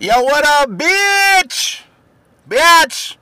Yo, 0.00 0.22
what 0.22 0.46
up, 0.46 0.70
bitch? 0.70 1.82
Bitch! 2.48 3.16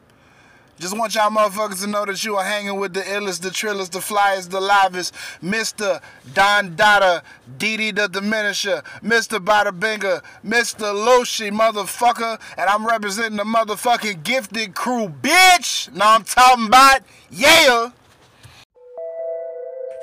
Just 0.79 0.95
want 0.95 1.15
y'all 1.15 1.31
motherfuckers 1.31 1.81
to 1.81 1.87
know 1.87 2.05
that 2.05 2.23
you 2.23 2.37
are 2.37 2.45
hanging 2.45 2.79
with 2.79 2.93
the 2.93 3.01
illest, 3.01 3.41
the 3.41 3.49
trillest, 3.49 3.93
the 3.93 4.01
flyest, 4.01 4.51
the 4.51 4.61
livest, 4.61 5.15
Mr. 5.43 6.03
Don 6.35 6.77
Dada, 6.77 7.23
Didi 7.57 7.93
the 7.93 8.09
Diminisher, 8.09 8.85
Mr. 9.03 9.43
Bada 9.43 9.71
Binger, 9.71 10.21
Mr. 10.45 10.93
Loshi, 10.93 11.51
motherfucker, 11.51 12.39
and 12.59 12.69
I'm 12.69 12.87
representing 12.87 13.39
the 13.39 13.45
motherfucking 13.45 14.23
gifted 14.23 14.75
crew, 14.75 15.09
bitch! 15.09 15.91
Now 15.95 16.15
I'm 16.15 16.25
talking 16.25 16.67
about, 16.67 17.01
yeah! 17.31 17.89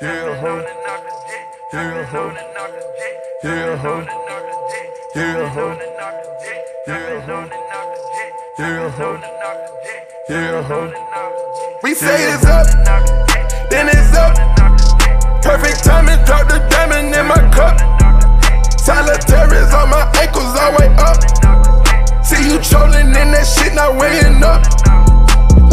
Yeah, 0.02 0.40
ho. 0.42 1.53
Yeah, 1.74 2.06
ho. 2.06 2.32
Yeah, 3.44 3.76
ho. 3.78 4.06
Yeah, 5.16 5.50
ho. 5.50 5.76
Yeah, 6.86 7.20
ho. 7.26 7.50
Yeah, 8.60 8.90
ho. 8.92 9.18
Yeah, 10.30 10.62
ho. 10.62 10.94
We 11.82 11.96
say 11.96 12.32
it's 12.32 12.46
up, 12.46 12.68
then 13.72 13.90
it's 13.90 14.14
up. 14.14 14.38
Perfect 15.42 15.84
timing, 15.84 16.24
drop 16.26 16.48
the 16.48 16.60
diamond 16.70 17.16
in 17.16 17.26
my 17.26 17.42
cup. 17.50 17.82
Solitaires 18.78 19.74
on 19.74 19.90
my 19.90 20.06
ankles, 20.22 20.54
all 20.56 20.78
way 20.78 20.94
up. 21.02 21.18
See 22.24 22.54
you 22.54 22.62
trolling 22.62 23.08
in 23.18 23.34
that 23.34 23.50
shit, 23.50 23.74
not 23.74 23.98
weighing 23.98 24.44
up. 24.44 24.62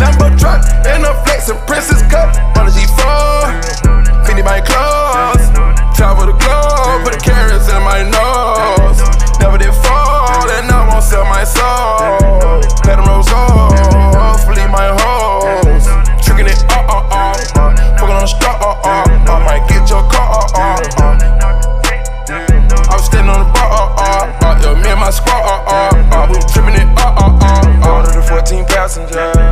Lambo 0.01 0.33
truck 0.41 0.65
and 0.87 1.05
a 1.05 1.13
flexin' 1.29 1.61
princess 1.67 2.01
cup 2.11 2.35
on 2.57 2.65
the 2.65 2.73
G4. 2.73 4.25
Fendi 4.25 4.43
my 4.43 4.61
clothes. 5.91 5.97
Travel 5.97 6.27
the 6.27 6.33
globe, 6.33 7.05
put 7.05 7.13
the 7.15 7.21
carrots 7.21 7.69
in 7.69 7.83
my 7.83 8.03
nose. 8.03 9.01
Never 9.39 9.59
did 9.59 9.75
fall, 9.85 10.49
and 10.51 10.71
I 10.71 10.89
won't 10.89 11.03
sell 11.03 11.25
my 11.25 11.45
soul. 11.45 12.61
Let 12.87 12.97
them 12.97 13.07
rose 13.07 13.29
off, 13.33 14.47
leave 14.49 14.71
my 14.71 14.95
hoes. 15.01 15.87
Tricking 16.25 16.47
it, 16.47 16.65
uh 16.71 16.85
uh 16.89 17.09
uh. 17.11 17.35
Fucking 17.99 18.15
on 18.15 18.23
the 18.23 18.27
straw, 18.27 18.57
uh 18.61 18.81
uh, 18.85 19.05
uh. 19.31 19.41
Might 19.45 19.67
get 19.69 19.89
your 19.91 20.03
car, 20.11 20.45
uh 20.45 20.59
uh, 20.59 20.81
uh. 21.01 21.19
I 22.31 22.95
was 22.95 23.05
standing 23.07 23.31
on 23.31 23.47
the 23.47 23.53
bar, 23.53 23.69
uh 23.71 23.95
uh, 23.97 24.71
uh. 24.71 24.75
Me 24.77 24.89
and 24.91 25.01
my 25.01 25.11
squad, 25.11 25.43
uh 25.43 25.65
uh, 25.67 26.17
uh. 26.17 26.27
We 26.31 26.39
tripping 26.53 26.75
it, 26.81 26.89
uh, 26.99 27.15
uh. 27.17 27.39
uh. 27.41 27.97
Order 27.97 28.21
the 28.21 28.27
14 28.27 28.65
passenger. 28.67 29.50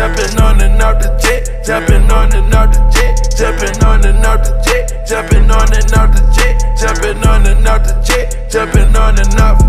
Jumping 0.00 0.40
on 0.40 0.58
and 0.62 0.80
off 0.80 0.96
the 0.96 1.12
jet, 1.20 1.44
jumping 1.60 2.08
on 2.08 2.32
and 2.32 2.54
off 2.56 2.72
the 2.72 2.80
jet, 2.88 3.20
jumping 3.36 3.84
on 3.84 4.00
and 4.00 4.24
off 4.24 4.40
the 4.40 4.56
jet, 4.64 5.04
jumping 5.04 5.44
on 5.52 5.68
and 5.76 5.92
off 5.92 6.08
the 6.16 6.24
jet, 6.32 6.56
jumping 6.72 7.20
on 7.28 7.44
and 7.44 7.68
off 7.68 7.84
the 7.84 7.92
jet, 8.00 8.48
jumping 8.48 8.96
on 8.96 9.20
and 9.20 9.36
off. 9.36 9.60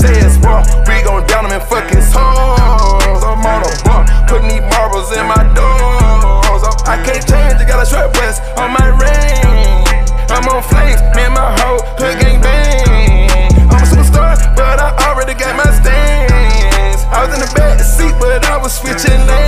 Say 0.00 0.16
it's 0.16 0.40
wrong, 0.40 0.64
we 0.88 0.96
gon' 1.04 1.28
down 1.28 1.44
them 1.44 1.60
in 1.60 1.64
fucking 1.68 2.00
souls. 2.08 3.20
I'm 3.20 3.44
on 3.44 3.68
a 3.68 3.72
bump, 3.84 4.08
putting 4.32 4.48
these 4.48 4.64
marbles 4.72 5.12
in 5.12 5.28
my 5.28 5.44
doors. 5.52 6.64
Oh, 6.64 6.72
I 6.88 6.96
can't 7.04 7.20
change, 7.28 7.60
I 7.60 7.68
got 7.68 7.84
a 7.84 7.84
short 7.84 8.16
west 8.16 8.40
on 8.56 8.72
my 8.72 8.88
ring. 8.96 9.84
I'm 10.32 10.48
on 10.56 10.64
flames, 10.64 11.04
me 11.12 11.28
and 11.28 11.36
my 11.36 11.52
hoe, 11.60 11.84
hood 12.00 12.16
gang 12.16 12.40
bang. 12.40 13.52
I'm 13.68 13.84
a 13.84 13.84
superstar, 13.84 14.40
but 14.56 14.80
I 14.80 14.88
already 15.04 15.36
got 15.36 15.52
my 15.52 15.68
stance. 15.68 17.04
I 17.12 17.28
was 17.28 17.36
in 17.36 17.44
the 17.44 17.52
back 17.52 17.76
seat, 17.84 18.16
but 18.16 18.40
I 18.48 18.56
was 18.56 18.72
switching 18.72 19.20
lanes. 19.28 19.45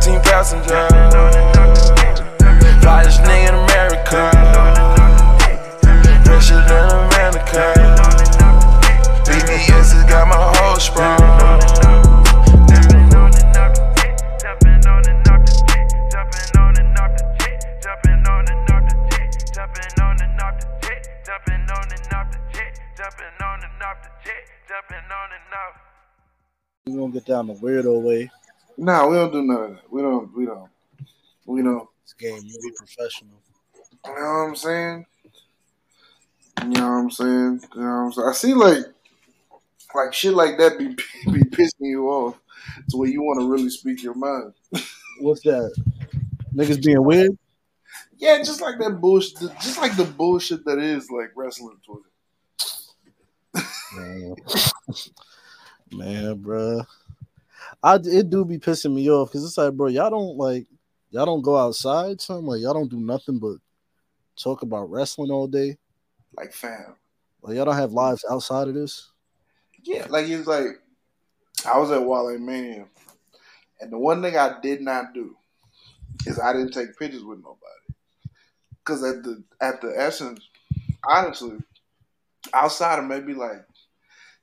14 0.00 0.20
passenger. 0.22 0.88
Flyest 2.80 3.20
nigga 3.20 3.48
in 3.48 3.54
America. 3.68 4.32
Richer 6.24 6.60
than 6.64 6.88
America. 7.04 7.64
BBS 9.28 9.92
has 9.92 10.04
got 10.08 10.26
my 10.26 10.40
whole 10.56 10.80
sprung. 10.80 11.20
Jumping 12.64 13.12
on 13.12 13.28
and 13.28 13.56
off 13.60 13.76
the 13.76 13.84
jet, 14.00 14.16
jumping 14.40 14.88
on 14.88 15.04
and 15.04 15.28
off 15.28 15.44
the 15.44 15.52
jet, 15.68 15.92
jumping 16.08 16.56
on 16.56 16.78
and 16.80 16.96
off 16.96 17.12
the 17.18 17.24
jet, 17.36 17.60
jumping 17.84 18.24
on 18.32 18.48
and 18.48 18.70
off 18.72 18.88
the 18.88 18.96
jet, 19.12 19.36
jumping 19.52 19.92
on 20.00 20.16
and 20.16 20.40
off 20.40 22.30
the 22.32 22.38
jet, 22.56 22.72
jumping 22.96 23.36
on 23.44 23.60
and 23.60 23.82
off 23.84 23.98
the 24.00 24.08
jet, 24.24 24.48
jumping 24.66 25.12
on 25.12 25.28
and 25.36 25.52
off. 25.60 25.76
We 26.86 26.96
gonna 26.96 27.12
get 27.12 27.26
down 27.26 27.48
the 27.48 27.54
weirdo 27.54 28.00
way. 28.00 28.30
Nah, 28.76 29.08
we 29.08 29.16
don't 29.16 29.32
do 29.32 29.42
none 29.42 29.62
of 29.62 29.70
that. 29.70 29.92
We 29.92 30.02
don't. 30.02 30.36
We 30.36 30.46
don't. 30.46 30.70
We 31.46 31.62
don't. 31.62 31.88
This 32.04 32.14
game, 32.14 32.40
you 32.44 32.58
be 32.62 32.72
professional. 32.76 33.40
You 34.06 34.14
know 34.14 34.20
what 34.20 34.48
I'm 34.48 34.56
saying? 34.56 35.06
You 36.62 36.68
know 36.68 36.82
what 36.82 36.96
I'm 36.96 37.10
saying? 37.10 37.60
You 37.74 37.80
know 37.80 37.86
what 37.86 37.92
I'm 37.92 38.12
saying? 38.12 38.28
I 38.28 38.32
see 38.32 38.54
like 38.54 38.84
like 39.94 40.12
shit 40.12 40.34
like 40.34 40.58
that 40.58 40.78
be 40.78 40.88
be 41.30 41.40
pissing 41.40 41.70
you 41.80 42.08
off 42.08 42.38
to 42.90 42.96
where 42.96 43.08
you 43.08 43.22
want 43.22 43.40
to 43.40 43.50
really 43.50 43.70
speak 43.70 44.02
your 44.02 44.14
mind. 44.14 44.52
What's 45.20 45.42
that? 45.42 45.74
Niggas 46.54 46.84
being 46.84 47.02
weird? 47.04 47.36
Yeah, 48.18 48.38
just 48.38 48.60
like 48.60 48.78
that 48.78 49.00
bullshit. 49.00 49.38
Just 49.60 49.80
like 49.80 49.96
the 49.96 50.04
bullshit 50.04 50.64
that 50.64 50.78
is 50.78 51.10
like 51.10 51.32
wrestling 51.34 51.78
Twitter. 51.84 52.08
Man, 53.96 54.34
man, 55.92 56.38
bruh. 56.38 56.86
I 57.82 57.96
it 57.96 58.30
do 58.30 58.44
be 58.44 58.58
pissing 58.58 58.94
me 58.94 59.10
off 59.10 59.30
because 59.30 59.44
it's 59.44 59.56
like, 59.56 59.72
bro, 59.72 59.88
y'all 59.88 60.10
don't 60.10 60.36
like 60.36 60.66
y'all 61.10 61.26
don't 61.26 61.42
go 61.42 61.56
outside, 61.56 62.20
something 62.20 62.46
like 62.46 62.60
y'all 62.60 62.74
don't 62.74 62.90
do 62.90 63.00
nothing 63.00 63.38
but 63.38 63.56
talk 64.36 64.62
about 64.62 64.90
wrestling 64.90 65.30
all 65.30 65.46
day. 65.46 65.78
Like 66.36 66.52
fam. 66.52 66.96
Like 67.42 67.56
y'all 67.56 67.64
don't 67.64 67.76
have 67.76 67.92
lives 67.92 68.24
outside 68.30 68.68
of 68.68 68.74
this. 68.74 69.10
Yeah, 69.82 70.06
like 70.10 70.28
it's 70.28 70.46
like 70.46 70.80
I 71.66 71.78
was 71.78 71.90
at 71.90 72.02
WrestleMania, 72.02 72.86
and 73.80 73.92
the 73.92 73.98
one 73.98 74.22
thing 74.22 74.36
I 74.36 74.60
did 74.62 74.82
not 74.82 75.14
do 75.14 75.36
is 76.26 76.38
I 76.38 76.52
didn't 76.52 76.72
take 76.72 76.98
pictures 76.98 77.24
with 77.24 77.38
nobody. 77.38 77.58
Cause 78.84 79.02
at 79.04 79.22
the 79.22 79.42
at 79.60 79.80
the 79.80 79.94
essence, 79.96 80.48
honestly, 81.04 81.58
outside 82.52 82.98
of 82.98 83.06
maybe 83.06 83.34
like 83.34 83.64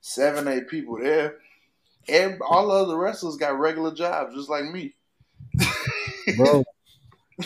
seven, 0.02 0.48
eight 0.48 0.68
people 0.70 0.98
there, 1.00 1.38
every, 2.08 2.38
all 2.48 2.72
of 2.72 2.88
the 2.88 2.94
other 2.94 3.00
wrestlers 3.00 3.38
got 3.38 3.60
regular 3.60 3.94
jobs 3.94 4.36
just 4.36 4.50
like 4.50 4.66
me. 4.66 4.96
Bro, 6.36 6.64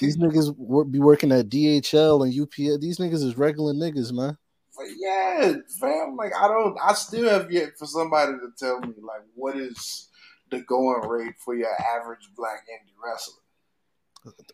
these 0.00 0.16
niggas 0.16 0.54
wor- 0.56 0.84
be 0.84 0.98
working 0.98 1.32
at 1.32 1.48
DHL 1.48 2.24
and 2.24 2.40
UPS. 2.40 2.80
These 2.80 2.98
niggas 2.98 3.24
is 3.24 3.38
regular 3.38 3.72
niggas, 3.72 4.12
man. 4.12 4.36
But 4.76 4.86
yeah, 4.98 5.54
fam, 5.80 6.16
like 6.16 6.32
I 6.38 6.48
don't 6.48 6.76
I 6.82 6.94
still 6.94 7.28
have 7.28 7.50
yet 7.50 7.70
for 7.78 7.86
somebody 7.86 8.32
to 8.32 8.50
tell 8.58 8.80
me 8.80 8.94
like 9.02 9.22
what 9.34 9.56
is 9.56 10.08
the 10.50 10.60
going 10.60 11.06
rate 11.08 11.34
for 11.38 11.54
your 11.54 11.70
average 11.96 12.28
black 12.36 12.64
indie 12.72 12.94
wrestler. 13.02 13.34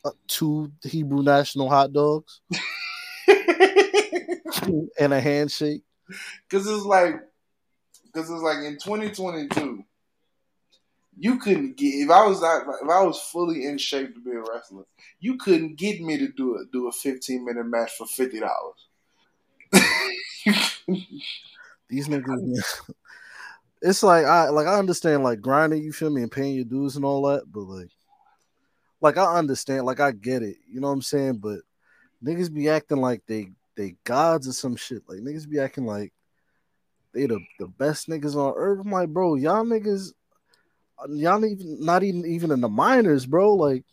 Uh, 0.05 0.11
two 0.29 0.71
Hebrew 0.85 1.23
national 1.23 1.69
hot 1.69 1.93
dogs 1.93 2.41
and 4.99 5.13
a 5.13 5.21
handshake. 5.21 5.83
Cause 6.51 6.67
it's 6.67 6.85
like, 6.85 7.17
cause 8.17 8.31
it's 8.31 8.43
like 8.43 8.65
in 8.65 8.79
2022, 8.79 9.85
you 11.19 11.39
couldn't 11.39 11.77
get 11.77 11.89
if 11.89 12.11
I 12.11 12.27
was 12.27 12.41
not 12.41 12.63
if 12.83 12.89
I 12.89 13.03
was 13.03 13.21
fully 13.21 13.67
in 13.67 13.79
shape 13.79 14.15
to 14.15 14.21
be 14.21 14.31
a 14.33 14.41
wrestler, 14.41 14.85
you 15.21 15.37
couldn't 15.37 15.77
get 15.77 16.01
me 16.01 16.19
to 16.19 16.29
do 16.29 16.57
a 16.57 16.65
do 16.73 16.89
a 16.89 16.93
15 16.93 17.45
minute 17.45 17.67
match 17.67 17.93
for 17.93 18.07
fifty 18.07 18.41
dollars. 18.41 18.87
These 21.89 22.09
niggas. 22.09 22.63
It's 23.83 24.03
like 24.03 24.25
I 24.25 24.49
like 24.49 24.67
I 24.67 24.79
understand 24.79 25.23
like 25.23 25.41
grinding, 25.41 25.83
you 25.83 25.93
feel 25.93 26.11
me, 26.11 26.23
and 26.23 26.33
paying 26.33 26.55
your 26.55 26.65
dues 26.65 26.97
and 26.97 27.05
all 27.05 27.23
that, 27.29 27.45
but 27.53 27.61
like, 27.61 27.91
like 29.01 29.19
I 29.19 29.37
understand, 29.37 29.85
like 29.85 30.01
I 30.01 30.13
get 30.13 30.43
it, 30.43 30.57
you 30.71 30.81
know 30.81 30.89
what 30.89 30.95
I'm 30.95 31.03
saying, 31.03 31.37
but 31.37 31.61
niggas 32.25 32.53
be 32.53 32.69
acting 32.69 32.99
like 32.99 33.23
they 33.27 33.51
they 33.77 33.95
gods 34.05 34.49
or 34.49 34.53
some 34.53 34.77
shit. 34.77 35.03
Like 35.09 35.19
niggas 35.19 35.49
be 35.49 35.61
acting 35.61 35.85
like 35.85 36.13
they 37.17 37.27
the, 37.27 37.41
the 37.59 37.67
best 37.67 38.09
niggas 38.09 38.37
on 38.37 38.53
earth. 38.57 38.81
I'm 38.85 38.91
like, 38.91 39.09
bro, 39.09 39.37
y'all 39.37 39.65
niggas, 39.65 40.13
y'all 41.09 41.45
even 41.45 41.79
not 41.81 42.03
even 42.03 42.27
even 42.27 42.51
in 42.51 42.61
the 42.61 42.69
minors, 42.69 43.25
bro. 43.27 43.55
Like, 43.55 43.85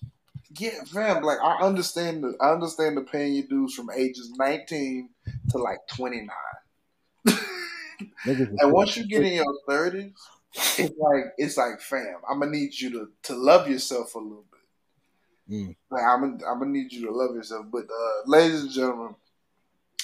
yeah, 0.59 0.83
fam. 0.85 1.23
Like 1.23 1.39
I 1.41 1.61
understand 1.61 2.23
the 2.23 2.35
I 2.41 2.51
understand 2.51 2.97
the 2.97 3.01
paying 3.01 3.33
your 3.33 3.47
dues 3.47 3.73
from 3.73 3.89
ages 3.95 4.31
19 4.37 5.09
to 5.49 5.57
like 5.57 5.79
29. 5.95 6.29
And 8.25 8.71
once 8.73 8.97
you 8.97 9.07
get 9.07 9.23
in 9.23 9.33
your 9.33 9.57
30s, 9.69 10.13
it's 10.77 10.97
like 10.97 11.25
it's 11.37 11.57
like 11.57 11.79
fam. 11.79 12.17
I'm 12.29 12.39
gonna 12.39 12.51
need 12.51 12.73
you 12.77 12.89
to 12.91 13.09
to 13.23 13.35
love 13.35 13.69
yourself 13.69 14.15
a 14.15 14.19
little 14.19 14.45
bit. 14.51 15.55
Mm. 15.55 15.75
Like 15.89 16.03
I'm 16.03 16.21
gonna, 16.21 16.51
I'm 16.51 16.59
gonna 16.59 16.71
need 16.71 16.91
you 16.91 17.05
to 17.07 17.13
love 17.13 17.35
yourself. 17.35 17.67
But 17.71 17.83
uh, 17.83 18.21
ladies 18.25 18.63
and 18.63 18.71
gentlemen, 18.71 19.15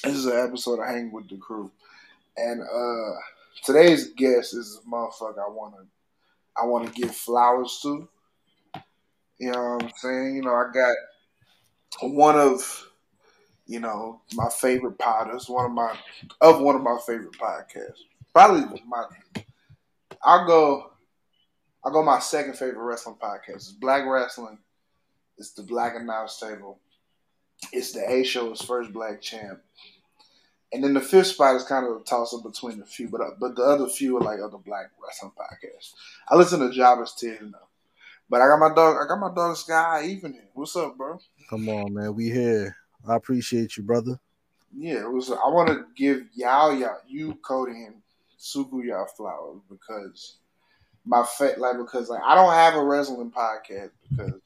this 0.03 0.15
is 0.15 0.25
an 0.25 0.37
episode 0.37 0.79
of 0.79 0.87
Hang 0.87 1.11
with 1.11 1.29
the 1.29 1.37
Crew, 1.37 1.71
and 2.37 2.61
uh, 2.61 3.19
today's 3.63 4.09
guest 4.13 4.53
is 4.55 4.79
a 4.85 4.89
motherfucker 4.89 5.39
I 5.39 5.49
wanna 5.49 5.85
I 6.55 6.65
wanna 6.65 6.89
give 6.91 7.15
flowers 7.15 7.79
to. 7.83 8.07
You 9.39 9.51
know 9.51 9.75
what 9.75 9.83
I'm 9.83 9.91
saying? 9.97 10.35
You 10.35 10.41
know 10.41 10.53
I 10.53 10.65
got 10.73 10.95
one 12.01 12.37
of 12.37 12.87
you 13.65 13.79
know 13.79 14.21
my 14.33 14.49
favorite 14.49 14.97
podders, 14.97 15.49
one 15.49 15.65
of 15.65 15.71
my 15.71 15.95
of 16.41 16.61
one 16.61 16.75
of 16.75 16.81
my 16.81 16.97
favorite 17.05 17.33
podcasts. 17.33 18.01
Probably 18.33 18.81
my 18.87 19.03
I'll 20.23 20.45
go 20.45 20.91
I'll 21.83 21.91
go 21.91 22.03
my 22.03 22.19
second 22.19 22.57
favorite 22.57 22.83
wrestling 22.83 23.17
podcast. 23.21 23.55
It's 23.55 23.71
Black 23.71 24.05
Wrestling. 24.05 24.57
It's 25.37 25.51
the 25.51 25.63
Black 25.63 25.95
and 25.95 26.03
Announce 26.03 26.39
Table. 26.39 26.79
It's 27.71 27.93
the 27.93 28.09
A 28.09 28.23
Show's 28.23 28.61
first 28.61 28.91
black 28.91 29.21
champ. 29.21 29.59
And 30.71 30.83
then 30.83 30.93
the 30.93 31.01
fifth 31.01 31.27
spot 31.27 31.55
is 31.55 31.63
kind 31.63 31.85
of 31.85 32.01
a 32.01 32.03
toss 32.03 32.33
up 32.33 32.43
between 32.43 32.81
a 32.81 32.85
few, 32.85 33.09
but 33.09 33.21
uh, 33.21 33.31
but 33.39 33.55
the 33.55 33.63
other 33.63 33.87
few 33.87 34.17
are 34.17 34.21
like 34.21 34.39
other 34.39 34.59
black 34.59 34.91
wrestling 35.03 35.31
podcasts. 35.37 35.93
I 36.27 36.35
listen 36.35 36.59
to 36.59 36.69
Ted 36.71 37.41
enough. 37.41 37.61
But 38.29 38.41
I 38.41 38.47
got 38.47 38.59
my 38.59 38.73
dog 38.73 38.97
I 39.01 39.07
got 39.07 39.19
my 39.19 39.33
dog 39.33 39.57
Sky 39.57 40.05
Even. 40.05 40.39
What's 40.53 40.75
up, 40.75 40.95
bro? 40.95 41.19
Come 41.49 41.67
on, 41.69 41.93
man. 41.93 42.13
We 42.13 42.29
here. 42.29 42.75
I 43.07 43.15
appreciate 43.15 43.77
you, 43.77 43.83
brother. 43.83 44.19
Yeah, 44.77 45.01
it 45.01 45.11
was 45.11 45.31
I 45.31 45.47
wanna 45.47 45.85
give 45.95 46.21
y'all 46.35 46.73
y'all 46.75 46.99
you 47.07 47.33
Cody 47.41 47.85
and 47.85 47.95
Suku 48.39 48.85
y'all 48.85 49.07
flowers 49.07 49.61
because 49.69 50.37
my 51.05 51.23
fa- 51.23 51.55
like 51.57 51.77
because 51.77 52.09
like 52.09 52.21
I 52.23 52.35
don't 52.35 52.53
have 52.53 52.75
a 52.75 52.83
wrestling 52.83 53.31
podcast 53.31 53.89
because 54.09 54.39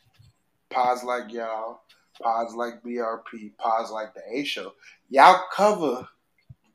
pods 0.69 1.03
like 1.03 1.31
y'all, 1.33 1.81
pods 2.21 2.55
like 2.55 2.81
BRP, 2.81 3.57
pods 3.57 3.91
like 3.91 4.13
the 4.13 4.21
A 4.31 4.45
show, 4.45 4.73
y'all 5.09 5.43
cover 5.53 6.07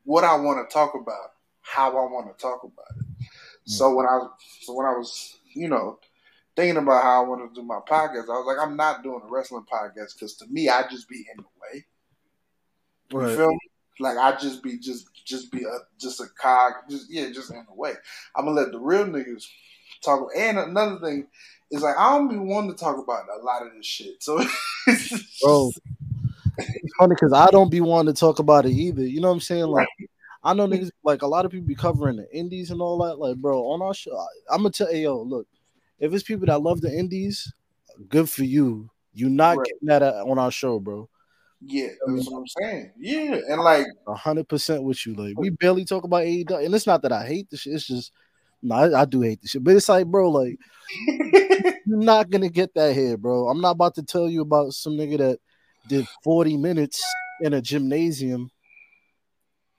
what 0.09 0.25
I 0.25 0.35
want 0.37 0.67
to 0.67 0.73
talk 0.73 0.95
about, 0.95 1.33
how 1.61 1.91
I 1.91 2.11
want 2.11 2.35
to 2.35 2.43
talk 2.43 2.65
about 2.65 2.99
it. 2.99 3.05
Hmm. 3.05 3.25
So 3.67 3.95
when 3.95 4.07
I 4.07 4.27
so 4.63 4.73
when 4.73 4.87
I 4.87 4.93
was 4.93 5.37
you 5.53 5.69
know 5.69 5.99
thinking 6.57 6.79
about 6.83 7.03
how 7.03 7.23
I 7.23 7.29
want 7.29 7.55
to 7.55 7.61
do 7.61 7.65
my 7.65 7.81
podcast, 7.87 8.25
I 8.25 8.39
was 8.39 8.47
like, 8.47 8.67
I'm 8.67 8.75
not 8.75 9.03
doing 9.03 9.21
a 9.23 9.31
wrestling 9.31 9.67
podcast 9.71 10.15
because 10.15 10.35
to 10.37 10.47
me, 10.47 10.71
I 10.71 10.89
just 10.91 11.11
be 11.11 11.27
in 11.31 11.37
the 11.37 11.43
way. 11.61 11.85
You 13.11 13.19
Right. 13.19 13.37
feel 13.37 13.49
me? 13.49 13.59
Like 14.01 14.17
I 14.17 14.35
just 14.39 14.63
be 14.63 14.79
just 14.79 15.09
just 15.27 15.53
be 15.53 15.65
a 15.65 15.79
just 15.99 16.21
a 16.21 16.27
cog, 16.41 16.73
just 16.89 17.13
yeah, 17.13 17.29
just 17.31 17.51
in 17.51 17.67
the 17.69 17.75
way. 17.75 17.93
I'm 18.35 18.47
gonna 18.47 18.59
let 18.59 18.73
the 18.73 18.79
real 18.79 19.05
niggas 19.05 19.47
talk. 20.03 20.31
And 20.35 20.59
another 20.59 21.01
thing 21.01 21.27
is 21.71 21.83
like 21.83 21.99
I 21.99 22.17
don't 22.17 22.29
be 22.29 22.39
wanting 22.39 22.71
to 22.71 22.79
talk 22.79 22.97
about 22.97 23.25
a 23.29 23.45
lot 23.45 23.67
of 23.67 23.75
this 23.75 23.85
shit. 23.85 24.23
So, 24.23 24.39
Bro, 25.43 25.73
it's 26.59 26.95
funny 26.99 27.15
because 27.15 27.33
I 27.33 27.51
don't 27.51 27.71
be 27.71 27.81
wanting 27.81 28.13
to 28.13 28.19
talk 28.19 28.39
about 28.39 28.67
it 28.67 28.73
either. 28.73 29.03
You 29.03 29.21
know 29.21 29.29
what 29.29 29.35
I'm 29.35 29.41
saying? 29.41 29.67
Like, 29.67 29.89
I 30.49 30.55
know 30.55 30.67
niggas 30.67 30.91
like 31.05 31.23
a 31.23 31.27
lot 31.27 31.45
of 31.45 31.51
people 31.51 31.67
be 31.67 31.75
covering 31.75 32.17
the 32.17 32.27
indies 32.35 32.71
and 32.71 32.81
all 32.81 32.97
that. 33.05 33.19
Like, 33.19 33.37
bro, 33.37 33.61
on 33.71 33.83
our 33.83 33.93
show, 33.93 34.17
I'm 34.51 34.59
gonna 34.59 34.71
tell 34.71 34.93
you, 34.93 35.03
yo, 35.03 35.23
look, 35.23 35.47
if 35.99 36.13
it's 36.13 36.23
people 36.23 36.47
that 36.47 36.63
love 36.63 36.81
the 36.81 36.91
indies, 36.97 37.53
good 38.09 38.31
for 38.31 38.45
you. 38.45 38.89
You're 39.13 39.31
not 39.31 39.59
Right. 39.59 39.67
getting 39.67 39.89
that 39.89 40.03
at- 40.03 40.15
on 40.15 40.39
our 40.39 40.51
show, 40.51 40.79
bro. 40.79 41.09
yeah, 41.61 41.89
that's 42.07 42.31
what 42.31 42.39
I'm 42.39 42.47
saying. 42.47 42.93
Yeah, 42.99 43.41
and 43.49 43.61
like 43.63 43.85
hundred 44.07 44.49
percent 44.49 44.85
with 44.85 45.05
you. 45.05 45.15
Like, 45.15 45.39
we 45.39 45.51
barely 45.51 45.85
talk 45.85 46.05
about 46.05 46.23
AEW, 46.25 46.65
and 46.65 46.75
it's 46.75 46.87
not 46.87 47.03
that 47.03 47.13
I 47.13 47.27
hate 47.27 47.51
the 47.51 47.57
shit. 47.57 47.75
It's 47.75 47.87
just, 47.87 48.13
no, 48.63 48.77
I, 48.77 49.03
I 49.03 49.05
do 49.05 49.21
hate 49.23 49.43
the 49.43 49.49
shit. 49.49 49.63
But 49.65 49.75
it's 49.77 49.89
like, 49.89 50.07
bro, 50.07 50.31
like, 50.31 50.57
you're 51.87 51.99
not 51.99 52.31
gonna 52.31 52.49
get 52.49 52.73
that 52.75 52.95
here, 52.95 53.17
bro. 53.17 53.49
I'm 53.49 53.61
not 53.61 53.73
about 53.73 53.95
to 53.97 54.03
tell 54.03 54.29
you 54.29 54.41
about 54.43 54.73
some 54.73 54.95
nigga 54.95 55.19
that 55.19 55.41
did 55.89 56.07
40 56.25 56.57
minutes 56.57 57.03
in 57.43 57.53
a 57.55 57.61
gymnasium. 57.61 58.51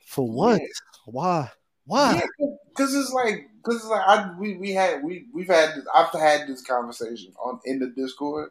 For 0.09 0.27
what? 0.27 0.59
Yeah. 0.59 0.67
Why? 1.05 1.49
Why? 1.85 2.21
because 2.69 2.95
it's 2.95 3.11
like 3.13 3.47
because 3.57 3.75
it's 3.81 3.85
like 3.85 4.01
I 4.07 4.33
we 4.39 4.55
we 4.57 4.71
had 4.71 5.03
we 5.03 5.25
we've 5.33 5.47
had 5.47 5.75
this, 5.75 5.85
I've 5.93 6.11
had 6.19 6.47
this 6.47 6.63
conversation 6.63 7.31
on 7.43 7.59
in 7.65 7.77
the 7.77 7.87
Discord. 7.87 8.49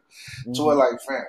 So 0.53 0.65
we're 0.65 0.75
Mhm. 0.75 0.91
like, 0.91 1.01
fam, 1.05 1.25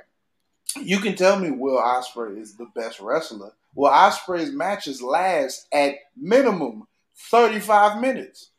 you 0.87 0.99
can 1.01 1.17
tell 1.17 1.37
me 1.39 1.51
Will 1.51 1.79
Ospreay 1.83 2.39
is 2.41 2.57
the 2.57 2.67
best 2.77 3.01
wrestler. 3.01 3.53
Will 3.75 3.91
Ospreay's 3.91 4.53
matches 4.53 5.03
last 5.03 5.67
at 5.73 5.97
minimum 6.17 6.87
35 7.31 8.01
minutes. 8.01 8.51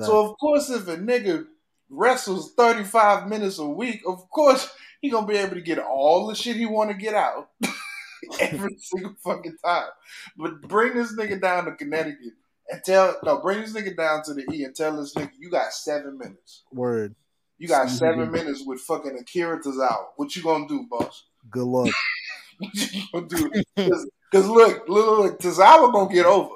So 0.00 0.30
of 0.30 0.38
course 0.38 0.70
if 0.70 0.86
a 0.86 0.96
nigga 0.96 1.46
wrestles 1.90 2.54
35 2.54 3.28
minutes 3.28 3.58
a 3.58 3.66
week, 3.66 4.02
of 4.06 4.30
course 4.30 4.72
he 5.00 5.10
gonna 5.10 5.26
be 5.26 5.36
able 5.36 5.54
to 5.56 5.60
get 5.60 5.78
all 5.80 6.28
the 6.28 6.36
shit 6.36 6.54
he 6.56 6.66
wanna 6.66 6.94
get 6.94 7.14
out 7.14 7.50
every 8.40 8.76
single 8.78 9.14
fucking 9.24 9.56
time. 9.64 9.88
But 10.36 10.62
bring 10.62 10.94
this 10.94 11.14
nigga 11.14 11.40
down 11.40 11.64
to 11.66 11.72
Connecticut 11.72 12.34
and 12.70 12.82
tell 12.84 13.16
no, 13.24 13.40
bring 13.40 13.60
this 13.60 13.72
nigga 13.72 13.96
down 13.96 14.22
to 14.24 14.34
the 14.34 14.44
E 14.52 14.64
and 14.64 14.74
tell 14.74 14.96
this 14.96 15.14
nigga 15.14 15.30
you 15.38 15.50
got 15.50 15.72
seven 15.72 16.18
minutes. 16.18 16.64
Word. 16.72 17.14
You 17.58 17.68
got 17.68 17.86
Mhm. 17.86 17.90
seven 17.98 18.30
minutes 18.30 18.62
with 18.66 18.80
fucking 18.80 19.16
Akira 19.18 19.60
Tozawa. 19.62 20.08
What 20.16 20.34
you 20.36 20.42
gonna 20.42 20.68
do, 20.68 20.86
boss? 20.90 21.24
Good 21.50 21.66
luck. 21.66 21.92
What 22.58 22.74
you 22.74 23.02
gonna 23.12 23.26
do? 23.28 23.50
Because 23.76 24.48
look, 24.48 24.88
look, 24.88 25.18
look, 25.18 25.40
Tozawa 25.40 25.92
gonna 25.92 26.12
get 26.12 26.26
over. 26.26 26.54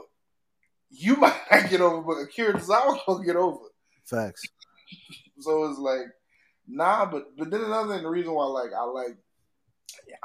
You 0.91 1.17
might 1.17 1.39
not 1.51 1.71
get 1.71 1.81
over, 1.81 2.01
but 2.03 2.23
Akira 2.23 2.55
Tozawa 2.55 2.99
gonna 3.07 3.25
get 3.25 3.37
over. 3.37 3.65
Facts. 4.05 4.43
So 5.39 5.65
it's 5.71 5.79
like, 5.79 6.07
nah, 6.67 7.07
but 7.07 7.37
but 7.39 7.51
then 7.51 7.63
another 7.63 7.95
thing, 7.95 8.03
the 8.03 8.09
reason 8.11 8.33
why 8.35 8.45
like 8.47 8.73
I 8.77 8.83
like 8.83 9.17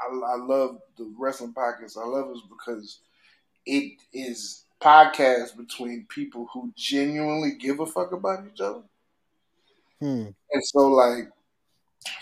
I, 0.00 0.34
I 0.34 0.36
love 0.36 0.78
the 0.96 1.12
wrestling 1.18 1.54
podcast. 1.54 1.96
I 1.96 2.06
love 2.06 2.30
it 2.30 2.42
because 2.48 3.00
it 3.64 4.00
is 4.12 4.64
podcast 4.80 5.56
between 5.56 6.06
people 6.08 6.48
who 6.52 6.72
genuinely 6.76 7.52
give 7.58 7.80
a 7.80 7.86
fuck 7.86 8.12
about 8.12 8.44
each 8.52 8.60
other. 8.60 8.82
Hmm. 10.00 10.26
And 10.52 10.64
so 10.64 10.88
like 10.88 11.30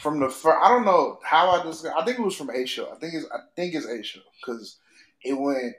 from 0.00 0.20
the 0.20 0.28
first, 0.28 0.58
I 0.62 0.68
don't 0.68 0.84
know 0.84 1.18
how 1.22 1.50
I 1.50 1.64
just 1.64 1.84
I 1.86 2.04
think 2.04 2.18
it 2.18 2.22
was 2.22 2.36
from 2.36 2.50
A 2.50 2.66
show. 2.66 2.90
I 2.90 2.96
think 2.96 3.14
it's 3.14 3.26
I 3.32 3.38
think 3.56 3.74
it's 3.74 3.86
A 3.86 4.02
show 4.02 4.20
because 4.40 4.78
it 5.22 5.34
went. 5.34 5.74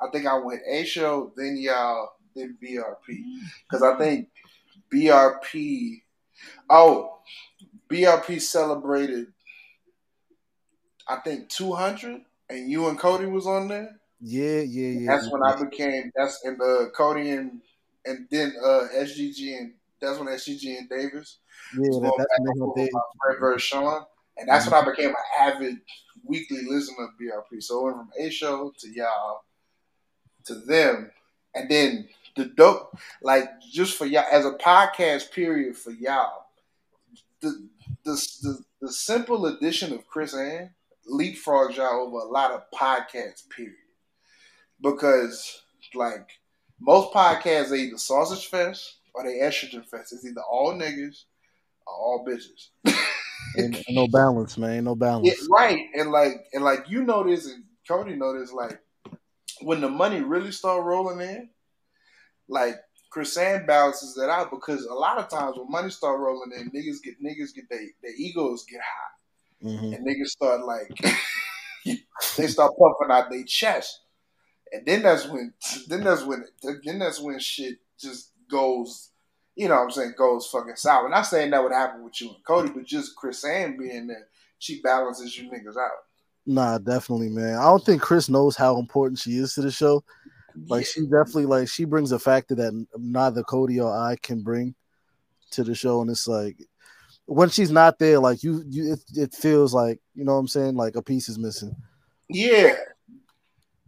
I 0.00 0.08
think 0.10 0.26
I 0.26 0.38
went 0.38 0.62
A 0.68 0.84
show, 0.84 1.32
then 1.36 1.56
y'all, 1.58 2.10
then 2.34 2.56
BRP 2.62 3.22
because 3.68 3.82
I 3.82 3.96
think 3.98 4.28
BRP. 4.92 6.02
Oh, 6.68 7.18
BRP 7.90 8.40
celebrated. 8.40 9.26
I 11.10 11.16
think 11.16 11.48
two 11.48 11.72
hundred, 11.72 12.22
and 12.48 12.70
you 12.70 12.88
and 12.88 12.98
Cody 12.98 13.26
was 13.26 13.46
on 13.46 13.66
there. 13.66 13.96
Yeah, 14.20 14.60
yeah, 14.60 15.00
yeah. 15.00 15.10
That's 15.10 15.26
yeah. 15.26 15.32
when 15.32 15.42
I 15.42 15.60
became. 15.60 16.12
That's 16.14 16.44
and 16.44 16.60
uh, 16.60 16.90
Cody 16.96 17.30
and 17.30 17.60
and 18.04 18.28
then 18.30 18.54
uh, 18.64 18.86
SGG 18.94 19.58
and 19.58 19.72
that's 20.00 20.18
when 20.18 20.28
SGG 20.28 20.78
and 20.78 20.88
Davis 20.88 21.38
Yeah, 21.74 21.88
was 21.88 22.00
that, 22.00 22.10
going 22.10 22.46
that's 22.46 22.58
when 22.60 22.72
they, 22.76 22.90
my 22.92 23.00
friend 23.20 23.40
versus 23.40 23.62
Sean, 23.62 24.04
and 24.38 24.48
that's 24.48 24.70
when 24.70 24.74
I 24.74 24.88
became 24.88 25.10
an 25.10 25.14
avid 25.40 25.78
weekly 26.24 26.62
listener 26.68 27.06
of 27.06 27.10
BRP. 27.20 27.60
So 27.60 27.80
it 27.80 27.84
went 27.84 27.96
from 27.96 28.10
A 28.18 28.30
show 28.30 28.72
to 28.78 28.88
y'all 28.88 29.42
to 30.44 30.54
them, 30.54 31.10
and 31.56 31.68
then 31.68 32.08
the 32.36 32.44
dope, 32.44 32.96
like 33.20 33.48
just 33.72 33.96
for 33.96 34.06
y'all 34.06 34.24
as 34.30 34.46
a 34.46 34.52
podcast 34.52 35.32
period 35.32 35.76
for 35.76 35.90
y'all, 35.90 36.46
the 37.40 37.68
the 38.04 38.12
the, 38.42 38.58
the 38.80 38.92
simple 38.92 39.46
addition 39.46 39.92
of 39.92 40.06
Chris 40.06 40.34
Ann 40.34 40.70
leapfrogs 41.08 41.76
y'all 41.76 42.06
over 42.06 42.18
a 42.18 42.30
lot 42.30 42.52
of 42.52 42.62
podcasts. 42.74 43.48
Period, 43.48 43.74
because 44.80 45.62
like 45.94 46.28
most 46.80 47.12
podcasts, 47.12 47.70
they 47.70 47.80
either 47.80 47.98
sausage 47.98 48.46
fest 48.46 48.98
or 49.14 49.24
they 49.24 49.38
estrogen 49.38 49.86
fest. 49.86 50.12
It's 50.12 50.26
either 50.26 50.42
all 50.42 50.74
niggas 50.74 51.24
or 51.86 51.94
all 51.94 52.26
bitches. 52.26 52.68
ain't 53.58 53.84
no 53.90 54.06
balance, 54.08 54.56
man. 54.56 54.84
No 54.84 54.94
balance. 54.94 55.26
Yeah, 55.26 55.46
right. 55.50 55.86
And 55.94 56.10
like 56.10 56.46
and 56.52 56.64
like 56.64 56.88
you 56.88 57.02
know 57.04 57.24
this 57.24 57.46
and 57.46 57.64
Cody 57.86 58.16
know 58.16 58.38
this, 58.38 58.52
like 58.52 58.80
when 59.62 59.80
the 59.80 59.88
money 59.88 60.20
really 60.20 60.52
start 60.52 60.84
rolling 60.84 61.20
in, 61.20 61.50
like 62.48 62.76
Chris 63.10 63.34
balances 63.34 64.14
that 64.14 64.30
out 64.30 64.50
because 64.50 64.84
a 64.84 64.94
lot 64.94 65.18
of 65.18 65.28
times 65.28 65.56
when 65.56 65.70
money 65.70 65.90
start 65.90 66.20
rolling 66.20 66.52
in, 66.52 66.70
niggas 66.70 67.02
get 67.02 67.22
niggas 67.22 67.54
get 67.54 67.68
they 67.68 67.88
their 68.02 68.14
egos 68.16 68.64
get 68.70 68.80
high 68.80 69.19
Mhm. 69.62 69.94
and 69.94 70.06
niggas 70.06 70.28
start 70.28 70.64
like 70.64 70.90
they 72.36 72.46
start 72.46 72.72
puffing 72.78 73.12
out 73.12 73.30
their 73.30 73.44
chest. 73.44 74.00
And 74.72 74.86
then 74.86 75.02
that's 75.02 75.26
when 75.26 75.52
then 75.88 76.04
that's 76.04 76.24
when 76.24 76.44
then 76.62 76.98
that's 76.98 77.20
when 77.20 77.38
shit 77.38 77.78
just 77.98 78.32
goes 78.50 79.10
you 79.56 79.68
know 79.68 79.74
what 79.74 79.82
I'm 79.82 79.90
saying, 79.90 80.14
goes 80.16 80.46
fucking 80.46 80.76
sour. 80.76 81.08
Not 81.08 81.22
saying 81.26 81.50
that 81.50 81.62
would 81.62 81.72
happen 81.72 82.02
with 82.02 82.18
you 82.20 82.28
and 82.28 82.44
Cody, 82.46 82.70
but 82.70 82.84
just 82.84 83.14
Chris 83.16 83.44
Ann 83.44 83.76
being 83.76 84.06
there, 84.06 84.28
she 84.58 84.80
balances 84.80 85.36
you 85.36 85.50
niggas 85.50 85.76
out. 85.76 85.90
Nah, 86.46 86.78
definitely, 86.78 87.28
man. 87.28 87.56
I 87.56 87.64
don't 87.64 87.84
think 87.84 88.00
Chris 88.00 88.30
knows 88.30 88.56
how 88.56 88.78
important 88.78 89.18
she 89.18 89.36
is 89.36 89.54
to 89.54 89.60
the 89.62 89.70
show. 89.70 90.02
Like 90.68 90.86
she 90.86 91.02
definitely 91.02 91.46
like 91.46 91.68
she 91.68 91.84
brings 91.84 92.12
a 92.12 92.18
factor 92.18 92.54
that 92.54 92.86
neither 92.96 93.42
Cody 93.42 93.80
or 93.80 93.92
I 93.94 94.16
can 94.22 94.42
bring 94.42 94.74
to 95.52 95.62
the 95.62 95.74
show, 95.74 96.00
and 96.00 96.10
it's 96.10 96.26
like 96.26 96.56
when 97.30 97.48
she's 97.48 97.70
not 97.70 98.00
there, 98.00 98.18
like 98.18 98.42
you, 98.42 98.64
you, 98.66 98.92
it, 98.94 99.00
it 99.14 99.34
feels 99.34 99.72
like 99.72 100.00
you 100.14 100.24
know 100.24 100.32
what 100.32 100.40
I'm 100.40 100.48
saying, 100.48 100.74
like 100.74 100.96
a 100.96 101.02
piece 101.02 101.28
is 101.28 101.38
missing. 101.38 101.76
Yeah, 102.28 102.74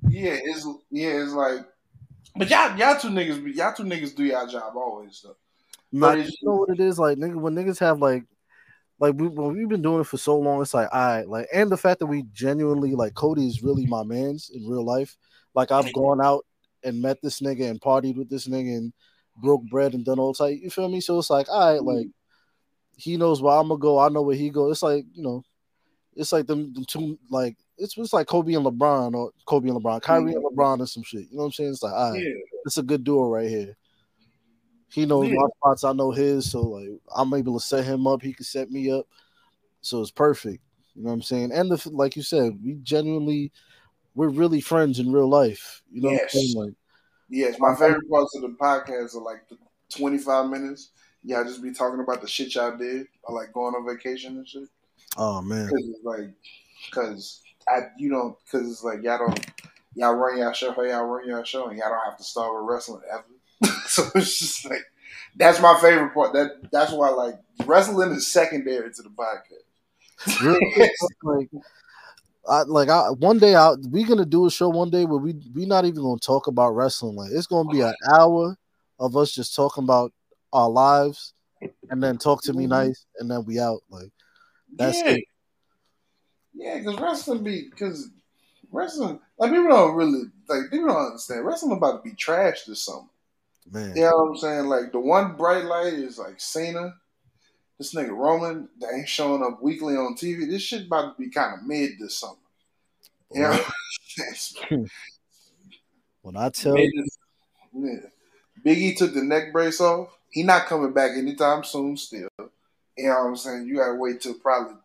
yeah, 0.08 0.38
it's 0.44 0.64
yeah, 0.92 1.22
it's 1.22 1.32
like, 1.32 1.66
but 2.37 2.49
y'all, 2.49 2.78
y'all 2.78 3.00
two 3.00 3.08
niggas, 3.08 3.54
y'all 3.56 3.75
two 3.75 3.82
niggas 3.82 4.14
do 4.14 4.25
y'all 4.25 4.46
job 4.46 4.76
always 4.76 5.20
though. 5.25 5.37
It's- 6.20 6.37
you 6.40 6.49
know 6.49 6.54
what 6.54 6.70
it 6.70 6.80
is, 6.80 7.00
like 7.00 7.18
nigga, 7.18 7.34
when 7.34 7.54
niggas 7.54 7.80
have 7.80 7.99
like, 7.99 8.25
like 9.00 9.14
we 9.16 9.26
when 9.26 9.56
we've 9.56 9.68
been 9.68 9.82
doing 9.82 10.02
it 10.02 10.06
for 10.06 10.18
so 10.18 10.38
long, 10.38 10.62
it's 10.62 10.72
like 10.72 10.88
all 10.92 11.00
right, 11.00 11.28
like, 11.28 11.49
and 11.52 11.68
the 11.68 11.76
fact 11.76 11.99
that 11.99 12.06
we 12.06 12.22
genuinely 12.32 12.94
like 12.94 13.14
Cody 13.14 13.49
is 13.49 13.61
really 13.61 13.87
my 13.87 14.04
man's 14.04 14.52
in 14.54 14.68
real 14.68 14.84
life. 14.84 15.16
Like 15.52 15.72
I've 15.72 15.92
gone 15.92 16.25
out 16.25 16.46
and 16.84 17.02
met 17.02 17.18
this 17.22 17.40
nigga 17.40 17.68
and 17.68 17.80
partied 17.80 18.16
with 18.16 18.30
this 18.30 18.46
nigga 18.46 18.76
and 18.76 18.92
broke 19.37 19.64
bread 19.64 19.94
and 19.94 20.04
done 20.04 20.20
all 20.20 20.32
type. 20.32 20.58
You 20.62 20.70
feel 20.70 20.88
me? 20.88 21.00
So 21.00 21.18
it's 21.18 21.28
like 21.28 21.49
all 21.49 21.72
right, 21.72 21.82
like 21.82 22.06
mm-hmm. 22.06 22.22
He 23.02 23.16
knows 23.16 23.42
where 23.42 23.54
I'm 23.54 23.68
gonna 23.68 23.78
go. 23.78 23.99
I 23.99 24.09
know 24.09 24.23
where 24.23 24.37
he 24.37 24.49
go. 24.49 24.71
It's 24.71 24.82
like 24.82 25.04
you 25.12 25.23
know, 25.23 25.42
it's 26.14 26.32
like 26.32 26.47
them, 26.47 26.73
them 26.73 26.85
two 26.85 27.18
like 27.30 27.56
it's 27.76 27.99
it's 27.99 28.12
like 28.12 28.28
Kobe 28.28 28.54
and 28.54 28.64
LeBron 28.64 29.14
or 29.14 29.32
Kobe 29.44 29.68
and 29.68 29.76
LeBron, 29.82 30.00
Kyrie 30.02 30.35
and 30.35 30.44
mm-hmm. 30.44 30.59
LeBron 30.59 30.80
or 30.80 30.87
some 30.87 31.02
shit. 31.02 31.23
You 31.23 31.37
know 31.37 31.38
what 31.38 31.47
I'm 31.47 31.52
saying? 31.52 31.71
It's 31.71 31.82
like 31.82 31.92
all 31.92 32.12
right, 32.12 32.23
Yeah, 32.23 32.32
it's 32.64 32.78
a 32.78 32.82
good 32.82 33.02
duo 33.02 33.28
right 33.28 33.49
here. 33.49 33.76
He 34.88 35.04
knows 35.04 35.28
Yeah. 35.28 35.35
my 35.35 35.49
spots, 35.56 35.85
I 35.85 35.92
know 35.92 36.12
his, 36.12 36.49
so 36.50 36.61
like 36.61 36.90
I'm 37.14 37.35
able 37.35 37.59
to 37.59 37.64
set 37.64 37.85
him 37.85 38.06
up. 38.06 38.23
He 38.23 38.35
can 38.35 38.44
set 38.44 38.71
me 38.71 38.92
up, 38.92 39.06
so 39.80 40.00
it's 40.00 40.12
perfect. 40.12 40.62
You 40.94 41.02
know 41.02 41.09
what 41.09 41.14
I'm 41.14 41.23
saying? 41.23 41.50
And 41.52 41.73
the, 41.73 41.90
like 41.90 42.14
you 42.14 42.23
said, 42.23 42.56
we 42.62 42.75
genuinely, 42.82 43.50
we're 44.14 44.28
really 44.28 44.61
friends 44.61 45.00
in 45.00 45.11
real 45.11 45.28
life. 45.28 45.82
You 45.90 46.02
know 46.02 46.11
what 46.11 46.23
I'm 46.23 46.28
saying? 46.28 46.54
Like, 46.54 46.75
yes. 47.30 47.56
My 47.59 47.75
favorite 47.75 48.09
parts 48.09 48.37
of 48.37 48.42
the 48.42 48.56
podcast 48.61 49.16
are 49.16 49.23
like 49.23 49.49
the 49.49 49.56
twenty 49.88 50.18
five 50.18 50.49
minutes. 50.50 50.90
Y'all 51.25 51.45
just 51.45 51.62
be 51.62 51.73
talking 51.73 52.00
about 52.00 52.21
the 52.21 52.29
shit 52.29 52.55
y'all 52.55 52.76
did, 52.76 53.07
or 53.23 53.35
like 53.35 53.52
going 53.52 53.75
on 53.75 53.87
vacation 53.87 54.37
and 54.37 54.49
shit. 54.49 54.69
oh 55.17 55.41
man, 55.41 55.69
Cause 55.69 55.88
it's 55.88 56.05
like, 56.05 56.31
cause 56.91 57.43
I, 57.69 57.88
you 57.97 58.11
know, 58.11 58.38
cause 58.50 58.69
it's 58.69 58.85
like 58.85 59.02
y'all 59.02 59.19
don't, 59.19 59.47
y'all 59.95 60.14
run 60.14 60.38
y'all 60.38 60.52
show, 60.52 60.73
how 60.73 60.83
y'all 60.83 61.05
run 61.05 61.29
y'all 61.29 61.45
show, 61.45 61.69
and 61.69 61.79
y'all 61.79 61.91
don't 61.91 62.05
have 62.05 62.19
to 62.19 62.25
start 62.25 62.55
with 62.55 62.69
wrestling 62.69 63.02
ever. 63.11 63.73
so 63.87 64.02
it's 64.14 64.38
just 64.38 64.69
like, 64.69 64.85
that's 65.37 65.61
my 65.61 65.79
favorite 65.81 66.12
part. 66.12 66.33
That 66.33 66.71
that's 66.73 66.93
why 66.93 67.11
like 67.11 67.35
wrestling 67.67 68.11
is 68.12 68.26
secondary 68.26 68.93
to 68.93 69.02
the 69.02 69.11
podcast. 69.11 70.43
Real- 70.43 70.88
like, 71.23 71.50
I 72.49 72.62
like 72.62 72.88
I 72.88 73.11
one 73.11 73.38
day 73.38 73.55
out. 73.55 73.79
We 73.91 74.05
gonna 74.05 74.26
do 74.26 74.47
a 74.47 74.50
show 74.50 74.69
one 74.69 74.91
day 74.91 75.05
where 75.05 75.19
we 75.19 75.35
we 75.55 75.67
not 75.67 75.85
even 75.85 76.02
gonna 76.02 76.19
talk 76.19 76.49
about 76.49 76.71
wrestling. 76.71 77.17
Like 77.17 77.31
it's 77.33 77.47
gonna 77.47 77.71
be 77.71 77.81
an 77.81 77.95
hour 78.12 78.57
of 78.99 79.17
us 79.17 79.33
just 79.33 79.55
talking 79.55 79.85
about 79.85 80.12
our 80.52 80.68
lives, 80.68 81.35
and 81.90 82.02
then 82.02 82.18
talk 82.18 82.42
to 82.42 82.52
me 82.52 82.64
mm-hmm. 82.64 82.71
nice, 82.71 83.06
and 83.18 83.30
then 83.30 83.44
we 83.44 83.59
out. 83.59 83.80
Like 83.90 84.11
that's 84.75 84.99
yeah. 84.99 85.11
it. 85.11 85.25
Yeah, 86.54 86.78
because 86.78 87.00
wrestling 87.00 87.44
be 87.44 87.68
because 87.71 88.11
wrestling 88.71 89.21
like 89.38 89.50
people 89.50 89.68
don't 89.68 89.94
really 89.94 90.25
like 90.49 90.71
people 90.71 90.88
don't 90.88 91.06
understand 91.06 91.44
wrestling 91.44 91.76
about 91.76 92.02
to 92.02 92.11
be 92.11 92.16
trashed 92.16 92.66
this 92.66 92.85
summer. 92.85 93.09
man. 93.71 93.97
You 93.97 94.02
know 94.02 94.11
what 94.11 94.30
I'm 94.30 94.37
saying? 94.37 94.64
Like 94.66 94.92
the 94.92 95.00
one 95.00 95.37
bright 95.37 95.64
light 95.64 95.94
is 95.94 96.18
like 96.18 96.40
Cena. 96.40 96.94
This 97.78 97.94
nigga 97.94 98.16
Roman 98.16 98.68
that 98.80 98.92
ain't 98.94 99.09
showing 99.09 99.42
up 99.42 99.62
weekly 99.62 99.97
on 99.97 100.14
TV. 100.14 100.49
This 100.49 100.62
shit 100.62 100.87
about 100.87 101.16
to 101.16 101.23
be 101.23 101.30
kind 101.30 101.54
of 101.54 101.66
mid 101.66 101.92
this 101.99 102.18
summer. 102.18 102.37
You 103.32 103.42
know? 103.42 104.87
When 106.23 106.37
I 106.37 106.50
tell 106.50 106.78
you, 106.78 107.04
yeah. 107.75 107.94
Biggie 108.64 108.97
took 108.97 109.12
the 109.12 109.25
neck 109.25 109.52
brace 109.52 109.80
off. 109.80 110.16
He 110.33 110.43
not 110.43 110.67
coming 110.67 110.93
back 110.93 111.12
anytime 111.17 111.62
soon. 111.62 111.97
Still, 111.97 112.29
you 112.97 113.05
know 113.05 113.11
what 113.11 113.29
I'm 113.29 113.37
saying? 113.37 113.67
You 113.67 113.77
gotta 113.77 113.95
wait 113.95 114.21
till 114.21 114.35
probably 114.35 114.77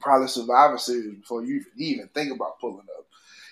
probably 0.00 0.28
Survivor 0.28 0.78
Series 0.78 1.16
before 1.16 1.44
you 1.44 1.64
even 1.76 2.08
think 2.08 2.32
about 2.32 2.60
pulling 2.60 2.86
up. 2.96 3.06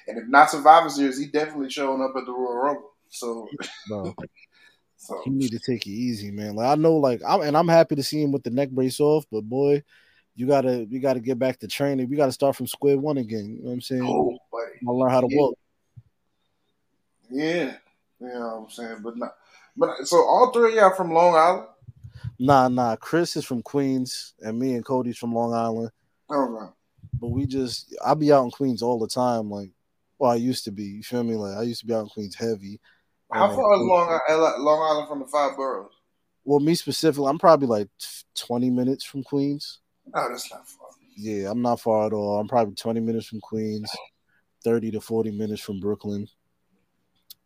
And 0.06 0.18
if 0.18 0.26
not 0.28 0.50
Survivor 0.50 0.88
Series, 0.88 1.18
he 1.18 1.26
definitely 1.26 1.70
showing 1.70 2.00
up 2.02 2.14
at 2.16 2.24
the 2.24 2.32
Royal 2.32 2.54
Rumble. 2.54 2.90
So, 3.10 3.48
bro, 3.88 4.14
so 4.96 5.20
you 5.26 5.32
need 5.32 5.50
to 5.50 5.58
take 5.58 5.86
it 5.86 5.90
easy, 5.90 6.30
man. 6.30 6.54
Like 6.54 6.68
I 6.68 6.74
know, 6.80 6.96
like 6.96 7.20
I'm 7.26 7.42
and 7.42 7.56
I'm 7.56 7.68
happy 7.68 7.96
to 7.96 8.02
see 8.02 8.22
him 8.22 8.32
with 8.32 8.44
the 8.44 8.50
neck 8.50 8.70
brace 8.70 9.00
off, 9.00 9.26
but 9.30 9.42
boy, 9.42 9.82
you 10.36 10.46
gotta 10.46 10.86
you 10.88 11.00
gotta 11.00 11.20
get 11.20 11.38
back 11.38 11.58
to 11.58 11.68
training. 11.68 12.08
We 12.08 12.16
gotta 12.16 12.32
start 12.32 12.54
from 12.54 12.68
square 12.68 12.96
one 12.96 13.18
again. 13.18 13.56
You 13.56 13.62
know 13.62 13.68
what 13.68 13.72
I'm 13.72 13.80
saying? 13.80 14.02
oh. 14.04 14.38
I'll 14.86 14.98
learn 14.98 15.10
how 15.10 15.20
to 15.20 15.28
Yeah. 15.28 15.38
walk. 15.38 15.58
Yeah, 17.30 17.76
you 18.20 18.26
know 18.28 18.40
what 18.40 18.64
I'm 18.64 18.70
saying, 18.70 18.98
but 19.02 19.16
not. 19.16 19.34
But 19.78 20.06
so 20.08 20.16
all 20.16 20.50
three 20.52 20.70
of 20.70 20.74
y'all 20.74 20.94
from 20.94 21.12
Long 21.12 21.36
Island. 21.36 21.66
Nah, 22.40 22.68
nah. 22.68 22.96
Chris 22.96 23.36
is 23.36 23.44
from 23.44 23.62
Queens, 23.62 24.34
and 24.40 24.58
me 24.58 24.74
and 24.74 24.84
Cody's 24.84 25.18
from 25.18 25.32
Long 25.32 25.54
Island. 25.54 25.90
Oh, 26.28 26.56
okay. 26.56 26.72
But 27.20 27.28
we 27.28 27.46
just, 27.46 27.96
I 28.04 28.14
be 28.14 28.32
out 28.32 28.44
in 28.44 28.50
Queens 28.50 28.82
all 28.82 28.98
the 28.98 29.08
time. 29.08 29.50
Like, 29.50 29.70
well, 30.18 30.32
I 30.32 30.36
used 30.36 30.64
to 30.64 30.72
be. 30.72 30.84
You 30.84 31.02
feel 31.02 31.22
me? 31.22 31.36
Like, 31.36 31.56
I 31.56 31.62
used 31.62 31.80
to 31.80 31.86
be 31.86 31.94
out 31.94 32.02
in 32.02 32.08
Queens 32.08 32.34
heavy. 32.34 32.80
How 33.32 33.48
far 33.48 33.74
is 33.74 33.80
Long 33.82 34.20
Island, 34.28 34.64
Long 34.64 34.90
Island 34.90 35.08
from 35.08 35.20
the 35.20 35.26
five 35.26 35.56
boroughs? 35.56 35.92
Well, 36.44 36.60
me 36.60 36.74
specifically, 36.74 37.28
I'm 37.28 37.38
probably 37.38 37.68
like 37.68 37.88
20 38.34 38.70
minutes 38.70 39.04
from 39.04 39.22
Queens. 39.22 39.80
Oh, 40.14 40.28
that's 40.30 40.50
not 40.50 40.66
far. 40.66 40.88
Yeah, 41.16 41.50
I'm 41.50 41.62
not 41.62 41.80
far 41.80 42.06
at 42.06 42.12
all. 42.12 42.40
I'm 42.40 42.48
probably 42.48 42.74
20 42.74 43.00
minutes 43.00 43.26
from 43.26 43.40
Queens, 43.40 43.90
30 44.64 44.92
to 44.92 45.00
40 45.00 45.30
minutes 45.32 45.60
from 45.60 45.78
Brooklyn, 45.78 46.26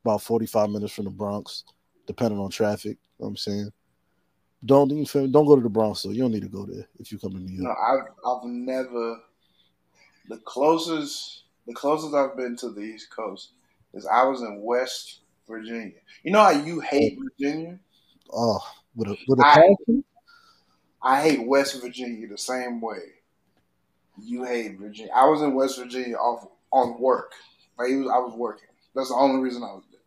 about 0.04 0.22
45 0.22 0.70
minutes 0.70 0.92
from 0.92 1.06
the 1.06 1.10
Bronx, 1.10 1.64
depending 2.06 2.38
on 2.38 2.50
traffic. 2.50 2.98
You 3.18 3.24
know 3.24 3.26
what 3.26 3.28
I'm 3.28 3.36
saying? 3.36 3.72
Don't 4.64 4.90
you 4.90 5.04
feel 5.06 5.26
don't 5.26 5.46
go 5.46 5.56
to 5.56 5.62
the 5.62 5.68
Bronx 5.68 6.00
So 6.00 6.10
You 6.10 6.22
don't 6.22 6.30
need 6.32 6.42
to 6.42 6.48
go 6.48 6.64
there 6.64 6.86
if 7.00 7.10
you 7.10 7.18
come 7.18 7.32
to 7.32 7.38
New 7.38 7.62
No, 7.62 7.68
York. 7.70 7.78
I've 8.24 8.26
I've 8.26 8.44
never. 8.44 9.16
The 10.28 10.36
closest 10.38 11.42
the 11.66 11.74
closest 11.74 12.14
I've 12.14 12.36
been 12.36 12.56
to 12.58 12.70
the 12.70 12.80
East 12.80 13.10
Coast 13.10 13.50
is 13.92 14.06
I 14.06 14.22
was 14.24 14.42
in 14.42 14.62
West 14.62 15.20
Virginia. 15.48 15.98
You 16.22 16.30
know 16.32 16.42
how 16.42 16.50
you 16.50 16.80
hate 16.80 17.18
Virginia? 17.20 17.78
Oh, 18.32 18.60
with 18.94 19.08
a 19.08 19.16
with 19.26 19.40
a 19.40 19.46
I- 19.46 19.54
passion? 19.54 20.04
I 21.04 21.20
hate 21.22 21.44
West 21.46 21.82
Virginia 21.82 22.28
the 22.28 22.38
same 22.38 22.80
way 22.80 22.98
you 24.22 24.44
hate 24.44 24.78
Virginia. 24.78 25.12
I 25.14 25.26
was 25.26 25.42
in 25.42 25.54
West 25.54 25.78
Virginia 25.78 26.16
off 26.16 26.46
on 26.70 27.00
work. 27.00 27.32
Like 27.78 27.88
was, 27.88 28.08
I 28.08 28.18
was 28.18 28.34
working. 28.36 28.68
That's 28.94 29.08
the 29.08 29.14
only 29.14 29.40
reason 29.42 29.62
I 29.62 29.72
was 29.72 29.84
there. 29.90 30.00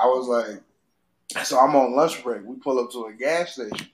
I 0.00 0.06
was 0.06 0.28
like, 0.28 0.62
so 1.44 1.58
I'm 1.58 1.76
on 1.76 1.94
lunch 1.94 2.22
break. 2.22 2.42
We 2.44 2.56
pull 2.56 2.78
up 2.78 2.90
to 2.92 3.06
a 3.06 3.12
gas 3.12 3.52
station. 3.54 3.88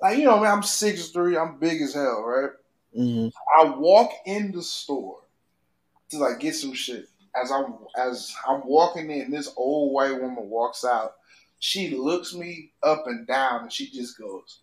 Like 0.00 0.18
you 0.18 0.24
know, 0.24 0.40
man, 0.40 0.52
I'm 0.52 0.62
six 0.62 1.08
three. 1.10 1.36
I'm 1.36 1.58
big 1.58 1.80
as 1.82 1.94
hell, 1.94 2.22
right? 2.22 2.50
Mhm. 2.96 3.32
I 3.58 3.64
walk 3.64 4.12
in 4.26 4.52
the 4.52 4.62
store 4.62 5.20
to 6.10 6.18
like 6.18 6.40
get 6.40 6.54
some 6.54 6.74
shit. 6.74 7.08
As 7.40 7.50
I'm 7.50 7.74
as 7.96 8.34
I'm 8.46 8.66
walking 8.66 9.10
in, 9.10 9.30
this 9.30 9.52
old 9.56 9.92
white 9.92 10.20
woman 10.20 10.48
walks 10.48 10.84
out. 10.84 11.16
She 11.58 11.96
looks 11.96 12.34
me 12.34 12.72
up 12.82 13.06
and 13.06 13.26
down, 13.26 13.62
and 13.62 13.72
she 13.72 13.90
just 13.90 14.18
goes, 14.18 14.60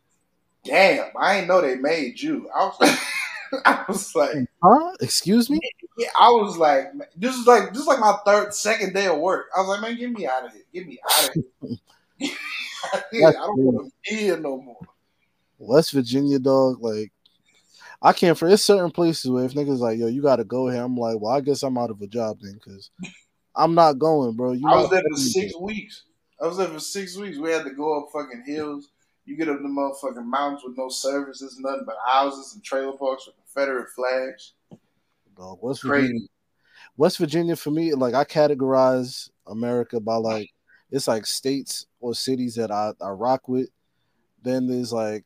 "Damn, 0.64 1.10
I 1.20 1.40
ain't 1.40 1.48
know 1.48 1.62
they 1.62 1.76
made 1.76 2.22
you." 2.22 2.50
I 2.56 2.66
was 2.66 2.76
like, 2.80 3.00
I 3.66 3.84
was 3.88 4.16
like, 4.16 4.36
Huh? 4.64 4.92
Excuse 5.02 5.50
me? 5.50 5.60
yeah, 5.98 6.10
I 6.20 6.30
was 6.30 6.58
like, 6.58 6.92
this 7.16 7.36
is 7.36 7.46
like 7.46 7.74
this 7.74 7.82
is 7.82 7.88
like 7.88 8.00
my 8.00 8.16
third, 8.26 8.54
second 8.54 8.94
day 8.94 9.08
of 9.08 9.20
work. 9.20 9.48
I 9.56 9.60
was 9.60 9.70
like, 9.70 9.82
man, 9.82 9.98
get 9.98 10.12
me 10.12 10.28
out 10.28 10.46
of 10.46 10.52
here, 10.54 10.64
get 10.74 10.88
me 10.88 11.00
out 11.04 11.30
of 11.30 11.34
here. 11.36 11.78
I 12.94 13.32
don't 13.32 13.58
want 13.58 13.88
to 13.88 14.10
be 14.10 14.22
here 14.22 14.38
no 14.38 14.62
more. 14.62 14.80
West 15.58 15.92
Virginia, 15.92 16.40
dog. 16.40 16.82
Like, 16.82 17.12
I 18.02 18.14
can't. 18.14 18.38
For 18.38 18.48
it's 18.48 18.64
certain 18.64 18.92
places 18.92 19.30
where 19.30 19.46
if 19.46 19.54
niggas 19.54 19.80
like, 19.80 20.00
yo, 20.00 20.08
you 20.08 20.22
got 20.22 20.38
to 20.38 20.44
go 20.44 20.68
here. 20.70 20.82
I'm 20.82 20.98
like, 20.98 21.20
well, 21.20 21.34
I 21.34 21.42
guess 21.42 21.64
I'm 21.64 21.78
out 21.78 21.92
of 21.92 22.02
a 22.02 22.08
job 22.08 22.40
then, 22.42 22.54
because 22.54 22.90
I'm 23.56 23.76
not 23.76 24.00
going, 24.00 24.36
bro. 24.36 24.54
You 24.54 24.68
I 24.68 24.76
was 24.76 24.90
there 24.90 25.04
for 25.10 25.18
six 25.18 25.56
weeks. 25.60 26.04
I 26.42 26.48
was 26.48 26.58
there 26.58 26.68
for 26.68 26.80
six 26.80 27.16
weeks. 27.18 27.38
We 27.38 27.52
had 27.52 27.66
to 27.66 27.72
go 27.72 28.00
up 28.00 28.10
fucking 28.12 28.44
hills. 28.46 28.90
You 29.26 29.38
get 29.38 29.50
up 29.50 29.58
the 29.62 29.68
motherfucking 29.68 30.26
mountains 30.26 30.64
with 30.66 30.78
no 30.78 30.90
services, 30.90 31.58
nothing 31.60 31.84
but 31.86 31.96
houses 32.06 32.56
and 32.56 32.64
trailer 32.64 32.98
parks 32.98 33.28
with 33.28 33.36
Confederate 33.54 33.90
flags. 33.90 34.54
Dog, 35.36 35.60
West 35.62 35.84
Virginia. 35.84 36.10
Crazy. 36.10 36.30
West 36.98 37.18
Virginia 37.18 37.56
for 37.56 37.72
me, 37.72 37.94
like 37.94 38.14
I 38.14 38.24
categorize 38.24 39.30
America 39.48 40.00
by 40.00 40.16
like 40.16 40.50
it's 40.92 41.08
like 41.08 41.26
states 41.26 41.86
or 42.00 42.14
cities 42.14 42.56
that 42.56 42.72
I, 42.72 42.92
I 43.02 43.10
rock 43.10 43.48
with. 43.48 43.70
Then 44.44 44.68
there's 44.68 44.92
like 44.92 45.24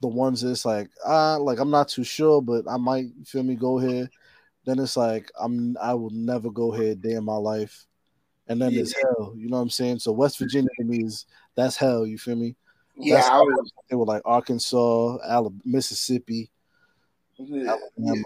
the 0.00 0.08
ones 0.08 0.42
that's 0.42 0.64
like 0.64 0.88
ah 1.04 1.36
like 1.36 1.58
I'm 1.58 1.70
not 1.70 1.88
too 1.88 2.04
sure, 2.04 2.40
but 2.40 2.64
I 2.68 2.76
might 2.76 3.06
feel 3.24 3.42
me 3.42 3.54
go 3.54 3.78
here. 3.78 4.08
Then 4.64 4.78
it's 4.78 4.96
like 4.96 5.30
I'm 5.38 5.76
I 5.80 5.94
will 5.94 6.10
never 6.10 6.50
go 6.50 6.72
here 6.72 6.92
a 6.92 6.94
day 6.94 7.12
in 7.12 7.24
my 7.24 7.36
life. 7.36 7.86
And 8.48 8.62
then 8.62 8.74
there's 8.74 8.94
hell, 8.94 9.34
you 9.36 9.48
know 9.48 9.56
what 9.56 9.62
I'm 9.62 9.70
saying? 9.70 9.98
So 9.98 10.12
West 10.12 10.38
Virginia 10.38 10.70
to 10.78 10.84
me 10.84 11.04
is 11.04 11.26
that's 11.56 11.76
hell, 11.76 12.06
you 12.06 12.16
feel 12.16 12.36
me? 12.36 12.54
Yeah, 12.98 13.16
That's- 13.16 13.30
I 13.30 13.38
was. 13.38 13.72
They 13.90 13.96
were 13.96 14.04
like 14.04 14.22
Arkansas, 14.24 15.18
Alabama, 15.24 15.60
Mississippi, 15.64 16.50
Yeah, 17.36 17.76
Alabama. 17.98 18.24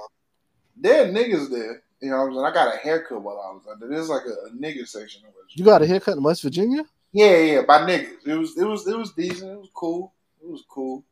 There 0.77 1.05
are 1.05 1.09
niggas 1.13 1.51
there. 1.51 1.83
You 2.01 2.11
know 2.11 2.17
what 2.19 2.25
I'm 2.29 2.33
saying? 2.35 2.47
I 2.47 2.53
got 2.53 2.75
a 2.75 2.79
haircut 2.79 3.21
while 3.23 3.37
I 3.37 3.53
was 3.53 3.63
out 3.71 3.81
there. 3.81 3.91
There's 3.91 4.09
like 4.09 4.23
a, 4.25 4.47
a 4.47 4.51
nigga 4.53 4.89
section. 4.89 5.23
You 5.51 5.65
got 5.65 5.83
a 5.83 5.87
haircut 5.87 6.17
in 6.17 6.23
West 6.23 6.43
Virginia? 6.43 6.85
Yeah, 7.13 7.37
yeah, 7.39 7.63
by 7.63 7.81
niggas. 7.81 8.27
It 8.27 8.35
was 8.35 8.57
it 8.57 8.65
was 8.65 8.87
it 8.87 8.97
was 8.97 9.13
decent. 9.13 9.51
It 9.51 9.59
was 9.59 9.71
cool. 9.75 10.15
It 10.43 10.49
was 10.49 10.65
cool. 10.69 11.05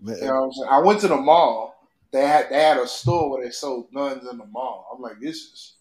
Man, 0.00 0.16
You 0.16 0.26
know 0.26 0.34
what 0.34 0.44
I'm 0.46 0.52
saying? 0.52 0.68
I 0.70 0.78
went 0.78 1.00
to 1.00 1.08
the 1.08 1.16
mall. 1.16 1.88
They 2.10 2.26
had 2.26 2.48
they 2.50 2.60
had 2.60 2.78
a 2.78 2.88
store 2.88 3.30
where 3.30 3.44
they 3.44 3.50
sold 3.50 3.92
guns 3.92 4.26
in 4.26 4.38
the 4.38 4.46
mall. 4.46 4.88
I'm 4.92 5.02
like, 5.02 5.20
this 5.20 5.36
is 5.36 5.74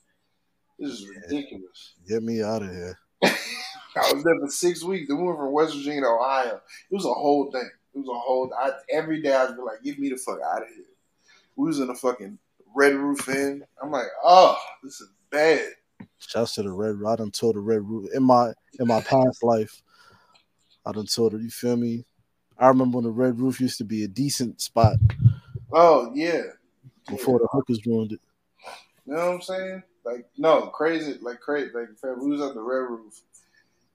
this 0.77 0.91
is 0.91 1.07
ridiculous. 1.07 1.93
get 2.07 2.21
me 2.21 2.43
out 2.43 2.61
of 2.61 2.69
here. 2.69 2.99
I 3.95 4.13
was 4.13 4.23
there 4.23 4.39
for 4.39 4.49
six 4.49 4.83
weeks. 4.83 5.07
Then 5.07 5.17
we 5.17 5.27
went 5.27 5.37
from 5.37 5.51
West 5.51 5.75
Virginia 5.75 6.01
to 6.01 6.07
Ohio. 6.07 6.61
It 6.89 6.95
was 6.95 7.05
a 7.05 7.13
whole 7.13 7.51
thing. 7.51 7.69
It 7.93 7.97
was 7.97 8.07
a 8.07 8.19
whole. 8.19 8.51
I, 8.57 8.71
every 8.89 9.21
day 9.21 9.35
I'd 9.35 9.55
be 9.55 9.61
like, 9.61 9.83
"Get 9.83 9.99
me 9.99 10.09
the 10.09 10.17
fuck 10.17 10.39
out 10.41 10.63
of 10.63 10.67
here." 10.69 10.85
We 11.55 11.67
was 11.67 11.79
in 11.79 11.89
a 11.89 11.95
fucking 11.95 12.37
Red 12.75 12.95
Roof 12.95 13.27
Inn. 13.29 13.63
I'm 13.81 13.91
like, 13.91 14.07
"Oh, 14.23 14.57
this 14.83 15.01
is 15.01 15.09
bad." 15.29 15.67
Shouts 16.19 16.55
to 16.55 16.63
the 16.63 16.71
red. 16.71 16.95
Roof. 16.95 17.07
I 17.07 17.15
done 17.17 17.31
told 17.31 17.55
the 17.55 17.59
red 17.59 17.87
roof 17.87 18.09
in 18.13 18.23
my 18.23 18.53
in 18.79 18.87
my 18.87 19.01
past 19.01 19.43
life. 19.43 19.81
I 20.85 20.91
done 20.91 21.05
told 21.05 21.33
her. 21.33 21.39
You 21.39 21.49
feel 21.49 21.75
me? 21.75 22.05
I 22.57 22.67
remember 22.67 22.97
when 22.97 23.05
the 23.05 23.11
red 23.11 23.39
roof 23.39 23.59
used 23.59 23.77
to 23.79 23.83
be 23.83 24.03
a 24.03 24.07
decent 24.07 24.61
spot 24.61 24.97
Oh 25.73 26.11
yeah, 26.13 26.43
before 27.09 27.39
the 27.39 27.47
hookers 27.51 27.83
ruined 27.85 28.11
it. 28.11 28.19
You 29.07 29.15
know 29.15 29.25
what 29.25 29.35
I'm 29.35 29.41
saying? 29.41 29.83
Like 30.05 30.27
no, 30.37 30.67
crazy, 30.67 31.17
like 31.21 31.39
crazy. 31.39 31.71
Like 31.73 31.87
we 32.17 32.29
was 32.29 32.41
at 32.41 32.53
the 32.53 32.61
Red 32.61 32.89
Roof, 32.89 33.19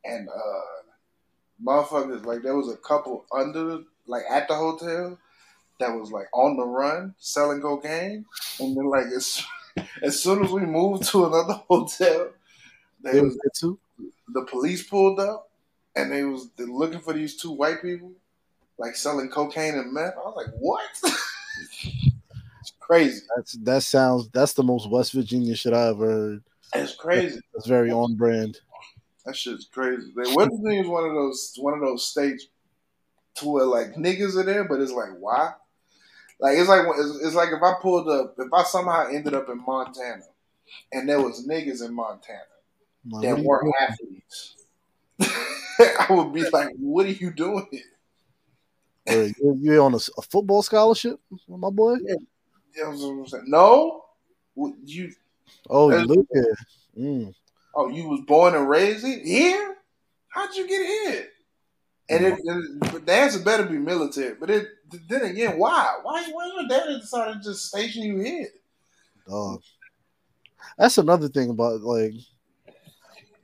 and 0.04 0.28
uh 0.28 1.62
motherfuckers 1.64 2.24
like 2.24 2.42
there 2.42 2.56
was 2.56 2.70
a 2.72 2.76
couple 2.76 3.26
under 3.32 3.80
like 4.06 4.22
at 4.30 4.48
the 4.48 4.54
hotel 4.54 5.18
that 5.80 5.90
was 5.94 6.10
like 6.10 6.26
on 6.32 6.56
the 6.56 6.64
run 6.66 7.14
selling 7.18 7.60
cocaine, 7.60 8.24
and 8.60 8.76
then 8.76 8.86
like 8.86 9.06
as 9.06 9.44
as 10.02 10.20
soon 10.20 10.44
as 10.44 10.50
we 10.50 10.62
moved 10.62 11.04
to 11.04 11.26
another 11.26 11.54
hotel, 11.68 12.30
they 13.02 13.12
They 13.12 13.20
was 13.20 13.36
there 13.36 13.50
too. 13.54 13.78
the 14.28 14.44
police 14.44 14.82
pulled 14.88 15.20
up, 15.20 15.50
and 15.94 16.10
they 16.10 16.24
was 16.24 16.48
looking 16.58 17.00
for 17.00 17.12
these 17.12 17.36
two 17.36 17.52
white 17.52 17.80
people, 17.82 18.12
like 18.78 18.96
selling 18.96 19.28
cocaine 19.28 19.74
and 19.74 19.92
meth. 19.92 20.14
I 20.14 20.20
was 20.20 20.34
like, 20.36 20.54
what? 20.58 20.82
it's 22.60 22.72
crazy. 22.80 23.20
That's 23.36 23.52
that 23.62 23.82
sounds. 23.82 24.28
That's 24.30 24.54
the 24.54 24.64
most 24.64 24.90
West 24.90 25.12
Virginia 25.12 25.54
shit 25.54 25.72
I 25.74 25.88
ever 25.88 26.06
heard. 26.10 26.44
It's 26.74 26.94
crazy. 26.96 27.40
That's 27.54 27.66
very 27.66 27.90
on 27.90 28.14
brand. 28.16 28.58
That 29.24 29.36
shit's 29.36 29.66
crazy. 29.66 30.12
West 30.14 30.52
is 30.52 30.88
one 30.88 31.04
of 31.04 31.12
those 31.12 31.54
one 31.58 31.74
of 31.74 31.80
those 31.80 32.08
states 32.08 32.46
to 33.36 33.48
where 33.48 33.64
like 33.64 33.94
niggas 33.94 34.36
are 34.36 34.44
there, 34.44 34.64
but 34.64 34.80
it's 34.80 34.92
like 34.92 35.10
why? 35.18 35.52
Like 36.40 36.56
it's 36.56 36.68
like 36.68 36.86
it's, 36.96 37.24
it's 37.24 37.34
like 37.34 37.50
if 37.50 37.62
I 37.62 37.74
pulled 37.80 38.08
up, 38.08 38.34
if 38.38 38.52
I 38.52 38.62
somehow 38.64 39.08
ended 39.08 39.34
up 39.34 39.48
in 39.48 39.62
Montana, 39.64 40.22
and 40.92 41.08
there 41.08 41.20
was 41.20 41.46
niggas 41.46 41.84
in 41.84 41.94
Montana 41.94 42.40
like, 43.10 43.22
that 43.22 43.30
what 43.32 43.38
are 43.38 43.42
you 43.42 43.48
weren't 43.48 43.74
athletes, 43.80 44.56
I 46.00 46.06
would 46.10 46.32
be 46.32 46.48
like, 46.50 46.70
"What 46.78 47.06
are 47.06 47.10
you 47.10 47.32
doing 47.32 47.66
here?" 47.70 47.82
You 49.42 49.82
on 49.82 49.94
a, 49.94 50.00
a 50.18 50.22
football 50.22 50.62
scholarship, 50.62 51.18
my 51.48 51.70
boy? 51.70 51.94
You 51.94 52.18
know 52.76 52.90
what 52.90 53.10
I'm 53.10 53.26
saying? 53.26 53.44
No, 53.46 54.04
you 54.84 55.12
Oh, 55.70 55.90
you 55.90 56.06
live 56.06 56.26
here. 56.32 56.56
Mm. 56.98 57.34
Oh 57.78 57.88
you 57.88 58.08
was 58.08 58.20
born 58.26 58.54
and 58.54 58.68
raised 58.68 59.06
here? 59.06 59.76
How'd 60.28 60.54
you 60.54 60.66
get 60.68 60.84
here? 60.84 61.28
And 62.10 62.24
it, 62.24 62.38
it, 62.42 62.80
but 62.80 63.06
the 63.06 63.12
answer 63.12 63.38
better 63.40 63.64
be 63.64 63.78
military. 63.78 64.34
But 64.34 64.50
it, 64.50 64.68
then 65.08 65.22
again, 65.22 65.58
why? 65.58 65.98
Why? 66.02 66.26
Why 66.32 66.46
your 66.46 66.68
daddy 66.68 66.98
decided 66.98 67.42
to 67.42 67.50
just 67.50 67.68
station 67.68 68.02
you 68.02 68.18
here? 68.18 68.48
Dog. 69.28 69.62
That's 70.78 70.98
another 70.98 71.28
thing 71.28 71.50
about 71.50 71.82
like, 71.82 72.14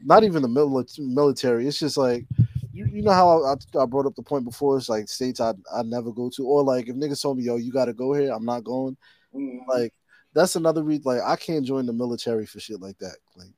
not 0.02 0.24
even 0.24 0.42
the 0.42 0.48
mili- 0.48 0.98
military. 0.98 1.66
It's 1.66 1.78
just 1.78 1.96
like, 1.96 2.26
you, 2.72 2.86
you 2.86 3.02
know 3.02 3.12
how 3.12 3.44
I, 3.44 3.54
I 3.80 3.86
brought 3.86 4.06
up 4.06 4.14
the 4.16 4.22
point 4.22 4.44
before. 4.44 4.76
It's 4.76 4.88
like 4.88 5.08
states 5.08 5.40
I 5.40 5.52
I 5.72 5.82
never 5.82 6.10
go 6.10 6.30
to, 6.34 6.46
or 6.46 6.64
like 6.64 6.88
if 6.88 6.96
niggas 6.96 7.22
told 7.22 7.38
me, 7.38 7.44
yo, 7.44 7.56
you 7.56 7.70
got 7.70 7.84
to 7.84 7.92
go 7.92 8.14
here, 8.14 8.32
I'm 8.32 8.44
not 8.44 8.64
going. 8.64 8.96
Mm, 9.34 9.58
Like 9.68 9.92
that's 10.34 10.56
another 10.56 10.82
reason. 10.82 11.02
Like 11.04 11.22
I 11.22 11.36
can't 11.36 11.66
join 11.66 11.86
the 11.86 11.92
military 11.92 12.47
for 12.47 12.60
shit 12.60 12.80
like 12.80 12.99
that. 12.99 13.16
Like 13.36 13.52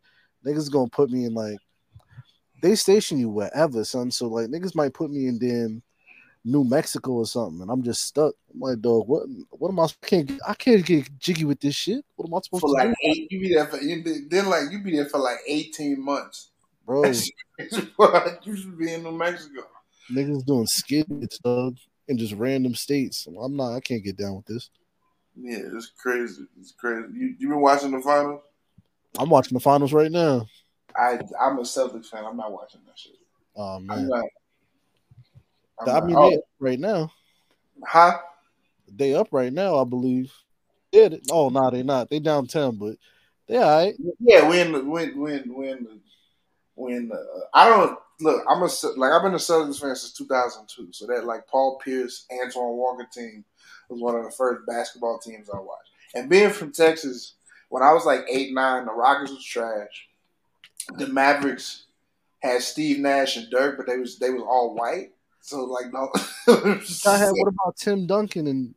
niggas 0.46 0.70
gonna 0.70 0.88
put 0.88 1.11
me 1.11 1.24
in 1.24 1.35
like 1.35 1.59
they 2.62 2.74
station 2.74 3.18
you 3.18 3.28
wherever, 3.28 3.85
son. 3.85 4.11
So 4.11 4.28
like 4.28 4.46
niggas 4.46 4.74
might 4.74 4.94
put 4.94 5.11
me 5.11 5.26
in 5.26 5.38
damn 5.38 5.82
New 6.44 6.64
Mexico 6.64 7.12
or 7.12 7.26
something, 7.26 7.61
and 7.61 7.70
I'm 7.70 7.82
just 7.82 8.02
stuck. 8.02 8.32
I'm 8.54 8.61
like, 8.61 8.80
dog, 8.80 9.09
what? 9.09 9.24
What 9.50 9.68
am 9.68 9.80
I? 9.80 9.85
I 9.85 10.06
can't 10.06 10.32
I 10.46 10.54
can't 10.54 10.87
get 10.87 11.18
jiggy 11.18 11.44
with 11.44 11.61
this 11.61 11.74
shit. 11.74 12.04
What 12.14 12.28
am 12.28 12.35
I 12.35 12.40
supposed 12.42 12.61
for 12.61 12.68
to 12.68 12.72
like 12.72 12.88
do, 12.88 12.94
eight, 13.02 13.26
you 13.30 13.40
be 13.40 13.54
there 13.54 13.66
for 13.66 13.78
you 13.78 14.02
be, 14.02 14.20
then 14.30 14.48
like 14.48 14.70
you 14.70 14.80
be 14.80 14.96
there 14.96 15.06
for 15.06 15.18
like 15.18 15.38
eighteen 15.46 16.02
months. 16.02 16.50
bro? 16.85 17.02
you 17.09 18.56
should 18.56 18.78
be 18.78 18.94
in 18.94 19.02
New 19.02 19.12
Mexico. 19.12 19.62
niggas 20.11 20.44
doing 20.46 20.66
skits, 20.66 21.38
dog, 21.38 21.76
in 22.06 22.16
just 22.16 22.35
random 22.35 22.74
states. 22.74 23.26
I'm 23.26 23.56
not. 23.56 23.74
I 23.74 23.80
can't 23.80 24.04
get 24.04 24.16
down 24.16 24.37
with 24.37 24.46
this. 24.46 24.70
Yeah, 25.35 25.59
it's 25.74 25.92
crazy. 25.98 26.46
It's 26.61 26.72
crazy. 26.72 27.09
You 27.12 27.35
you 27.38 27.48
been 27.48 27.61
watching 27.61 27.90
the 27.90 28.00
finals? 28.00 28.42
I'm 29.18 29.31
watching 29.31 29.55
the 29.55 29.61
finals 29.61 29.92
right 29.92 30.11
now. 30.11 30.46
I 30.96 31.18
I'm 31.40 31.59
a 31.59 31.62
Celtics 31.62 32.07
fan. 32.07 32.24
I'm 32.24 32.37
not 32.37 32.52
watching 32.52 32.81
that 32.87 32.98
shit. 32.98 33.16
Oh 33.57 33.76
I'm 33.76 33.87
man, 33.87 34.09
not. 34.09 34.24
I'm 35.81 35.88
I 35.88 36.07
mean, 36.07 36.16
oh, 36.16 36.42
right 36.59 36.81
now. 36.81 37.12
huh? 37.85 38.18
They 38.94 39.14
up 39.14 39.29
right 39.31 39.52
now, 39.52 39.79
I 39.79 39.85
believe. 39.85 40.33
Yeah. 40.92 41.09
They, 41.09 41.20
oh 41.31 41.48
no, 41.48 41.70
they 41.70 41.83
not. 41.83 42.09
They 42.09 42.18
down 42.18 42.46
ten, 42.46 42.76
but 42.76 42.96
they 43.46 43.57
all 43.57 43.85
right. 43.85 43.94
Yeah, 44.20 44.48
when 44.48 44.88
when 44.88 45.18
when 45.18 45.55
when 45.55 46.00
when 46.74 47.12
uh, 47.12 47.40
I 47.52 47.68
don't 47.68 47.98
look, 48.20 48.44
I'm 48.48 48.62
a 48.62 48.68
like 48.96 49.12
I've 49.12 49.22
been 49.22 49.35
a 49.35 49.37
Celtics 49.37 49.81
fan 49.81 49.94
since 49.96 50.12
2002. 50.12 50.92
So 50.92 51.07
that 51.07 51.26
like 51.26 51.46
Paul 51.46 51.79
Pierce, 51.83 52.26
Antoine 52.33 52.76
Walker 52.76 53.09
team 53.12 53.44
was 53.88 54.00
one 54.00 54.14
of 54.14 54.24
the 54.24 54.31
first 54.31 54.66
basketball 54.66 55.18
teams 55.18 55.50
I 55.50 55.59
watched. 55.59 55.90
And 56.14 56.31
being 56.31 56.50
from 56.50 56.72
Texas, 56.72 57.35
when 57.68 57.83
I 57.83 57.92
was 57.92 58.05
like 58.05 58.24
eight 58.31 58.52
nine, 58.52 58.87
the 58.87 58.92
Rockets 58.92 59.33
was 59.33 59.44
trash. 59.44 60.09
The 60.98 61.09
Mavericks 61.09 61.87
had 62.40 62.62
Steve 62.62 62.98
Nash 62.98 63.37
and 63.37 63.50
Dirk, 63.50 63.76
but 63.76 63.87
they 63.87 63.98
was 63.98 64.18
they 64.18 64.31
was 64.31 64.42
all 64.42 64.74
white. 64.74 65.11
So 65.40 65.64
like 65.64 65.92
no, 65.92 66.11
I 66.48 67.16
had. 67.16 67.31
What 67.33 67.48
about 67.48 67.76
Tim 67.76 68.07
Duncan 68.07 68.46
and 68.46 68.74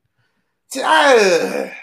I, 0.75 1.75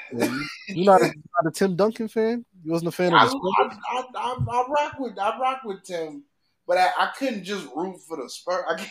you 0.69 0.85
not 0.85 1.03
a, 1.03 1.07
not 1.07 1.47
a 1.47 1.51
Tim 1.53 1.75
Duncan 1.77 2.09
fan? 2.09 2.45
You 2.64 2.73
wasn't 2.73 2.88
a 2.88 2.92
fan 2.92 3.12
of 3.12 3.21
I, 3.21 3.25
the 3.25 3.31
Spurs? 3.31 3.79
I, 3.90 4.05
I, 4.16 4.37
I 4.49 4.64
rock 4.69 4.99
with 4.99 5.19
I 5.19 5.38
rock 5.38 5.61
with 5.64 5.83
Tim, 5.83 6.23
but 6.66 6.79
I, 6.79 6.90
I 6.99 7.11
couldn't 7.19 7.45
just 7.45 7.66
root 7.75 7.99
for 8.07 8.16
the 8.16 8.29
Spurs. 8.29 8.64
I 8.69 8.77
can't, 8.77 8.90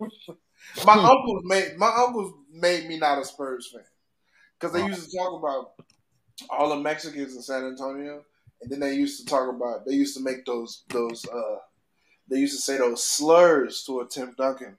my 0.86 0.94
hmm. 0.94 1.00
uncles 1.00 1.42
made 1.44 1.76
my 1.76 1.88
uncles 1.88 2.32
made 2.50 2.86
me 2.88 2.98
not 2.98 3.18
a 3.18 3.24
Spurs 3.24 3.70
fan 3.72 3.84
because 4.58 4.72
they 4.72 4.86
used 4.86 5.10
to 5.10 5.16
talk 5.16 5.38
about 5.38 5.75
all 6.50 6.68
the 6.68 6.76
Mexicans 6.76 7.34
in 7.34 7.42
San 7.42 7.64
Antonio, 7.64 8.24
and 8.62 8.70
then 8.70 8.80
they 8.80 8.94
used 8.94 9.20
to 9.20 9.26
talk 9.26 9.48
about 9.48 9.86
they 9.86 9.94
used 9.94 10.16
to 10.16 10.22
make 10.22 10.44
those 10.44 10.82
those 10.88 11.26
uh 11.28 11.56
they 12.28 12.38
used 12.38 12.56
to 12.56 12.62
say 12.62 12.78
those 12.78 13.04
slurs 13.04 13.84
to 13.84 14.00
a 14.00 14.06
Tim 14.06 14.34
Duncan 14.36 14.76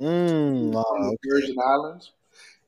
Mm, 0.00 0.72
the 0.72 1.16
Virgin 1.28 1.56
Islands, 1.62 2.12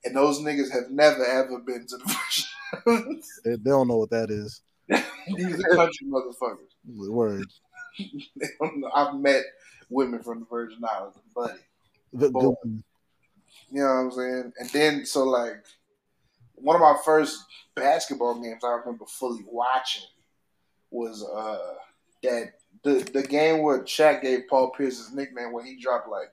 and 0.04 0.14
those 0.14 0.40
niggas 0.40 0.70
have 0.70 0.90
never 0.90 1.24
ever 1.24 1.58
been 1.60 1.86
to 1.86 1.96
the 1.96 2.04
Virgin 2.84 3.04
Islands. 3.04 3.40
they, 3.44 3.52
they 3.52 3.70
don't 3.70 3.88
know 3.88 3.96
what 3.96 4.10
that 4.10 4.30
is. 4.30 4.60
These 4.88 5.64
are 5.64 5.76
country 5.76 6.06
motherfuckers. 6.08 7.08
Word. 7.08 7.46
They 7.98 8.48
don't 8.58 8.80
know. 8.80 8.90
I've 8.94 9.14
met 9.14 9.44
women 9.90 10.22
from 10.22 10.40
the 10.40 10.46
Virgin 10.46 10.82
Islands, 10.82 11.18
buddy. 11.34 11.58
Boy. 12.14 12.54
one. 12.62 12.82
You 13.70 13.80
know 13.80 13.86
what 13.86 13.92
I'm 13.92 14.10
saying? 14.10 14.52
And 14.58 14.70
then, 14.70 15.04
so 15.04 15.24
like, 15.24 15.62
one 16.62 16.76
of 16.76 16.82
my 16.82 16.96
first 17.04 17.44
basketball 17.74 18.40
games 18.40 18.62
I 18.64 18.72
remember 18.72 19.04
fully 19.06 19.44
watching 19.46 20.04
was 20.90 21.24
uh 21.24 21.74
that 22.22 22.54
the 22.84 23.08
the 23.12 23.22
game 23.22 23.62
where 23.62 23.80
Shaq 23.80 24.22
gave 24.22 24.48
Paul 24.48 24.70
Pierce 24.70 24.98
his 24.98 25.12
nickname 25.12 25.52
when 25.52 25.64
he 25.66 25.80
dropped 25.80 26.08
like 26.08 26.32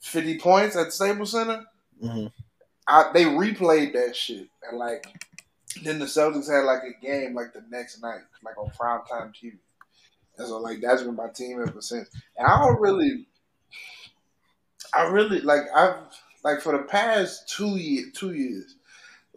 50 0.00 0.38
points 0.38 0.76
at 0.76 0.92
Staples 0.92 1.32
Center. 1.32 1.64
Mhm. 2.02 2.32
I, 2.86 3.10
they 3.12 3.24
replayed 3.24 3.92
that 3.92 4.16
shit 4.16 4.48
and 4.68 4.78
like 4.78 5.06
then 5.82 5.98
the 5.98 6.06
Celtics 6.06 6.50
had 6.50 6.64
like 6.64 6.82
a 6.82 7.04
game 7.04 7.34
like 7.34 7.52
the 7.52 7.62
next 7.70 8.02
night, 8.02 8.20
like 8.42 8.56
on 8.58 8.70
primetime 8.70 9.32
TV. 9.34 9.58
And 10.38 10.46
so 10.46 10.58
like 10.58 10.80
that's 10.80 11.02
been 11.02 11.16
my 11.16 11.28
team 11.28 11.60
ever 11.60 11.80
since. 11.80 12.08
And 12.36 12.46
I 12.46 12.58
don't 12.58 12.80
really 12.80 13.26
I 14.94 15.02
really 15.02 15.40
like 15.40 15.62
I've 15.74 15.96
like 16.44 16.60
for 16.60 16.76
the 16.76 16.84
past 16.84 17.48
two 17.48 17.76
year 17.76 18.06
two 18.14 18.32
years, 18.32 18.76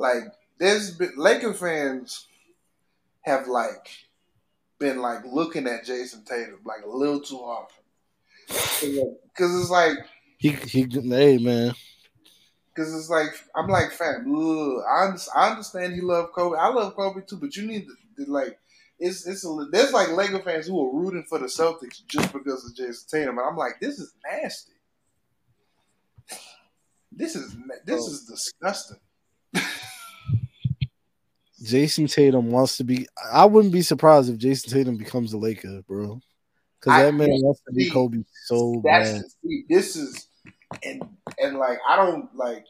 like 0.02 0.24
there's 0.60 0.92
been 0.92 1.14
Laker 1.18 1.54
fans 1.54 2.28
have 3.22 3.48
like 3.48 3.90
been 4.80 5.02
like 5.02 5.24
looking 5.26 5.68
at 5.68 5.86
Jayson 5.86 6.26
Tatum 6.26 6.60
like 6.66 6.84
a 6.84 6.90
little 6.90 7.22
too 7.22 7.38
often 7.38 7.84
because 8.48 9.62
it's 9.62 9.70
like 9.70 9.98
He 10.38 10.50
he. 10.50 10.88
Hey 10.92 11.38
man, 11.38 11.74
Cause 12.76 12.94
it's 12.96 13.10
like 13.10 13.34
I'm 13.56 13.68
like, 13.68 13.92
fam, 13.92 14.34
ugh, 14.34 14.84
I, 14.90 15.14
I 15.36 15.50
understand 15.52 15.94
he 15.94 16.02
loved 16.02 16.32
Kobe. 16.32 16.58
I 16.58 16.70
love 16.70 16.96
Kobe 16.96 17.22
too, 17.28 17.38
but 17.38 17.56
you 17.56 17.68
need 17.68 17.86
to, 17.86 18.26
to, 18.26 18.32
like, 18.32 18.58
it's 18.98 19.28
it's 19.28 19.46
a, 19.46 19.68
there's 19.72 19.92
like 19.92 20.12
Laker 20.12 20.40
fans 20.40 20.68
who 20.68 20.80
are 20.80 20.98
rooting 20.98 21.26
for 21.28 21.38
the 21.38 21.48
Celtics 21.48 22.06
just 22.08 22.32
because 22.32 22.66
of 22.66 22.76
Jayson 22.76 23.08
Tatum, 23.10 23.38
and 23.40 23.48
I'm 23.48 23.58
like, 23.58 23.80
this 23.82 24.00
is 24.00 24.14
nasty. 24.24 24.72
this 27.12 27.36
is 27.36 27.56
this 27.86 28.02
oh. 28.02 28.12
is 28.12 28.26
disgusting. 28.26 28.98
Jayson 31.64 32.08
Tatum 32.12 32.50
wants 32.52 32.78
to 32.78 32.84
be. 32.84 33.08
I 33.32 33.46
wouldn't 33.46 33.74
be 33.74 33.82
surprised 33.82 34.30
if 34.30 34.38
Jayson 34.38 34.72
Tatum 34.72 34.98
becomes 34.98 35.34
a 35.34 35.38
Laker, 35.38 35.82
bro. 35.88 36.20
Because 36.80 37.00
I- 37.00 37.04
that 37.04 37.14
man 37.14 37.30
wants 37.30 37.62
to 37.68 37.74
be 37.74 37.90
Kobe 37.90 38.24
so 38.46 38.82
That's 38.84 39.12
bad. 39.12 39.24
this 39.70 39.96
is 39.96 40.28
and 40.84 41.04
and 41.38 41.58
like 41.58 41.78
I 41.88 41.96
don't 41.98 42.34
like 42.36 42.66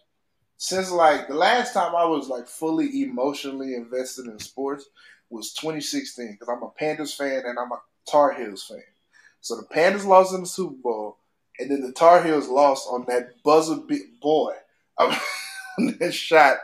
since 0.57 0.91
like 0.91 1.27
the 1.27 1.33
last 1.35 1.73
time 1.73 1.95
I 1.95 2.05
was 2.05 2.27
like 2.27 2.47
fully 2.47 3.03
emotionally 3.03 3.75
invested 3.75 4.25
in 4.25 4.37
sports 4.39 4.85
was 5.29 5.53
2016 5.53 6.33
because 6.33 6.49
I'm 6.49 6.63
a 6.63 6.69
Panthers 6.71 7.13
fan 7.13 7.43
and 7.45 7.57
I'm 7.57 7.71
a 7.71 7.81
Tar 8.09 8.33
Heels 8.33 8.65
fan. 8.67 8.83
So 9.39 9.55
the 9.55 9.63
Panthers 9.63 10.05
lost 10.05 10.33
in 10.33 10.41
the 10.41 10.45
Super 10.47 10.75
Bowl, 10.75 11.17
and 11.57 11.71
then 11.71 11.81
the 11.81 11.91
Tar 11.93 12.21
Heels 12.23 12.47
lost 12.49 12.87
on 12.91 13.05
that 13.07 13.41
buzzer 13.43 13.77
beat 13.77 14.19
boy 14.19 14.53
on 14.97 15.15
that 15.99 16.13
shot. 16.13 16.57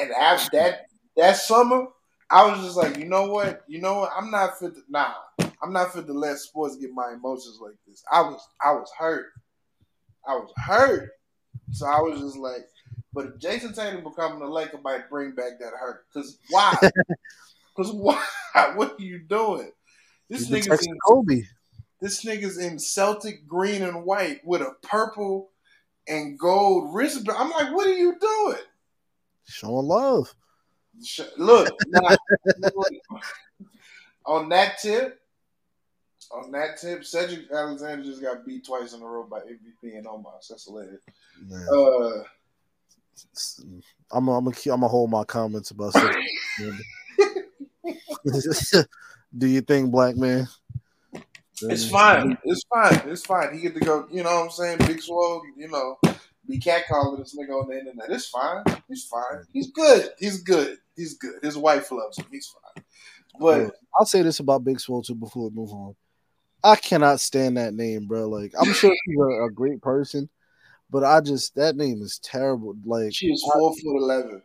And 0.00 0.10
after 0.12 0.48
that 0.56 0.86
that 1.16 1.36
summer, 1.36 1.86
I 2.30 2.50
was 2.50 2.64
just 2.64 2.76
like, 2.76 2.96
you 2.98 3.06
know 3.06 3.26
what, 3.30 3.62
you 3.68 3.80
know 3.80 4.00
what, 4.00 4.12
I'm 4.16 4.30
not 4.30 4.58
fit. 4.58 4.74
To, 4.74 4.82
nah, 4.88 5.14
I'm 5.62 5.72
not 5.72 5.92
fit 5.92 6.06
to 6.06 6.12
let 6.12 6.38
sports 6.38 6.76
get 6.76 6.90
my 6.92 7.12
emotions 7.12 7.58
like 7.60 7.76
this. 7.86 8.02
I 8.10 8.20
was 8.22 8.40
I 8.64 8.72
was 8.72 8.90
hurt. 8.98 9.26
I 10.26 10.34
was 10.34 10.50
hurt. 10.56 11.10
So 11.72 11.86
I 11.86 12.00
was 12.00 12.20
just 12.20 12.36
like, 12.36 12.68
but 13.12 13.26
if 13.26 13.38
Jayson 13.38 13.74
Tatum 13.74 14.04
becoming 14.04 14.42
a 14.42 14.46
Laker 14.50 14.78
might 14.82 15.08
bring 15.08 15.32
back 15.32 15.58
that 15.60 15.72
hurt. 15.78 16.06
Cause 16.12 16.38
why? 16.50 16.76
Cause 17.76 17.92
why? 17.92 18.22
What 18.74 18.98
are 18.98 19.02
you 19.04 19.18
doing? 19.18 19.70
This 20.30 20.48
He's 20.48 20.66
nigga's 20.66 20.86
in 20.86 20.96
Kobe. 21.06 21.42
this 22.00 22.24
nigga's 22.24 22.56
in 22.58 22.78
Celtic 22.78 23.46
green 23.46 23.82
and 23.82 24.04
white 24.04 24.40
with 24.46 24.62
a 24.62 24.74
purple 24.82 25.50
and 26.08 26.38
gold 26.38 26.94
wristband. 26.94 27.36
I'm 27.38 27.50
like, 27.50 27.74
what 27.74 27.86
are 27.86 27.92
you 27.92 28.18
doing? 28.18 28.62
Showing 29.44 29.86
love. 29.86 30.34
Look, 31.36 31.76
now, 31.88 32.00
on 34.26 34.48
that 34.48 34.78
tip, 34.78 35.20
on 36.32 36.50
that 36.52 36.78
tip, 36.78 37.04
Cedric 37.04 37.50
Alexander 37.50 38.04
just 38.04 38.22
got 38.22 38.44
beat 38.44 38.66
twice 38.66 38.92
in 38.92 39.02
a 39.02 39.06
row 39.06 39.24
by 39.24 39.40
MVP 39.40 39.96
and 39.96 40.06
Omos. 40.06 40.48
That's 40.48 40.66
hilarious. 40.66 41.02
Uh, 41.72 42.22
I'm 44.10 44.28
I'm 44.28 44.44
gonna 44.44 44.50
I'm 44.50 44.80
gonna 44.80 44.88
hold 44.88 45.10
my 45.10 45.24
comments 45.24 45.70
about. 45.70 45.92
Cedric. 45.92 46.26
Do 49.36 49.46
you 49.46 49.60
think, 49.60 49.90
black 49.90 50.16
man? 50.16 50.48
it's 51.62 51.88
fine. 51.88 52.36
It's 52.44 52.64
fine. 52.64 53.02
It's 53.06 53.24
fine. 53.24 53.54
He 53.54 53.60
get 53.60 53.74
to 53.74 53.80
go. 53.80 54.06
You 54.10 54.22
know 54.22 54.34
what 54.34 54.44
I'm 54.44 54.50
saying? 54.50 54.78
Big 54.78 55.00
Swole. 55.00 55.42
You 55.56 55.68
know, 55.68 55.98
be 56.48 56.58
catcalling 56.58 57.18
this 57.18 57.36
nigga 57.36 57.50
on 57.50 57.68
the 57.68 57.78
internet. 57.78 58.10
It's 58.10 58.28
fine. 58.28 58.62
He's 58.88 59.04
fine. 59.04 59.42
He's 59.52 59.70
good. 59.70 60.10
He's 60.18 60.42
good. 60.42 60.78
He's 60.96 61.14
good. 61.14 61.34
His 61.42 61.56
wife 61.56 61.90
loves 61.90 62.18
him. 62.18 62.26
He's 62.30 62.48
fine. 62.48 62.84
But 63.38 63.58
Bro, 63.58 63.70
I'll 63.98 64.06
say 64.06 64.22
this 64.22 64.40
about 64.40 64.64
Big 64.64 64.80
Swole 64.80 65.02
too 65.02 65.14
before 65.14 65.48
we 65.48 65.56
move 65.56 65.70
on. 65.72 65.94
I 66.64 66.76
cannot 66.76 67.20
stand 67.20 67.56
that 67.56 67.74
name, 67.74 68.06
bro. 68.06 68.28
Like 68.28 68.52
I'm 68.58 68.72
sure 68.72 68.94
he's 69.04 69.18
a, 69.18 69.44
a 69.44 69.50
great 69.50 69.80
person, 69.80 70.28
but 70.90 71.04
I 71.04 71.20
just 71.20 71.54
that 71.54 71.76
name 71.76 72.02
is 72.02 72.18
terrible. 72.18 72.74
Like 72.84 73.14
she 73.14 73.28
is 73.28 73.42
four 73.52 73.74
foot 73.74 73.96
eleven. 73.96 74.42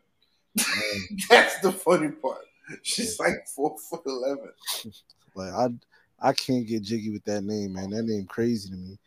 That's 1.30 1.60
the 1.62 1.72
funny 1.72 2.10
part. 2.10 2.42
She's 2.84 3.20
like 3.20 3.48
four 3.56 3.76
foot 3.90 4.04
eleven. 4.06 4.52
like 5.36 5.54
I 5.54 6.30
I 6.30 6.34
can't 6.34 6.68
get 6.68 6.84
jiggy 6.84 7.12
with 7.12 7.24
that 7.26 7.44
name, 7.44 7.74
man. 7.74 7.90
That 7.90 8.04
name 8.04 8.26
crazy 8.26 8.70
to 8.70 8.76
me. 8.76 9.00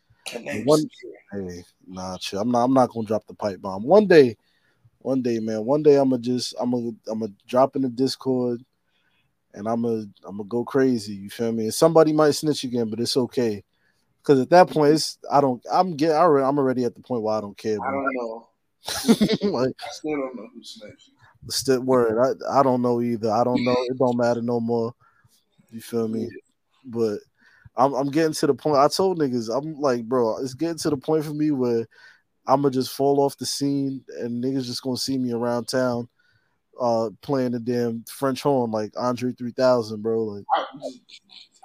One- 0.64 0.88
Hey, 1.32 1.64
nah, 1.87 2.16
chill. 2.18 2.40
I'm 2.40 2.50
not 2.50 2.64
I'm 2.64 2.74
not 2.74 2.90
gonna 2.90 3.06
drop 3.06 3.26
the 3.26 3.34
pipe 3.34 3.60
bomb. 3.60 3.82
One 3.82 4.06
day, 4.06 4.37
one 4.98 5.20
day, 5.20 5.40
man. 5.40 5.64
One 5.64 5.82
day 5.82 5.96
I'm 5.96 6.10
gonna 6.10 6.22
just 6.22 6.54
I'm 6.60 6.70
gonna 6.70 6.92
I'm 7.08 7.20
gonna 7.20 7.32
drop 7.46 7.74
in 7.74 7.82
the 7.82 7.88
Discord 7.88 8.64
and 9.52 9.68
I'm 9.68 9.82
gonna 9.82 10.04
I'm 10.24 10.37
gonna 10.37 10.48
go 10.48 10.64
crazy. 10.64 11.14
You 11.14 11.30
feel 11.30 11.50
me? 11.52 11.64
And 11.64 11.74
somebody 11.74 12.12
might 12.12 12.32
snitch 12.32 12.64
again, 12.64 12.88
but 12.88 13.00
it's 13.00 13.16
okay. 13.16 13.64
Cause 14.22 14.40
at 14.40 14.50
that 14.50 14.70
point, 14.70 14.94
it's 14.94 15.18
I 15.30 15.40
don't 15.40 15.62
I'm 15.70 15.96
get 15.96 16.12
I 16.12 16.18
already, 16.18 16.46
I'm 16.46 16.58
already 16.58 16.84
at 16.84 16.94
the 16.94 17.02
point 17.02 17.22
where 17.22 17.37
I 17.37 17.40
don't 17.40 17.56
care. 17.56 17.78
I 17.82 17.90
don't 17.90 18.14
know. 18.14 18.48
like 19.50 19.74
I 19.82 19.90
still 19.92 20.16
don't 20.16 20.37
know 20.37 20.48
who 20.54 20.62
snitched. 20.62 21.10
still 21.50 21.80
word. 21.80 22.37
I, 22.48 22.60
I 22.60 22.62
don't 22.62 22.80
know 22.82 23.00
either. 23.00 23.30
I 23.30 23.44
don't 23.44 23.64
know. 23.64 23.76
It 23.90 23.98
don't 23.98 24.16
matter 24.16 24.40
no 24.40 24.60
more. 24.60 24.94
You 25.70 25.80
feel 25.80 26.08
me? 26.08 26.28
But 26.84 27.18
I'm 27.76 27.94
I'm 27.94 28.10
getting 28.10 28.32
to 28.34 28.46
the 28.46 28.54
point. 28.54 28.76
I 28.76 28.88
told 28.88 29.18
niggas, 29.18 29.54
I'm 29.54 29.74
like, 29.74 30.04
bro, 30.04 30.38
it's 30.38 30.54
getting 30.54 30.78
to 30.78 30.90
the 30.90 30.96
point 30.96 31.24
for 31.24 31.34
me 31.34 31.50
where 31.50 31.87
I'm 32.46 32.62
gonna 32.62 32.72
just 32.72 32.92
fall 32.92 33.20
off 33.20 33.37
the 33.37 33.46
scene 33.46 34.04
and 34.20 34.42
niggas 34.42 34.66
just 34.66 34.82
gonna 34.82 34.96
see 34.96 35.18
me 35.18 35.32
around 35.32 35.66
town 35.66 36.08
uh 36.80 37.10
playing 37.22 37.52
the 37.52 37.60
damn 37.60 38.04
French 38.08 38.42
horn 38.42 38.70
like 38.70 38.92
Andre 38.96 39.32
3000, 39.32 40.02
bro. 40.02 40.24
Like 40.24 40.44
I, 40.54 40.66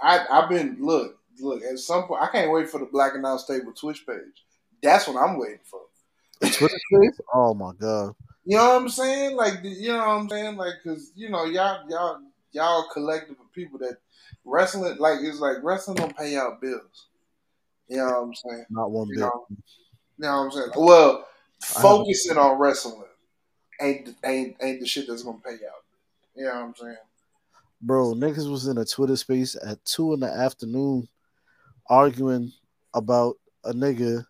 I 0.01 0.39
I've 0.39 0.49
been 0.49 0.77
look 0.79 1.17
look 1.39 1.63
at 1.63 1.79
some 1.79 2.03
point. 2.03 2.21
I 2.21 2.27
can't 2.27 2.51
wait 2.51 2.69
for 2.69 2.79
the 2.79 2.85
Black 2.85 3.15
and 3.15 3.25
Out 3.25 3.41
Stable 3.41 3.73
Twitch 3.73 4.05
page. 4.05 4.17
That's 4.81 5.07
what 5.07 5.21
I'm 5.21 5.37
waiting 5.37 5.59
for. 5.63 5.81
Oh 7.33 7.53
my 7.53 7.71
god. 7.79 8.13
You 8.45 8.57
know 8.57 8.69
what 8.69 8.81
I'm 8.81 8.89
saying? 8.89 9.35
Like 9.35 9.59
you 9.63 9.89
know 9.89 9.97
what 9.97 10.07
I'm 10.07 10.29
saying? 10.29 10.55
Like 10.55 10.73
because 10.83 11.11
you 11.15 11.29
know 11.29 11.45
y'all 11.45 11.89
y'all 11.89 12.19
y'all 12.51 12.87
collective 12.93 13.37
of 13.39 13.51
people 13.53 13.79
that 13.79 13.97
wrestling 14.45 14.97
like 14.99 15.19
it's 15.21 15.39
like 15.39 15.57
wrestling 15.63 15.97
don't 15.97 16.17
pay 16.17 16.35
out 16.35 16.61
bills. 16.61 17.07
You 17.87 17.97
know 17.97 18.05
what 18.05 18.15
I'm 18.15 18.35
saying? 18.35 18.65
Not 18.69 18.91
one 18.91 19.07
You 19.07 19.15
bit. 19.15 19.21
know, 19.21 19.45
you 19.49 19.57
know 20.17 20.37
what 20.37 20.43
I'm 20.45 20.51
saying? 20.51 20.69
Well, 20.75 21.27
focusing 21.61 22.37
on 22.37 22.59
wrestling 22.59 23.03
ain't 23.81 24.15
ain't 24.23 24.55
ain't 24.61 24.79
the 24.79 24.85
shit 24.85 25.07
that's 25.07 25.23
gonna 25.23 25.39
pay 25.43 25.53
out. 25.53 25.83
You 26.35 26.45
know 26.45 26.53
what 26.53 26.63
I'm 26.63 26.75
saying? 26.75 26.97
Bro, 27.81 28.15
niggas 28.15 28.49
was 28.49 28.67
in 28.67 28.77
a 28.77 28.85
Twitter 28.85 29.15
space 29.15 29.55
at 29.65 29.83
two 29.85 30.13
in 30.13 30.19
the 30.19 30.27
afternoon 30.29 31.07
arguing 31.89 32.51
about 32.93 33.35
a 33.63 33.71
nigga 33.71 34.25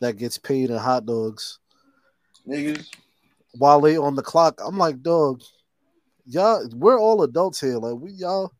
that 0.00 0.16
gets 0.18 0.36
paid 0.38 0.70
in 0.70 0.76
hot 0.76 1.06
dogs 1.06 1.58
Niggas, 2.46 2.86
while 3.56 3.80
they 3.80 3.96
on 3.96 4.14
the 4.14 4.22
clock. 4.22 4.60
I'm 4.64 4.76
like, 4.76 5.00
dog, 5.02 5.42
y'all, 6.26 6.68
we're 6.74 6.98
all 6.98 7.22
adults 7.22 7.60
here. 7.60 7.78
Like, 7.78 7.94
we 8.00 8.12
y'all, 8.12 8.52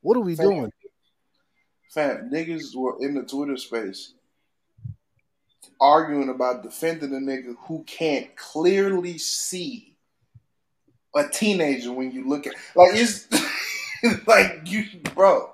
what 0.00 0.16
are 0.16 0.20
we 0.20 0.36
Fam. 0.36 0.46
doing? 0.48 0.72
fam, 1.90 2.30
niggas 2.32 2.74
were 2.76 2.96
in 3.00 3.14
the 3.14 3.22
Twitter 3.22 3.56
space 3.56 4.12
arguing 5.80 6.28
about 6.28 6.62
defending 6.62 7.14
a 7.14 7.18
nigga 7.18 7.54
who 7.66 7.84
can't 7.84 8.34
clearly 8.36 9.16
see 9.16 9.96
a 11.14 11.26
teenager 11.28 11.92
when 11.92 12.10
you 12.12 12.28
look 12.28 12.46
at 12.46 12.54
like 12.74 12.90
it's 12.92 13.26
like 14.26 14.60
you 14.64 14.84
bro. 15.14 15.52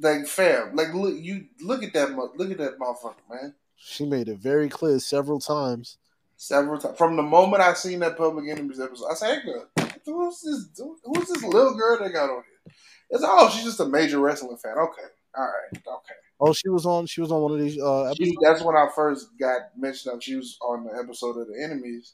Like 0.00 0.26
fam, 0.26 0.76
like 0.76 0.94
look 0.94 1.16
you 1.18 1.46
look 1.60 1.82
at 1.82 1.92
that 1.94 2.10
look 2.12 2.50
at 2.50 2.58
that 2.58 2.78
motherfucker, 2.78 3.14
man. 3.30 3.54
She 3.76 4.04
made 4.04 4.28
it 4.28 4.38
very 4.38 4.68
clear 4.68 4.98
several 4.98 5.40
times. 5.40 5.98
Several 6.36 6.78
times 6.78 6.96
from 6.98 7.16
the 7.16 7.22
moment 7.22 7.62
I 7.62 7.72
seen 7.74 8.00
that 8.00 8.16
Public 8.16 8.48
Enemies 8.48 8.78
episode, 8.80 9.08
I 9.10 9.14
said, 9.14 9.40
hey, 9.40 9.44
girl, 9.44 9.68
"Who's 10.04 10.40
this? 10.40 10.80
Who's 11.04 11.28
this 11.28 11.42
little 11.44 11.74
girl 11.74 11.98
they 11.98 12.10
got 12.10 12.30
on 12.30 12.42
here?" 12.44 12.74
It's 13.10 13.24
oh, 13.26 13.48
she's 13.50 13.64
just 13.64 13.80
a 13.80 13.86
major 13.86 14.18
wrestling 14.18 14.56
fan. 14.58 14.76
Okay, 14.78 15.08
all 15.36 15.44
right, 15.44 15.72
okay. 15.72 16.14
Oh, 16.40 16.52
she 16.52 16.68
was 16.68 16.86
on. 16.86 17.06
She 17.06 17.20
was 17.20 17.32
on 17.32 17.42
one 17.42 17.52
of 17.52 17.58
these 17.58 17.78
uh, 17.78 18.04
episodes. 18.04 18.28
She, 18.30 18.36
that's 18.42 18.62
when 18.62 18.76
I 18.76 18.88
first 18.94 19.28
got 19.38 19.76
mentioned 19.76 20.14
of. 20.14 20.22
She 20.22 20.36
was 20.36 20.56
on 20.62 20.84
the 20.84 20.92
episode 20.96 21.36
of 21.38 21.48
the 21.48 21.60
enemies, 21.62 22.12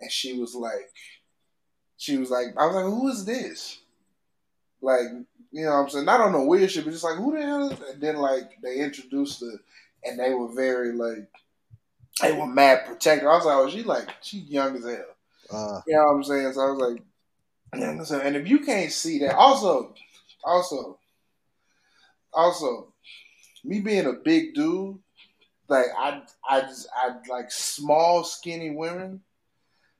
and 0.00 0.10
she 0.10 0.38
was 0.38 0.54
like, 0.54 0.90
she 1.96 2.16
was 2.16 2.30
like, 2.30 2.46
I 2.56 2.66
was 2.66 2.74
like, 2.74 2.84
who 2.84 3.08
is 3.08 3.24
this? 3.24 3.78
Like, 4.80 5.02
you 5.50 5.64
know, 5.64 5.70
what 5.70 5.76
I'm 5.76 5.88
saying, 5.90 6.04
not 6.04 6.20
on 6.20 6.32
no 6.32 6.44
weird 6.44 6.70
shit, 6.70 6.84
but 6.84 6.90
just 6.92 7.04
like, 7.04 7.16
who 7.16 7.34
the 7.36 7.42
hell? 7.42 7.70
Is 7.70 7.80
and 7.92 8.00
then 8.00 8.16
like 8.16 8.60
they 8.62 8.76
introduced 8.76 9.40
her, 9.40 9.60
and 10.04 10.18
they 10.18 10.32
were 10.32 10.54
very 10.54 10.92
like, 10.92 11.28
they 12.22 12.32
were 12.32 12.46
mad 12.46 12.86
protector. 12.86 13.30
I 13.30 13.36
was 13.36 13.44
like, 13.44 13.56
oh, 13.56 13.68
she 13.68 13.82
like, 13.82 14.08
she 14.22 14.38
young 14.38 14.76
as 14.76 14.84
hell. 14.84 15.04
Uh, 15.52 15.80
You 15.86 15.96
know 15.96 16.04
what 16.04 16.14
I'm 16.14 16.24
saying? 16.24 16.52
So 16.54 16.60
I 16.60 16.70
was 16.70 16.90
like, 16.90 17.02
young 17.80 18.00
as 18.00 18.10
and 18.10 18.36
if 18.36 18.48
you 18.48 18.60
can't 18.60 18.92
see 18.92 19.18
that, 19.20 19.34
also, 19.34 19.94
also, 20.44 20.98
also, 22.32 22.92
me 23.64 23.80
being 23.80 24.06
a 24.06 24.12
big 24.12 24.54
dude, 24.54 24.98
like 25.68 25.86
I, 25.96 26.22
I 26.48 26.60
just, 26.62 26.88
I 26.94 27.14
like 27.28 27.50
small, 27.50 28.24
skinny 28.24 28.70
women. 28.70 29.20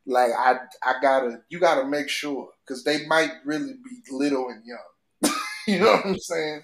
Like 0.07 0.31
I, 0.39 0.59
I 0.85 0.95
gotta, 1.03 1.43
you 1.49 1.59
gotta 1.59 1.85
make 1.85 2.09
sure 2.09 2.51
because 2.65 2.85
they 2.85 3.07
might 3.07 3.33
really 3.45 3.73
be 3.73 4.03
little 4.11 4.49
and 4.49 4.63
young. 4.65 5.35
you 5.67 5.81
know 5.81 5.93
what 5.93 6.07
I'm 6.07 6.19
saying? 6.19 6.63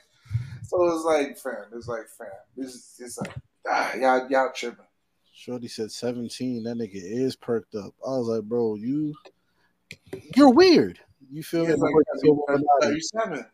So 0.64 0.94
it's 0.94 1.05
like, 1.05 1.38
fam, 1.38 1.66
it's 1.75 1.88
like, 1.88 2.07
fam, 2.16 2.29
this, 2.57 2.94
it's 3.01 3.18
like, 3.18 3.35
ah, 3.68 3.94
y'all, 3.94 4.29
y'all 4.31 4.53
tripping. 4.55 4.85
Shorty 5.35 5.66
said 5.66 5.90
17. 5.90 6.62
That 6.62 6.77
nigga 6.77 6.90
is 6.94 7.35
perked 7.35 7.75
up. 7.75 7.92
I 8.07 8.11
was 8.11 8.29
like, 8.29 8.44
bro, 8.44 8.77
you, 8.77 9.12
you're 10.37 10.50
weird. 10.52 10.98
You 11.31 11.42
feel 11.42 11.66
me? 11.66 11.72
It's 11.72 11.81
like, 11.83 11.92
Like, 11.94 12.05
so 12.24 12.44
Illuminati. 12.48 13.00
37. 13.11 13.46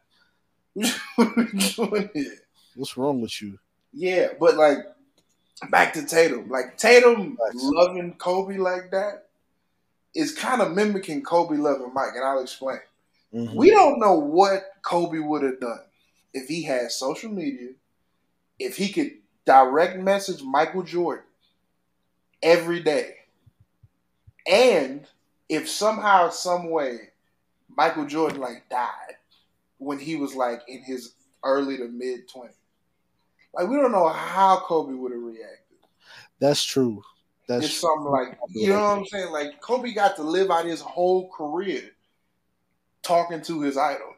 what 1.17 1.29
are 1.29 1.35
we 1.37 2.05
doing? 2.05 2.31
What's 2.77 2.97
wrong 2.97 3.21
with 3.21 3.41
you? 3.43 3.59
Yeah, 3.93 4.29
but 4.39 4.57
like 4.57 4.79
back 5.71 5.93
to 5.95 6.05
Tatum. 6.07 6.49
Like 6.49 6.77
Tatum 6.77 7.37
Facts. 7.37 7.57
loving 7.63 8.15
Kobe 8.15 8.57
like 8.57 8.91
that 8.93 9.27
is 10.15 10.35
kind 10.35 10.61
of 10.63 10.73
mimicking 10.75 11.23
Kobe 11.23 11.57
loving 11.57 11.93
Mike, 11.95 12.15
and 12.15 12.25
I'll 12.25 12.41
explain. 12.43 12.79
Mhm. 13.35 13.55
We 13.55 13.71
don't 13.71 13.99
know 14.01 14.15
what 14.15 14.65
Kobe 14.83 15.19
would 15.19 15.43
have 15.43 15.61
done 15.61 15.81
if 16.33 16.49
he 16.49 16.63
had 16.63 16.91
social 16.93 17.31
media, 17.31 17.71
if 18.59 18.77
he 18.77 18.89
could 18.91 19.13
direct 19.45 19.99
message 19.99 20.43
Michael 20.43 20.83
Jordan 20.83 21.25
every 22.43 22.81
day, 22.81 23.17
and 24.47 25.07
if 25.49 25.69
somehow, 25.69 26.31
some 26.31 26.71
way, 26.71 27.11
Michael 27.69 28.07
Jordan 28.07 28.41
like 28.41 28.69
died 28.69 29.17
when 29.79 29.99
he 29.99 30.17
was 30.17 30.35
like 30.35 30.61
in 30.69 30.83
his 30.83 31.15
early 31.45 31.77
to 31.77 31.89
mid 31.89 32.29
twenties. 32.29 32.57
Like 33.55 33.69
we 33.69 33.77
don't 33.77 33.93
know 33.93 34.09
how 34.09 34.61
Kobe 34.61 34.93
would 34.95 35.13
have 35.13 35.23
reacted. 35.23 35.79
That's 36.41 36.63
true. 36.63 37.03
That's 37.49 37.65
It's 37.65 37.81
something 37.81 38.11
like 38.11 38.39
you 38.51 38.69
know 38.69 38.81
what 38.81 38.99
I'm 38.99 39.07
saying. 39.07 39.33
Like 39.33 39.61
Kobe 39.61 39.93
got 39.93 40.17
to 40.17 40.23
live 40.23 40.51
out 40.51 40.67
his 40.67 40.81
whole 40.81 41.31
career 41.31 41.83
talking 43.03 43.41
to 43.43 43.63
his 43.63 43.77
idol. 43.77 44.15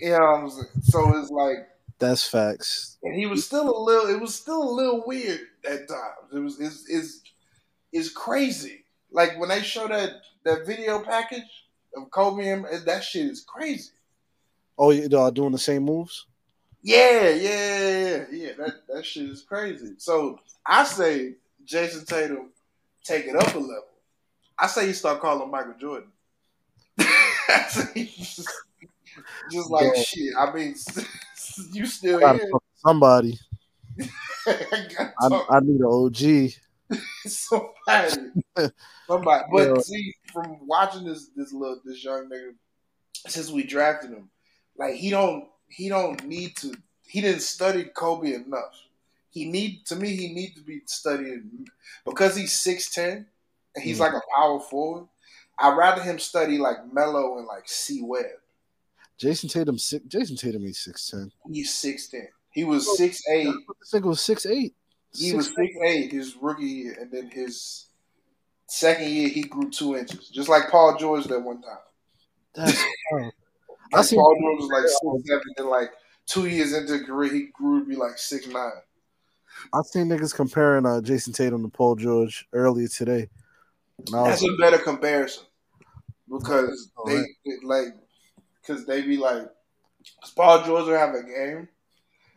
You 0.00 0.10
know 0.10 0.18
what 0.18 0.40
I'm 0.40 0.50
saying? 0.50 0.66
So 0.82 1.18
it's 1.18 1.30
like, 1.30 1.68
that's 1.98 2.26
facts. 2.26 2.98
and 3.02 3.14
he 3.14 3.26
was 3.26 3.46
still 3.46 3.74
a 3.74 3.78
little. 3.82 4.10
It 4.10 4.20
was 4.20 4.34
still 4.34 4.62
a 4.62 4.70
little 4.70 5.04
weird 5.06 5.40
at 5.68 5.88
times. 5.88 6.32
It 6.34 6.38
was. 6.38 6.60
It's. 6.60 6.88
It's, 6.88 7.20
it's 7.92 8.08
crazy. 8.10 8.83
Like 9.14 9.38
when 9.38 9.48
they 9.48 9.62
show 9.62 9.86
that 9.86 10.10
that 10.44 10.66
video 10.66 10.98
package 10.98 11.48
of 11.96 12.10
Kobe 12.10 12.48
and 12.48 12.66
that 12.84 13.04
shit 13.04 13.26
is 13.26 13.42
crazy. 13.42 13.92
Oh, 14.76 14.90
you 14.90 15.08
are 15.16 15.30
doing 15.30 15.52
the 15.52 15.58
same 15.58 15.84
moves? 15.84 16.26
Yeah, 16.82 17.28
yeah, 17.30 17.78
yeah, 17.78 18.24
yeah. 18.32 18.52
That 18.58 18.86
that 18.88 19.06
shit 19.06 19.30
is 19.30 19.42
crazy. 19.42 19.94
So 19.98 20.40
I 20.66 20.82
say 20.84 21.34
Jayson 21.64 22.04
Tatum 22.04 22.50
take 23.04 23.26
it 23.26 23.36
up 23.36 23.54
a 23.54 23.58
level. 23.58 23.84
I 24.58 24.66
say 24.66 24.88
you 24.88 24.92
start 24.92 25.20
calling 25.20 25.50
Michael 25.50 25.74
Jordan. 25.80 26.10
Just, 26.98 27.96
just 29.50 29.70
like 29.70 29.94
Yeah. 29.94 30.02
shit. 30.02 30.34
I 30.36 30.52
mean, 30.52 30.74
you 31.72 31.86
still 31.86 32.18
here. 32.18 32.50
somebody. 32.84 33.38
I 34.46 35.08
I, 35.20 35.44
I 35.50 35.60
need 35.60 35.80
an 35.80 35.86
OG. 35.86 36.52
somebody. 37.26 38.32
Somebody. 39.06 39.44
But 39.50 39.68
Yeah. 39.68 39.78
see, 39.80 40.14
from 40.32 40.66
watching 40.66 41.04
this 41.04 41.28
this 41.36 41.52
little 41.52 41.80
this 41.84 42.02
young 42.04 42.28
nigga 42.30 42.54
since 43.28 43.50
we 43.50 43.62
drafted 43.64 44.10
him, 44.10 44.30
like 44.76 44.94
he 44.94 45.10
don't 45.10 45.48
he 45.68 45.88
don't 45.88 46.24
need 46.26 46.56
to 46.56 46.74
he 47.06 47.20
didn't 47.20 47.42
study 47.42 47.84
Kobe 47.84 48.34
enough. 48.34 48.80
He 49.30 49.46
need 49.46 49.84
to 49.86 49.96
me 49.96 50.14
he 50.14 50.32
need 50.32 50.54
to 50.56 50.62
be 50.62 50.82
studying 50.86 51.66
because 52.04 52.36
he's 52.36 52.52
six 52.52 52.90
ten 52.94 53.26
and 53.74 53.84
he's 53.84 53.98
Mm. 53.98 54.00
like 54.00 54.12
a 54.12 54.20
power 54.36 54.60
forward. 54.60 55.08
I'd 55.58 55.76
rather 55.76 56.02
him 56.02 56.18
study 56.18 56.58
like 56.58 56.92
Melo 56.92 57.38
and 57.38 57.46
like 57.46 57.68
C 57.68 58.02
Webb. 58.02 58.26
Jayson 59.18 59.48
Tatum. 59.48 59.78
Six, 59.78 60.04
Jayson 60.06 60.36
Tatum. 60.36 60.62
He's 60.62 60.78
six 60.78 61.08
ten. 61.10 61.30
He's 61.52 61.72
six 61.72 62.08
ten. 62.08 62.28
He 62.50 62.64
was 62.64 62.96
six 62.96 63.22
eight. 63.30 63.54
This 63.80 63.92
nigga 63.92 64.06
was 64.06 64.20
six 64.20 64.46
eight. 64.46 64.74
He 65.16 65.32
was 65.32 65.46
six 65.46 65.76
eight 65.84 66.12
his 66.12 66.36
rookie 66.40 66.64
year, 66.64 66.96
and 67.00 67.10
then 67.10 67.30
his 67.30 67.86
second 68.66 69.08
year 69.10 69.28
he 69.28 69.42
grew 69.42 69.70
two 69.70 69.96
inches, 69.96 70.28
just 70.28 70.48
like 70.48 70.70
Paul 70.70 70.96
George 70.98 71.24
that 71.26 71.40
one 71.40 71.62
time. 71.62 71.78
That's 72.54 72.82
wild. 73.12 73.32
I 73.92 73.98
Like 73.98 74.06
seen- 74.06 74.18
Paul 74.18 74.36
George 74.40 74.60
was 74.60 74.70
like 74.70 74.88
six 74.88 75.28
seven, 75.28 75.42
then 75.56 75.68
like 75.68 75.90
two 76.26 76.46
years 76.46 76.72
into 76.72 77.04
career 77.04 77.32
he 77.32 77.48
grew 77.52 77.80
to 77.80 77.86
be 77.88 77.96
like 77.96 78.18
six 78.18 78.46
nine. 78.48 78.70
I 79.72 79.82
seen 79.82 80.08
niggas 80.08 80.34
comparing 80.34 80.84
uh, 80.84 81.00
Jayson 81.00 81.32
Tatum 81.32 81.62
to 81.62 81.68
Paul 81.68 81.94
George 81.96 82.46
earlier 82.52 82.88
today. 82.88 83.28
I 84.12 84.20
was 84.22 84.40
That's 84.40 84.42
a 84.42 84.56
better 84.60 84.78
comparison 84.78 85.44
because 86.28 86.90
they 87.06 87.14
right. 87.16 87.28
like 87.62 87.94
because 88.60 88.84
they 88.86 89.02
be 89.02 89.16
like 89.16 89.42
Paul 90.34 90.64
George 90.64 90.86
will 90.86 90.98
have 90.98 91.14
a 91.14 91.22
game 91.22 91.68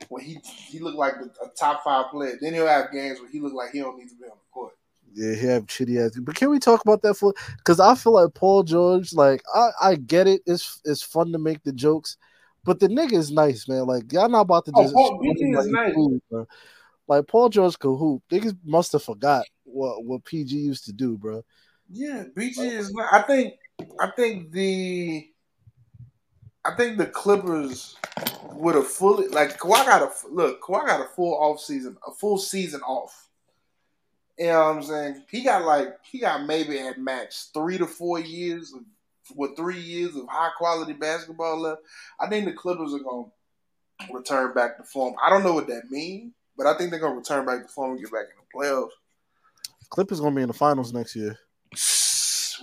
when 0.10 0.24
he 0.24 0.40
he 0.44 0.80
looked 0.80 0.98
like 0.98 1.14
a, 1.16 1.46
a 1.46 1.50
top 1.58 1.84
five 1.84 2.12
player. 2.12 2.38
Then 2.40 2.54
he'll 2.54 2.68
have 2.68 2.92
games 2.92 3.20
where 3.20 3.30
he 3.30 3.40
look 3.40 3.54
like 3.54 3.72
he 3.72 3.80
don't 3.80 3.98
need 3.98 4.10
to 4.10 4.16
be 4.16 4.24
on 4.26 4.32
the 4.32 4.52
court. 4.52 4.74
Yeah, 5.14 5.34
he 5.36 5.48
have 5.48 5.66
shitty 5.66 6.06
ass. 6.06 6.18
But 6.20 6.36
can 6.36 6.50
we 6.50 6.60
talk 6.60 6.82
about 6.82 7.02
that 7.02 7.16
for? 7.16 7.34
Because 7.58 7.80
I 7.80 7.96
feel 7.96 8.14
like 8.14 8.34
Paul 8.34 8.64
George, 8.64 9.14
like 9.14 9.42
I, 9.54 9.70
I 9.82 9.96
get 9.96 10.28
it. 10.28 10.42
It's 10.46 10.82
it's 10.86 11.02
fun 11.02 11.32
to 11.32 11.40
make 11.40 11.64
the 11.64 11.74
jokes, 11.74 12.18
but 12.64 12.80
the 12.80 12.88
nigga 12.88 13.14
is 13.14 13.32
nice, 13.32 13.68
man. 13.68 13.86
Like 13.86 14.12
y'all 14.14 14.30
not 14.30 14.42
about 14.42 14.66
to 14.66 14.72
Oh, 14.76 14.84
just. 14.84 14.94
Paul- 14.94 15.20
PG 15.22 15.46
is 15.46 15.56
like, 15.58 15.68
nice. 15.88 15.96
hoop, 15.96 16.24
bro. 16.30 16.48
Like 17.08 17.28
Paul 17.28 17.50
George 17.50 17.80
could 17.80 17.96
hoop. 17.98 18.22
Niggas 18.30 18.58
must 18.66 18.92
have 18.92 19.04
forgot 19.04 19.46
what 19.64 20.04
what 20.04 20.24
PG 20.26 20.56
used 20.56 20.86
to 20.86 20.94
do, 20.94 21.18
bro. 21.18 21.44
Yeah, 21.90 22.26
PG 22.36 22.62
is. 22.62 22.94
Not, 22.94 23.14
I 23.14 23.22
think. 23.24 23.54
I 24.00 24.12
think 24.16 24.52
the. 24.52 25.30
I 26.68 26.76
think 26.76 26.98
the 26.98 27.06
Clippers 27.06 27.96
would 28.52 28.76
have 28.76 28.88
fully 28.88 29.30
like 29.30 29.58
Kawhi 29.58 29.86
got 29.86 30.02
a 30.02 30.12
look. 30.30 30.62
Kawhi 30.62 30.86
got 30.86 31.00
a 31.00 31.06
full 31.06 31.34
off 31.36 31.62
season, 31.62 31.98
a 32.06 32.12
full 32.12 32.38
season 32.38 32.82
off. 32.82 33.30
You 34.38 34.48
know 34.48 34.60
what 34.60 34.76
I'm 34.76 34.84
saying? 34.84 35.24
He 35.32 35.44
got 35.44 35.64
like 35.64 35.98
he 36.04 36.20
got 36.20 36.46
maybe 36.46 36.78
at 36.80 37.00
max 37.00 37.52
three 37.54 37.78
to 37.78 37.88
four 37.88 38.20
years 38.20 38.74
of 38.74 38.82
with 39.36 39.56
three 39.56 39.80
years 39.80 40.16
of 40.16 40.28
high 40.28 40.52
quality 40.58 40.92
basketball 40.94 41.62
left. 41.62 41.82
I 42.20 42.28
think 42.28 42.46
the 42.46 42.54
Clippers 42.54 42.94
are 42.94 43.00
gonna 43.00 43.28
return 44.14 44.54
back 44.54 44.78
to 44.78 44.84
form. 44.84 45.16
I 45.26 45.30
don't 45.30 45.44
know 45.44 45.54
what 45.54 45.68
that 45.68 45.90
means, 45.90 46.34
but 46.58 46.68
I 46.68 46.78
think 46.78 46.92
they're 46.92 47.00
gonna 47.00 47.16
return 47.16 47.46
back 47.46 47.62
to 47.62 47.68
form 47.70 47.92
and 47.92 48.00
get 48.02 48.12
back 48.12 48.26
in 48.26 48.36
the 48.42 48.68
playoffs. 48.68 48.92
Clippers 49.90 50.20
gonna 50.20 50.36
be 50.36 50.42
in 50.42 50.50
the 50.50 50.54
finals 50.54 50.92
next 50.92 51.16
year. 51.16 51.38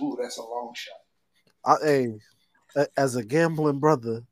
Ooh, 0.01 0.17
that's 0.21 0.37
a 0.37 0.43
long 0.43 0.73
shot. 0.75 0.93
I, 1.65 1.85
hey, 1.85 2.19
as 2.97 3.15
a 3.15 3.23
gambling 3.23 3.79
brother, 3.79 4.23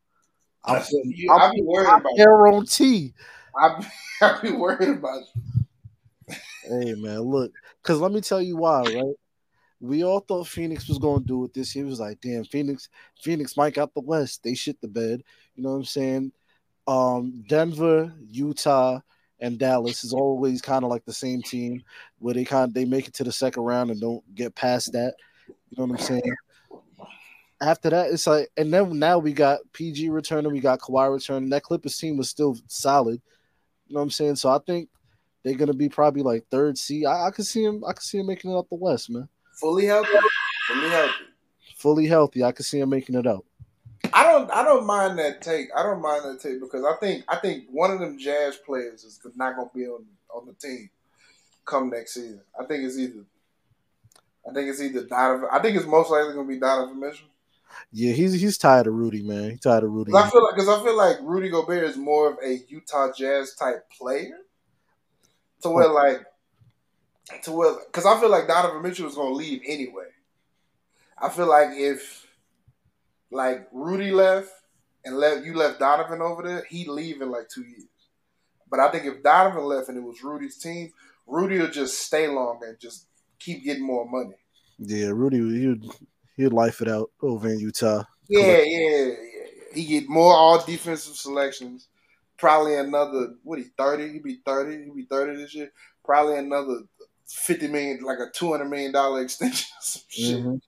I'm, 0.65 0.75
That's- 0.75 0.91
you- 1.03 1.31
I 1.31 1.51
be 1.53 1.61
worried 1.61 1.87
I 1.87 1.97
about 1.97 2.11
you. 2.15 2.23
guarantee. 2.25 3.13
I 3.59 3.79
be, 3.79 3.85
I 4.25 4.39
be 4.41 4.51
worried 4.51 4.89
about 4.89 5.21
you. 5.35 6.35
Hey 6.65 6.93
man, 6.95 7.19
look, 7.21 7.51
because 7.81 7.99
let 7.99 8.11
me 8.11 8.21
tell 8.21 8.41
you 8.41 8.55
why, 8.55 8.81
right? 8.83 9.15
We 9.81 10.05
all 10.05 10.21
thought 10.21 10.47
Phoenix 10.47 10.87
was 10.87 10.97
going 10.97 11.21
to 11.23 11.27
do 11.27 11.43
it 11.43 11.53
this 11.53 11.75
year. 11.75 11.83
It 11.85 11.89
was 11.89 11.99
like, 11.99 12.21
damn, 12.21 12.45
Phoenix, 12.45 12.87
Phoenix 13.21 13.57
might 13.57 13.73
got 13.73 13.93
the 13.93 13.99
West. 13.99 14.41
They 14.41 14.53
shit 14.53 14.79
the 14.79 14.87
bed. 14.87 15.21
You 15.55 15.63
know 15.63 15.71
what 15.71 15.75
I'm 15.75 15.83
saying? 15.83 16.31
Um, 16.87 17.43
Denver, 17.49 18.13
Utah, 18.29 18.99
and 19.41 19.59
Dallas 19.59 20.05
is 20.05 20.13
always 20.13 20.61
kind 20.61 20.85
of 20.85 20.89
like 20.89 21.03
the 21.03 21.11
same 21.11 21.41
team 21.41 21.83
where 22.19 22.33
they 22.33 22.45
kind 22.45 22.69
of 22.69 22.73
they 22.73 22.85
make 22.85 23.09
it 23.09 23.13
to 23.15 23.25
the 23.25 23.31
second 23.33 23.63
round 23.63 23.91
and 23.91 23.99
don't 23.99 24.23
get 24.33 24.55
past 24.55 24.93
that. 24.93 25.15
You 25.47 25.55
know 25.77 25.85
what 25.85 25.99
I'm 25.99 26.05
saying? 26.05 26.21
After 27.61 27.89
that, 27.91 28.11
it's 28.11 28.27
like, 28.27 28.49
and 28.57 28.73
then 28.73 28.99
now 28.99 29.19
we 29.19 29.31
got 29.31 29.59
PG 29.71 30.09
returning, 30.09 30.51
we 30.51 30.59
got 30.59 30.79
Kawhi 30.79 31.13
returning. 31.13 31.49
That 31.49 31.63
Clippers 31.63 31.97
team 31.97 32.17
was 32.17 32.29
still 32.29 32.57
solid. 32.67 33.21
You 33.87 33.95
know 33.95 33.99
what 33.99 34.05
I'm 34.05 34.09
saying? 34.11 34.35
So 34.35 34.49
I 34.49 34.59
think 34.65 34.89
they're 35.43 35.55
gonna 35.55 35.73
be 35.73 35.89
probably 35.89 36.23
like 36.23 36.45
third 36.49 36.77
seed. 36.77 37.05
I, 37.05 37.27
I 37.27 37.31
could 37.31 37.45
see 37.45 37.63
him. 37.63 37.83
I 37.87 37.93
could 37.93 38.03
see 38.03 38.19
him 38.19 38.27
making 38.27 38.51
it 38.51 38.55
out 38.55 38.69
the 38.69 38.75
West, 38.75 39.09
man. 39.09 39.27
Fully 39.59 39.85
healthy. 39.85 40.09
Fully 40.67 40.89
healthy. 40.89 41.13
Fully 41.77 42.07
healthy. 42.07 42.43
I 42.43 42.51
could 42.51 42.65
see 42.65 42.79
him 42.79 42.89
making 42.89 43.15
it 43.15 43.27
out. 43.27 43.45
I 44.13 44.23
don't 44.23 44.49
I 44.51 44.63
don't 44.63 44.85
mind 44.85 45.19
that 45.19 45.41
take. 45.41 45.69
I 45.75 45.83
don't 45.83 46.01
mind 46.01 46.23
that 46.25 46.39
take 46.41 46.59
because 46.59 46.83
I 46.85 46.95
think 46.99 47.23
I 47.27 47.37
think 47.37 47.65
one 47.71 47.91
of 47.91 47.99
them 47.99 48.17
jazz 48.17 48.57
players 48.57 49.03
is 49.03 49.19
not 49.35 49.55
gonna 49.55 49.69
be 49.73 49.85
on 49.85 50.05
on 50.33 50.45
the 50.45 50.53
team 50.53 50.89
come 51.65 51.89
next 51.89 52.13
season. 52.15 52.41
I 52.59 52.65
think 52.65 52.83
it's 52.83 52.97
either 52.97 53.25
I 54.49 54.53
think 54.53 54.69
it's 54.69 54.81
either 54.81 55.05
Donovan 55.05 55.49
I 55.51 55.59
think 55.59 55.77
it's 55.77 55.85
most 55.85 56.11
likely 56.11 56.33
gonna 56.33 56.47
be 56.47 56.59
Donovan 56.59 56.99
Mitchell. 56.99 57.27
Yeah, 57.91 58.13
he's 58.13 58.33
he's 58.33 58.57
tired 58.57 58.87
of 58.87 58.93
Rudy, 58.93 59.21
man. 59.21 59.51
He's 59.51 59.59
tired 59.59 59.83
of 59.83 59.91
Rudy. 59.91 60.13
I 60.13 60.29
feel 60.29 60.43
like 60.43 60.55
because 60.55 60.69
I 60.69 60.83
feel 60.83 60.97
like 60.97 61.17
Rudy 61.21 61.49
Gobert 61.49 61.83
is 61.83 61.97
more 61.97 62.31
of 62.31 62.37
a 62.43 62.59
Utah 62.67 63.11
Jazz 63.15 63.55
type 63.55 63.89
player. 63.89 64.37
To 65.61 65.69
where 65.69 65.87
like 65.87 66.25
to 67.43 67.51
where 67.51 67.75
because 67.85 68.05
I 68.05 68.19
feel 68.19 68.29
like 68.29 68.47
Donovan 68.47 68.81
Mitchell 68.81 69.07
is 69.07 69.15
gonna 69.15 69.33
leave 69.33 69.61
anyway. 69.65 70.07
I 71.17 71.29
feel 71.29 71.47
like 71.47 71.69
if 71.71 72.27
like 73.31 73.67
Rudy 73.71 74.11
left 74.11 74.51
and 75.05 75.17
left 75.17 75.45
you 75.45 75.55
left 75.55 75.79
Donovan 75.79 76.21
over 76.21 76.43
there, 76.43 76.65
he'd 76.69 76.87
leave 76.87 77.21
in 77.21 77.31
like 77.31 77.49
two 77.49 77.63
years. 77.63 77.85
But 78.69 78.79
I 78.79 78.91
think 78.91 79.05
if 79.05 79.23
Donovan 79.23 79.63
left 79.63 79.89
and 79.89 79.97
it 79.97 80.03
was 80.03 80.23
Rudy's 80.23 80.57
team, 80.57 80.91
Rudy 81.27 81.59
will 81.59 81.69
just 81.69 81.99
stay 82.01 82.27
long 82.27 82.59
and 82.65 82.79
just 82.79 83.07
keep 83.39 83.63
getting 83.63 83.85
more 83.85 84.09
money. 84.09 84.35
Yeah, 84.79 85.09
Rudy, 85.13 85.37
he'd 85.37 85.85
he'd 86.35 86.53
life 86.53 86.81
it 86.81 86.87
out 86.87 87.11
over 87.21 87.49
in 87.49 87.59
Utah. 87.59 88.03
Yeah, 88.27 88.61
yeah, 88.61 88.89
yeah. 88.89 89.13
He 89.73 89.85
get 89.85 90.09
more 90.09 90.33
all 90.33 90.63
defensive 90.63 91.15
selections. 91.15 91.87
Probably 92.37 92.75
another 92.75 93.35
what 93.43 93.59
he 93.59 93.65
thirty? 93.77 94.09
He 94.11 94.19
be 94.19 94.39
thirty. 94.45 94.83
He 94.85 94.89
be 94.91 95.05
thirty 95.05 95.35
this 95.35 95.53
year. 95.55 95.71
Probably 96.03 96.37
another 96.37 96.81
fifty 97.27 97.67
million, 97.67 98.03
like 98.03 98.19
a 98.19 98.29
two 98.33 98.51
hundred 98.51 98.69
million 98.69 98.91
dollar 98.91 99.21
extension, 99.23 99.67
or 99.77 99.81
some 99.81 100.01
shit. 100.09 100.43
Mhm. 100.43 100.61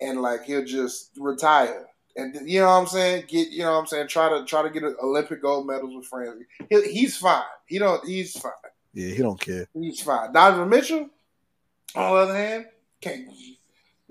And 0.00 0.20
like 0.22 0.44
he'll 0.44 0.64
just 0.64 1.10
retire. 1.18 1.86
And 2.16 2.34
you 2.48 2.60
know 2.60 2.66
what 2.66 2.72
I'm 2.74 2.86
saying? 2.86 3.24
Get 3.28 3.48
you 3.48 3.60
know 3.62 3.72
what 3.72 3.78
I'm 3.80 3.86
saying? 3.86 4.08
Try 4.08 4.28
to 4.28 4.44
try 4.44 4.62
to 4.62 4.70
get 4.70 4.82
Olympic 5.02 5.40
gold 5.40 5.66
medals 5.66 5.94
with 5.94 6.06
France. 6.06 6.42
He, 6.68 6.82
he's 6.92 7.16
fine. 7.16 7.42
He 7.66 7.78
don't. 7.78 8.04
He's 8.06 8.38
fine. 8.38 8.52
Yeah, 8.92 9.14
he 9.14 9.22
don't 9.22 9.40
care. 9.40 9.66
He's 9.72 10.02
fine. 10.02 10.32
Donovan 10.32 10.68
Mitchell, 10.68 11.08
on 11.94 12.10
the 12.10 12.16
other 12.18 12.36
hand, 12.36 12.66
can't. 13.00 13.28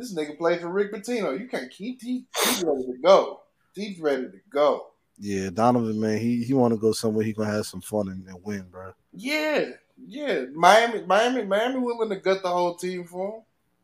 This 0.01 0.15
nigga 0.15 0.35
played 0.35 0.61
for 0.61 0.69
Rick 0.69 0.91
Pitino. 0.91 1.39
You 1.39 1.47
can't 1.47 1.69
keep. 1.69 2.01
He, 2.01 2.25
he's 2.43 2.63
ready 2.63 2.85
to 2.85 2.97
go. 3.03 3.41
He's 3.75 3.99
ready 3.99 4.23
to 4.23 4.39
go. 4.49 4.87
Yeah, 5.19 5.51
Donovan, 5.51 5.99
man, 5.99 6.17
he 6.17 6.43
he 6.43 6.55
want 6.55 6.73
to 6.73 6.79
go 6.79 6.91
somewhere 6.91 7.23
he 7.23 7.33
gonna 7.33 7.51
have 7.51 7.67
some 7.67 7.81
fun 7.81 8.07
and, 8.07 8.27
and 8.27 8.43
win, 8.43 8.65
bro. 8.71 8.93
Yeah, 9.13 9.65
yeah. 10.03 10.45
Miami, 10.55 11.03
Miami, 11.03 11.43
Miami, 11.43 11.77
willing 11.77 12.09
to 12.09 12.15
gut 12.15 12.41
the 12.41 12.49
whole 12.49 12.73
team 12.73 13.05
for 13.05 13.35
him. 13.35 13.41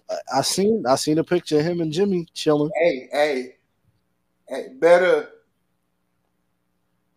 I, 0.10 0.40
I 0.40 0.42
seen 0.42 0.86
I 0.88 0.96
seen 0.96 1.20
a 1.20 1.24
picture 1.24 1.60
of 1.60 1.66
him 1.66 1.82
and 1.82 1.94
Jimmy 1.94 2.26
chilling. 2.34 2.72
Hey, 2.82 3.10
hey, 3.12 3.56
hey. 4.50 4.70
Better. 4.74 5.30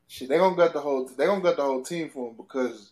Shit, 0.08 0.28
they 0.28 0.36
gonna 0.36 0.56
gut 0.56 0.74
the 0.74 0.80
whole. 0.80 1.06
They 1.06 1.24
gonna 1.24 1.40
gut 1.40 1.56
the 1.56 1.64
whole 1.64 1.82
team 1.82 2.10
for 2.10 2.28
him 2.28 2.36
because 2.36 2.90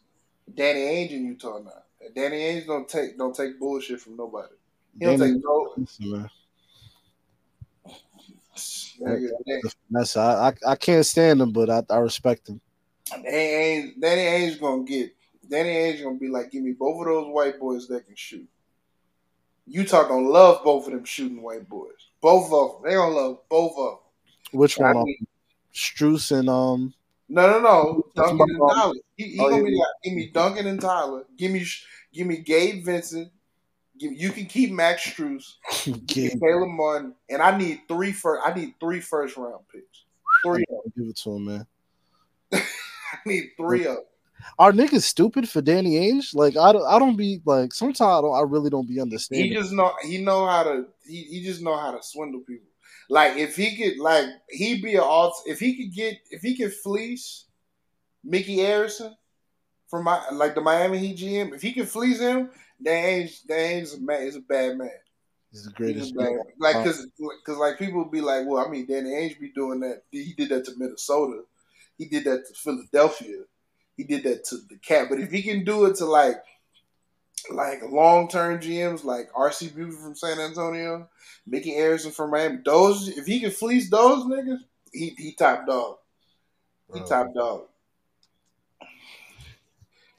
Danny 0.54 0.80
Ainge 0.80 1.10
in 1.10 1.26
Utah 1.26 1.58
now. 1.58 1.82
Danny 2.14 2.38
Ainge 2.38 2.66
don't 2.66 2.88
take 2.88 3.18
don't 3.18 3.36
take 3.36 3.58
bullshit 3.58 4.00
from 4.00 4.16
nobody. 4.16 4.54
Take 5.00 5.18
no. 5.18 5.72
Listen, 5.76 6.10
man. 6.12 6.30
Nigga, 9.00 9.28
Danny- 9.46 9.62
That's 9.90 10.16
I, 10.16 10.52
I 10.66 10.74
can't 10.76 11.06
stand 11.06 11.40
him, 11.40 11.52
but 11.52 11.70
I, 11.70 11.82
I 11.90 11.98
respect 11.98 12.48
him. 12.48 12.60
Danny 13.10 13.92
Ainge, 14.00 14.60
gonna 14.60 14.84
get. 14.84 15.14
Danny 15.48 15.70
Ainge 15.70 16.02
gonna 16.02 16.18
be 16.18 16.28
like, 16.28 16.50
give 16.50 16.62
me 16.62 16.72
both 16.72 17.00
of 17.00 17.06
those 17.06 17.32
white 17.32 17.58
boys 17.58 17.86
that 17.88 18.06
can 18.06 18.16
shoot. 18.16 18.46
Utah 19.66 20.08
gonna 20.08 20.28
love 20.28 20.64
both 20.64 20.86
of 20.86 20.92
them 20.92 21.04
shooting 21.04 21.42
white 21.42 21.68
boys. 21.68 22.08
Both 22.20 22.52
of 22.52 22.82
them. 22.82 22.90
They 22.90 22.96
gonna 22.96 23.14
love 23.14 23.38
both 23.48 23.72
of 23.78 23.98
them. 24.52 24.58
Which 24.60 24.80
I 24.80 24.92
one? 24.92 25.04
mean, 25.04 25.26
Strus 25.72 26.36
and 26.36 26.48
um. 26.48 26.94
no, 27.28 27.48
no, 27.50 27.60
no. 27.60 28.02
Duncan 28.16 28.40
and 28.50 28.60
Um, 28.62 28.68
Tyler. 28.70 28.94
He, 29.16 29.24
he 29.24 29.38
oh, 29.40 29.50
gonna 29.50 29.62
yeah. 29.62 29.68
be 29.68 29.76
like, 29.76 29.86
give 30.04 30.14
me 30.14 30.30
Duncan 30.32 30.66
and 30.66 30.80
Tyler. 30.80 31.24
Give 31.36 31.52
me, 31.52 31.64
give 32.12 32.26
me 32.26 32.38
Gabe 32.38 32.84
Vincent. 32.84 33.30
You 34.00 34.30
can 34.30 34.46
keep 34.46 34.70
Max 34.70 35.02
Strus. 35.02 35.54
Caleb 36.08 36.68
Martin, 36.68 37.14
and 37.28 37.42
I 37.42 37.56
need 37.56 37.82
three 37.88 38.12
first. 38.12 38.42
I 38.46 38.52
need 38.54 38.74
three 38.80 39.00
first 39.00 39.36
round 39.36 39.64
picks. 39.72 40.04
Three. 40.44 40.64
give 40.96 41.08
it 41.08 41.16
to 41.18 41.30
him, 41.30 41.44
man. 41.46 41.66
I 42.52 42.62
need 43.26 43.50
three 43.56 43.86
of. 43.86 43.96
'em. 43.96 44.02
Are 44.58 44.72
niggas 44.72 45.02
stupid 45.02 45.48
for 45.48 45.60
Danny 45.60 45.96
Ainge? 45.96 46.34
Like 46.34 46.56
I 46.56 46.72
don't 46.72 46.86
I 46.86 46.98
don't 46.98 47.16
be 47.16 47.40
like 47.44 47.72
sometimes 47.72 48.00
I, 48.00 48.20
don't, 48.20 48.34
I 48.34 48.42
really 48.42 48.70
don't 48.70 48.88
be 48.88 49.00
understanding. 49.00 49.48
He 49.48 49.54
just 49.54 49.72
know 49.72 49.92
he 50.02 50.18
know 50.18 50.46
how 50.46 50.62
to 50.62 50.86
he, 51.04 51.22
he 51.24 51.44
just 51.44 51.62
know 51.62 51.76
how 51.76 51.90
to 51.90 52.02
swindle 52.02 52.40
people. 52.40 52.68
Like 53.10 53.36
if 53.36 53.56
he 53.56 53.76
could 53.76 53.98
like 53.98 54.26
he'd 54.50 54.82
be 54.82 54.94
an 54.94 55.00
alt 55.00 55.34
if 55.46 55.58
he 55.58 55.76
could 55.76 55.94
get 55.94 56.18
if 56.30 56.42
he 56.42 56.56
could 56.56 56.72
fleece 56.72 57.46
Mickey 58.24 58.58
Harrison 58.58 59.16
from 59.88 60.04
my 60.04 60.22
like 60.32 60.54
the 60.54 60.60
Miami 60.60 60.98
Heat 60.98 61.18
GM, 61.18 61.54
if 61.54 61.62
he 61.62 61.72
could 61.72 61.88
fleece 61.88 62.20
him, 62.20 62.50
Dan 62.82 63.28
Ainge 63.48 63.82
is 63.82 63.94
a 63.94 64.00
man 64.00 64.22
is 64.22 64.36
a 64.36 64.40
bad 64.40 64.78
man. 64.78 64.90
He's 65.50 65.64
the 65.64 65.72
greatest. 65.72 66.14
bad 66.14 66.24
man. 66.24 66.42
Like 66.58 66.76
uh, 66.76 66.84
cause, 66.84 67.06
cause 67.44 67.56
like 67.56 67.78
people 67.78 68.04
be 68.04 68.20
like, 68.20 68.46
well, 68.46 68.64
I 68.64 68.70
mean 68.70 68.86
Danny 68.86 69.10
Ainge 69.10 69.40
be 69.40 69.50
doing 69.50 69.80
that. 69.80 70.02
He 70.10 70.34
did 70.36 70.50
that 70.50 70.64
to 70.66 70.72
Minnesota. 70.76 71.42
He 71.96 72.06
did 72.06 72.24
that 72.24 72.46
to 72.46 72.54
Philadelphia. 72.54 73.38
He 73.96 74.04
did 74.04 74.22
that 74.24 74.44
to 74.44 74.58
the 74.68 74.76
Cat. 74.76 75.08
But 75.10 75.20
if 75.20 75.30
he 75.30 75.42
can 75.42 75.64
do 75.64 75.86
it 75.86 75.96
to 75.96 76.04
like 76.04 76.36
like 77.50 77.82
long 77.82 78.28
term 78.28 78.60
GMs 78.60 79.04
like 79.04 79.32
RC 79.32 79.74
Buford 79.74 80.00
from 80.00 80.14
San 80.14 80.38
Antonio, 80.38 81.08
Mickey 81.46 81.74
Harrison 81.74 82.12
from 82.12 82.30
Miami, 82.30 82.58
those 82.64 83.08
if 83.08 83.26
he 83.26 83.40
can 83.40 83.50
fleece 83.50 83.90
those 83.90 84.24
niggas, 84.24 84.60
he 84.92 85.14
he 85.18 85.32
top 85.32 85.66
dog. 85.66 85.96
He 86.92 87.00
Bro. 87.00 87.08
top 87.08 87.34
dog. 87.34 87.62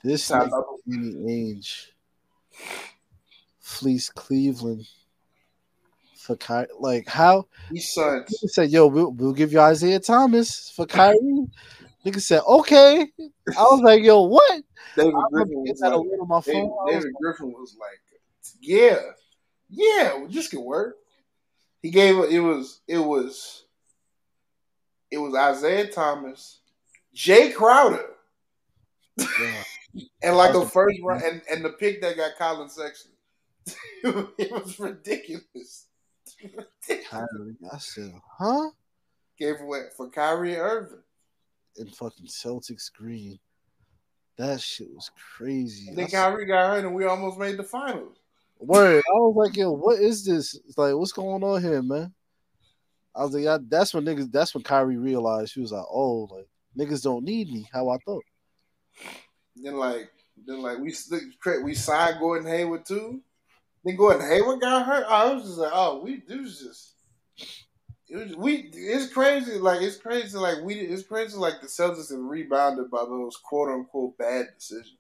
This 0.04 0.28
Top 0.28 0.50
dog. 0.50 0.63
Danny 0.88 1.13
Ainge 1.13 1.88
fleece 3.60 4.10
Cleveland 4.10 4.88
for 6.15 6.36
Ky- 6.36 6.72
like 6.80 7.08
how 7.08 7.48
He 7.72 7.80
suns. 7.80 8.26
Nigga 8.26 8.50
said, 8.50 8.72
"Yo, 8.72 8.88
we'll, 8.88 9.12
we'll 9.12 9.34
give 9.34 9.52
you 9.52 9.60
Isaiah 9.60 10.00
Thomas 10.00 10.72
for 10.76 10.86
Kyrie." 10.86 11.48
Nigga 12.06 12.22
said, 12.22 12.41
"Okay." 12.48 13.08
I 13.19 13.63
was 13.63 13.82
like, 13.82 14.04
"Yo, 14.04 14.22
what?" 14.24 14.63
David 14.95 15.13
Griffin 15.32 15.56
was 15.56 15.82
like, 15.82 16.28
my 16.28 16.41
phone. 16.41 16.88
David, 16.88 17.04
was 17.04 17.13
Griffin 17.22 17.52
was 17.52 17.78
like, 17.80 18.00
"Yeah, 18.60 19.00
yeah, 19.69 20.15
well, 20.15 20.28
this 20.28 20.50
could 20.50 20.60
work." 20.60 20.98
He 21.82 21.91
gave 21.91 22.17
it 22.17 22.39
was 22.39 22.82
it 22.88 22.98
was 22.98 23.65
it 25.12 25.17
was 25.17 25.34
Isaiah 25.36 25.88
Thomas, 25.88 26.60
Jae 27.15 27.54
Crowder, 27.54 28.06
"Yeah." 29.17 29.63
And 30.21 30.36
like 30.36 30.51
a 30.51 30.60
That's 30.60 30.65
a- 30.65 30.69
first 30.69 30.99
round, 31.03 31.23
and, 31.23 31.41
and 31.49 31.63
the 31.63 31.69
pick 31.69 32.01
that 32.01 32.17
got 32.17 32.38
Collin 32.38 32.69
Sexton. 32.69 33.12
it 34.38 34.51
was 34.51 34.79
ridiculous. 34.79 35.86
Kyrie. 37.10 37.58
I 37.71 37.77
said, 37.77 38.13
"Huh?" 38.38 38.69
Gave 39.38 39.62
away 39.62 39.84
for 39.95 40.10
Kyrie 40.10 40.58
Irving. 40.58 41.03
And 41.77 41.95
fucking 41.95 42.27
Celtics 42.27 42.91
green. 42.91 43.39
That 44.38 44.60
shit 44.62 44.88
was 44.93 45.12
crazy. 45.38 45.89
And 45.89 45.97
then 45.97 46.05
I 46.05 46.08
said, 46.08 46.23
Kyrie 46.23 46.45
got 46.45 46.69
hurt, 46.69 46.86
and 46.86 46.95
we 46.95 47.05
almost 47.05 47.38
made 47.38 47.58
the 47.58 47.63
finals. 47.63 48.17
Word. 48.60 49.03
I 49.08 49.13
was 49.13 49.36
like, 49.36 49.55
"Yo, 49.55 49.71
what 49.71 49.99
is 49.99 50.25
this? 50.25 50.55
It's 50.67 50.77
like, 50.77 50.93
what's 50.95 51.13
going 51.13 51.43
on 51.43 51.62
here, 51.62 51.82
man?" 51.82 52.13
I 53.15 53.23
was 53.23 53.34
like, 53.34 53.43
yeah, 53.43 53.58
"That's 53.62 53.93
when 53.93 54.05
niggas. 54.05 54.32
That's 54.32 54.53
when 54.53 54.63
Kyrie 54.63 54.97
realized 54.97 55.53
she 55.53 55.62
was 55.62 55.71
like, 55.71 55.86
oh, 55.89 56.29
like 56.32 56.47
niggas 56.77 57.03
don't 57.03 57.23
need 57.23 57.51
me. 57.51 57.67
How 57.71 57.89
I 57.89 57.97
thought." 57.99 58.23
Then 59.62 59.76
like 59.78 60.12
then 60.45 60.62
like 60.62 60.78
we 60.80 60.93
we 61.63 61.74
signed 61.74 62.19
Gordon 62.19 62.48
Hayward 62.48 62.86
too. 62.86 63.22
Then 63.84 63.95
Gordon 63.95 64.28
Hayward 64.28 64.62
got 64.62 64.86
hurt. 64.86 65.06
I 65.08 65.34
was 65.34 65.43
just 65.43 65.58
like, 65.58 65.72
oh, 65.74 66.02
we 66.04 66.24
it 66.28 66.41
was 66.41 66.60
just 66.60 66.93
it 68.10 68.17
was 68.17 68.36
we 68.36 68.69
it's 68.74 69.12
crazy. 69.13 69.58
Like 69.60 69.82
it's 69.82 69.98
crazy. 69.98 70.38
Like 70.38 70.63
we 70.63 70.76
it's 70.76 71.04
crazy. 71.04 71.38
Like 71.38 71.62
the 71.62 71.67
Celtics 71.67 72.12
have 72.12 72.19
rebounded 72.19 72.89
by 72.89 73.04
those 73.06 73.38
quote 73.38 73.69
unquote 73.69 74.17
bad 74.17 74.48
decisions. 74.58 74.98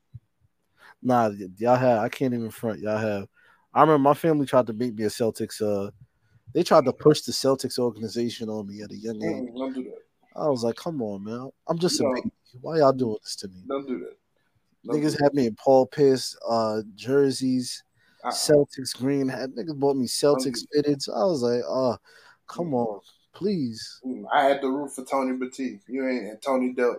Nah, 1.01 1.31
y'all 1.57 1.75
have. 1.75 1.99
I 1.99 2.09
can't 2.09 2.33
even 2.33 2.51
front. 2.51 2.79
Y'all 2.79 2.97
have. 2.97 3.27
I 3.73 3.81
remember 3.81 3.99
my 3.99 4.13
family 4.13 4.45
tried 4.45 4.67
to 4.67 4.73
make 4.73 4.95
me 4.95 5.05
a 5.05 5.07
Celtics. 5.07 5.61
Uh, 5.61 5.91
they 6.53 6.63
tried 6.63 6.85
to 6.85 6.93
push 6.93 7.21
the 7.21 7.31
Celtics 7.31 7.79
organization 7.79 8.49
on 8.49 8.67
me 8.67 8.81
at 8.81 8.91
a 8.91 8.97
young 8.97 9.23
age. 9.23 9.53
Don't 9.55 9.73
do 9.73 9.83
that. 9.83 10.03
I 10.35 10.47
was 10.49 10.63
like, 10.63 10.75
"Come 10.75 11.01
on, 11.01 11.23
man. 11.23 11.49
I'm 11.67 11.77
just 11.79 12.01
No. 12.01 12.11
a 12.11 12.15
baby. 12.15 12.31
Why 12.61 12.77
y'all 12.79 12.93
doing 12.93 13.17
this 13.23 13.35
to 13.37 13.47
me?" 13.47 13.63
Don't 13.67 13.87
do 13.87 13.99
that. 13.99 14.17
Niggas 14.87 15.21
had 15.21 15.33
me 15.33 15.47
in 15.47 15.55
Paul 15.55 15.87
Pierce 15.87 16.37
uh, 16.47 16.81
jerseys. 16.95 17.83
Uh-uh. 18.23 18.31
Celtics 18.31 18.95
green. 18.95 19.27
Had 19.27 19.51
niggas 19.51 19.79
bought 19.79 19.95
me 19.95 20.05
Celtics 20.05 20.65
fitted. 20.73 21.01
So 21.01 21.13
I 21.13 21.23
was 21.25 21.41
like, 21.41 21.61
"Oh, 21.67 21.97
come 22.47 22.73
on, 22.73 22.99
please." 23.33 24.01
Mm, 24.05 24.25
I 24.33 24.45
had 24.45 24.61
the 24.61 24.69
root 24.69 24.91
for 24.91 25.05
Tony 25.05 25.37
Batiste. 25.37 25.87
You 25.87 26.07
ain't 26.07 26.25
and 26.25 26.41
Tony 26.41 26.73
Delk. 26.73 26.97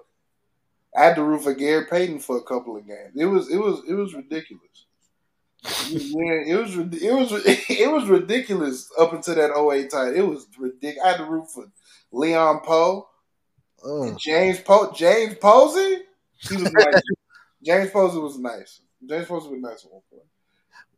I 0.96 1.04
had 1.04 1.16
the 1.16 1.22
root 1.22 1.42
for 1.42 1.54
Gary 1.54 1.86
Payton 1.86 2.20
for 2.20 2.38
a 2.38 2.42
couple 2.42 2.76
of 2.76 2.86
games. 2.86 3.12
It 3.16 3.26
was 3.26 3.50
it 3.50 3.58
was 3.58 3.82
it 3.88 3.94
was 3.94 4.14
ridiculous. 4.14 4.86
Yeah, 5.88 6.32
it 6.46 6.56
was 6.60 6.76
it 6.76 7.12
was 7.12 7.32
it 7.46 7.90
was 7.92 8.08
ridiculous 8.08 8.90
up 8.98 9.12
until 9.12 9.34
that 9.36 9.56
08 9.56 9.90
time. 9.90 10.16
It 10.16 10.26
was 10.26 10.46
ridiculous. 10.58 11.04
I 11.04 11.08
had 11.10 11.16
to 11.18 11.24
root 11.24 11.50
for 11.50 11.66
Leon 12.12 12.60
Powe, 12.66 13.04
Uh, 13.84 14.02
and 14.02 14.18
James 14.18 14.60
Poe, 14.60 14.92
James 14.92 15.34
Posey. 15.36 16.02
He 16.48 16.56
was. 16.56 16.72
James 17.62 17.90
Posey 17.90 18.18
was 18.18 18.38
nice. 18.38 18.80
James 19.06 19.26
Posey 19.26 19.48
was 19.48 19.60
nice 19.60 19.84
at 19.84 19.92
one 19.92 20.02
point. 20.10 20.22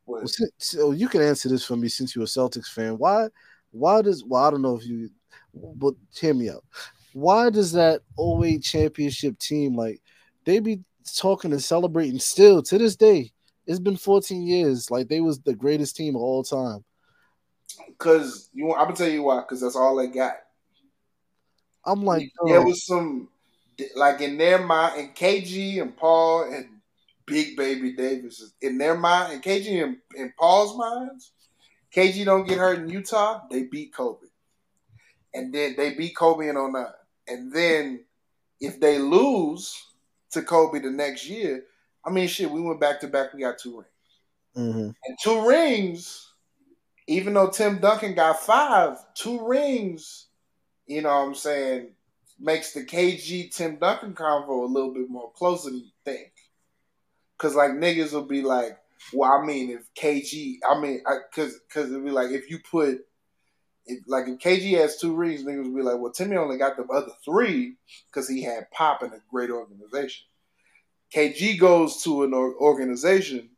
well, 0.06 0.22
so 0.58 0.80
oh, 0.80 0.92
you 0.92 1.08
can 1.08 1.22
answer 1.22 1.48
this 1.48 1.64
for 1.64 1.76
me 1.76 1.88
since 1.88 2.14
you're 2.14 2.24
a 2.24 2.28
Celtics 2.28 2.68
fan. 2.68 2.98
Why? 2.98 3.28
Why 3.70 4.02
does? 4.02 4.24
Well, 4.24 4.44
I 4.44 4.50
don't 4.50 4.62
know 4.62 4.76
if 4.76 4.86
you, 4.86 5.10
but 5.54 5.94
hear 6.14 6.34
me 6.34 6.50
out. 6.50 6.64
Why 7.12 7.50
does 7.50 7.72
that 7.72 8.02
08 8.18 8.62
championship 8.62 9.38
team 9.38 9.76
like 9.76 10.00
they 10.44 10.60
be 10.60 10.80
talking 11.16 11.52
and 11.52 11.62
celebrating 11.62 12.18
still 12.18 12.62
to 12.62 12.78
this 12.78 12.96
day? 12.96 13.32
It's 13.66 13.80
been 13.80 13.96
14 13.96 14.42
years. 14.42 14.90
Like 14.90 15.08
they 15.08 15.20
was 15.20 15.40
the 15.40 15.54
greatest 15.54 15.96
team 15.96 16.16
of 16.16 16.22
all 16.22 16.42
time. 16.42 16.84
because 17.88 18.50
you, 18.52 18.72
I'm 18.72 18.86
gonna 18.86 18.96
tell 18.96 19.08
you 19.08 19.22
why. 19.22 19.40
Because 19.40 19.60
that's 19.60 19.76
all 19.76 19.96
they 19.96 20.08
got. 20.08 20.34
I'm 21.84 22.04
like, 22.04 22.30
there 22.46 22.58
dog, 22.58 22.66
was 22.66 22.86
some 22.86 23.28
like 23.96 24.20
in 24.20 24.38
their 24.38 24.58
mind, 24.64 25.00
and 25.00 25.14
KG 25.14 25.80
and 25.80 25.96
Paul 25.96 26.52
and 26.52 26.68
Big 27.26 27.56
Baby 27.56 27.92
Davis 27.92 28.52
in 28.60 28.78
their 28.78 28.96
mind, 28.96 29.34
and 29.34 29.42
KG 29.42 29.82
and, 29.82 29.96
and 30.18 30.32
Paul's 30.36 30.76
minds, 30.76 31.32
KG 31.94 32.24
don't 32.24 32.46
get 32.46 32.58
hurt 32.58 32.78
in 32.80 32.88
Utah, 32.88 33.42
they 33.50 33.64
beat 33.64 33.94
Kobe, 33.94 34.26
and 35.34 35.52
then 35.52 35.74
they 35.76 35.94
beat 35.94 36.16
Kobe 36.16 36.48
in 36.48 36.54
09. 36.54 36.86
and 37.28 37.52
then 37.52 38.04
if 38.60 38.78
they 38.80 38.98
lose 38.98 39.86
to 40.30 40.42
Kobe 40.42 40.78
the 40.78 40.90
next 40.90 41.28
year, 41.28 41.64
I 42.04 42.10
mean, 42.10 42.28
shit, 42.28 42.50
we 42.50 42.60
went 42.60 42.80
back 42.80 43.00
to 43.00 43.08
back, 43.08 43.34
we 43.34 43.40
got 43.40 43.58
two 43.58 43.78
rings, 43.78 44.66
mhm. 44.76 44.94
and 45.04 45.18
two 45.22 45.46
rings. 45.46 46.28
Even 47.08 47.34
though 47.34 47.50
Tim 47.50 47.78
Duncan 47.78 48.14
got 48.14 48.40
five, 48.40 48.96
two 49.14 49.44
rings, 49.44 50.28
you 50.86 51.02
know 51.02 51.08
what 51.08 51.26
I'm 51.26 51.34
saying, 51.34 51.88
makes 52.42 52.72
the 52.72 52.84
KG 52.84 53.54
Tim 53.54 53.76
Duncan 53.76 54.14
convo 54.14 54.64
a 54.64 54.72
little 54.72 54.92
bit 54.92 55.08
more 55.08 55.32
closer 55.32 55.70
than 55.70 55.78
you 55.78 55.90
think. 56.04 56.32
Cause 57.38 57.54
like 57.54 57.72
niggas 57.72 58.12
will 58.12 58.26
be 58.26 58.42
like, 58.42 58.78
well, 59.12 59.32
I 59.32 59.44
mean, 59.44 59.70
if 59.70 59.82
KG, 59.94 60.58
I 60.68 60.78
mean, 60.78 61.02
I, 61.06 61.18
cause 61.34 61.58
cause 61.72 61.90
it'd 61.90 62.04
be 62.04 62.10
like 62.10 62.30
if 62.30 62.50
you 62.50 62.58
put, 62.70 63.04
if, 63.86 64.04
like 64.06 64.28
if 64.28 64.38
KG 64.38 64.78
has 64.78 64.98
two 64.98 65.14
rings, 65.14 65.42
niggas 65.42 65.64
would 65.64 65.74
be 65.74 65.82
like, 65.82 65.98
well, 65.98 66.12
Timmy 66.12 66.36
only 66.36 66.56
got 66.56 66.76
the 66.76 66.84
other 66.84 67.12
three 67.24 67.76
because 68.06 68.28
he 68.28 68.42
had 68.42 68.70
Pop 68.70 69.02
in 69.02 69.10
a 69.10 69.20
great 69.28 69.50
organization. 69.50 70.26
KG 71.14 71.58
goes 71.58 72.02
to 72.04 72.22
an 72.22 72.32
organization, 72.32 73.50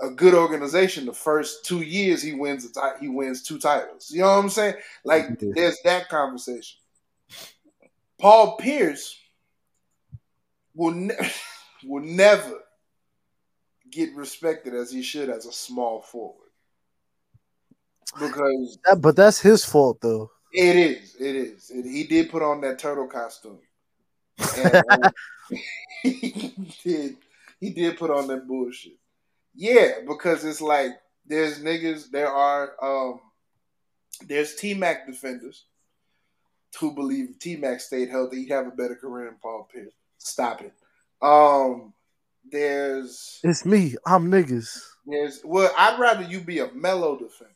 a 0.00 0.10
good 0.10 0.34
organization. 0.34 1.06
The 1.06 1.14
first 1.14 1.64
two 1.64 1.80
years, 1.80 2.22
he 2.22 2.34
wins 2.34 2.64
a 2.64 2.72
ti- 2.72 3.00
he 3.00 3.08
wins 3.08 3.42
two 3.42 3.58
titles. 3.58 4.10
You 4.10 4.20
know 4.20 4.28
what 4.28 4.44
I'm 4.44 4.50
saying? 4.50 4.74
Like 5.02 5.40
there's 5.40 5.80
that 5.84 6.08
conversation. 6.10 6.78
Paul 8.18 8.56
Pierce 8.56 9.16
will 10.74 10.92
ne- 10.94 11.14
will 11.84 12.02
never 12.04 12.60
get 13.90 14.14
respected 14.14 14.74
as 14.74 14.90
he 14.90 15.02
should 15.02 15.30
as 15.30 15.46
a 15.46 15.52
small 15.52 16.00
forward. 16.02 16.48
Because 18.18 18.78
That- 18.84 19.00
but 19.00 19.16
that's 19.16 19.40
his 19.40 19.64
fault 19.64 20.00
though. 20.00 20.30
it 20.52 20.76
is 20.76 21.14
it 21.20 21.36
is. 21.36 21.70
It- 21.70 21.84
he 21.86 22.04
did 22.04 22.30
put 22.30 22.42
on 22.42 22.60
that 22.62 22.78
turtle 22.78 23.06
costume. 23.06 23.58
And 24.56 24.74
uh, 24.90 25.10
he 26.02 26.72
did 26.84 27.16
he 27.60 27.70
did 27.70 27.98
put 27.98 28.10
on 28.10 28.26
that 28.28 28.46
bullshit. 28.46 28.98
Yeah 29.54 30.00
because 30.06 30.44
it's 30.44 30.60
like 30.60 30.92
there's 31.26 31.60
niggas 31.60 32.10
there 32.10 32.28
are 32.30 32.72
um 32.82 33.20
there's 34.26 34.54
T-Mac 34.56 35.06
defenders 35.06 35.64
who 36.80 36.94
believe 36.94 37.38
T-Mac 37.40 37.80
stayed 37.80 38.08
healthy 38.10 38.42
he'd 38.42 38.50
have 38.52 38.66
a 38.66 38.70
better 38.70 38.94
career 38.94 39.26
than 39.26 39.36
Paul 39.42 39.68
Pierce 39.72 39.92
stop 40.18 40.60
it 40.62 40.72
um 41.22 41.92
there's 42.50 43.40
It's 43.42 43.64
me. 43.66 43.94
I'm 44.06 44.30
niggas. 44.30 44.80
there's 45.06 45.40
well 45.44 45.70
I'd 45.76 45.98
rather 45.98 46.22
you 46.22 46.40
be 46.40 46.60
a 46.60 46.72
mellow 46.72 47.18
defender 47.18 47.52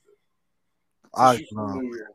I 1.14 1.36
shoot 1.36 1.46
know. 1.52 1.68
from 1.68 1.78
New 1.78 1.96
York. 1.96 2.14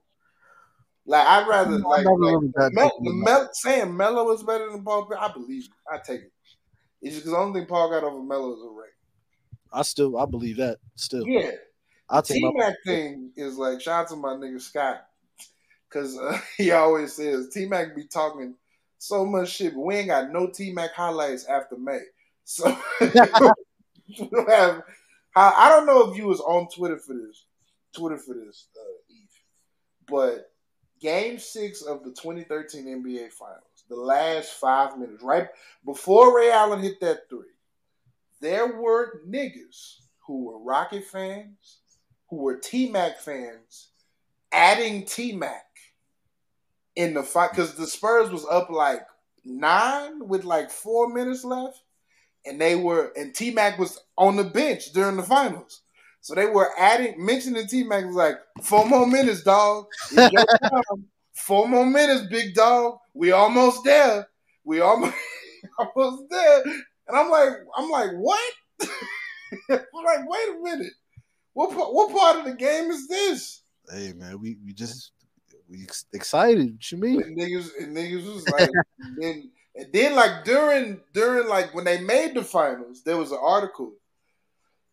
Like 1.05 1.25
I'd 1.25 1.47
rather 1.47 1.75
I'm 1.75 1.81
like, 1.83 2.05
like 2.05 2.15
really 2.17 2.51
that 2.55 2.71
Mel, 2.73 2.91
big 2.99 3.05
the 3.05 3.09
on 3.11 3.23
Mel, 3.23 3.49
saying 3.53 3.95
Melo 3.95 4.31
is 4.31 4.43
better 4.43 4.69
than 4.69 4.83
Paul. 4.83 5.05
Pierce, 5.05 5.19
I 5.21 5.31
believe 5.31 5.63
it. 5.65 5.71
I 5.91 5.97
take 5.97 6.21
it. 6.21 6.31
It's 7.01 7.15
just 7.15 7.25
because 7.25 7.31
the 7.31 7.37
only 7.37 7.61
thing 7.61 7.67
Paul 7.67 7.89
got 7.89 8.03
over 8.03 8.21
Melo 8.21 8.53
is 8.55 8.61
a 8.61 8.65
ring. 8.69 8.91
I 9.71 9.81
still 9.83 10.17
I 10.17 10.25
believe 10.25 10.57
that. 10.57 10.77
Still, 10.95 11.25
Yeah, 11.27 11.51
I 12.09 12.21
take 12.21 12.37
T 12.37 12.43
my 12.43 12.51
Mac 12.53 12.75
thing 12.85 13.31
is 13.35 13.57
like 13.57 13.81
shout 13.81 14.01
out 14.05 14.09
to 14.09 14.15
my 14.17 14.33
nigga 14.33 14.61
Scott 14.61 15.06
because 15.89 16.17
uh, 16.17 16.39
he 16.57 16.71
always 16.71 17.13
says 17.13 17.49
T 17.49 17.65
Mac 17.65 17.95
be 17.95 18.05
talking 18.05 18.55
so 18.99 19.25
much 19.25 19.49
shit, 19.49 19.73
but 19.73 19.81
we 19.81 19.95
ain't 19.95 20.07
got 20.07 20.31
no 20.31 20.47
T 20.47 20.71
Mac 20.71 20.93
highlights 20.93 21.45
after 21.45 21.77
May. 21.77 21.99
So 22.49 22.73
have. 24.47 24.83
I 25.35 25.67
don't 25.69 25.85
know 25.85 26.09
if 26.09 26.17
you 26.17 26.27
was 26.27 26.39
on 26.39 26.69
Twitter 26.69 26.97
for 26.97 27.13
this, 27.13 27.43
Twitter 27.93 28.17
for 28.17 28.33
this, 28.33 28.67
uh, 28.75 29.13
Eve, 29.13 29.41
but 30.07 30.49
Game 31.01 31.37
Six 31.37 31.81
of 31.81 32.03
the 32.05 32.11
2013 32.11 32.85
NBA 32.85 33.33
Finals, 33.33 33.83
the 33.89 33.97
last 33.97 34.53
five 34.53 34.97
minutes, 34.97 35.21
right 35.21 35.49
before 35.85 36.35
Ray 36.35 36.51
Allen 36.51 36.81
hit 36.81 37.01
that 37.01 37.29
three, 37.29 37.51
there 38.39 38.79
were 38.79 39.21
niggas 39.27 39.97
who 40.25 40.45
were 40.45 40.59
Rocket 40.59 41.03
fans, 41.03 41.79
who 42.29 42.37
were 42.37 42.57
T 42.57 42.89
Mac 42.89 43.19
fans, 43.19 43.89
adding 44.51 45.05
T 45.05 45.33
Mac 45.33 45.66
in 46.97 47.13
the 47.13 47.23
fight 47.23 47.51
because 47.51 47.75
the 47.75 47.87
Spurs 47.87 48.31
was 48.31 48.45
up 48.49 48.69
like 48.69 49.01
nine 49.45 50.27
with 50.27 50.43
like 50.43 50.69
four 50.71 51.07
minutes 51.13 51.45
left, 51.45 51.79
and 52.45 52.59
they 52.59 52.75
were 52.75 53.13
and 53.15 53.33
T 53.33 53.51
Mac 53.51 53.79
was 53.79 53.99
on 54.17 54.35
the 54.35 54.43
bench 54.43 54.91
during 54.93 55.15
the 55.15 55.23
finals. 55.23 55.81
So 56.21 56.33
they 56.35 56.47
were 56.47 56.69
adding 56.77 57.23
mentioning 57.23 57.67
T 57.67 57.83
Mac 57.83 58.05
was 58.05 58.15
like 58.15 58.37
four 58.63 58.85
more 58.85 59.07
minutes, 59.07 59.43
dog. 59.43 59.85
It's 60.11 60.33
your 60.33 60.45
time. 60.69 61.05
Four 61.33 61.67
more 61.69 61.85
minutes, 61.85 62.27
big 62.31 62.55
dog. 62.55 62.97
We 63.13 63.31
almost 63.31 63.83
there. 63.85 64.27
We 64.65 64.81
almost 64.81 65.15
almost 65.77 66.23
there. 66.31 66.63
And 67.07 67.15
I'm 67.15 67.29
like, 67.29 67.53
I'm 67.77 67.89
like, 67.91 68.09
what? 68.13 68.53
I'm 69.69 70.03
like, 70.03 70.27
wait 70.27 70.49
a 70.49 70.59
minute. 70.63 70.93
What 71.53 71.71
what 71.73 72.11
part 72.11 72.37
of 72.39 72.45
the 72.45 72.55
game 72.55 72.89
is 72.89 73.07
this? 73.07 73.61
Hey 73.87 74.13
man, 74.13 74.41
we 74.41 74.57
we 74.65 74.73
just 74.73 75.11
we 75.69 75.85
excited. 76.13 76.73
What 76.73 76.91
you 76.91 76.97
mean? 76.97 77.21
And 77.21 77.37
niggas 77.37 77.69
and 77.79 77.95
niggas 77.95 78.33
was 78.33 78.47
like, 78.49 78.69
and 78.99 79.17
then 79.21 79.51
and 79.75 79.93
then 79.93 80.15
like 80.15 80.43
during 80.43 80.99
during 81.13 81.47
like 81.47 81.73
when 81.73 81.85
they 81.85 81.99
made 82.01 82.33
the 82.33 82.43
finals, 82.43 83.03
there 83.03 83.17
was 83.17 83.31
an 83.31 83.39
article. 83.41 83.93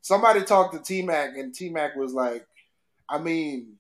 Somebody 0.01 0.43
talked 0.43 0.75
to 0.75 0.81
T 0.81 1.03
Mac, 1.03 1.37
and 1.37 1.55
T 1.55 1.71
Mac 1.71 1.97
was 1.97 2.13
like, 2.13 2.47
I 3.09 3.19
mean, 3.19 3.75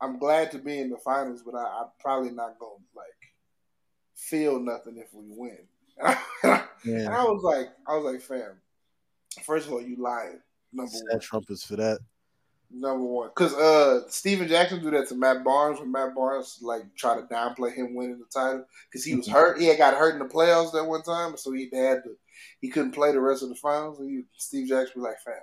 I'm 0.00 0.18
glad 0.18 0.50
to 0.52 0.58
be 0.58 0.78
in 0.78 0.90
the 0.90 0.98
finals, 0.98 1.42
but 1.42 1.54
I, 1.54 1.64
I'm 1.64 1.88
probably 1.98 2.30
not 2.30 2.58
gonna 2.58 2.72
like 2.94 3.06
feel 4.14 4.60
nothing 4.60 4.98
if 4.98 5.12
we 5.12 5.24
win. 5.28 5.58
And 6.82 7.04
Man, 7.04 7.12
I 7.12 7.24
was 7.24 7.42
like, 7.42 7.68
I 7.86 7.94
was 7.94 8.10
like, 8.10 8.22
fam. 8.22 8.58
First 9.44 9.66
of 9.66 9.74
all, 9.74 9.82
you 9.82 9.96
lying. 9.96 10.40
Number 10.72 10.90
one. 10.90 11.02
sad 11.10 11.20
trumpets 11.20 11.62
for 11.62 11.76
that. 11.76 11.98
Number 12.72 13.04
one, 13.04 13.30
because 13.30 13.52
uh, 13.54 14.08
Steven 14.08 14.46
Jackson 14.46 14.80
do 14.80 14.92
that 14.92 15.08
to 15.08 15.16
Matt 15.16 15.42
Barnes 15.42 15.80
when 15.80 15.90
Matt 15.90 16.14
Barnes 16.14 16.60
like 16.62 16.82
try 16.94 17.16
to 17.16 17.22
downplay 17.22 17.74
him 17.74 17.96
winning 17.96 18.20
the 18.20 18.26
title 18.26 18.64
because 18.88 19.04
he 19.04 19.16
was 19.16 19.26
hurt. 19.26 19.58
He 19.58 19.66
had 19.66 19.78
got 19.78 19.94
hurt 19.94 20.12
in 20.12 20.20
the 20.20 20.32
playoffs 20.32 20.72
that 20.72 20.84
one 20.84 21.02
time, 21.02 21.36
so 21.36 21.50
he 21.50 21.64
had 21.72 22.04
to 22.04 22.16
he 22.60 22.68
couldn't 22.68 22.92
play 22.92 23.10
the 23.10 23.20
rest 23.20 23.42
of 23.42 23.48
the 23.48 23.56
finals. 23.56 23.98
And 23.98 24.08
he, 24.08 24.22
Steve 24.36 24.68
Jackson 24.68 25.02
was 25.02 25.10
like, 25.10 25.20
"Fam, 25.24 25.42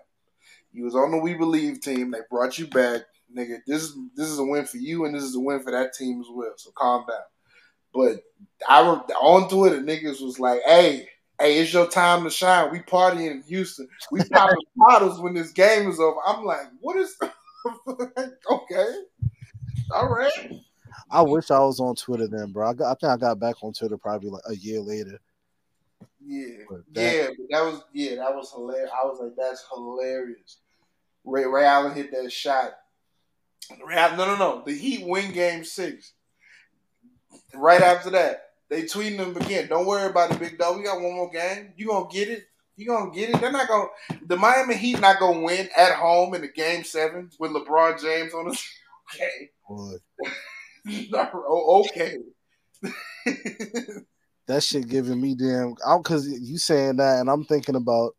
you 0.72 0.86
was 0.86 0.96
on 0.96 1.12
the 1.12 1.18
We 1.18 1.34
Believe 1.34 1.82
team. 1.82 2.12
They 2.12 2.20
brought 2.30 2.58
you 2.58 2.68
back, 2.68 3.02
nigga. 3.36 3.58
This 3.68 3.84
is 3.84 3.98
this 4.16 4.30
is 4.30 4.40
a 4.40 4.46
win 4.46 4.66
for 4.66 4.78
you, 4.78 5.04
and 5.04 5.14
this 5.14 5.24
is 5.24 5.36
a 5.36 5.40
win 5.42 5.62
for 5.62 5.72
that 5.72 5.94
team 5.94 6.22
as 6.22 6.28
well. 6.32 6.54
So 6.56 6.72
calm 6.76 7.06
down." 7.10 7.20
But 7.94 8.24
I 8.70 8.84
on 8.84 9.50
Twitter, 9.50 9.82
niggas 9.82 10.22
was 10.22 10.40
like, 10.40 10.62
"Hey." 10.66 11.10
Hey, 11.40 11.60
it's 11.60 11.72
your 11.72 11.88
time 11.88 12.24
to 12.24 12.30
shine. 12.32 12.72
We 12.72 12.80
partying 12.80 13.30
in 13.32 13.42
Houston. 13.44 13.88
We 14.12 14.24
popping 14.24 14.58
bottles 14.76 15.22
when 15.22 15.36
this 15.36 15.52
game 15.52 15.90
is 15.90 16.00
over. 16.00 16.18
I'm 16.26 16.44
like, 16.44 16.68
what 16.80 16.98
is 16.98 17.16
okay. 17.88 18.94
All 19.94 20.10
right. 20.10 20.32
I 21.12 21.22
wish 21.22 21.52
I 21.52 21.60
was 21.60 21.80
on 21.80 21.96
Twitter 21.96 22.28
then, 22.28 22.52
bro. 22.52 22.70
I, 22.70 22.74
got, 22.74 22.92
I 22.92 22.96
think 22.96 23.12
I 23.12 23.18
got 23.18 23.40
back 23.40 23.56
on 23.64 23.74
Twitter 23.74 23.98
probably 23.98 24.30
like 24.30 24.42
a 24.50 24.56
year 24.56 24.80
later. 24.80 25.20
Yeah. 26.26 26.64
But 26.70 26.82
that- 26.94 27.16
yeah, 27.16 27.28
but 27.38 27.48
that 27.52 27.62
was 27.62 27.84
yeah, 27.94 28.16
that 28.16 28.36
was 28.36 28.52
hilarious. 28.52 28.92
I 28.92 29.06
was 29.06 29.20
like, 29.22 29.34
that's 29.38 29.64
hilarious. 29.74 30.58
Ray, 31.24 31.46
Ray 31.46 31.66
Allen 31.66 31.94
hit 31.94 32.12
that 32.12 32.32
shot. 32.32 32.72
Ray 33.86 33.96
no, 33.96 34.26
no, 34.26 34.36
no. 34.38 34.64
The 34.66 34.74
Heat 34.74 35.06
win 35.06 35.32
game 35.32 35.64
six. 35.64 36.14
Right 37.54 37.82
after 37.82 38.10
that, 38.12 38.47
they 38.70 38.84
tweeting 38.84 39.18
them 39.18 39.36
again. 39.38 39.68
Don't 39.68 39.86
worry 39.86 40.10
about 40.10 40.32
it, 40.32 40.40
big 40.40 40.58
dog. 40.58 40.78
We 40.78 40.84
got 40.84 41.02
one 41.02 41.16
more 41.16 41.30
game. 41.30 41.74
You 41.76 41.88
gonna 41.88 42.10
get 42.12 42.30
it. 42.30 42.46
You 42.76 42.88
gonna 42.88 43.12
get 43.12 43.30
it. 43.30 43.42
They're 43.42 43.52
not 43.52 43.68
gonna. 43.68 43.88
The 44.26 44.38
Miami 44.38 44.76
Heat 44.76 45.00
not 45.00 45.20
gonna 45.20 45.42
win 45.42 45.70
at 45.76 45.94
home 45.94 46.34
in 46.36 46.42
the 46.42 46.48
game 46.48 46.84
seven 46.84 47.30
with 47.40 47.52
LeBron 47.52 48.02
James 48.02 48.34
on 48.34 48.50
the. 48.50 48.52
okay. 49.16 49.50
Oh, 51.14 51.86
okay. 51.90 52.16
that 54.48 54.64
shit 54.64 54.88
giving 54.88 55.20
me 55.20 55.36
damn 55.36 55.76
out 55.86 56.02
because 56.02 56.26
you 56.28 56.58
saying 56.58 56.96
that, 56.96 57.20
and 57.20 57.30
I'm 57.30 57.44
thinking 57.44 57.76
about 57.76 58.16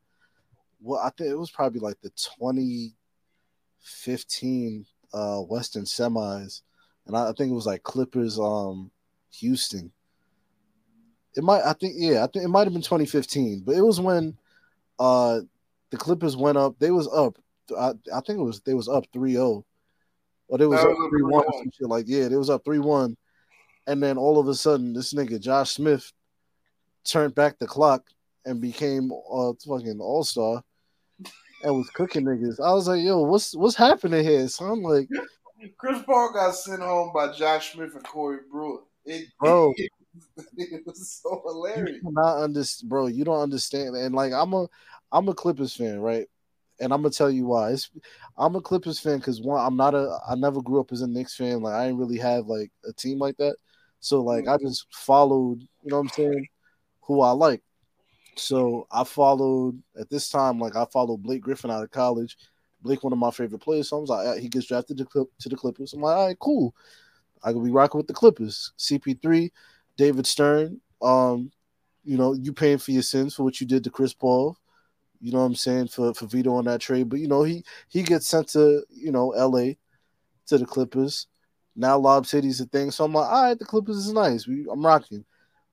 well, 0.81 1.01
I 1.01 1.11
think 1.11 1.31
it 1.31 1.39
was 1.39 1.51
probably 1.51 1.81
like 1.81 2.01
the 2.03 2.11
2015 2.11 4.87
uh 5.15 5.39
Western 5.39 5.85
semis, 5.85 6.61
and 7.07 7.17
I, 7.17 7.31
I 7.31 7.33
think 7.33 7.51
it 7.51 7.55
was 7.55 7.65
like 7.67 7.83
Clippers, 7.83 8.39
um, 8.39 8.91
Houston. 9.39 9.91
It 11.39 11.45
might, 11.45 11.63
I 11.65 11.73
think, 11.73 11.95
yeah, 11.97 12.25
I 12.25 12.27
think 12.27 12.45
it 12.45 12.49
might 12.49 12.65
have 12.65 12.73
been 12.73 12.83
2015, 12.83 13.63
but 13.65 13.77
it 13.77 13.81
was 13.81 14.01
when 14.01 14.37
uh 14.99 15.39
the 15.91 15.97
Clippers 15.97 16.37
went 16.37 16.59
up. 16.59 16.75
They 16.81 16.91
was 16.91 17.07
up. 17.07 17.39
I, 17.79 17.93
I 18.13 18.21
think 18.21 18.41
it 18.41 18.43
was 18.43 18.61
they 18.63 18.75
was 18.75 18.89
up 18.89 19.05
3-0. 19.15 19.63
Or 20.49 20.59
they 20.59 20.67
was 20.67 20.81
up 20.81 20.89
it 20.89 20.99
was 20.99 21.23
3-1 21.23 21.33
or 21.33 21.53
some 21.59 21.71
shit 21.71 21.89
like 21.89 22.07
yeah, 22.09 22.27
they 22.27 22.35
was 22.35 22.51
up 22.51 22.65
3-1. 22.65 23.15
And 23.87 24.03
then 24.03 24.19
all 24.19 24.41
of 24.41 24.49
a 24.49 24.55
sudden, 24.55 24.93
this 24.93 25.15
nigga 25.15 25.41
Josh 25.41 25.71
Smith 25.71 26.13
turned 27.05 27.37
back 27.37 27.61
the 27.61 27.69
clock 27.69 28.03
and 28.45 28.61
became 28.61 29.13
a 29.31 29.53
fucking 29.65 30.01
all 30.01 30.25
star 30.25 30.65
and 31.63 31.77
was 31.77 31.89
cooking 31.91 32.25
niggas. 32.25 32.59
I 32.59 32.73
was 32.73 32.89
like, 32.89 33.01
yo, 33.01 33.23
what's 33.23 33.55
what's 33.55 33.77
happening 33.77 34.25
here? 34.25 34.49
So 34.49 34.65
I'm 34.65 34.83
like, 34.83 35.09
Chris 35.79 36.03
Paul 36.03 36.33
got 36.35 36.57
sent 36.57 36.83
home 36.83 37.13
by 37.15 37.33
Josh 37.33 37.75
Smith 37.75 37.95
and 37.95 38.03
Corey 38.03 38.39
Brewer. 38.51 38.81
It, 39.05 39.29
Bro. 39.39 39.75
it, 39.77 39.93
was 40.87 41.21
so 41.23 41.43
hilarious. 41.45 42.03
cannot 42.03 42.43
understand, 42.43 42.89
bro. 42.89 43.07
You 43.07 43.25
don't 43.25 43.41
understand. 43.41 43.97
And 43.97 44.15
like, 44.15 44.33
I'm 44.33 44.53
a 44.53 44.67
I'm 45.13 45.29
a 45.29 45.35
Clippers 45.35 45.75
fan, 45.75 46.01
right? 46.01 46.27
And 46.81 46.93
I'm 46.93 47.03
gonna 47.03 47.11
tell 47.11 47.31
you 47.31 47.47
why. 47.47 47.71
It's, 47.71 47.91
I'm 48.37 48.55
a 48.55 48.61
Clippers 48.61 49.01
fan 49.01 49.19
because 49.19 49.41
one, 49.41 49.65
I'm 49.65 49.77
not 49.77 49.95
a. 49.95 50.19
I 50.29 50.35
never 50.35 50.63
grew 50.63 50.81
up 50.81 50.93
as 50.93 51.03
a 51.03 51.07
Knicks 51.07 51.37
fan. 51.37 51.61
Like, 51.61 51.75
I 51.75 51.87
didn't 51.87 51.99
really 51.99 52.19
have 52.19 52.47
like 52.47 52.71
a 52.89 52.93
team 52.93 53.19
like 53.19 53.37
that. 53.39 53.57
So 54.01 54.23
like, 54.23 54.47
I 54.47 54.57
just 54.59 54.87
followed. 54.93 55.61
You 55.61 55.91
know 55.91 55.97
what 55.97 56.03
I'm 56.03 56.09
saying? 56.11 56.47
Who 57.03 57.21
I 57.21 57.31
like. 57.33 57.63
So 58.37 58.87
I 58.93 59.05
followed 59.05 59.83
at 59.99 60.09
this 60.11 60.29
time, 60.29 60.59
like 60.61 60.77
I 60.77 60.85
followed 60.93 61.23
Blake 61.23 61.43
Griffin 61.43 61.71
out 61.71 61.83
of 61.83 61.91
college. 61.91 62.37
Blake, 62.83 63.03
one 63.03 63.13
of 63.13 63.19
my 63.19 63.33
favorite 63.33 63.61
players. 63.61 63.89
So 63.89 63.97
I 63.97 64.01
was 64.01 64.11
like, 64.11 64.27
"Ah, 64.27 64.35
he 64.35 64.49
gets 64.49 64.67
drafted 64.67 64.99
to, 64.99 65.05
Clip, 65.05 65.27
to 65.41 65.49
the 65.49 65.57
Clippers. 65.57 65.93
I'm 65.93 66.01
like, 66.01 66.17
all 66.17 66.27
right, 66.27 66.39
cool. 66.39 66.75
I 67.43 67.53
could 67.53 67.65
be 67.65 67.71
rocking 67.71 67.99
with 67.99 68.07
the 68.07 68.15
Clippers. 68.15 68.73
CP3, 68.79 69.51
David 69.99 70.27
Stern. 70.27 70.81
Um, 71.03 71.51
you 72.05 72.17
know, 72.17 72.33
you 72.33 72.55
paying 72.55 72.79
for 72.79 72.93
your 72.93 73.03
sins 73.03 73.35
for 73.35 73.43
what 73.43 73.61
you 73.61 73.67
did 73.67 73.85
to 73.85 73.91
Chris 73.91 74.15
Paul. 74.15 74.57
You 75.21 75.33
know 75.33 75.41
what 75.41 75.45
I'm 75.45 75.55
saying 75.57 75.89
for 75.89 76.15
for 76.15 76.27
veto 76.27 76.55
on 76.55 76.65
that 76.65 76.81
trade. 76.81 77.11
But 77.11 77.19
you 77.19 77.29
know, 77.29 77.43
he 77.43 77.65
he 77.89 78.03
gets 78.03 78.29
sent 78.29 78.49
to 78.51 78.83
you 78.89 79.13
know 79.13 79.29
LA 79.29 79.73
to 80.47 80.57
the 80.57 80.65
Clippers. 80.65 81.27
Now 81.77 81.99
Lob 81.99 82.27
City's 82.27 82.61
a 82.61 82.67
thing. 82.67 82.91
So 82.91 83.05
I'm 83.05 83.13
like, 83.13 83.31
all 83.31 83.43
right, 83.43 83.59
the 83.59 83.65
Clippers 83.65 83.97
is 83.97 84.13
nice. 84.13 84.47
We, 84.47 84.67
I'm 84.73 84.85
rocking. 84.85 85.25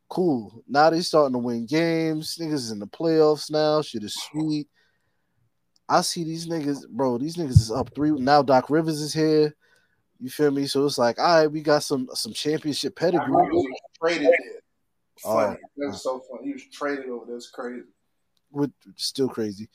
Cool. 0.09 0.63
Now 0.67 0.89
they 0.89 1.01
starting 1.01 1.34
to 1.34 1.39
win 1.39 1.65
games. 1.65 2.38
Niggas 2.39 2.53
is 2.53 2.71
in 2.71 2.80
the 2.80 2.88
playoffs 2.88 3.49
now. 3.49 3.82
Shit 3.82 4.03
is 4.03 4.15
sweet. 4.32 4.67
I 5.88 6.01
see 6.01 6.23
these 6.23 6.47
niggas, 6.47 6.88
bro. 6.89 7.17
These 7.17 7.38
niggas 7.38 7.49
is 7.51 7.71
up 7.71 7.93
three. 7.93 8.11
Now 8.11 8.41
Doc 8.41 8.69
Rivers 8.69 8.99
is 9.01 9.13
here. 9.13 9.55
You 10.19 10.30
feel 10.30 10.51
me? 10.51 10.65
So 10.65 10.86
it's 10.86 10.97
like, 10.97 11.19
all 11.19 11.41
right, 11.41 11.51
we 11.51 11.61
got 11.61 11.84
some 11.84 12.07
some 12.13 12.34
championship 12.34 12.95
pedigree. 12.95 13.34
Traded 14.00 14.28
there. 14.28 14.62
Funny. 15.22 15.58
Oh. 15.58 15.68
That 15.78 15.88
was 15.88 16.04
so 16.04 16.22
funny. 16.30 16.48
He 16.48 16.54
was 16.54 16.66
traded 16.72 17.10
over. 17.10 17.26
That's 17.32 17.50
crazy. 17.50 17.84
with 18.52 18.72
still 18.96 19.30
crazy. 19.30 19.70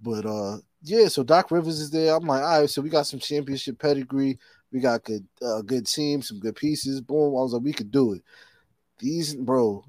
But 0.00 0.26
uh 0.26 0.58
yeah, 0.82 1.08
so 1.08 1.22
Doc 1.22 1.50
Rivers 1.50 1.78
is 1.78 1.90
there. 1.90 2.14
I'm 2.16 2.26
like, 2.26 2.42
all 2.42 2.60
right, 2.60 2.70
so 2.70 2.82
we 2.82 2.90
got 2.90 3.06
some 3.06 3.20
championship 3.20 3.78
pedigree. 3.78 4.38
We 4.72 4.80
got 4.80 5.04
good 5.04 5.26
uh 5.40 5.62
good 5.62 5.86
team, 5.86 6.22
some 6.22 6.40
good 6.40 6.56
pieces. 6.56 7.00
Boom. 7.00 7.36
I 7.36 7.42
was 7.42 7.52
like, 7.52 7.62
we 7.62 7.72
could 7.72 7.90
do 7.90 8.14
it. 8.14 8.22
These 8.98 9.34
bro, 9.34 9.84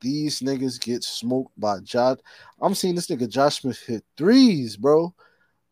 these 0.00 0.40
niggas 0.40 0.80
get 0.80 1.02
smoked 1.04 1.58
by 1.58 1.80
Josh. 1.80 2.18
I'm 2.60 2.74
seeing 2.74 2.94
this 2.94 3.06
nigga 3.06 3.28
Josh 3.28 3.60
Smith 3.60 3.80
hit 3.86 4.04
threes, 4.16 4.76
bro. 4.76 5.14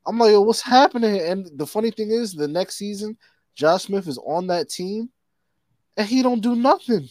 I'm 0.06 0.18
like, 0.18 0.32
yo, 0.32 0.40
what's 0.40 0.62
happening? 0.62 1.20
And 1.20 1.50
the 1.56 1.66
funny 1.66 1.90
thing 1.90 2.10
is, 2.10 2.32
the 2.32 2.48
next 2.48 2.76
season, 2.76 3.18
Josh 3.54 3.84
Smith 3.84 4.08
is 4.08 4.18
on 4.18 4.46
that 4.46 4.70
team, 4.70 5.10
and 5.96 6.06
he 6.06 6.22
don't 6.22 6.40
do 6.40 6.54
nothing. 6.54 7.08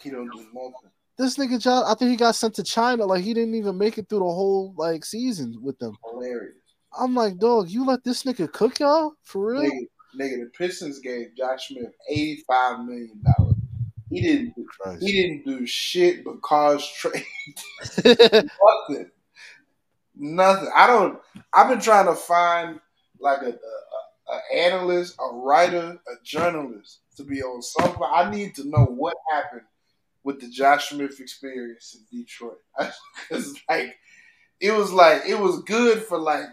He 0.00 0.10
don't 0.10 0.30
do 0.30 0.46
nothing. 0.52 0.90
This 1.18 1.36
nigga 1.36 1.60
Josh, 1.60 1.84
I 1.86 1.94
think 1.94 2.10
he 2.12 2.16
got 2.16 2.36
sent 2.36 2.54
to 2.54 2.62
China. 2.62 3.04
Like 3.04 3.24
he 3.24 3.34
didn't 3.34 3.54
even 3.54 3.76
make 3.76 3.98
it 3.98 4.08
through 4.08 4.20
the 4.20 4.24
whole 4.24 4.74
like 4.76 5.04
season 5.04 5.58
with 5.60 5.78
them. 5.78 5.96
Hilarious. 6.04 6.54
I'm 6.98 7.14
like, 7.14 7.38
dog, 7.38 7.68
you 7.68 7.84
let 7.84 8.04
this 8.04 8.22
nigga 8.22 8.50
cook 8.52 8.78
y'all 8.78 9.14
for 9.24 9.52
real? 9.52 9.62
Nigga, 9.62 9.86
nigga, 10.18 10.44
the 10.44 10.50
Pistons 10.56 11.00
gave 11.00 11.36
Josh 11.36 11.68
Smith 11.68 11.92
eighty-five 12.08 12.80
million 12.84 13.20
dollars. 13.36 13.56
He 14.10 14.20
didn't. 14.20 14.54
Christ. 14.80 15.02
He 15.02 15.12
didn't 15.12 15.44
do 15.44 15.66
shit 15.66 16.24
but 16.24 16.40
cause 16.42 16.88
trade. 16.92 17.24
Nothing. 18.04 19.10
Nothing. 20.16 20.70
I 20.74 20.86
don't. 20.86 21.18
I've 21.52 21.68
been 21.68 21.80
trying 21.80 22.06
to 22.06 22.14
find 22.14 22.80
like 23.20 23.42
a, 23.42 23.50
a, 23.50 23.52
a, 24.30 24.34
a 24.34 24.56
analyst, 24.56 25.16
a 25.20 25.34
writer, 25.34 25.98
a 26.08 26.24
journalist 26.24 27.00
to 27.16 27.24
be 27.24 27.42
on 27.42 27.62
something. 27.62 28.02
I 28.02 28.30
need 28.30 28.54
to 28.56 28.68
know 28.68 28.84
what 28.84 29.16
happened 29.32 29.62
with 30.24 30.40
the 30.40 30.48
Josh 30.48 30.90
Smith 30.90 31.20
experience 31.20 31.96
in 31.96 32.18
Detroit. 32.20 32.58
Because 33.28 33.54
like 33.68 33.96
it 34.60 34.72
was 34.72 34.92
like 34.92 35.22
it 35.26 35.38
was 35.38 35.62
good 35.62 36.02
for 36.02 36.18
like 36.18 36.46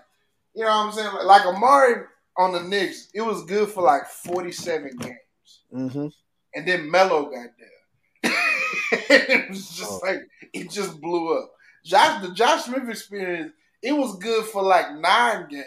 you 0.53 0.63
know 0.63 0.69
what 0.69 0.85
I'm 0.87 0.91
saying. 0.93 1.13
Like, 1.13 1.25
like 1.25 1.41
Amar'e 1.43 2.05
on 2.37 2.51
the 2.53 2.61
Knicks, 2.63 3.09
it 3.13 3.21
was 3.21 3.43
good 3.45 3.69
for 3.69 3.83
like 3.83 4.05
47 4.07 4.97
games, 4.97 5.61
hmm 5.71 6.07
and 6.53 6.65
then 6.67 6.89
Melo 6.89 7.25
got 7.25 7.49
there. 7.59 8.31
it 9.09 9.49
was 9.49 9.69
just 9.69 9.91
Oh. 9.91 9.99
like 10.03 10.21
it 10.53 10.69
just 10.69 10.99
blew 11.01 11.37
up. 11.37 11.51
Josh, 11.83 12.21
the 12.25 12.33
Josh 12.33 12.63
Smith 12.63 12.89
experience, 12.89 13.51
it 13.81 13.91
was 13.91 14.17
good 14.17 14.45
for 14.45 14.63
like 14.63 14.93
nine 14.95 15.47
games, 15.49 15.65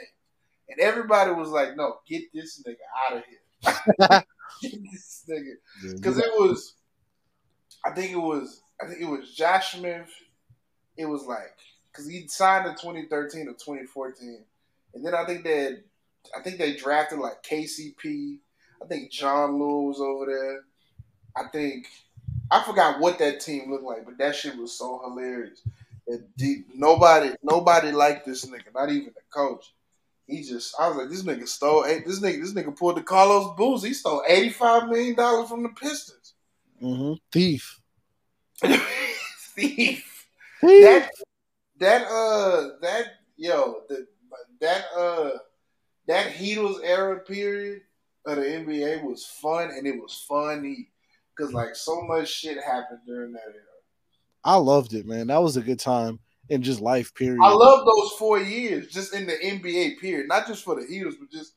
and 0.69 0.81
everybody 0.81 1.33
was 1.33 1.49
like, 1.49 1.77
"No, 1.77 1.97
get 2.07 2.33
this 2.33 2.63
nigga 2.67 2.77
out 3.07 3.19
of 3.19 3.25
here, 3.25 4.25
get 4.63 4.83
this 4.91 5.25
nigga." 5.29 5.95
Because 5.97 6.19
it 6.19 6.31
was, 6.33 6.75
I 7.85 7.91
think 7.91 8.13
it 8.13 8.21
was, 8.21 8.63
I 8.83 8.87
think 8.87 9.01
it 9.01 9.09
was 9.09 9.35
Josh 9.35 9.73
Smith. 9.73 10.11
It 10.97 11.07
was 11.07 11.25
like 11.25 11.57
because 11.91 12.09
he 12.09 12.27
signed 12.29 12.67
in 12.67 12.75
2013 12.75 13.49
or 13.49 13.53
2014, 13.53 14.45
and 14.95 15.05
then 15.05 15.15
I 15.15 15.25
think 15.25 15.45
that 15.45 15.83
I 16.37 16.43
think 16.43 16.59
they 16.59 16.75
drafted 16.75 17.19
like 17.19 17.43
KCP. 17.43 18.39
I 18.83 18.87
think 18.87 19.11
John 19.11 19.59
Lewis 19.59 19.99
was 19.99 20.01
over 20.01 20.27
there. 20.27 20.61
I 21.37 21.49
think 21.51 21.87
I 22.51 22.63
forgot 22.63 23.01
what 23.01 23.19
that 23.19 23.41
team 23.41 23.71
looked 23.71 23.85
like, 23.85 24.05
but 24.05 24.19
that 24.19 24.35
shit 24.35 24.57
was 24.57 24.77
so 24.77 25.01
hilarious. 25.05 25.63
Deep, 26.37 26.69
nobody 26.75 27.33
nobody 27.43 27.93
liked 27.93 28.25
this 28.25 28.47
nigga, 28.47 28.73
not 28.75 28.91
even 28.91 29.13
the 29.15 29.21
coach. 29.31 29.75
He 30.29 30.43
just 30.43 30.75
I 30.79 30.89
was 30.89 30.99
like, 30.99 31.09
this 31.09 31.23
nigga 31.23 31.49
stole 31.49 31.87
eight. 31.87 32.07
This 32.07 32.21
nigga 32.21 32.43
this 32.43 32.53
nigga 32.53 32.77
pulled 32.77 32.99
the 32.99 33.03
Carlos 33.03 33.57
Booz. 33.57 33.83
He 33.83 33.95
stole 33.95 34.23
eighty 34.29 34.51
five 34.51 34.89
million 34.89 35.15
dollars 35.15 35.49
from 35.49 35.63
the 35.63 35.71
Pistons. 35.71 36.35
hmm 36.79 37.15
Thief. 37.33 37.81
Thief. 38.63 40.29
Thief. 40.61 40.83
That 40.85 41.11
that 41.79 42.07
uh 42.09 42.69
that 42.83 43.07
yo 43.37 43.83
the 43.89 44.07
that 44.61 44.85
uh 44.95 45.31
that 46.07 46.33
Heatles 46.35 46.81
era 46.85 47.21
period 47.21 47.83
of 48.27 48.37
the 48.37 48.43
NBA 48.43 49.03
was 49.03 49.25
fun 49.25 49.71
and 49.71 49.87
it 49.87 49.99
was 49.99 50.25
funny 50.29 50.91
because 51.35 51.55
like 51.55 51.75
so 51.75 52.03
much 52.03 52.29
shit 52.29 52.63
happened 52.63 53.01
during 53.07 53.33
that 53.33 53.43
era. 53.47 53.65
I 54.45 54.57
loved 54.57 54.93
it, 54.93 55.07
man. 55.07 55.29
That 55.29 55.43
was 55.43 55.57
a 55.57 55.63
good 55.63 55.81
time 55.81 56.19
in 56.49 56.63
just 56.63 56.81
life, 56.81 57.15
period. 57.15 57.41
I 57.43 57.53
love 57.53 57.85
those 57.85 58.13
four 58.13 58.39
years 58.39 58.89
just 58.89 59.15
in 59.15 59.27
the 59.27 59.35
NBA 59.35 59.99
period, 59.99 60.29
not 60.29 60.47
just 60.47 60.65
for 60.65 60.75
the 60.75 60.87
Heatles, 60.87 61.15
but 61.19 61.31
just 61.31 61.55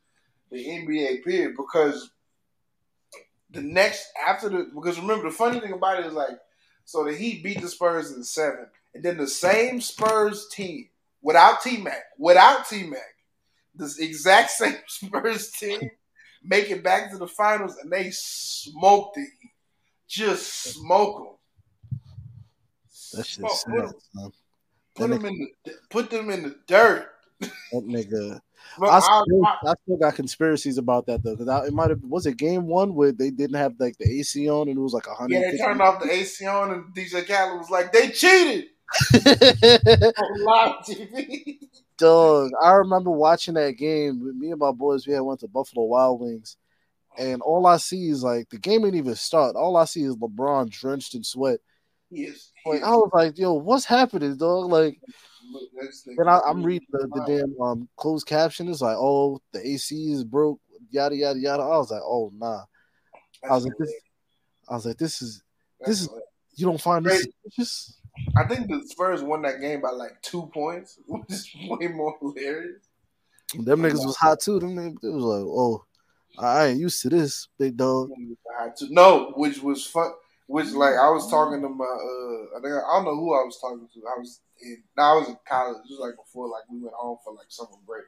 the 0.51 0.57
NBA 0.57 1.23
period 1.23 1.55
because 1.55 2.11
the 3.51 3.61
next 3.61 4.07
after 4.27 4.49
the 4.49 4.69
because 4.73 4.99
remember 4.99 5.29
the 5.29 5.35
funny 5.35 5.59
thing 5.59 5.73
about 5.73 5.99
it 5.99 6.05
is 6.05 6.13
like 6.13 6.37
so 6.85 7.03
the 7.03 7.13
Heat 7.13 7.43
beat 7.43 7.61
the 7.61 7.69
Spurs 7.69 8.11
in 8.11 8.23
seven, 8.23 8.67
and 8.93 9.03
then 9.03 9.17
the 9.17 9.27
same 9.27 9.79
Spurs 9.81 10.47
team 10.49 10.89
without 11.21 11.61
T 11.61 11.77
Mac, 11.77 12.03
without 12.17 12.67
T 12.67 12.83
Mac, 12.83 13.15
this 13.75 13.99
exact 13.99 14.51
same 14.51 14.77
Spurs 14.87 15.51
team 15.51 15.89
make 16.43 16.69
it 16.71 16.83
back 16.83 17.11
to 17.11 17.17
the 17.17 17.27
finals 17.27 17.77
and 17.77 17.91
they 17.91 18.09
smoke 18.11 19.13
the 19.13 19.21
Heat, 19.21 19.51
just 20.07 20.73
smoke 20.73 21.17
them. 21.17 21.99
That's 23.13 23.35
just 23.35 23.61
sad, 23.61 23.93
put 25.01 25.11
'em- 25.11 25.21
son. 25.21 25.21
Put 25.21 25.29
them 25.29 25.33
in 25.33 25.47
the 25.65 25.71
put 25.89 26.09
them 26.09 26.29
in 26.29 26.43
the 26.43 26.55
dirt. 26.67 27.07
That 27.71 27.85
nigga. 27.85 28.39
Look, 28.79 28.89
I 28.91 28.97
I- 28.97 28.99
still, 28.99 29.45
I- 29.45 29.57
I 29.71 29.73
still 29.83 29.97
got 29.97 30.15
conspiracies 30.15 30.77
about 30.77 31.05
that 31.07 31.23
though, 31.23 31.35
because 31.35 31.67
it 31.67 31.73
might 31.73 31.89
have 31.89 31.99
was 32.03 32.25
it 32.25 32.37
game 32.37 32.67
one 32.67 32.93
where 32.93 33.11
they 33.11 33.29
didn't 33.31 33.55
have 33.57 33.73
like 33.79 33.97
the 33.97 34.07
AC 34.19 34.49
on 34.49 34.69
and 34.69 34.77
it 34.77 34.81
was 34.81 34.93
like 34.93 35.07
a 35.07 35.13
hundred. 35.13 35.35
Yeah, 35.41 35.51
they 35.51 35.57
turned 35.57 35.81
off 35.81 36.01
the 36.01 36.11
AC 36.11 36.45
on, 36.45 36.71
and 36.71 36.83
DJ 36.95 37.25
Khaled 37.27 37.57
was 37.59 37.69
like, 37.69 37.91
"They 37.91 38.09
cheated 38.09 38.65
on 39.13 40.43
live 40.43 40.75
TV." 40.85 41.57
Dog, 41.97 42.51
I 42.63 42.71
remember 42.73 43.11
watching 43.11 43.53
that 43.55 43.71
game. 43.77 44.23
with 44.23 44.35
Me 44.35 44.51
and 44.51 44.59
my 44.59 44.71
boys, 44.71 45.05
we 45.07 45.13
had 45.13 45.21
went 45.21 45.39
to 45.41 45.47
Buffalo 45.47 45.85
Wild 45.85 46.19
Wings, 46.21 46.57
and 47.17 47.41
all 47.41 47.65
I 47.67 47.77
see 47.77 48.09
is 48.09 48.23
like 48.23 48.49
the 48.49 48.57
game 48.57 48.85
ain't 48.85 48.95
even 48.95 49.15
start. 49.15 49.55
All 49.55 49.77
I 49.77 49.85
see 49.85 50.03
is 50.03 50.15
LeBron 50.15 50.69
drenched 50.69 51.15
in 51.15 51.23
sweat. 51.23 51.59
He 52.09 52.23
Like 52.65 52.83
I 52.83 52.91
was 52.91 53.09
like, 53.13 53.37
"Yo, 53.37 53.53
what's 53.53 53.85
happening, 53.85 54.37
dog?" 54.37 54.69
Like, 54.71 54.99
look, 55.51 55.63
this 55.81 56.05
nigga- 56.07 56.17
then 56.17 56.27
I, 56.27 56.39
I'm 56.47 56.63
reading 56.63 56.87
the, 56.91 57.07
the 57.13 57.23
damn 57.27 57.61
um 57.61 57.89
closed 57.95 58.27
caption. 58.27 58.67
It's 58.69 58.81
like, 58.81 58.97
"Oh, 58.97 59.39
the 59.51 59.65
AC 59.67 60.11
is 60.11 60.23
broke." 60.23 60.59
Yada 60.91 61.15
yada 61.15 61.39
yada. 61.39 61.63
I 61.63 61.77
was 61.77 61.91
like, 61.91 62.01
"Oh 62.03 62.31
nah." 62.35 62.63
I 63.43 63.53
was 63.53 63.65
like, 63.65 63.77
"This." 63.79 63.93
I 64.69 64.73
was 64.75 64.85
like, 64.85 64.97
"This 64.97 65.21
is 65.21 65.41
this 65.85 66.01
is- 66.01 66.09
you 66.55 66.65
don't 66.65 66.81
find 66.81 67.05
this 67.05 67.13
Crazy. 67.13 67.33
suspicious?" 67.43 67.97
I 68.37 68.43
think 68.45 68.67
the 68.67 68.83
Spurs 68.87 69.23
won 69.23 69.41
that 69.43 69.61
game 69.61 69.81
by 69.81 69.89
like 69.91 70.21
two 70.21 70.49
points, 70.53 70.99
which 71.07 71.23
is 71.29 71.49
way 71.67 71.87
more 71.87 72.15
hilarious. 72.19 72.81
Them 73.57 73.81
niggas 73.81 74.05
was 74.05 74.15
hot 74.17 74.39
too. 74.39 74.59
Them 74.59 74.75
niggas, 74.75 75.03
it 75.03 75.09
was 75.13 75.23
like, 75.23 75.45
"Oh, 75.45 75.85
I 76.37 76.67
ain't 76.67 76.79
used 76.79 77.01
to 77.03 77.09
this, 77.09 77.47
big 77.57 77.75
dog." 77.77 78.09
To- 78.77 78.87
No, 78.93 79.31
which 79.35 79.61
was 79.63 79.85
fun. 79.85 80.11
Which 80.51 80.71
like 80.71 80.95
I 80.95 81.09
was 81.09 81.31
talking 81.31 81.61
to 81.61 81.69
my, 81.69 81.85
uh, 81.85 82.57
I 82.57 82.61
don't 82.61 83.05
know 83.05 83.15
who 83.15 83.33
I 83.33 83.45
was 83.45 83.57
talking 83.61 83.87
to. 83.93 83.99
I 84.05 84.19
was 84.19 84.41
in, 84.61 84.83
I 84.97 85.13
was 85.13 85.29
in 85.29 85.37
college. 85.47 85.77
It 85.77 85.93
was 85.93 85.99
like 86.01 86.17
before, 86.17 86.49
like 86.49 86.63
we 86.69 86.81
went 86.81 86.93
home 86.93 87.19
for 87.23 87.33
like 87.33 87.45
summer 87.47 87.69
break, 87.87 88.03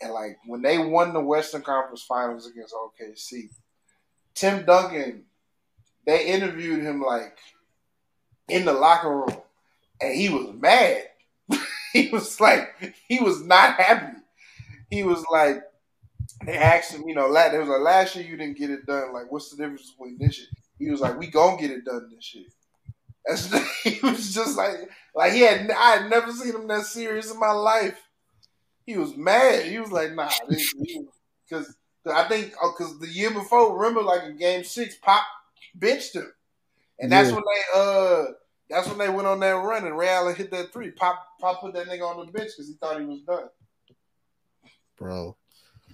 and 0.00 0.10
like 0.14 0.38
when 0.46 0.62
they 0.62 0.78
won 0.78 1.12
the 1.12 1.20
Western 1.20 1.60
Conference 1.60 2.02
Finals 2.02 2.50
against 2.50 2.74
OKC, 2.74 3.50
Tim 4.34 4.64
Duncan, 4.64 5.24
they 6.06 6.24
interviewed 6.28 6.82
him 6.82 7.02
like 7.02 7.36
in 8.48 8.64
the 8.64 8.72
locker 8.72 9.14
room, 9.14 9.36
and 10.00 10.14
he 10.14 10.30
was 10.30 10.54
mad. 10.58 11.02
he 11.92 12.08
was 12.08 12.40
like, 12.40 12.94
he 13.06 13.20
was 13.20 13.44
not 13.44 13.78
happy. 13.78 14.16
He 14.88 15.02
was 15.02 15.22
like, 15.30 15.62
they 16.46 16.56
asked 16.56 16.94
him, 16.94 17.06
you 17.06 17.14
know, 17.14 17.30
there 17.34 17.60
was 17.60 17.68
like 17.68 17.80
last 17.82 18.16
year 18.16 18.24
you 18.24 18.38
didn't 18.38 18.56
get 18.56 18.70
it 18.70 18.86
done. 18.86 19.12
Like, 19.12 19.30
what's 19.30 19.50
the 19.50 19.58
difference 19.58 19.90
between 19.90 20.16
this 20.16 20.38
year? 20.38 20.48
He 20.78 20.90
was 20.90 21.00
like, 21.00 21.18
we 21.18 21.28
gonna 21.28 21.60
get 21.60 21.70
it 21.70 21.84
done 21.84 22.10
this 22.14 22.34
year. 22.34 22.46
That's 23.24 23.50
he 23.82 23.98
was 24.02 24.32
just 24.32 24.56
like 24.56 24.76
like 25.14 25.32
he 25.32 25.40
had 25.40 25.70
I 25.70 25.96
had 25.96 26.10
never 26.10 26.30
seen 26.32 26.54
him 26.54 26.68
that 26.68 26.84
serious 26.86 27.30
in 27.30 27.38
my 27.40 27.52
life. 27.52 28.00
He 28.84 28.96
was 28.96 29.16
mad. 29.16 29.66
He 29.66 29.78
was 29.80 29.90
like, 29.90 30.12
nah, 30.12 30.30
because 31.48 31.76
I 32.08 32.28
think 32.28 32.52
because 32.52 32.98
the 33.00 33.08
year 33.08 33.32
before, 33.32 33.76
remember, 33.76 34.02
like 34.02 34.22
in 34.24 34.36
Game 34.36 34.62
Six, 34.62 34.94
Pop 35.02 35.24
benched 35.74 36.14
him, 36.14 36.32
and 37.00 37.10
that's 37.10 37.30
Yeah. 37.30 37.34
when 37.36 37.44
they 37.44 37.80
uh 37.80 38.24
that's 38.70 38.88
when 38.88 38.98
they 38.98 39.08
went 39.08 39.26
on 39.26 39.40
that 39.40 39.50
run 39.50 39.86
and 39.86 39.96
Ray 39.98 40.08
Allen 40.08 40.34
hit 40.36 40.50
that 40.52 40.72
three. 40.72 40.92
Pop 40.92 41.24
Pop 41.40 41.60
put 41.60 41.74
that 41.74 41.88
nigga 41.88 42.02
on 42.02 42.24
the 42.24 42.30
bench 42.32 42.50
because 42.56 42.68
he 42.68 42.74
thought 42.74 43.00
he 43.00 43.06
was 43.06 43.22
done. 43.22 43.48
bro. 44.96 45.36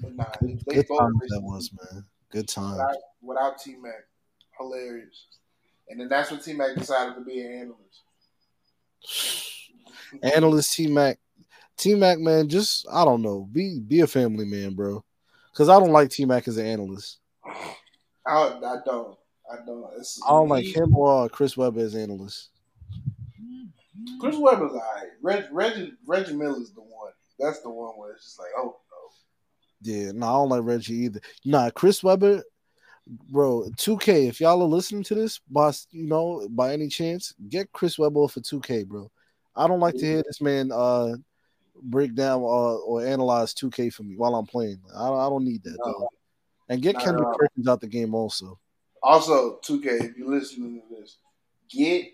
But 0.02 0.16
nah, 0.16 0.24
Good, 0.40 0.62
they 0.66 0.74
good 0.76 0.88
times 0.88 1.20
that 1.28 1.40
was, 1.42 1.70
man. 1.72 2.04
Good 2.30 2.48
times. 2.48 2.72
without, 2.72 2.96
without 3.22 3.58
T 3.58 3.76
Mac. 3.76 4.04
Hilarious. 4.62 5.26
And 5.88 6.00
then 6.00 6.08
that's 6.08 6.30
when 6.30 6.40
T 6.40 6.52
Mac 6.54 6.76
decided 6.76 7.14
to 7.14 7.20
be 7.20 7.40
an 7.40 7.52
analyst. 7.52 9.48
Analyst 10.22 10.74
T 10.74 10.86
Mac, 10.88 11.18
T 11.76 11.94
Mac, 11.94 12.18
man, 12.18 12.48
just 12.48 12.86
I 12.90 13.04
don't 13.04 13.22
know, 13.22 13.48
be 13.50 13.80
be 13.80 14.00
a 14.00 14.06
family 14.06 14.44
man, 14.44 14.74
bro. 14.74 15.04
Because 15.52 15.68
I 15.68 15.78
don't 15.78 15.92
like 15.92 16.10
T 16.10 16.24
Mac 16.24 16.48
as 16.48 16.56
an 16.56 16.66
analyst. 16.66 17.18
I, 17.44 17.58
I 18.26 18.76
don't. 18.84 19.18
I 19.50 19.56
don't. 19.66 19.84
It's, 19.98 20.20
I 20.26 20.30
don't 20.30 20.48
like 20.48 20.64
him 20.64 20.96
or 20.96 21.28
Chris 21.28 21.56
Webber 21.56 21.80
as 21.80 21.94
analyst. 21.94 22.50
Chris 24.20 24.36
Webber's 24.36 24.72
alright. 24.72 25.08
Reg, 25.20 25.44
Reggie 25.52 25.92
Reggie 26.06 26.34
Miller's 26.34 26.72
the 26.72 26.80
one. 26.80 27.12
That's 27.38 27.60
the 27.60 27.70
one 27.70 27.94
where 27.96 28.12
it's 28.12 28.24
just 28.24 28.38
like, 28.38 28.50
oh 28.56 28.76
no. 28.90 29.92
Yeah, 29.92 30.12
no, 30.12 30.26
I 30.26 30.32
don't 30.32 30.48
like 30.48 30.64
Reggie 30.64 30.94
either. 30.94 31.20
Nah, 31.44 31.70
Chris 31.70 32.02
Webber, 32.02 32.42
bro, 33.06 33.64
2K. 33.76 34.28
If 34.28 34.40
y'all 34.40 34.62
are 34.62 34.66
listening 34.66 35.02
to 35.04 35.14
this, 35.14 35.40
boss, 35.48 35.86
you 35.90 36.06
know, 36.06 36.46
by 36.50 36.72
any 36.72 36.88
chance, 36.88 37.34
get 37.48 37.72
Chris 37.72 37.98
Webber 37.98 38.28
for 38.28 38.40
2K, 38.40 38.86
bro. 38.86 39.10
I 39.54 39.66
don't 39.66 39.80
like 39.80 39.94
to 39.94 40.06
hear 40.06 40.22
this 40.26 40.40
man 40.40 40.70
uh 40.72 41.14
break 41.82 42.14
down 42.14 42.40
uh, 42.40 42.76
or 42.76 43.04
analyze 43.04 43.54
2K 43.54 43.92
for 43.92 44.02
me 44.02 44.16
while 44.16 44.34
I'm 44.34 44.46
playing. 44.46 44.80
I, 44.94 45.08
I 45.08 45.28
don't 45.28 45.44
need 45.44 45.62
that, 45.64 45.76
No. 45.84 46.08
And 46.68 46.80
get 46.80 46.94
Not 46.94 47.04
Kendrick. 47.04 47.36
Perkins 47.36 47.68
out 47.68 47.80
the 47.80 47.88
game 47.88 48.14
also. 48.14 48.58
Also, 49.02 49.58
2K, 49.64 50.10
if 50.10 50.16
you're 50.16 50.30
listening 50.30 50.80
to 50.80 50.96
this, 50.96 51.16
get 51.68 52.06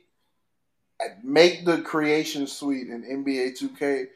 make 1.23 1.65
the 1.65 1.83
creation 1.83 2.47
suite 2.47 2.89
in 2.89 3.03
NBA 3.03 3.61
2K 3.61 4.07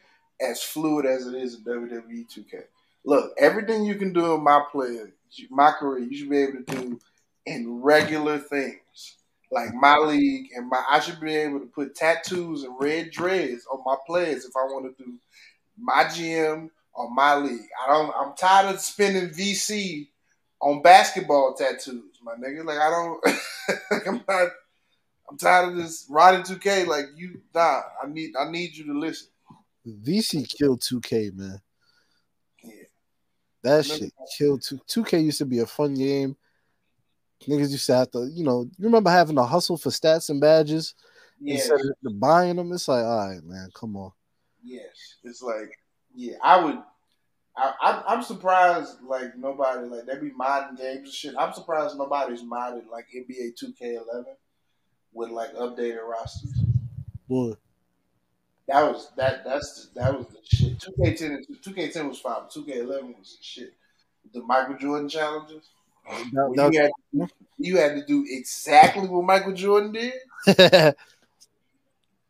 as 0.40 0.62
fluid 0.62 1.06
as 1.06 1.26
it 1.26 1.34
is 1.34 1.56
in 1.56 1.64
WWE 1.64 2.26
2K. 2.26 2.62
Look, 3.04 3.32
everything 3.38 3.84
you 3.84 3.96
can 3.96 4.12
do 4.12 4.34
in 4.34 4.42
my 4.42 4.62
player, 4.70 5.12
my 5.50 5.72
career, 5.72 6.04
you 6.04 6.16
should 6.16 6.30
be 6.30 6.38
able 6.38 6.64
to 6.64 6.76
do 6.76 7.00
in 7.46 7.82
regular 7.82 8.38
things. 8.38 9.16
Like 9.50 9.74
my 9.74 9.98
league 9.98 10.48
and 10.56 10.68
my 10.68 10.82
I 10.88 10.98
should 11.00 11.20
be 11.20 11.34
able 11.36 11.60
to 11.60 11.66
put 11.66 11.94
tattoos 11.94 12.64
and 12.64 12.74
red 12.80 13.10
dreads 13.10 13.66
on 13.70 13.82
my 13.84 13.96
players 14.06 14.46
if 14.46 14.56
I 14.56 14.64
want 14.64 14.96
to 14.96 15.04
do 15.04 15.12
my 15.78 16.04
GM 16.04 16.70
or 16.94 17.10
my 17.10 17.34
league. 17.36 17.68
I 17.84 17.92
don't 17.92 18.14
I'm 18.18 18.34
tired 18.34 18.74
of 18.74 18.80
spending 18.80 19.28
VC 19.28 20.08
on 20.60 20.80
basketball 20.80 21.54
tattoos, 21.54 22.18
my 22.22 22.32
nigga. 22.34 22.64
Like 22.64 22.78
I 22.78 22.88
don't 22.88 23.26
like 23.90 24.06
I'm 24.06 24.24
not 24.26 24.48
I'm 25.28 25.36
tired 25.36 25.68
of 25.68 25.76
this 25.76 26.06
riding 26.08 26.42
2K. 26.42 26.86
Like 26.86 27.06
you 27.14 27.42
nah, 27.54 27.82
I 28.02 28.06
need 28.08 28.32
I 28.38 28.50
need 28.50 28.74
you 28.74 28.86
to 28.86 28.98
listen. 28.98 29.28
VC 29.86 30.48
killed 30.48 30.80
2K, 30.80 31.34
man. 31.34 31.60
That 33.62 33.84
shit 33.84 34.12
killed 34.36 34.62
2 34.62 34.78
2K 34.88 35.24
used 35.24 35.38
to 35.38 35.44
be 35.46 35.60
a 35.60 35.66
fun 35.66 35.94
game. 35.94 36.36
Niggas 37.44 37.70
used 37.70 37.86
to 37.86 37.96
have 37.96 38.10
to, 38.12 38.28
you 38.32 38.44
know, 38.44 38.62
you 38.62 38.84
remember 38.84 39.10
having 39.10 39.36
to 39.36 39.42
hustle 39.42 39.76
for 39.76 39.90
stats 39.90 40.30
and 40.30 40.40
badges 40.40 40.94
Yeah. 41.40 41.54
instead 41.54 41.80
of 42.04 42.20
buying 42.20 42.56
them? 42.56 42.72
It's 42.72 42.86
like, 42.88 43.04
all 43.04 43.28
right, 43.28 43.42
man, 43.42 43.68
come 43.74 43.96
on. 43.96 44.12
Yes. 44.62 45.16
It's 45.24 45.42
like 45.42 45.76
yeah, 46.14 46.36
I 46.42 46.62
would 46.62 46.78
I, 47.56 47.72
I'm, 47.82 48.02
I'm 48.06 48.22
surprised 48.22 49.02
like 49.06 49.36
nobody 49.36 49.86
like 49.88 50.06
they 50.06 50.18
be 50.18 50.30
modding 50.30 50.76
games 50.76 51.04
and 51.04 51.12
shit. 51.12 51.34
I'm 51.38 51.52
surprised 51.52 51.98
nobody's 51.98 52.42
modded 52.42 52.88
like 52.90 53.06
NBA 53.14 53.52
2K11 53.62 54.24
with 55.12 55.30
like 55.30 55.54
updated 55.54 56.06
rosters. 56.08 56.58
Boy, 57.28 57.52
That 58.72 58.90
was 58.90 59.10
that 59.16 59.44
that's 59.44 59.88
the, 59.94 60.00
that 60.00 60.16
was 60.18 60.26
the 60.28 60.38
shit. 60.42 60.78
2K10 60.78 61.26
and 61.26 61.46
2K10 61.62 62.08
was 62.08 62.20
fine, 62.20 62.42
2K11 62.54 63.18
was 63.18 63.36
the 63.38 63.42
shit. 63.42 63.74
The 64.32 64.40
Michael 64.42 64.78
Jordan 64.78 65.08
challenges. 65.10 65.68
you, 66.54 66.80
had, 66.80 66.90
you 67.58 67.76
had 67.76 67.96
to 67.96 68.06
do 68.06 68.24
exactly 68.26 69.08
what 69.08 69.24
Michael 69.24 69.52
Jordan 69.52 69.92
did. 69.92 70.14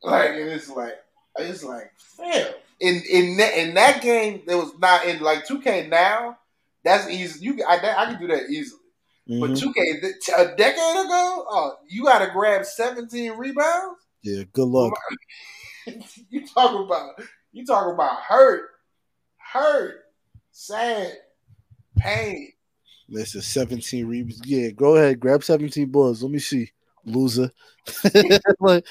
Like, 0.04 0.30
and 0.30 0.48
it's 0.50 0.68
like, 0.68 0.94
it's 1.38 1.62
like, 1.62 1.92
fam. 1.96 2.52
In 2.80 3.02
in 3.08 3.36
that, 3.36 3.56
in 3.56 3.74
that 3.74 4.02
game, 4.02 4.42
there 4.48 4.56
was 4.58 4.76
not 4.80 5.06
in 5.06 5.20
like 5.20 5.46
2K 5.46 5.88
now. 5.88 6.38
That's 6.84 7.08
easy. 7.08 7.44
You 7.44 7.62
I, 7.64 7.76
I 7.76 8.06
can 8.06 8.20
do 8.20 8.26
that 8.26 8.50
easily. 8.50 8.80
But 9.28 9.50
Mhm. 9.50 9.62
2K 9.62 10.00
th- 10.00 10.14
a 10.36 10.56
decade 10.56 11.04
ago, 11.04 11.46
oh, 11.48 11.76
you 11.88 12.02
got 12.04 12.18
to 12.18 12.32
grab 12.32 12.64
17 12.64 13.30
rebounds. 13.38 14.00
yeah, 14.24 14.42
good 14.52 14.66
luck. 14.66 14.92
you 16.30 16.46
talk 16.46 16.84
about 16.84 17.20
you 17.52 17.64
talk 17.64 17.92
about 17.92 18.20
hurt, 18.20 18.70
hurt, 19.36 20.04
sad, 20.50 21.12
pain. 21.96 22.52
Is 23.08 23.46
17 23.46 24.06
rebounds. 24.06 24.40
Yeah, 24.46 24.70
go 24.70 24.96
ahead, 24.96 25.20
grab 25.20 25.44
17 25.44 25.90
boards. 25.90 26.22
Let 26.22 26.32
me 26.32 26.38
see, 26.38 26.70
loser. 27.04 27.50
like, 28.60 28.86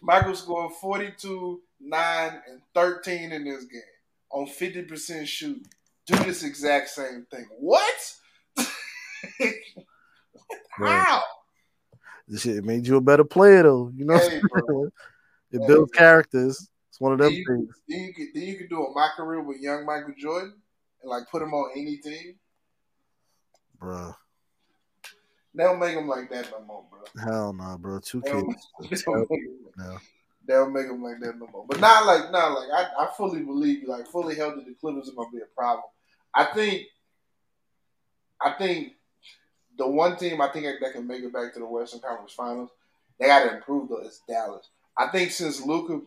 Michael 0.00 0.36
scored 0.36 0.72
42, 0.80 1.60
9, 1.80 2.42
and 2.48 2.60
13 2.74 3.32
in 3.32 3.44
this 3.44 3.64
game 3.64 3.82
on 4.30 4.46
50% 4.46 5.26
shooting. 5.26 5.66
Do 6.06 6.16
this 6.24 6.44
exact 6.44 6.90
same 6.90 7.26
thing. 7.30 7.46
What? 7.58 8.14
How? 10.70 11.22
this 12.28 12.42
shit 12.42 12.64
made 12.64 12.86
you 12.86 12.96
a 12.96 13.00
better 13.00 13.24
player, 13.24 13.64
though. 13.64 13.92
You 13.94 14.04
know, 14.04 14.16
Hey, 14.16 14.40
bro. 14.40 14.90
It 15.52 15.66
builds 15.66 15.92
characters. 15.92 16.68
It's 16.88 17.00
one 17.00 17.12
of 17.12 17.18
them 17.18 17.28
Then 17.28 17.36
you, 17.38 17.44
things, 17.46 17.74
then, 17.88 18.00
you 18.00 18.14
could, 18.14 18.26
then 18.34 18.42
you 18.42 18.56
could 18.56 18.68
do 18.68 18.84
a 18.84 18.94
my 18.94 19.08
career 19.16 19.40
with 19.42 19.60
young 19.60 19.86
Michael 19.86 20.14
Jordan 20.18 20.54
and 21.02 21.10
like 21.10 21.28
put 21.30 21.42
him 21.42 21.52
on 21.52 21.70
any 21.76 21.96
team. 21.98 22.36
bro. 23.78 24.14
They 25.54 25.64
don't 25.64 25.80
make 25.80 25.96
him 25.96 26.08
like 26.08 26.30
that 26.30 26.50
no 26.52 26.64
more, 26.64 26.84
bro. 26.88 27.00
Hell 27.24 27.52
no, 27.52 27.76
bro. 27.78 27.98
2K. 27.98 28.22
They 28.22 28.30
don't, 28.30 28.56
they 28.90 28.96
don't 29.02 29.30
make 29.30 29.40
him, 29.40 30.00
they 30.46 30.54
don't 30.54 30.72
make 30.72 30.86
him 30.86 31.02
like 31.02 31.20
that 31.20 31.38
no 31.38 31.48
more. 31.52 31.66
But 31.68 31.80
not 31.80 32.06
like, 32.06 32.30
not 32.30 32.52
like, 32.52 32.68
I, 32.72 33.04
I 33.04 33.08
fully 33.16 33.42
believe 33.42 33.82
you. 33.82 33.88
Like, 33.88 34.06
fully 34.06 34.36
healthy, 34.36 34.62
the 34.64 34.74
Clippers 34.80 35.08
are 35.08 35.12
going 35.12 35.30
to 35.30 35.36
be 35.36 35.42
a 35.42 35.54
problem. 35.56 35.86
I 36.32 36.44
think, 36.44 36.84
I 38.40 38.52
think 38.52 38.92
the 39.76 39.88
one 39.88 40.16
team 40.16 40.40
I 40.40 40.48
think 40.48 40.66
that 40.80 40.92
can 40.92 41.06
make 41.06 41.22
it 41.24 41.32
back 41.32 41.52
to 41.54 41.58
the 41.58 41.66
Western 41.66 42.00
Conference 42.00 42.32
Finals, 42.32 42.70
they 43.18 43.26
got 43.26 43.44
to 43.44 43.56
improve 43.56 43.88
though. 43.88 44.00
Is 44.00 44.20
Dallas. 44.28 44.68
I 44.96 45.08
think 45.08 45.30
since 45.30 45.64
Luka, 45.64 46.00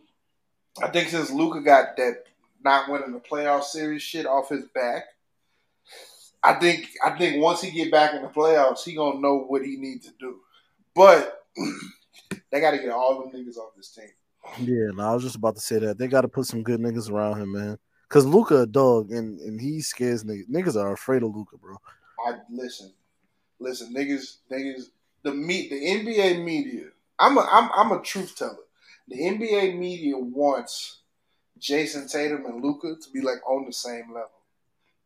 I 0.82 0.88
think 0.88 1.08
since 1.08 1.30
Luka 1.30 1.60
got 1.60 1.96
that 1.96 2.24
not 2.64 2.90
winning 2.90 3.12
the 3.12 3.20
playoff 3.20 3.64
series 3.64 4.02
shit 4.02 4.26
off 4.26 4.48
his 4.48 4.64
back, 4.74 5.04
I 6.42 6.54
think 6.54 6.90
I 7.04 7.16
think 7.16 7.42
once 7.42 7.62
he 7.62 7.70
get 7.70 7.90
back 7.90 8.14
in 8.14 8.22
the 8.22 8.28
playoffs, 8.28 8.84
he 8.84 8.94
gonna 8.94 9.20
know 9.20 9.38
what 9.38 9.64
he 9.64 9.76
needs 9.76 10.06
to 10.06 10.12
do. 10.20 10.36
But 10.94 11.42
they 12.50 12.60
got 12.60 12.72
to 12.72 12.78
get 12.78 12.90
all 12.90 13.20
them 13.20 13.32
niggas 13.32 13.56
off 13.56 13.74
this 13.76 13.90
team. 13.90 14.10
Yeah, 14.60 14.90
no, 14.94 15.10
I 15.10 15.14
was 15.14 15.22
just 15.22 15.36
about 15.36 15.56
to 15.56 15.60
say 15.60 15.78
that. 15.78 15.98
They 15.98 16.06
got 16.06 16.20
to 16.20 16.28
put 16.28 16.46
some 16.46 16.62
good 16.62 16.80
niggas 16.80 17.10
around 17.10 17.40
him, 17.40 17.52
man. 17.52 17.78
Cause 18.10 18.26
Luka 18.26 18.60
a 18.60 18.66
dog, 18.66 19.10
and 19.10 19.40
and 19.40 19.60
he 19.60 19.80
scares 19.80 20.22
niggas. 20.22 20.48
Niggas 20.48 20.76
are 20.76 20.92
afraid 20.92 21.22
of 21.22 21.34
Luka, 21.34 21.56
bro. 21.56 21.76
I 22.26 22.34
listen, 22.50 22.92
listen, 23.58 23.92
niggas, 23.92 24.36
niggas. 24.52 24.90
The 25.22 25.32
meet 25.32 25.70
the 25.70 25.76
NBA 25.76 26.44
media. 26.44 26.88
I'm 27.18 27.38
a 27.38 27.48
I'm 27.50 27.70
I'm 27.74 27.98
a 27.98 28.02
truth 28.02 28.36
teller. 28.36 28.56
The 29.08 29.16
NBA 29.16 29.78
media 29.78 30.16
wants 30.16 31.00
Jayson 31.58 32.08
Tatum 32.10 32.46
and 32.46 32.62
Luka 32.62 32.94
to 33.00 33.10
be 33.10 33.20
like 33.20 33.46
on 33.48 33.66
the 33.66 33.72
same 33.72 34.08
level, 34.08 34.30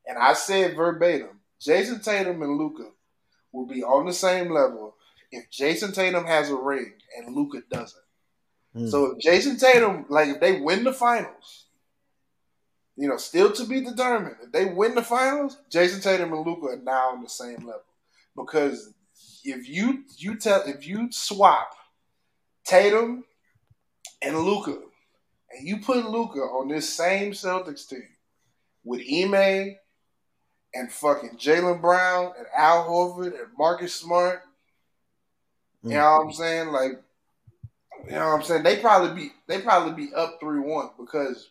and 0.07 0.19
I 0.19 0.35
said 0.35 0.77
verbatim, 0.77 1.41
Jayson 1.61 2.03
Tatum 2.03 2.43
and 2.43 2.57
Luka 2.57 2.91
will 3.53 3.67
be 3.67 3.83
on 3.83 4.07
the 4.07 4.13
same 4.13 4.51
level 4.51 4.95
if 5.31 5.51
Jayson 5.51 5.93
Tatum 5.93 6.25
has 6.25 6.51
a 6.51 6.57
ring 6.57 6.93
and 7.17 7.35
Luka 7.35 7.63
doesn't. 7.71 8.03
Mm. 8.75 8.91
So 8.91 9.13
if 9.13 9.19
Jayson 9.19 9.59
Tatum, 9.59 10.07
like 10.09 10.29
if 10.29 10.41
they 10.41 10.61
win 10.61 10.85
the 10.85 10.93
finals, 10.93 11.67
you 12.97 13.09
know, 13.09 13.17
still 13.17 13.53
to 13.53 13.65
be 13.65 13.81
determined. 13.81 14.37
If 14.43 14.53
they 14.53 14.65
win 14.65 14.95
the 14.95 15.03
finals, 15.03 15.57
Jayson 15.71 16.03
Tatum 16.03 16.33
and 16.33 16.47
Luka 16.47 16.67
are 16.67 16.83
now 16.83 17.11
on 17.11 17.23
the 17.23 17.29
same 17.29 17.59
level. 17.59 17.83
Because 18.37 18.93
if 19.45 19.69
you 19.69 20.05
you 20.17 20.37
tell 20.37 20.63
if 20.67 20.87
you 20.87 21.09
swap 21.11 21.71
Tatum 22.65 23.25
and 24.23 24.39
Luka, 24.39 24.73
and 25.51 25.67
you 25.67 25.79
put 25.79 26.09
Luka 26.09 26.41
on 26.41 26.69
this 26.69 26.93
same 26.93 27.33
Celtics 27.33 27.89
team 27.89 28.09
with 28.85 29.01
Ime 29.01 29.77
and 30.75 30.93
fucking 30.93 31.39
Jaylen 31.39 31.81
Brown 31.81 32.33
and 32.37 32.47
Al 32.57 32.89
Horford 32.89 33.39
and 33.39 33.49
Marcus 33.59 33.95
Smart, 33.95 34.43
you 35.83 35.91
know 35.91 36.19
what 36.19 36.27
I'm 36.27 36.33
saying? 36.33 36.69
Like 36.69 36.93
You 38.05 38.13
know 38.13 38.27
what 38.27 38.35
I'm 38.37 38.43
saying? 38.43 38.63
They 38.63 38.77
probably 38.77 39.15
be 39.15 39.33
they 39.47 39.61
probably 39.61 40.07
be 40.07 40.13
up 40.15 40.39
three 40.41 40.61
one 40.61 40.91
because 40.99 41.51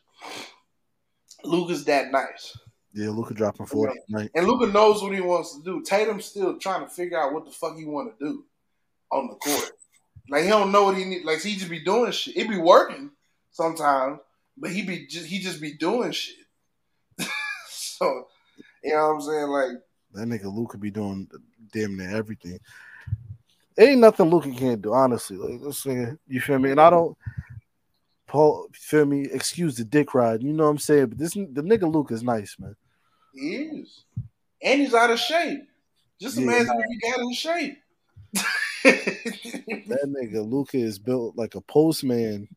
Luka's 1.43 1.85
that 1.85 2.11
nice. 2.11 2.57
Yeah, 2.93 3.09
Luka 3.09 3.33
dropping 3.33 3.65
forty 3.67 3.99
tonight. 4.07 4.31
And 4.35 4.47
Luka 4.47 4.71
knows 4.71 5.01
what 5.03 5.13
he 5.13 5.21
wants 5.21 5.55
to 5.57 5.63
do. 5.63 5.83
Tatum's 5.83 6.25
still 6.25 6.57
trying 6.57 6.81
to 6.81 6.89
figure 6.89 7.19
out 7.19 7.33
what 7.33 7.45
the 7.45 7.51
fuck 7.51 7.77
he 7.77 7.85
want 7.85 8.17
to 8.17 8.25
do 8.25 8.45
on 9.11 9.27
the 9.27 9.35
court. 9.35 9.71
Like 10.29 10.43
he 10.43 10.49
don't 10.49 10.71
know 10.71 10.83
what 10.85 10.97
he 10.97 11.05
need. 11.05 11.25
Like 11.25 11.41
he 11.41 11.55
just 11.55 11.69
be 11.69 11.83
doing 11.83 12.11
shit. 12.11 12.35
It 12.37 12.49
be 12.49 12.57
working 12.57 13.11
sometimes, 13.51 14.19
but 14.57 14.71
he 14.71 14.83
be 14.83 15.07
just 15.07 15.25
he 15.27 15.39
just 15.39 15.61
be 15.61 15.73
doing 15.73 16.11
shit. 16.11 16.35
so 17.69 18.27
you 18.83 18.93
know 18.93 19.07
what 19.07 19.13
I'm 19.15 19.21
saying? 19.21 19.47
Like 19.47 19.69
That 20.13 20.27
nigga 20.27 20.53
Luka 20.53 20.77
be 20.77 20.91
doing 20.91 21.27
damn 21.71 21.97
near 21.97 22.15
everything. 22.15 22.59
Ain't 23.79 24.01
nothing 24.01 24.29
Luka 24.29 24.51
can't 24.51 24.81
do, 24.81 24.93
honestly. 24.93 25.37
Like 25.37 25.61
this 25.61 25.83
nigga, 25.85 26.17
you 26.27 26.41
feel 26.41 26.59
me? 26.59 26.71
And 26.71 26.81
I 26.81 26.89
don't 26.89 27.15
Paul 28.27 28.67
feel 28.73 29.05
me, 29.05 29.21
excuse 29.31 29.75
the 29.77 29.85
dick 29.85 30.13
ride, 30.13 30.43
you 30.43 30.51
know 30.51 30.65
what 30.65 30.71
I'm 30.71 30.77
saying? 30.79 31.07
But 31.07 31.17
this 31.17 31.33
the 31.33 31.45
nigga 31.45 31.91
Luke 31.91 32.11
is 32.11 32.23
nice, 32.23 32.57
man. 32.59 32.75
he 33.33 33.55
is, 33.55 34.03
and 34.61 34.81
he's 34.81 34.93
out 34.93 35.11
of 35.11 35.19
shape. 35.19 35.61
Just 36.19 36.37
Yeah. 36.37 36.43
imagine 36.43 36.73
if 36.77 36.85
he 36.89 37.09
got 37.11 37.19
in 37.21 37.33
shape. 37.33 37.77
That 39.87 40.05
nigga 40.07 40.49
Luka 40.49 40.77
is 40.77 40.99
built 40.99 41.37
like 41.37 41.55
a 41.55 41.61
postman. 41.61 42.47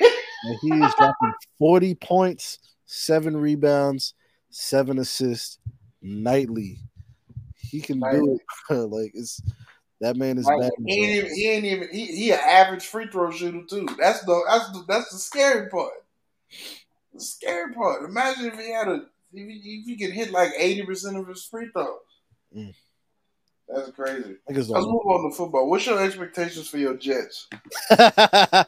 and 0.00 0.58
he 0.60 0.70
is 0.70 0.94
dropping 0.98 1.32
40 1.58 1.94
points, 1.96 2.58
seven 2.86 3.36
rebounds, 3.36 4.14
seven 4.50 4.98
assists 4.98 5.58
nightly. 6.02 6.78
He 7.56 7.80
can 7.80 8.00
do 8.00 8.38
it. 8.70 8.74
like 8.90 9.12
it's 9.14 9.42
that 10.00 10.16
man 10.16 10.38
is 10.38 10.46
Like, 10.46 10.58
bad. 10.60 10.72
he 10.86 11.02
ain't 11.04 11.14
even 11.16 11.34
he 11.34 11.48
ain't 11.50 11.64
even 11.64 11.88
he, 11.92 12.06
he 12.06 12.30
an 12.32 12.40
average 12.44 12.86
free 12.86 13.06
throw 13.06 13.30
shooter 13.30 13.62
too. 13.68 13.86
That's 13.98 14.24
the 14.24 14.42
that's 14.48 14.70
the 14.72 14.84
that's 14.88 15.12
the 15.12 15.18
scary 15.18 15.68
part. 15.68 15.92
The 17.14 17.20
scary 17.20 17.72
part. 17.74 18.04
Imagine 18.04 18.46
if 18.46 18.58
he 18.58 18.72
had 18.72 18.88
a 18.88 19.02
if 19.32 19.46
he, 19.46 19.80
if 19.80 19.86
he 19.86 19.96
could 20.04 20.14
hit 20.14 20.30
like 20.32 20.52
eighty 20.58 20.82
percent 20.84 21.16
of 21.16 21.28
his 21.28 21.44
free 21.44 21.68
throws. 21.72 21.98
Mm. 22.56 22.74
That's 23.72 23.90
crazy. 23.92 24.36
Niggas 24.48 24.68
Let's 24.68 24.68
don't 24.68 24.90
move 24.90 25.06
on 25.06 25.30
to 25.30 25.36
football. 25.36 25.68
What's 25.70 25.86
your 25.86 26.02
expectations 26.02 26.68
for 26.68 26.78
your 26.78 26.96
Jets? 26.96 27.46
That- 27.90 28.66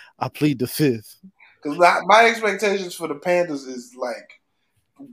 I 0.18 0.28
plead 0.28 0.58
the 0.58 0.66
fifth. 0.66 1.16
Because 1.62 1.78
my, 1.78 2.00
my 2.04 2.26
expectations 2.26 2.94
for 2.94 3.08
the 3.08 3.14
Panthers 3.14 3.64
is 3.64 3.94
like 3.96 4.40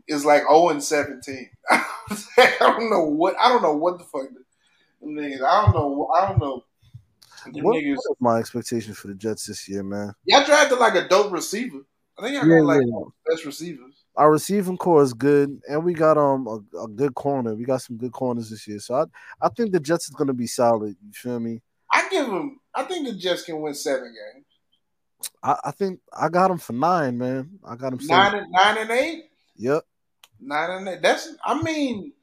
is 0.08 0.26
like 0.26 0.42
zero 0.42 0.70
and 0.70 0.84
seventeen. 0.84 1.50
I 1.70 2.56
don't 2.60 2.90
know 2.90 3.06
what 3.06 3.36
I 3.40 3.50
don't 3.50 3.62
know 3.62 3.76
what 3.76 3.98
the 3.98 4.04
fuck 4.04 4.24
them 4.34 5.16
niggas. 5.16 5.44
I 5.44 5.66
don't 5.66 5.74
know. 5.74 6.10
I 6.16 6.28
don't 6.28 6.40
know. 6.40 6.64
Them 7.46 7.64
What, 7.64 7.76
niggas. 7.78 7.96
what 7.96 8.12
is 8.12 8.18
my 8.20 8.38
expectation 8.40 8.94
for 8.94 9.08
the 9.08 9.16
Jets 9.16 9.46
this 9.46 9.68
year, 9.68 9.84
man? 9.84 10.14
Y'all 10.26 10.46
drafted 10.46 10.78
like 10.80 10.96
a 10.96 11.08
dope 11.08 11.32
receiver. 11.32 11.80
I 12.20 12.24
think 12.24 12.36
y'all 12.36 12.48
Yeah, 12.48 12.58
got 12.60 12.66
like 12.66 12.82
yeah. 12.82 12.88
one 12.88 13.04
of 13.08 13.14
the 13.26 13.32
best 13.34 13.46
receivers. 13.46 13.91
Our 14.16 14.32
receiving 14.32 14.78
core 14.78 15.02
is 15.02 15.14
good, 15.14 15.62
and 15.70 15.84
we 15.86 15.94
got 15.94 16.18
um 16.18 16.48
a, 16.48 16.80
a 16.84 16.88
good 16.88 17.16
corner. 17.16 17.56
We 17.56 17.64
got 17.64 17.82
some 17.82 17.98
good 17.98 18.12
corners 18.12 18.50
this 18.50 18.68
year, 18.68 18.80
so 18.80 18.96
I 18.96 19.06
I 19.46 19.50
think 19.50 19.72
the 19.72 19.80
Jets 19.80 20.06
is 20.10 20.16
gonna 20.16 20.34
be 20.34 20.48
solid. 20.48 20.96
You 21.06 21.14
feel 21.14 21.40
me? 21.40 21.62
I 21.94 22.08
give 22.10 22.28
them. 22.28 22.60
I 22.76 22.84
think 22.84 23.08
the 23.08 23.14
Jets 23.14 23.44
can 23.44 23.62
win 23.62 23.74
seven 23.74 24.14
games. 24.14 24.46
I, 25.44 25.58
I 25.66 25.72
think 25.72 26.00
I 26.18 26.30
got 26.30 26.52
him 26.52 26.58
for 26.58 26.74
nine, 26.74 27.18
man. 27.18 27.60
I 27.66 27.76
got 27.76 27.94
him 27.94 28.00
Nine 28.04 28.32
seven. 28.32 28.40
and 28.44 28.52
nine 28.52 28.78
and 28.80 28.92
eight. 28.92 29.26
Yep. 29.58 29.84
Nine 30.40 30.70
and 30.72 30.88
eight. 30.90 31.02
That's. 31.02 31.30
I 31.46 31.62
mean. 31.62 32.14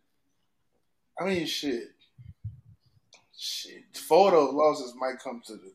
I 1.21 1.25
mean, 1.25 1.47
shit. 1.47 1.85
Shit. 3.37 3.97
Four 3.97 4.29
of 4.29 4.33
those 4.35 4.55
losses 4.55 4.95
might 4.99 5.19
come 5.23 5.43
to 5.47 5.55
the 5.55 5.73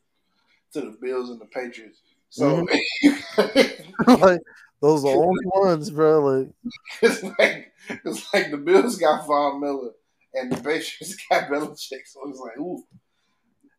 to 0.72 0.80
the 0.90 0.96
Bills 1.00 1.30
and 1.30 1.40
the 1.40 1.46
Patriots. 1.46 2.00
So 2.30 2.66
like 4.06 4.40
those 4.84 5.04
are 5.04 5.12
the 5.12 5.18
only 5.18 5.44
ones, 5.46 5.90
bro. 5.90 6.20
Like 6.20 6.48
it's 7.02 7.22
like 7.22 7.72
it's 7.88 8.34
like 8.34 8.50
the 8.50 8.58
Bills 8.58 8.98
got 8.98 9.26
Von 9.26 9.60
Miller 9.60 9.92
and 10.34 10.52
the 10.52 10.56
Patriots 10.56 11.16
got 11.30 11.48
Belichick. 11.48 12.06
So 12.06 12.20
it's 12.28 12.38
like, 12.38 12.58
ooh, 12.58 12.84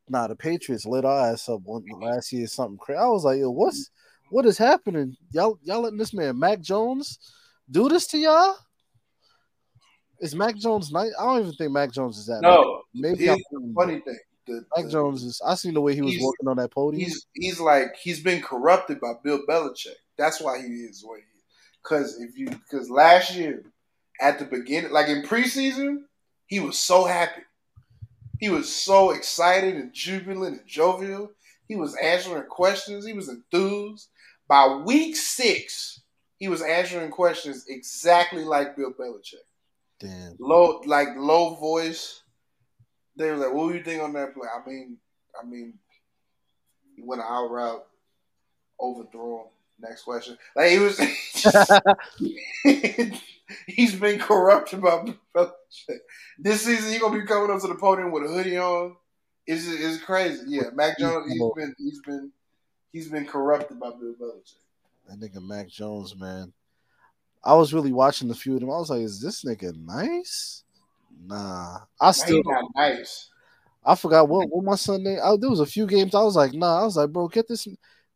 nah, 0.10 0.28
the 0.28 0.36
Patriots 0.36 0.86
lit 0.86 1.06
our 1.06 1.32
ass 1.32 1.48
up 1.48 1.62
one 1.64 1.84
last 2.02 2.34
year. 2.34 2.48
Something 2.48 2.78
crazy. 2.78 2.98
I 2.98 3.08
was 3.08 3.24
like, 3.24 3.40
yo, 3.40 3.52
what's 3.52 3.92
what 4.32 4.48
is 4.48 4.58
happening? 4.58 5.16
Y'all 5.32 5.60
y'all 5.64 5.82
letting 5.82 6.00
this 6.00 6.14
man 6.14 6.40
Mac 6.40 6.62
Jones 6.62 7.20
do 7.70 7.88
this 7.88 8.08
to 8.08 8.18
y'all? 8.18 8.56
Is 10.22 10.34
Mac 10.34 10.56
Jones 10.56 10.92
nice? 10.92 11.12
I 11.20 11.26
don't 11.26 11.42
even 11.42 11.54
think 11.54 11.72
Mac 11.72 11.92
Jones 11.92 12.18
is 12.18 12.26
that. 12.26 12.42
nice. 12.42 12.56
no. 12.56 12.82
maybe 12.96 13.26
Here's 13.26 13.38
the 13.52 13.74
funny 13.76 14.00
thing. 14.00 14.18
The, 14.48 14.66
Mac 14.76 14.86
the- 14.86 14.92
Jones 14.92 15.24
is. 15.24 15.40
I 15.46 15.54
seen 15.54 15.76
the 15.76 15.82
way 15.82 15.94
he 15.94 16.02
was 16.02 16.18
working 16.20 16.48
on 16.48 16.58
that 16.58 16.72
podium. 16.72 17.04
he's 17.04 17.28
he's 17.34 17.60
like 17.60 17.96
he's 18.02 18.22
been 18.22 18.42
corrupted 18.42 19.00
by 19.00 19.14
Bill 19.24 19.42
Belichick. 19.48 19.98
That's 20.18 20.42
why 20.42 20.60
he 20.60 20.68
is 20.68 21.04
what 21.04 21.18
he 21.18 21.24
is. 21.24 21.44
Because 21.84 22.20
if 22.20 22.38
you 22.38 22.50
because 22.50 22.90
last 22.90 23.36
year 23.36 23.64
at 24.22 24.40
the 24.40 24.46
beginning, 24.46 24.92
like 24.92 25.08
in 25.08 25.24
preseason, 25.24 26.04
he 26.48 26.60
was 26.60 26.78
so 26.78 27.06
happy. 27.06 27.42
He 28.40 28.50
was 28.50 28.74
so 28.74 29.12
excited 29.12 29.76
and 29.76 29.94
jubilant 29.94 30.60
and 30.60 30.68
jovial. 30.68 31.32
He 31.68 31.76
was 31.76 31.96
answering 31.96 32.44
questions. 32.44 33.06
He 33.06 33.14
was 33.14 33.30
enthused. 33.30 34.10
By 34.48 34.82
week 34.86 35.16
six, 35.16 36.02
he 36.38 36.48
was 36.48 36.62
answering 36.62 37.12
questions 37.12 37.66
exactly 37.68 38.44
like 38.44 38.76
Bill 38.76 38.94
Belichick. 38.94 39.46
Damn. 40.00 40.36
Low, 40.40 40.82
like 40.86 41.10
low 41.16 41.56
voice. 41.56 42.22
They 43.16 43.32
were 43.32 43.38
like, 43.38 43.54
"What 43.54 43.70
do 43.70 43.78
you 43.78 43.84
think 43.84 44.04
on 44.04 44.14
that 44.14 44.34
play?" 44.34 44.48
I 44.54 44.68
mean, 44.68 44.98
I 45.42 45.46
mean, 45.46 45.74
he 46.96 47.02
went 47.02 47.22
an 47.22 47.28
out 47.30 47.50
route, 47.50 47.86
overthrow 48.80 49.44
him. 49.44 49.48
Next 49.88 50.04
question. 50.04 50.38
Like 50.56 50.72
he 50.72 50.80
was, 50.80 50.98
he's 53.68 53.96
been 53.96 54.20
corrupted 54.20 54.82
by 54.82 55.04
Bill 55.04 55.16
Belichick. 55.36 56.00
This 56.40 56.62
season, 56.62 56.92
he 56.92 57.00
gonna 57.00 57.20
be 57.20 57.26
coming 57.26 57.52
up 57.52 57.62
to 57.62 57.68
the 57.68 57.76
podium 57.76 58.12
with 58.12 58.24
a 58.24 58.28
hoodie 58.28 58.58
on. 58.58 58.96
It's 59.46 59.68
it's 59.68 60.04
crazy. 60.04 60.44
Yeah, 60.48 60.70
Mac 60.74 60.98
Jones. 60.98 61.32
He's 61.32 61.52
been 61.56 61.76
he's 61.78 62.02
been 62.02 62.32
he's 62.92 63.10
been 63.10 63.26
corrupted 63.26 63.80
by 63.80 63.92
Bill 63.92 64.16
Belichick. 64.20 64.56
That 65.08 65.20
nigga 65.20 65.46
Mac 65.46 65.68
Jones, 65.68 66.16
man. 66.16 66.52
I 67.44 67.54
was 67.54 67.74
really 67.74 67.94
watching 67.94 68.28
the 68.28 68.34
few 68.34 68.56
of 68.56 68.62
them. 68.62 68.72
I 68.72 68.78
was 68.78 68.90
like, 68.90 69.02
is 69.02 69.22
this 69.22 69.44
nigga 69.44 69.76
nice? 69.86 70.64
Nah. 71.28 71.78
I 72.02 72.12
still 72.12 72.38
he's 72.38 72.46
not 72.46 72.72
nice. 72.76 73.30
I 73.86 73.94
forgot 73.94 74.28
what 74.28 74.50
what 74.50 74.64
my 74.64 74.76
son 74.76 75.04
name. 75.04 75.20
I, 75.24 75.36
there 75.40 75.52
was 75.52 75.60
a 75.60 75.66
few 75.68 75.86
games 75.86 76.16
I 76.16 76.24
was 76.24 76.36
like, 76.36 76.54
nah. 76.54 76.82
I 76.82 76.86
was 76.86 76.98
like, 76.98 77.12
bro, 77.12 77.28
get 77.28 77.48
this 77.48 77.68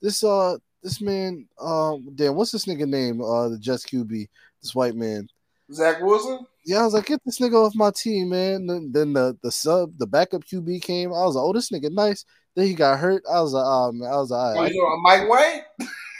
this 0.01 0.23
uh 0.23 0.57
this 0.83 1.01
man 1.01 1.47
um 1.59 2.09
damn 2.15 2.35
what's 2.35 2.51
this 2.51 2.65
nigga 2.65 2.87
name? 2.87 3.21
Uh 3.21 3.49
the 3.49 3.57
Jets 3.59 3.85
QB, 3.85 4.27
this 4.61 4.73
white 4.75 4.95
man. 4.95 5.27
Zach 5.71 6.01
Wilson. 6.01 6.45
Yeah, 6.65 6.79
I 6.81 6.83
was 6.85 6.93
like, 6.95 7.05
get 7.05 7.21
this 7.25 7.39
nigga 7.39 7.53
off 7.65 7.75
my 7.75 7.91
team, 7.91 8.29
man. 8.29 8.65
Then, 8.67 8.91
then 8.91 9.13
the 9.13 9.37
the 9.43 9.51
sub, 9.51 9.97
the 9.97 10.07
backup 10.07 10.43
QB 10.43 10.81
came. 10.81 11.09
I 11.13 11.23
was 11.25 11.35
like, 11.35 11.43
oh, 11.43 11.53
this 11.53 11.69
nigga 11.69 11.91
nice. 11.91 12.25
Then 12.55 12.65
he 12.65 12.73
got 12.73 12.97
hurt. 12.99 13.23
I 13.31 13.41
was 13.41 13.53
like, 13.53 13.65
oh 13.65 13.91
man, 13.91 14.11
I 14.11 14.15
was 14.17 14.31
like, 14.31 14.57
Oh, 14.57 14.61
right. 14.61 14.73
you 14.73 14.81
know 14.81 14.97
Mike 15.01 15.29
White. 15.29 15.63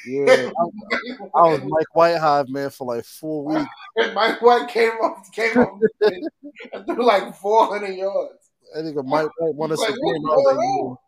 yeah. 0.07 0.51
I, 0.55 1.39
I 1.39 1.51
was 1.51 1.62
Mike 1.68 1.88
Whitehive, 1.95 2.49
man, 2.49 2.70
for 2.70 2.95
like 2.95 3.05
four 3.05 3.45
weeks. 3.45 3.70
Mike 4.14 4.41
White 4.41 4.68
came 4.70 4.91
off 4.91 5.32
came 5.32 5.57
off 5.57 5.80
and 6.01 6.86
threw 6.86 7.03
like 7.05 7.36
four 7.36 7.66
hundred 7.68 7.95
yards. 7.95 8.51
I 8.78 8.82
think 8.84 8.95
Mike 8.97 9.30
White 9.38 9.55
won 9.55 9.72
us 9.72 9.80
Like, 9.80 9.89
a 9.89 9.93
game. 9.93 9.99
what's 10.03 10.32
I 10.32 10.36
was 10.36 10.45
like, 10.45 10.55
going 10.55 10.60
on? 10.60 10.86
yo. 10.89 10.99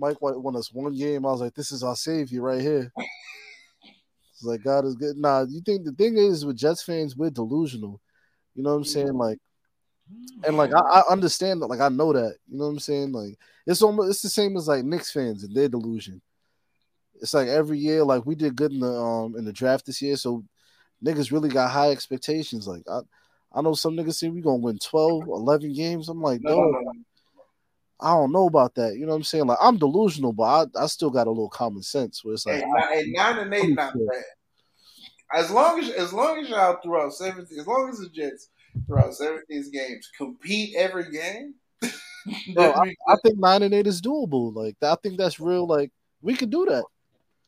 Mike 0.00 0.20
White 0.22 0.40
won 0.40 0.56
us 0.56 0.72
one 0.72 0.94
game. 0.96 1.26
I 1.26 1.30
was 1.30 1.40
like, 1.40 1.54
this 1.54 1.70
is 1.70 1.82
our 1.82 1.94
savior 1.94 2.40
right 2.42 2.60
here. 2.60 2.90
It's 4.32 4.42
like 4.42 4.64
God 4.64 4.86
is 4.86 4.94
good. 4.94 5.18
Nah, 5.18 5.44
you 5.48 5.60
think 5.60 5.84
the 5.84 5.92
thing 5.92 6.16
is 6.16 6.46
with 6.46 6.56
Jets 6.56 6.82
fans, 6.82 7.14
we're 7.14 7.28
delusional. 7.28 8.00
You 8.54 8.62
know 8.62 8.70
what 8.70 8.76
I'm 8.76 8.84
saying? 8.84 9.12
Like, 9.12 9.38
and 10.44 10.56
like 10.56 10.72
I, 10.72 10.78
I 10.80 11.02
understand 11.10 11.60
that. 11.60 11.66
Like 11.66 11.80
I 11.80 11.90
know 11.90 12.12
that. 12.14 12.36
You 12.48 12.58
know 12.58 12.64
what 12.64 12.70
I'm 12.70 12.78
saying? 12.78 13.12
Like 13.12 13.38
it's 13.66 13.82
almost 13.82 14.10
it's 14.10 14.22
the 14.22 14.30
same 14.30 14.56
as 14.56 14.66
like 14.66 14.84
Knicks 14.84 15.12
fans 15.12 15.44
and 15.44 15.54
their 15.54 15.68
delusion. 15.68 16.22
It's 17.20 17.34
like 17.34 17.48
every 17.48 17.78
year, 17.78 18.02
like 18.02 18.24
we 18.24 18.34
did 18.34 18.56
good 18.56 18.72
in 18.72 18.80
the 18.80 18.92
um 18.92 19.36
in 19.36 19.44
the 19.44 19.52
draft 19.52 19.84
this 19.84 20.00
year, 20.00 20.16
so 20.16 20.42
niggas 21.04 21.30
really 21.30 21.50
got 21.50 21.70
high 21.70 21.90
expectations. 21.90 22.66
Like 22.66 22.82
I, 22.90 23.00
I 23.52 23.60
know 23.60 23.74
some 23.74 23.94
niggas 23.94 24.14
say 24.14 24.30
we 24.30 24.40
gonna 24.40 24.56
win 24.56 24.78
12, 24.78 25.24
11 25.26 25.74
games. 25.74 26.08
I'm 26.08 26.22
like, 26.22 26.40
No, 26.42 26.50
dog, 26.50 26.72
no, 26.72 26.80
no. 26.80 26.92
I 28.02 28.10
don't 28.12 28.32
know 28.32 28.46
about 28.46 28.74
that. 28.76 28.94
You 28.94 29.02
know 29.06 29.12
what 29.12 29.16
I'm 29.16 29.24
saying? 29.24 29.46
Like 29.46 29.58
I'm 29.60 29.78
delusional, 29.78 30.32
but 30.32 30.44
I, 30.76 30.82
I 30.82 30.86
still 30.86 31.10
got 31.10 31.26
a 31.26 31.30
little 31.30 31.48
common 31.48 31.82
sense 31.82 32.24
where 32.24 32.34
it's 32.34 32.46
like 32.46 32.62
Hey, 32.62 32.64
nine, 32.66 32.92
hey, 32.92 33.04
nine 33.08 33.38
and 33.38 33.54
eight, 33.54 33.74
not 33.74 33.94
bad. 33.94 34.24
As 35.32 35.50
long 35.50 35.80
as 35.80 35.90
as 35.90 36.12
long 36.12 36.38
as 36.38 36.48
y'all 36.48 36.78
throughout 36.82 37.12
seventy, 37.12 37.58
as 37.58 37.66
long 37.66 37.88
as 37.90 37.98
the 37.98 38.08
Jets 38.08 38.48
throughout 38.86 39.14
seventeen 39.14 39.70
games 39.70 40.10
compete 40.16 40.74
every 40.76 41.10
game, 41.10 41.54
Bro, 42.54 42.72
that'd 42.72 42.94
I 43.08 43.16
think 43.22 43.38
nine 43.38 43.62
and 43.62 43.72
eight 43.74 43.86
is 43.86 44.02
doable. 44.02 44.54
Like 44.54 44.76
I 44.82 44.96
think 45.02 45.18
that's 45.18 45.40
real. 45.40 45.66
Like 45.66 45.92
we 46.22 46.34
could 46.36 46.50
do 46.50 46.66
that. 46.66 46.84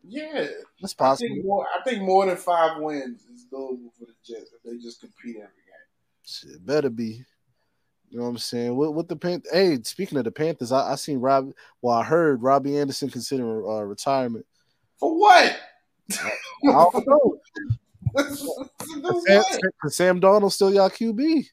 yeah. 0.07 0.47
That's 0.81 0.95
I 0.99 1.05
possible. 1.05 1.35
think 1.35 1.45
more. 1.45 1.67
I 1.79 1.83
think 1.83 2.03
more 2.03 2.27
than 2.27 2.37
five 2.37 2.81
wins 2.81 3.23
is 3.25 3.47
doable 3.53 3.93
for 3.99 4.07
the 4.07 4.15
Jets 4.25 4.51
if 4.55 4.63
they 4.65 4.79
just 4.79 5.01
compete 5.01 5.37
every 5.37 5.47
game. 5.47 6.25
Shit, 6.25 6.65
better 6.65 6.91
be. 6.91 7.25
You 8.13 8.19
know 8.19 8.25
what 8.25 8.31
I'm 8.33 8.39
saying? 8.39 8.77
What 8.77 8.93
what 8.93 9.09
the 9.09 9.17
Pan- 9.17 9.43
Hey, 9.51 9.79
speaking 9.85 10.19
of 10.19 10.25
the 10.25 10.31
Panthers, 10.31 10.71
I, 10.71 10.93
I 10.93 10.95
seen 10.97 11.19
Rob. 11.19 11.51
Well, 11.81 11.95
I 11.95 12.05
heard 12.05 12.43
Robbie 12.43 12.77
Anderson 12.77 13.09
considering 13.09 13.65
uh, 13.67 13.81
retirement. 13.81 14.45
For 15.01 15.19
what? 15.19 15.59
I 16.13 16.31
don't 16.93 17.07
know. 17.07 17.39
Sam. 19.27 19.43
Sam 19.89 20.21
Darnold 20.21 20.53
still 20.53 20.75
y'all 20.75 20.91
QB. 20.91 21.47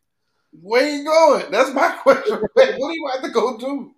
Where 0.51 0.97
you 0.97 1.05
going? 1.05 1.49
That's 1.49 1.73
my 1.73 1.91
question. 2.03 2.41
What 2.53 2.77
do 2.77 2.93
you 2.93 3.09
have 3.13 3.23
to 3.23 3.29
go 3.29 3.57
do? 3.57 3.95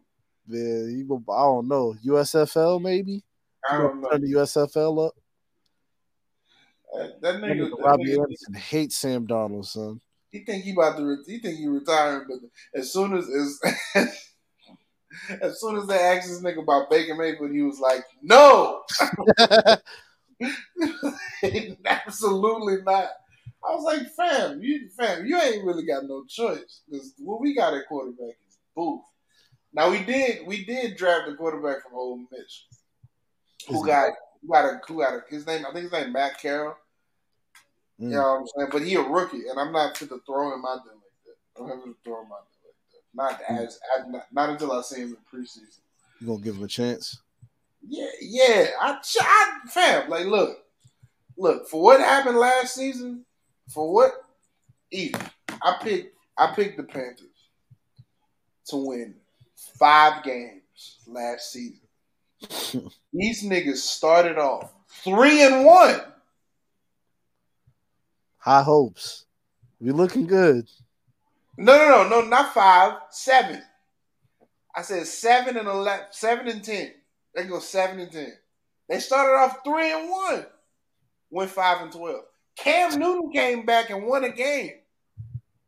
Yeah, 0.48 0.96
you 0.96 1.06
go, 1.08 1.24
I 1.34 1.42
don't 1.42 1.68
know. 1.68 1.96
USFL 2.06 2.80
maybe. 2.80 3.24
I 3.68 3.78
don't 3.80 4.02
know. 4.02 4.10
Turn 4.10 4.22
the 4.22 4.34
USFL 4.34 5.08
up. 5.08 5.14
That, 6.94 7.22
that 7.22 7.36
nigga, 7.42 7.72
that 7.72 7.84
Robbie 7.84 8.04
nigga 8.04 8.22
Anderson 8.22 8.54
hates 8.54 8.98
Sam 8.98 9.26
Darnold, 9.26 9.66
son. 9.66 10.00
He 10.32 10.40
think 10.46 10.64
he 10.64 10.72
about 10.72 10.98
to 10.98 11.06
re- 11.06 11.24
he 11.26 11.40
think 11.40 11.58
he 11.58 11.68
retiring, 11.68 12.26
but 12.28 12.40
as 12.80 12.92
soon 12.92 13.16
as 13.18 13.28
as, 13.30 13.60
as 15.42 15.60
soon 15.60 15.78
as 15.78 15.88
they 15.88 15.98
asked 15.98 16.30
this 16.30 16.42
nigga 16.42 16.64
about 16.64 16.90
Baker 16.90 17.16
Mayfield, 17.16 17.52
he 17.52 17.62
was 17.62 17.80
like, 17.80 18.04
"No, 18.22 18.82
absolutely 21.86 22.82
not." 22.84 23.10
I 23.64 23.76
was 23.76 23.84
like, 23.84 24.10
"Fam, 24.16 24.62
you 24.64 24.90
fam, 24.98 25.26
you 25.26 25.38
ain't 25.38 25.66
really 25.66 25.86
got 25.86 26.06
no 26.06 26.24
choice 26.28 26.82
because 26.90 27.14
what 27.20 27.42
we 27.42 27.54
got 27.54 27.74
at 27.74 27.88
quarterback 27.88 28.38
is 28.48 28.58
Booth." 28.76 29.04
Now 29.74 29.90
we 29.90 30.04
did 30.04 30.48
we 30.48 30.66
did 30.66 30.98
draft 30.98 31.30
a 31.30 31.36
quarterback 31.36 31.84
from 31.84 31.94
Ole 31.96 32.26
Miss 32.32 32.66
who 33.68 33.86
got 33.86 34.12
who 34.42 34.50
got 34.50 34.66
a 34.66 34.82
who 34.88 35.00
got 35.00 35.14
a, 35.14 35.22
his 35.30 35.46
name 35.46 35.66
I 35.66 35.72
think 35.72 35.84
his 35.84 35.92
name 35.92 36.14
Matt 36.14 36.42
Corral. 36.42 36.78
Mm. 38.02 38.10
You 38.10 38.10
know 38.16 38.22
what 38.22 38.40
I'm 38.40 38.48
saying? 38.48 38.70
But 38.72 38.82
he 38.82 38.96
a 38.96 39.02
rookie, 39.02 39.48
and 39.48 39.60
I'm 39.60 39.72
not 39.72 39.96
fit 39.96 40.10
to 40.10 40.22
throw 40.26 40.54
him 40.54 40.66
out 40.66 40.84
there 40.86 40.96
like 40.96 41.04
that. 41.26 41.62
I'm 41.62 41.68
not 41.68 41.86
to 41.86 41.96
throw 42.04 42.22
him 42.22 42.32
out 42.32 42.48
there 43.14 43.26
like 43.28 43.38
that. 43.38 43.50
Not 43.54 43.62
as, 43.62 43.80
as 43.98 44.08
not, 44.08 44.26
not 44.32 44.50
until 44.50 44.72
I 44.72 44.82
see 44.82 45.02
him 45.02 45.16
in 45.16 45.40
preseason. 45.40 45.82
You 46.20 46.28
gonna 46.28 46.42
give 46.42 46.56
him 46.56 46.64
a 46.64 46.68
chance? 46.68 47.22
Yeah, 47.88 48.10
yeah. 48.22 48.68
I, 48.80 48.98
I 49.22 49.60
fam, 49.70 50.10
like 50.10 50.26
look, 50.26 50.58
look 51.38 51.68
for 51.68 51.82
what 51.82 52.00
happened 52.00 52.38
last 52.38 52.76
season. 52.76 53.26
For 53.70 53.92
what? 53.94 54.12
Easy. 54.92 55.14
I 55.62 55.78
picked. 55.82 56.16
I 56.38 56.54
picked 56.56 56.78
the 56.78 56.84
Panthers 56.84 57.28
to 58.68 58.78
win 58.78 59.16
five 59.78 60.24
games 60.24 60.98
last 61.08 61.52
season. 61.52 61.80
These 63.14 63.44
niggas 63.44 63.78
started 63.78 64.38
off 64.40 64.74
three 65.04 65.44
and 65.44 65.66
one. 65.66 66.02
High 68.42 68.64
hopes. 68.64 69.26
We 69.80 69.92
looking 69.92 70.26
good. 70.26 70.68
No, 71.58 71.78
no, 71.78 72.04
no, 72.04 72.22
no, 72.22 72.28
not 72.28 72.56
five, 72.56 72.94
seven. 73.12 73.62
I 74.76 74.82
said 74.82 75.06
seven 75.06 75.58
and 75.58 75.68
eleven, 75.68 76.06
seven 76.10 76.48
and 76.48 76.64
ten. 76.64 76.92
They 77.36 77.44
go 77.44 77.60
seven 77.60 78.00
and 78.00 78.12
ten. 78.12 78.34
They 78.90 79.00
started 79.00 79.34
off 79.34 79.64
three 79.64 79.92
and 79.92 80.10
one, 80.10 80.46
went 81.30 81.52
five 81.52 81.82
and 81.82 81.92
twelve. 81.92 82.24
Cam 82.56 83.00
Newton 83.00 83.32
came 83.32 83.66
back 83.66 83.92
and 83.92 84.08
won 84.08 84.24
a 84.24 84.30
game. 84.30 84.72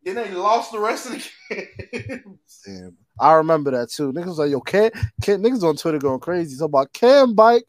Then 0.03 0.15
they 0.15 0.31
lost 0.31 0.71
the 0.71 0.79
rest 0.79 1.05
of 1.05 1.11
the 1.11 1.67
game. 1.91 2.39
Damn. 2.65 2.97
I 3.19 3.33
remember 3.33 3.69
that 3.69 3.91
too. 3.91 4.11
Niggas 4.11 4.37
like, 4.37 4.49
yo, 4.49 4.61
Cam, 4.61 4.89
Cam 5.21 5.43
niggas 5.43 5.63
on 5.63 5.75
Twitter 5.75 5.99
going 5.99 6.19
crazy. 6.19 6.57
Talking 6.57 6.65
about 6.65 6.93
Cam 6.93 7.35
bike. 7.35 7.65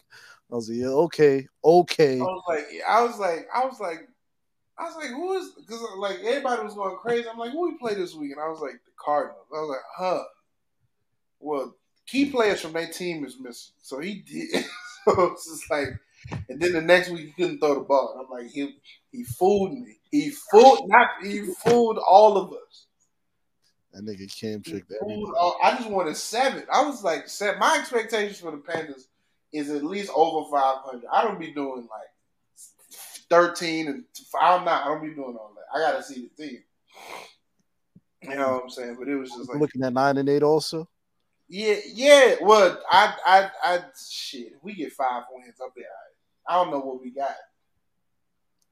I 0.51 0.55
was 0.55 0.71
like, 0.71 0.79
yeah, 0.79 0.87
okay, 0.87 1.47
okay. 1.63 2.21
I 2.21 2.23
was 2.23 2.43
like, 2.49 2.65
I 2.89 3.03
was 3.03 3.19
like, 3.19 3.49
I 3.55 3.65
was 3.67 3.81
like, 3.81 4.09
I 4.79 4.85
was 4.85 4.97
like, 4.97 5.09
who 5.11 5.35
is? 5.35 5.51
Because 5.51 5.81
uh, 5.83 5.99
like 5.99 6.19
everybody 6.25 6.63
was 6.63 6.75
going 6.75 6.97
crazy. 6.97 7.29
I'm 7.29 7.39
like, 7.39 7.53
who 7.53 7.63
we 7.71 7.79
play 7.79 7.95
this 7.95 8.15
week? 8.15 8.33
And 8.33 8.41
I 8.41 8.49
was 8.49 8.61
like, 8.61 8.73
the 8.73 8.93
Cardinals. 8.99 9.47
I 9.55 9.61
was 9.61 9.71
like, 9.71 9.79
huh. 9.97 10.25
Well, 11.39 11.77
key 12.07 12.31
players 12.31 12.61
from 12.61 12.73
their 12.73 12.89
team 12.89 13.25
is 13.25 13.39
missing, 13.39 13.75
so 13.83 14.01
he 14.01 14.15
did. 14.27 14.65
so 15.05 15.33
it's 15.33 15.49
just 15.49 15.71
like, 15.71 15.89
and 16.49 16.61
then 16.61 16.73
the 16.73 16.81
next 16.81 17.11
week 17.11 17.27
he 17.27 17.43
couldn't 17.43 17.59
throw 17.59 17.75
the 17.75 17.81
ball. 17.81 18.15
And 18.17 18.27
I'm 18.27 18.31
like, 18.45 18.51
he 18.53 18.77
he 19.13 19.23
fooled 19.25 19.73
me. 19.73 19.99
He 20.11 20.31
fooled 20.31 20.89
not. 20.89 21.09
He 21.23 21.43
fooled 21.43 21.99
all 21.99 22.37
of 22.37 22.53
us. 22.53 22.87
That 23.93 24.05
nigga 24.05 24.41
Cam 24.41 24.63
tricked 24.63 24.93
all- 25.01 25.59
I 25.63 25.77
just 25.77 25.89
wanted 25.89 26.17
seven. 26.17 26.65
I 26.73 26.85
was 26.85 27.05
like, 27.05 27.29
set. 27.29 27.61
My 27.61 27.79
expectations 27.79 28.41
for 28.41 28.51
the 28.51 28.57
Panthers 28.57 29.07
is 29.53 29.71
at 29.71 29.85
least 29.85 30.11
over 30.17 30.51
500. 30.51 31.05
I 31.13 31.23
don't 31.23 31.39
be 31.39 31.53
doing 31.53 31.83
like 31.83 32.09
13 33.31 33.89
and 33.89 34.05
I'm 34.41 34.65
not. 34.65 34.85
I 34.85 34.89
don't 34.89 35.03
be 35.03 35.15
doing 35.15 35.37
all 35.39 35.53
that. 35.55 35.79
I 35.79 35.81
gotta 35.81 36.03
see 36.03 36.29
the 36.37 36.43
team. 36.43 36.59
You 38.23 38.37
know 38.37 38.53
what 38.53 38.63
I'm 38.65 38.71
saying? 38.71 38.97
But 38.99 39.09
it 39.09 39.17
was 39.17 39.31
just 39.31 39.49
like, 39.49 39.61
Looking 39.61 39.83
at 39.83 39.93
nine 39.93 40.17
and 40.17 40.29
eight 40.29 40.43
also. 40.43 40.89
yeah, 41.49 41.77
yeah. 41.93 42.37
Well, 42.41 42.81
I, 42.91 43.15
I, 43.27 43.51
I, 43.63 43.81
shit. 44.11 44.55
We 44.63 44.75
get 44.75 44.93
five 44.93 45.25
wins, 45.33 45.57
I'll 45.61 45.73
be 45.77 45.83
all 45.83 45.87
right. 45.87 46.49
I 46.49 46.65
don't 46.65 46.71
know 46.73 46.87
what 46.87 47.03
we 47.03 47.11
got. 47.11 47.37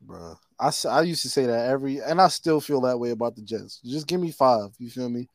Bruh. 0.07 0.37
I 0.59 1.03
used 1.03 1.23
to 1.23 1.29
say 1.29 1.47
that 1.47 1.69
every, 1.69 1.99
and 1.99 2.21
I 2.21 2.29
still 2.29 2.61
feel 2.61 2.81
that 2.83 2.99
way 2.99 3.11
about 3.11 3.37
the 3.37 3.43
Jets. 3.43 3.81
Just 3.85 4.07
give 4.07 4.21
me 4.21 4.31
five. 4.31 4.71
You 4.79 4.91
feel 4.91 5.09
me? 5.09 5.29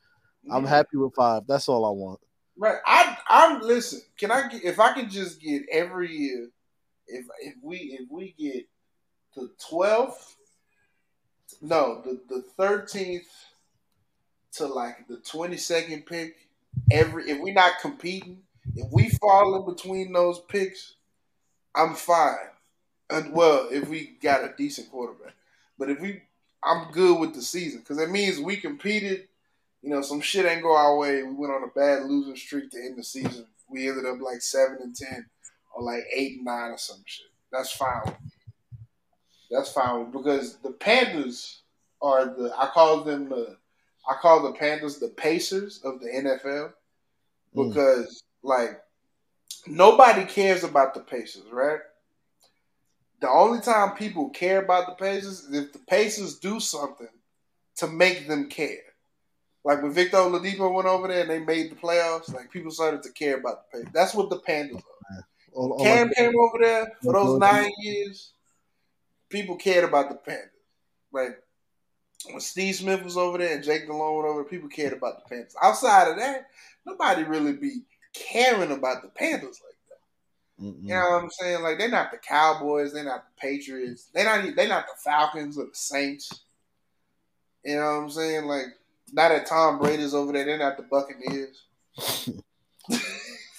I'm 0.49 0.65
happy 0.65 0.97
with 0.97 1.13
five. 1.15 1.43
That's 1.47 1.67
all 1.67 1.85
I 1.85 1.89
want. 1.89 2.19
Right. 2.57 2.77
I 2.85 3.17
I'm 3.27 3.61
listen. 3.61 4.01
Can 4.17 4.31
I 4.31 4.47
get 4.47 4.63
if 4.63 4.79
I 4.79 4.93
can 4.93 5.09
just 5.09 5.41
get 5.41 5.63
every 5.71 6.11
year, 6.11 6.49
if 7.07 7.25
if 7.41 7.55
we 7.61 7.77
if 7.99 8.09
we 8.09 8.33
get 8.37 8.65
the 9.37 9.49
twelfth, 9.69 10.35
no, 11.61 12.01
the 12.03 12.19
the 12.27 12.41
thirteenth 12.41 13.27
to 14.53 14.65
like 14.65 15.07
the 15.07 15.17
twenty 15.17 15.57
second 15.57 16.05
pick, 16.05 16.35
every 16.91 17.29
if 17.29 17.39
we're 17.39 17.53
not 17.53 17.79
competing, 17.81 18.41
if 18.75 18.91
we 18.91 19.09
fall 19.09 19.55
in 19.55 19.73
between 19.73 20.11
those 20.11 20.39
picks, 20.39 20.95
I'm 21.75 21.95
fine. 21.95 22.35
And 23.09 23.31
well, 23.31 23.69
if 23.71 23.87
we 23.87 24.17
got 24.21 24.43
a 24.43 24.53
decent 24.57 24.91
quarterback, 24.91 25.33
but 25.79 25.89
if 25.89 26.01
we, 26.01 26.21
I'm 26.61 26.91
good 26.91 27.19
with 27.19 27.33
the 27.33 27.41
season 27.41 27.79
because 27.79 27.99
it 27.99 28.11
means 28.11 28.39
we 28.39 28.57
competed 28.57 29.29
you 29.81 29.89
know, 29.93 30.01
some 30.01 30.21
shit 30.21 30.45
ain't 30.45 30.63
go 30.63 30.75
our 30.75 30.97
way. 30.97 31.23
We 31.23 31.33
went 31.33 31.53
on 31.53 31.63
a 31.63 31.67
bad 31.67 32.03
losing 32.09 32.35
streak 32.35 32.71
to 32.71 32.77
end 32.77 32.97
the 32.97 33.03
season. 33.03 33.45
We 33.69 33.87
ended 33.87 34.05
up 34.05 34.19
like 34.21 34.41
seven 34.41 34.79
and 34.81 34.95
ten, 34.95 35.25
or 35.73 35.83
like 35.83 36.03
eight 36.13 36.37
and 36.37 36.45
nine 36.45 36.71
or 36.71 36.77
some 36.77 37.03
shit. 37.05 37.27
That's 37.51 37.71
fine. 37.71 38.15
That's 39.49 39.71
fine 39.71 40.11
because 40.11 40.57
the 40.57 40.71
Panthers 40.71 41.61
are 42.01 42.25
the 42.25 42.53
I 42.57 42.67
call 42.67 43.03
them 43.03 43.29
the 43.29 43.57
I 44.09 44.13
call 44.21 44.43
the 44.43 44.53
Panthers 44.57 44.99
the 44.99 45.09
Pacers 45.09 45.81
of 45.83 45.99
the 45.99 46.07
NFL 46.07 46.73
Mm. 47.55 47.69
because 47.69 48.23
like 48.43 48.81
nobody 49.65 50.25
cares 50.25 50.63
about 50.63 50.93
the 50.93 50.99
Pacers, 50.99 51.45
right? 51.51 51.79
The 53.21 53.29
only 53.29 53.61
time 53.61 53.95
people 53.95 54.29
care 54.29 54.61
about 54.61 54.85
the 54.87 55.03
Pacers 55.03 55.39
is 55.45 55.53
if 55.55 55.73
the 55.73 55.79
Pacers 55.79 56.37
do 56.39 56.59
something 56.59 57.07
to 57.77 57.87
make 57.87 58.27
them 58.27 58.49
care. 58.49 58.83
Like 59.63 59.81
when 59.81 59.91
Victor 59.91 60.17
Oladipo 60.17 60.71
went 60.73 60.87
over 60.87 61.07
there 61.07 61.21
and 61.21 61.29
they 61.29 61.39
made 61.39 61.71
the 61.71 61.75
playoffs, 61.75 62.31
like 62.33 62.51
people 62.51 62.71
started 62.71 63.01
to 63.03 63.11
care 63.11 63.37
about 63.37 63.63
the 63.71 63.77
Pacers. 63.79 63.93
That's 63.93 64.13
what 64.13 64.29
the 64.29 64.39
Panthers 64.39 64.77
are. 64.81 65.25
All- 65.53 65.71
all 65.73 65.83
Cam 65.83 66.09
I- 66.09 66.13
came 66.13 66.33
over 66.39 66.57
there 66.59 66.91
for 67.01 67.13
those 67.13 67.39
nine 67.39 67.71
years. 67.79 68.33
People 69.29 69.55
cared 69.55 69.83
about 69.83 70.09
the 70.09 70.15
Panthers. 70.15 70.51
Like 71.11 71.41
when 72.29 72.39
Steve 72.39 72.75
Smith 72.75 73.03
was 73.03 73.17
over 73.17 73.37
there 73.37 73.55
and 73.55 73.63
Jake 73.63 73.87
went 73.87 74.01
over, 74.01 74.33
there, 74.33 74.43
people 74.43 74.69
cared 74.69 74.93
about 74.93 75.23
the 75.23 75.29
Panthers. 75.29 75.55
Outside 75.61 76.09
of 76.09 76.17
that, 76.17 76.47
nobody 76.85 77.23
really 77.23 77.53
be 77.53 77.81
caring 78.13 78.71
about 78.71 79.01
the 79.01 79.09
Panthers 79.09 79.61
like 79.65 79.77
that. 79.89 80.65
Mm-mm. 80.65 80.83
You 80.83 80.89
know 80.89 81.09
what 81.11 81.23
I'm 81.23 81.29
saying? 81.29 81.63
Like 81.63 81.77
they're 81.77 81.89
not 81.89 82.11
the 82.11 82.17
Cowboys, 82.17 82.93
they're 82.93 83.03
not 83.03 83.25
the 83.25 83.41
Patriots, 83.41 84.09
they're 84.13 84.25
not 84.25 84.55
they're 84.55 84.67
not 84.67 84.87
the 84.87 84.99
Falcons 85.03 85.57
or 85.57 85.65
the 85.65 85.71
Saints. 85.73 86.43
You 87.63 87.75
know 87.75 87.81
what 87.81 88.03
I'm 88.03 88.09
saying? 88.09 88.45
Like 88.45 88.65
now 89.11 89.29
that 89.29 89.45
Tom 89.45 89.79
Brady's 89.79 90.13
over 90.13 90.31
there, 90.31 90.45
they're 90.45 90.57
not 90.57 90.77
the 90.77 90.83
Buccaneers. 90.83 91.63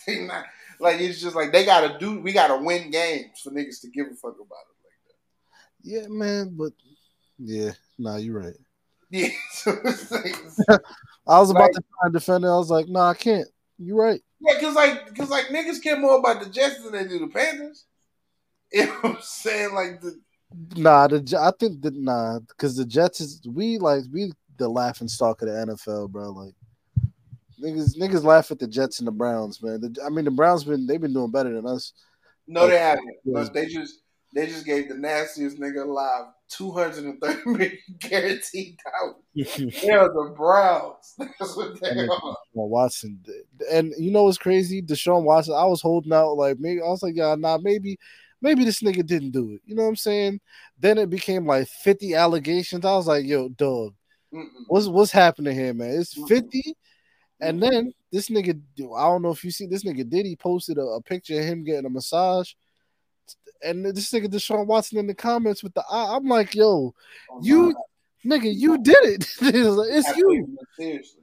not 0.08 0.44
like 0.80 1.00
it's 1.00 1.20
just 1.20 1.36
like 1.36 1.52
they 1.52 1.64
gotta 1.64 1.98
do 1.98 2.20
we 2.20 2.32
gotta 2.32 2.56
win 2.62 2.90
games 2.90 3.40
for 3.42 3.50
niggas 3.50 3.80
to 3.80 3.88
give 3.88 4.06
a 4.06 4.14
fuck 4.14 4.34
about 4.34 4.48
that. 4.48 4.77
Yeah, 5.82 6.06
man, 6.08 6.54
but 6.56 6.72
yeah, 7.38 7.72
nah, 7.98 8.16
you're 8.16 8.40
right. 8.40 8.56
Yeah. 9.10 9.28
So 9.52 9.70
like, 10.10 10.36
I 11.26 11.38
was 11.40 11.50
about 11.50 11.62
Like- 11.62 11.72
to 11.72 11.80
try 11.80 12.04
and 12.04 12.12
defend 12.12 12.44
it. 12.44 12.48
I 12.48 12.56
was 12.56 12.70
like, 12.70 12.88
nah, 12.88 13.10
I 13.10 13.14
can't. 13.14 13.48
You're 13.78 13.96
right. 13.96 14.20
yeah, 14.40 14.60
cause 14.60 14.74
like 14.74 15.14
cause 15.16 15.30
like 15.30 15.46
niggas 15.46 15.82
care 15.82 15.98
more 15.98 16.18
about 16.18 16.42
the 16.42 16.48
Jets 16.50 16.82
than 16.82 16.92
they 16.92 17.04
do 17.04 17.18
the 17.18 17.28
Panthers. 17.28 17.84
You 18.72 18.84
know 18.86 18.92
what 19.00 19.16
I'm 19.16 19.22
saying? 19.22 19.74
Like 19.74 20.00
the 20.02 20.20
Nah, 20.76 21.06
the 21.08 21.20
J- 21.20 21.36
I 21.38 21.52
think 21.58 21.80
that 21.82 21.94
nah, 21.94 22.38
because 22.40 22.76
the 22.76 22.84
Jets 22.84 23.20
is 23.22 23.40
we 23.46 23.78
like 23.78 24.02
we 24.12 24.32
the 24.58 24.68
laughing 24.68 25.08
stock 25.08 25.40
of 25.42 25.48
the 25.48 25.54
NFL, 25.54 26.10
bro. 26.10 26.30
Like 26.32 26.54
niggas, 27.62 27.96
niggas 27.96 28.24
laugh 28.24 28.50
at 28.50 28.58
the 28.58 28.66
Jets 28.66 28.98
and 28.98 29.08
the 29.08 29.12
Browns, 29.12 29.62
man. 29.62 29.80
The, 29.80 30.02
I 30.04 30.10
mean, 30.10 30.24
the 30.26 30.30
Browns 30.30 30.64
been 30.64 30.86
they've 30.86 31.00
been 31.00 31.14
doing 31.14 31.30
better 31.30 31.52
than 31.52 31.66
us. 31.66 31.92
no 32.46 32.66
they 32.68 32.78
haven't. 32.78 33.08
They 33.54 33.66
just 33.66 34.00
They 34.34 34.46
just 34.46 34.66
gave 34.66 34.88
the 34.88 34.94
nastiest 34.94 35.58
nigga 35.58 35.82
alive 35.84 36.26
two 36.48 36.70
hundred 36.72 37.04
and 37.04 37.20
thirty 37.20 37.40
million 37.46 37.78
guaranteed 37.98 38.78
dollars. 38.84 39.16
They're 39.82 40.08
the 40.08 40.34
Browns. 40.36 41.14
That's 41.18 41.56
what 41.56 41.80
they 41.80 41.88
Yeah. 41.88 42.08
are. 42.10 42.36
Watson. 42.54 43.22
And 43.70 43.92
you 43.98 44.10
know 44.10 44.24
what's 44.24 44.38
crazy? 44.38 44.82
Deshaun 44.82 45.22
Watson, 45.22 45.54
I 45.54 45.64
was 45.64 45.80
holding 45.80 46.12
out 46.12 46.32
like 46.36 46.58
maybe 46.58 46.80
I 46.82 46.86
was 46.88 47.02
like, 47.02 47.14
yeah, 47.16 47.34
nah, 47.36 47.58
maybe, 47.58 47.98
maybe 48.42 48.64
this 48.64 48.82
nigga 48.82 49.06
didn't 49.06 49.30
do 49.30 49.52
it. 49.52 49.60
You 49.64 49.76
know 49.76 49.82
what 49.82 49.90
I'm 49.90 49.96
saying? 49.96 50.40
Then 50.78 50.98
it 50.98 51.08
became 51.08 51.46
like 51.46 51.68
50 51.68 52.14
allegations. 52.14 52.84
I 52.84 52.92
was 52.96 53.06
like, 53.06 53.24
yo, 53.26 53.48
dog, 53.50 53.94
Mm-mm. 54.34 54.46
what's 54.66 54.88
what's 54.88 55.12
happening 55.12 55.54
here, 55.54 55.72
man? 55.72 55.90
It's 56.00 56.14
50. 56.28 56.62
And 57.40 57.62
then 57.62 57.92
this 58.12 58.28
nigga, 58.30 58.60
I 58.96 59.02
don't 59.04 59.22
know 59.22 59.30
if 59.30 59.44
you 59.44 59.50
see 59.50 59.66
this 59.66 59.84
nigga 59.84 60.08
did 60.08 60.26
he 60.26 60.34
posted 60.34 60.78
a, 60.78 60.82
a 60.82 61.02
picture 61.02 61.38
of 61.38 61.44
him 61.46 61.62
getting 61.64 61.86
a 61.86 61.90
massage. 61.90 62.52
And 63.62 63.84
this 63.84 64.12
nigga 64.12 64.26
Deshaun 64.26 64.66
Watson 64.66 64.98
in 64.98 65.06
the 65.06 65.14
comments 65.14 65.62
with 65.62 65.74
the 65.74 65.82
eye. 65.90 66.16
I'm 66.16 66.26
like, 66.26 66.54
yo, 66.54 66.94
Oh, 67.30 67.40
you 67.42 67.74
nigga, 68.24 68.52
you 68.54 68.78
did 68.78 68.96
it. 69.02 69.26
it's 69.40 70.16
you. 70.16 70.58
seriously. 70.76 71.22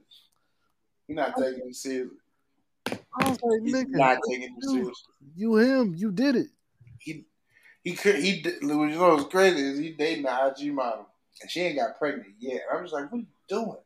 You're 1.08 1.16
not 1.16 1.34
taking 1.38 1.68
it 1.68 1.74
seriously. 1.76 2.16
I 3.18 3.28
was 3.28 3.38
like, 3.42 3.62
He's 3.62 3.74
nigga, 3.74 3.88
not 3.88 4.18
taking 4.28 4.54
it 4.56 4.64
seriously. 4.64 4.92
you 5.34 5.56
him, 5.56 5.94
you 5.96 6.10
did 6.12 6.36
it. 6.36 6.48
He 6.98 7.24
he 7.84 7.92
could 7.94 8.16
he 8.16 8.42
did- 8.42 8.60
you 8.62 8.68
know 8.68 9.14
what's 9.14 9.24
crazy 9.30 9.60
is 9.62 9.78
he 9.78 9.90
dating 9.92 10.26
an 10.26 10.52
IG 10.56 10.72
model 10.74 11.06
and 11.40 11.50
she 11.50 11.60
ain't 11.60 11.78
got 11.78 11.98
pregnant 11.98 12.34
yet. 12.38 12.62
I'm 12.72 12.82
just 12.82 12.92
like, 12.92 13.10
what 13.10 13.18
are 13.18 13.20
you 13.20 13.26
doing? 13.48 13.76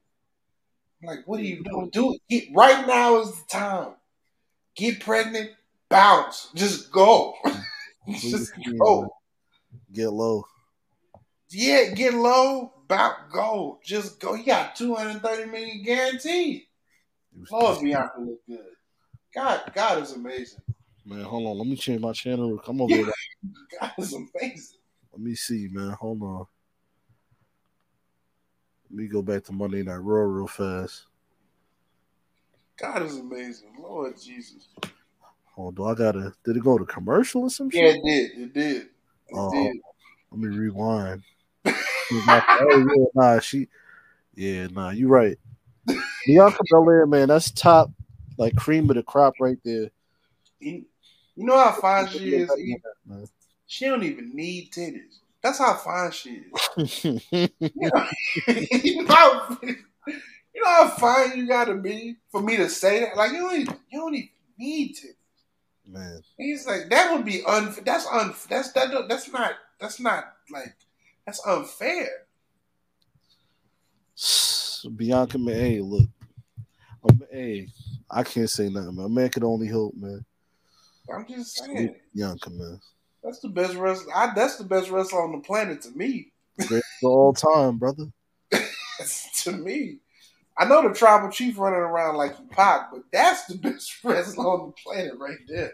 I'm 1.03 1.07
like, 1.07 1.27
what 1.27 1.41
are 1.41 1.45
you 1.45 1.63
doing? 1.63 1.91
Do 1.91 2.15
it. 2.15 2.21
Get, 2.29 2.49
right 2.55 2.87
now 2.87 3.21
is 3.21 3.31
the 3.33 3.45
time. 3.51 3.89
Get 4.77 5.01
pregnant, 5.01 5.51
bounce, 5.89 6.49
just 6.55 6.91
go, 6.93 7.35
just 8.09 8.53
go. 8.79 8.87
Oh. 8.87 9.09
Get 9.93 10.11
low. 10.11 10.45
Yeah, 11.51 11.91
get 11.95 12.15
low, 12.15 12.73
About 12.85 13.31
go, 13.33 13.81
just 13.85 14.21
go. 14.21 14.35
He 14.35 14.45
got 14.45 14.77
230 14.77 15.51
million 15.51 15.83
guaranteed. 15.83 16.65
Lord, 17.51 17.81
Bianca 17.83 18.21
look 18.21 18.41
good. 18.49 18.65
God, 19.35 19.63
God 19.75 20.03
is 20.03 20.13
amazing. 20.13 20.61
Man, 21.05 21.23
hold 21.23 21.47
on. 21.47 21.59
Let 21.59 21.67
me 21.67 21.77
change 21.77 22.01
my 22.01 22.13
channel. 22.13 22.59
Come 22.59 22.81
over 22.81 22.93
here. 22.93 23.13
God 23.81 23.93
is 23.99 24.13
amazing. 24.13 24.79
Let 25.13 25.21
me 25.21 25.35
see, 25.35 25.69
man. 25.71 25.91
Hold 25.93 26.23
on. 26.23 26.47
Let 28.91 28.97
me 28.97 29.07
go 29.07 29.23
back 29.23 29.45
to 29.45 29.53
Monday 29.53 29.83
Night 29.83 29.97
Raw 29.97 30.23
real 30.23 30.47
fast. 30.47 31.07
God 32.77 33.03
is 33.03 33.19
amazing. 33.19 33.69
Lord 33.79 34.21
Jesus. 34.21 34.69
On. 35.61 35.91
I 35.91 35.95
gotta. 35.95 36.33
Did 36.45 36.57
it 36.57 36.65
go 36.65 36.79
to 36.79 36.85
commercial 36.85 37.43
or 37.43 37.51
some 37.51 37.71
Yeah, 37.73 37.93
shit? 37.93 37.97
it 37.97 38.03
did. 38.05 38.43
It 38.43 38.55
did. 38.55 38.77
It 38.83 38.89
Oh. 39.35 39.49
oh 39.49 39.53
did. 39.53 39.81
Let 40.31 40.41
me 40.41 40.57
rewind. 40.57 41.23
oh 41.67 41.73
yeah, 42.97 43.05
nah. 43.15 43.41
She. 43.41 43.69
Yeah, 44.35 44.69
nah. 44.69 44.91
You 44.91 45.09
right. 45.09 45.39
Bianca 46.27 46.63
Belair, 46.71 47.07
man. 47.07 47.29
That's 47.29 47.51
top, 47.51 47.91
like 48.37 48.55
cream 48.57 48.89
of 48.91 48.97
the 48.97 49.03
crop 49.03 49.35
right 49.41 49.59
there. 49.65 49.91
You, 50.61 50.85
you 51.37 51.45
know 51.47 51.57
how 51.59 51.73
fine 51.73 52.09
she 52.09 52.35
is? 52.35 52.51
She 53.67 53.87
don't 53.87 54.03
even 54.03 54.35
need 54.35 54.73
titties. 54.73 55.19
That's 55.43 55.59
how 55.59 55.75
fine 55.75 56.11
she 56.11 56.43
is. 56.77 57.05
you, 57.05 57.21
know, 57.31 58.07
you, 58.49 59.05
know 59.05 59.15
how, 59.15 59.59
you 59.63 60.61
know 60.63 60.67
how 60.69 60.89
fine 60.89 61.37
you 61.39 61.47
gotta 61.49 61.75
be 61.75 62.17
for 62.31 62.43
me 62.43 62.57
to 62.59 62.69
say 62.69 63.01
that? 63.01 63.17
Like 63.17 63.33
you 63.33 63.39
don't 63.39 63.61
even, 63.61 63.77
you 63.91 63.99
don't 64.01 64.15
even 64.15 64.29
need 64.59 64.97
titties. 64.97 65.15
Man. 65.93 66.21
He's 66.37 66.67
like 66.67 66.89
that 66.91 67.13
would 67.13 67.25
be 67.25 67.43
un 67.45 67.75
that's 67.85 68.07
un 68.07 68.35
that's 68.49 68.73
that 68.73 69.09
that's 69.09 69.33
not 69.33 69.53
that's 69.79 70.01
not 70.01 70.25
like 70.51 70.75
that's 71.27 71.45
unfair. 71.47 72.09
Bianca, 74.97 75.39
man. 75.39 75.55
Hey, 75.55 75.81
look. 75.81 76.09
Um, 77.09 77.23
hey, 77.31 77.69
I 78.11 78.23
can't 78.23 78.51
say 78.51 78.69
nothing, 78.69 78.97
man. 78.97 79.07
A 79.07 79.09
man 79.09 79.29
can 79.31 79.45
only 79.45 79.69
hope, 79.69 79.95
man. 79.95 80.25
I'm 81.13 81.27
just 81.27 81.57
saying 81.57 81.97
Bianca, 82.15 82.51
man. 82.51 82.81
that's 83.23 83.41
the 83.41 83.49
best 83.49 83.75
wrestler. 83.75 84.15
I, 84.15 84.33
that's 84.35 84.57
the 84.57 84.65
best 84.65 84.91
wrestler 84.91 85.23
on 85.23 85.33
the 85.33 85.39
planet 85.39 85.83
to 85.83 85.91
me. 85.91 86.33
Great 86.67 86.83
for 87.01 87.11
all 87.11 87.33
time, 87.33 87.79
brother. 87.79 88.07
to 89.43 89.53
me. 89.53 89.99
I 90.61 90.67
know 90.67 90.87
the 90.87 90.95
tribal 90.95 91.31
chief 91.31 91.59
running 91.59 91.81
around 91.81 92.17
like 92.17 92.37
he 92.37 92.45
Pac, 92.45 92.91
but 92.93 93.03
that's 93.11 93.47
the 93.47 93.55
best 93.63 94.05
wrestler 94.05 94.47
on 94.47 94.67
the 94.67 94.73
planet 94.73 95.15
right 95.19 95.39
there. 95.49 95.73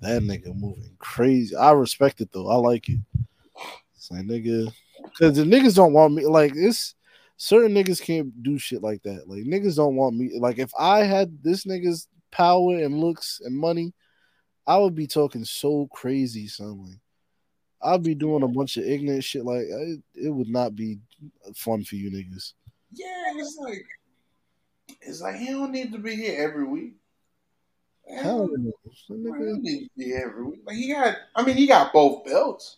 That 0.00 0.22
nigga 0.22 0.54
moving 0.54 0.94
crazy. 1.00 1.56
I 1.56 1.72
respect 1.72 2.20
it 2.20 2.30
though. 2.32 2.48
I 2.48 2.54
like 2.54 2.88
it. 2.88 3.00
It's 3.96 4.12
like 4.12 4.22
nigga, 4.22 4.72
because 5.02 5.36
the 5.36 5.42
niggas 5.42 5.74
don't 5.74 5.92
want 5.92 6.14
me. 6.14 6.24
Like 6.24 6.54
this, 6.54 6.94
certain 7.36 7.74
niggas 7.74 8.00
can't 8.00 8.40
do 8.44 8.58
shit 8.58 8.80
like 8.80 9.02
that. 9.02 9.28
Like 9.28 9.42
niggas 9.42 9.74
don't 9.74 9.96
want 9.96 10.14
me. 10.14 10.38
Like 10.38 10.60
if 10.60 10.70
I 10.78 11.00
had 11.00 11.42
this 11.42 11.64
nigga's 11.64 12.06
power 12.30 12.76
and 12.76 13.00
looks 13.00 13.40
and 13.44 13.58
money, 13.58 13.92
I 14.68 14.78
would 14.78 14.94
be 14.94 15.08
talking 15.08 15.44
so 15.44 15.88
crazy, 15.92 16.46
son. 16.46 16.84
Like 16.84 17.00
I'd 17.82 18.04
be 18.04 18.14
doing 18.14 18.44
a 18.44 18.48
bunch 18.48 18.76
of 18.76 18.84
ignorant 18.84 19.24
shit. 19.24 19.44
Like 19.44 19.62
it, 19.62 20.00
it 20.14 20.30
would 20.30 20.48
not 20.48 20.76
be 20.76 21.00
fun 21.56 21.82
for 21.82 21.96
you 21.96 22.08
niggas. 22.12 22.52
Yeah, 22.92 23.32
it's 23.34 23.58
like 23.60 23.84
it's 25.02 25.20
like 25.20 25.36
he 25.36 25.46
don't 25.46 25.72
need 25.72 25.92
to 25.92 25.98
be 25.98 26.14
here 26.16 26.40
every 26.42 26.64
week. 26.64 26.94
Hell 28.08 28.48
no. 28.50 28.72
He 29.06 29.14
don't 29.22 29.62
need 29.62 29.84
to 29.84 29.90
be 29.96 30.14
every 30.14 30.44
week. 30.44 30.60
Like 30.66 30.76
he 30.76 30.92
got, 30.92 31.16
I 31.34 31.44
mean, 31.44 31.56
he 31.56 31.66
got 31.66 31.92
both 31.92 32.24
belts. 32.24 32.76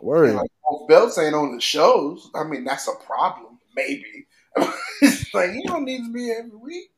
word. 0.00 0.30
And, 0.30 0.38
like 0.38 0.50
both 0.68 0.88
belts 0.88 1.18
ain't 1.18 1.34
on 1.34 1.54
the 1.54 1.60
shows. 1.60 2.30
I 2.34 2.44
mean, 2.44 2.64
that's 2.64 2.88
a 2.88 2.94
problem, 3.06 3.58
maybe. 3.76 4.26
it's 5.00 5.32
like 5.34 5.50
he 5.50 5.62
don't 5.66 5.84
need 5.84 6.04
to 6.04 6.12
be 6.12 6.30
every 6.30 6.56
week, 6.56 6.90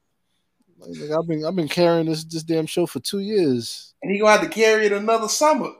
Like, 0.78 1.10
I've 1.10 1.26
been 1.26 1.44
I've 1.44 1.56
been 1.56 1.68
carrying 1.68 2.06
this 2.06 2.24
this 2.24 2.42
damn 2.42 2.66
show 2.66 2.86
for 2.86 3.00
two 3.00 3.20
years. 3.20 3.94
and 4.02 4.10
he 4.12 4.18
gonna 4.18 4.32
have 4.32 4.42
to 4.42 4.48
carry 4.48 4.86
it 4.86 4.92
another 4.92 5.28
summer 5.28 5.70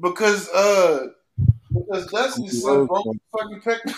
because 0.00 0.48
uh 0.50 1.06
because 1.72 2.06
Dusty's 2.10 2.62
son 2.62 2.86
broke 2.86 3.06
fucking 3.36 3.60
pec. 3.60 3.94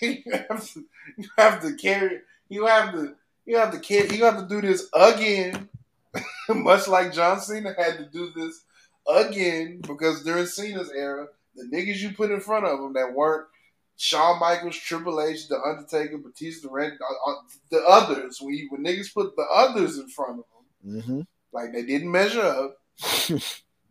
you 0.02 0.22
have 0.48 0.66
to 0.72 0.84
you 1.18 1.28
have 1.36 1.62
to 1.62 1.74
carry 1.74 2.20
you 2.48 2.64
have 2.66 2.92
to 2.92 3.14
you 3.48 3.56
have 3.56 3.72
to 3.72 3.80
carry 3.80 4.16
you 4.16 4.24
have 4.24 4.38
to 4.38 4.46
do 4.46 4.60
this 4.60 4.88
again, 4.94 5.68
much 6.48 6.86
like 6.88 7.12
John 7.12 7.40
Cena 7.40 7.74
had 7.76 7.98
to 7.98 8.04
do 8.06 8.30
this 8.36 8.64
again 9.12 9.80
because 9.86 10.22
during 10.22 10.46
Cena's 10.46 10.90
era, 10.90 11.26
the 11.56 11.64
niggas 11.64 11.98
you 11.98 12.10
put 12.12 12.30
in 12.30 12.40
front 12.40 12.66
of 12.66 12.78
him 12.78 12.92
that 12.92 13.12
weren't 13.12 13.46
Shawn 13.96 14.38
Michaels, 14.38 14.76
Triple 14.76 15.20
H, 15.20 15.48
The 15.48 15.58
Undertaker, 15.60 16.18
Batista, 16.18 16.68
Randy, 16.70 16.96
uh, 17.00 17.30
uh, 17.30 17.34
the 17.70 17.78
others 17.88 18.38
when 18.40 18.54
you, 18.54 18.68
when 18.70 18.84
niggas 18.84 19.12
put 19.12 19.34
the 19.34 19.46
others 19.52 19.98
in 19.98 20.08
front 20.08 20.32
of 20.32 20.36
them, 20.36 20.44
Mm-hmm. 20.86 21.20
like 21.52 21.72
they 21.72 21.82
didn't 21.82 22.10
measure 22.10 22.40
up. 22.42 22.76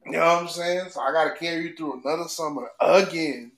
You 0.06 0.14
know 0.14 0.20
what 0.20 0.42
I'm 0.44 0.48
saying? 0.48 0.90
So 0.92 1.02
I 1.02 1.12
gotta 1.12 1.36
carry 1.38 1.64
you 1.68 1.76
through 1.76 2.02
another 2.02 2.30
summer 2.30 2.72
again. 2.80 3.52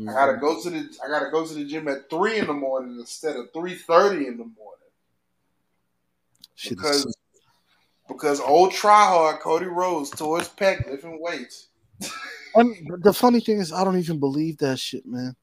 I 0.00 0.12
gotta 0.12 0.32
mm-hmm. 0.32 0.40
go 0.40 0.62
to 0.62 0.70
the 0.70 0.88
I 1.04 1.08
gotta 1.08 1.30
go 1.30 1.46
to 1.46 1.54
the 1.54 1.64
gym 1.64 1.88
at 1.88 2.08
three 2.08 2.38
in 2.38 2.46
the 2.46 2.52
morning 2.52 2.98
instead 3.00 3.36
of 3.36 3.52
three 3.52 3.74
thirty 3.74 4.26
in 4.26 4.36
the 4.36 4.44
morning 4.44 4.78
Shit 6.54 6.76
because 6.76 7.16
because 8.08 8.40
old 8.40 8.72
tryhard 8.72 9.40
Cody 9.40 9.66
Rhodes 9.66 10.10
tore 10.10 10.38
his 10.40 10.48
pec 10.48 10.88
lifting 10.90 11.20
weights. 11.20 11.68
And 12.54 12.74
the 13.02 13.12
funny 13.12 13.40
thing 13.40 13.58
is, 13.58 13.72
I 13.72 13.84
don't 13.84 13.98
even 13.98 14.18
believe 14.18 14.58
that 14.58 14.78
shit, 14.78 15.06
man. 15.06 15.36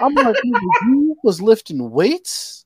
I'm 0.00 0.14
like, 0.14 0.36
you 0.44 1.16
was 1.22 1.42
lifting 1.42 1.90
weights. 1.90 2.64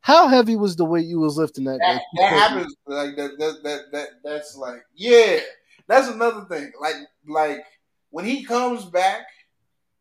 How 0.00 0.28
heavy 0.28 0.54
was 0.54 0.76
the 0.76 0.84
weight 0.84 1.06
you 1.06 1.18
was 1.18 1.36
lifting 1.36 1.64
that 1.64 1.78
That, 1.78 1.96
day? 1.96 2.02
that 2.18 2.32
happens 2.32 2.76
like 2.86 3.16
that, 3.16 3.38
that 3.38 3.62
that 3.64 3.80
that 3.92 4.08
that's 4.22 4.56
like 4.56 4.84
yeah. 4.94 5.40
That's 5.88 6.08
another 6.08 6.44
thing. 6.44 6.70
Like 6.80 6.96
like 7.26 7.64
when 8.10 8.24
he 8.24 8.44
comes 8.44 8.84
back, 8.84 9.22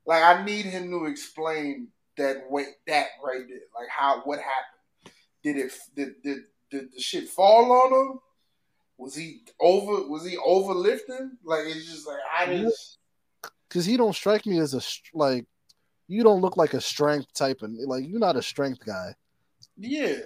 like 0.06 0.24
I 0.24 0.44
need 0.44 0.66
him 0.66 0.90
to 0.92 1.06
explain 1.06 1.90
that 2.18 2.50
weight 2.50 2.68
that 2.88 3.08
right 3.24 3.44
there. 3.48 3.60
Like 3.78 3.90
how 3.90 4.22
what 4.24 4.40
happened. 4.40 5.16
Did 5.44 5.58
it 5.58 5.74
did 5.96 6.22
did, 6.24 6.38
did 6.72 6.92
the 6.94 7.02
shit 7.02 7.30
fall 7.30 7.72
on 7.72 7.94
him? 7.94 8.20
Was 8.98 9.16
he 9.16 9.42
over 9.60 10.08
was 10.08 10.26
he 10.26 10.38
overlifting? 10.38 11.32
Like 11.44 11.66
it's 11.66 11.92
just 11.92 12.08
like 12.08 12.20
I 12.38 12.46
just 12.58 13.00
Because 13.68 13.86
he 13.86 13.98
don't 13.98 14.16
strike 14.16 14.46
me 14.46 14.60
as 14.60 14.74
a 14.74 14.82
like. 15.18 15.46
You 16.08 16.24
don't 16.24 16.42
look 16.42 16.58
like 16.58 16.74
a 16.74 16.82
strength 16.82 17.34
type, 17.34 17.62
and 17.62 17.78
like 17.88 18.06
you're 18.08 18.20
not 18.20 18.36
a 18.36 18.42
strength 18.42 18.86
guy. 18.86 19.16
yeah. 19.78 20.18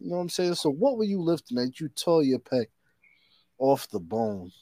You 0.00 0.10
know 0.10 0.16
what 0.16 0.22
I'm 0.22 0.28
saying? 0.28 0.54
So 0.54 0.70
what 0.70 0.96
were 0.96 1.04
you 1.04 1.20
lifting 1.20 1.56
that 1.56 1.80
you 1.80 1.88
tore 1.88 2.22
your 2.22 2.38
pec 2.38 2.66
off 3.58 3.88
the 3.88 4.00
bone? 4.00 4.52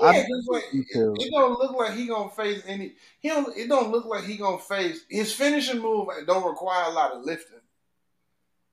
Yeah, 0.00 0.06
I- 0.08 0.26
like, 0.48 0.64
it, 0.72 0.86
it 0.94 1.30
don't 1.30 1.58
look 1.58 1.72
like 1.72 1.94
he 1.94 2.06
gonna 2.06 2.30
face 2.30 2.62
any. 2.66 2.94
He 3.20 3.28
don't. 3.28 3.56
It 3.56 3.68
don't 3.68 3.90
look 3.90 4.04
like 4.06 4.24
he 4.24 4.36
gonna 4.36 4.58
face 4.58 5.00
his 5.08 5.32
finishing 5.32 5.80
move. 5.80 6.08
Don't 6.26 6.46
require 6.46 6.84
a 6.90 6.92
lot 6.92 7.12
of 7.12 7.22
lifting. 7.24 7.60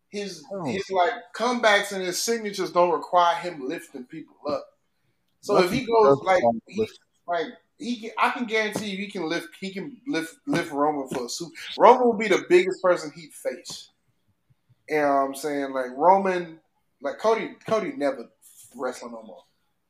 His 0.09 0.43
Oh. 0.51 0.63
his 0.65 0.89
like 0.91 1.13
comebacks 1.35 1.91
and 1.91 2.03
his 2.03 2.21
signatures 2.21 2.71
don't 2.71 2.91
require 2.91 3.35
him 3.37 3.67
lifting 3.67 4.03
people 4.05 4.35
up. 4.47 4.65
So 5.41 5.57
if 5.57 5.71
he 5.71 5.85
goes 5.85 6.19
like 6.21 6.43
he, 6.67 6.87
like 7.27 7.47
he 7.79 7.99
can, 7.99 8.11
I 8.17 8.29
can 8.29 8.45
guarantee 8.45 8.91
you 8.91 8.97
he 8.97 9.09
can 9.09 9.27
lift 9.27 9.47
he 9.59 9.71
can 9.71 9.97
lift 10.07 10.35
lift 10.45 10.71
Roman 10.71 11.07
for 11.09 11.25
a 11.25 11.29
suit. 11.29 11.51
Roman 11.77 12.05
will 12.05 12.13
be 12.17 12.27
the 12.27 12.45
biggest 12.47 12.81
person 12.81 13.11
he'd 13.15 13.33
face. 13.33 13.89
You 14.89 14.97
know 14.97 15.07
what 15.07 15.13
I'm 15.29 15.35
saying? 15.35 15.71
Like 15.73 15.91
Roman, 15.95 16.59
like 17.01 17.17
Cody, 17.17 17.55
Cody 17.67 17.93
never 17.97 18.29
wrestle 18.75 19.09
no 19.09 19.23
more. 19.23 19.43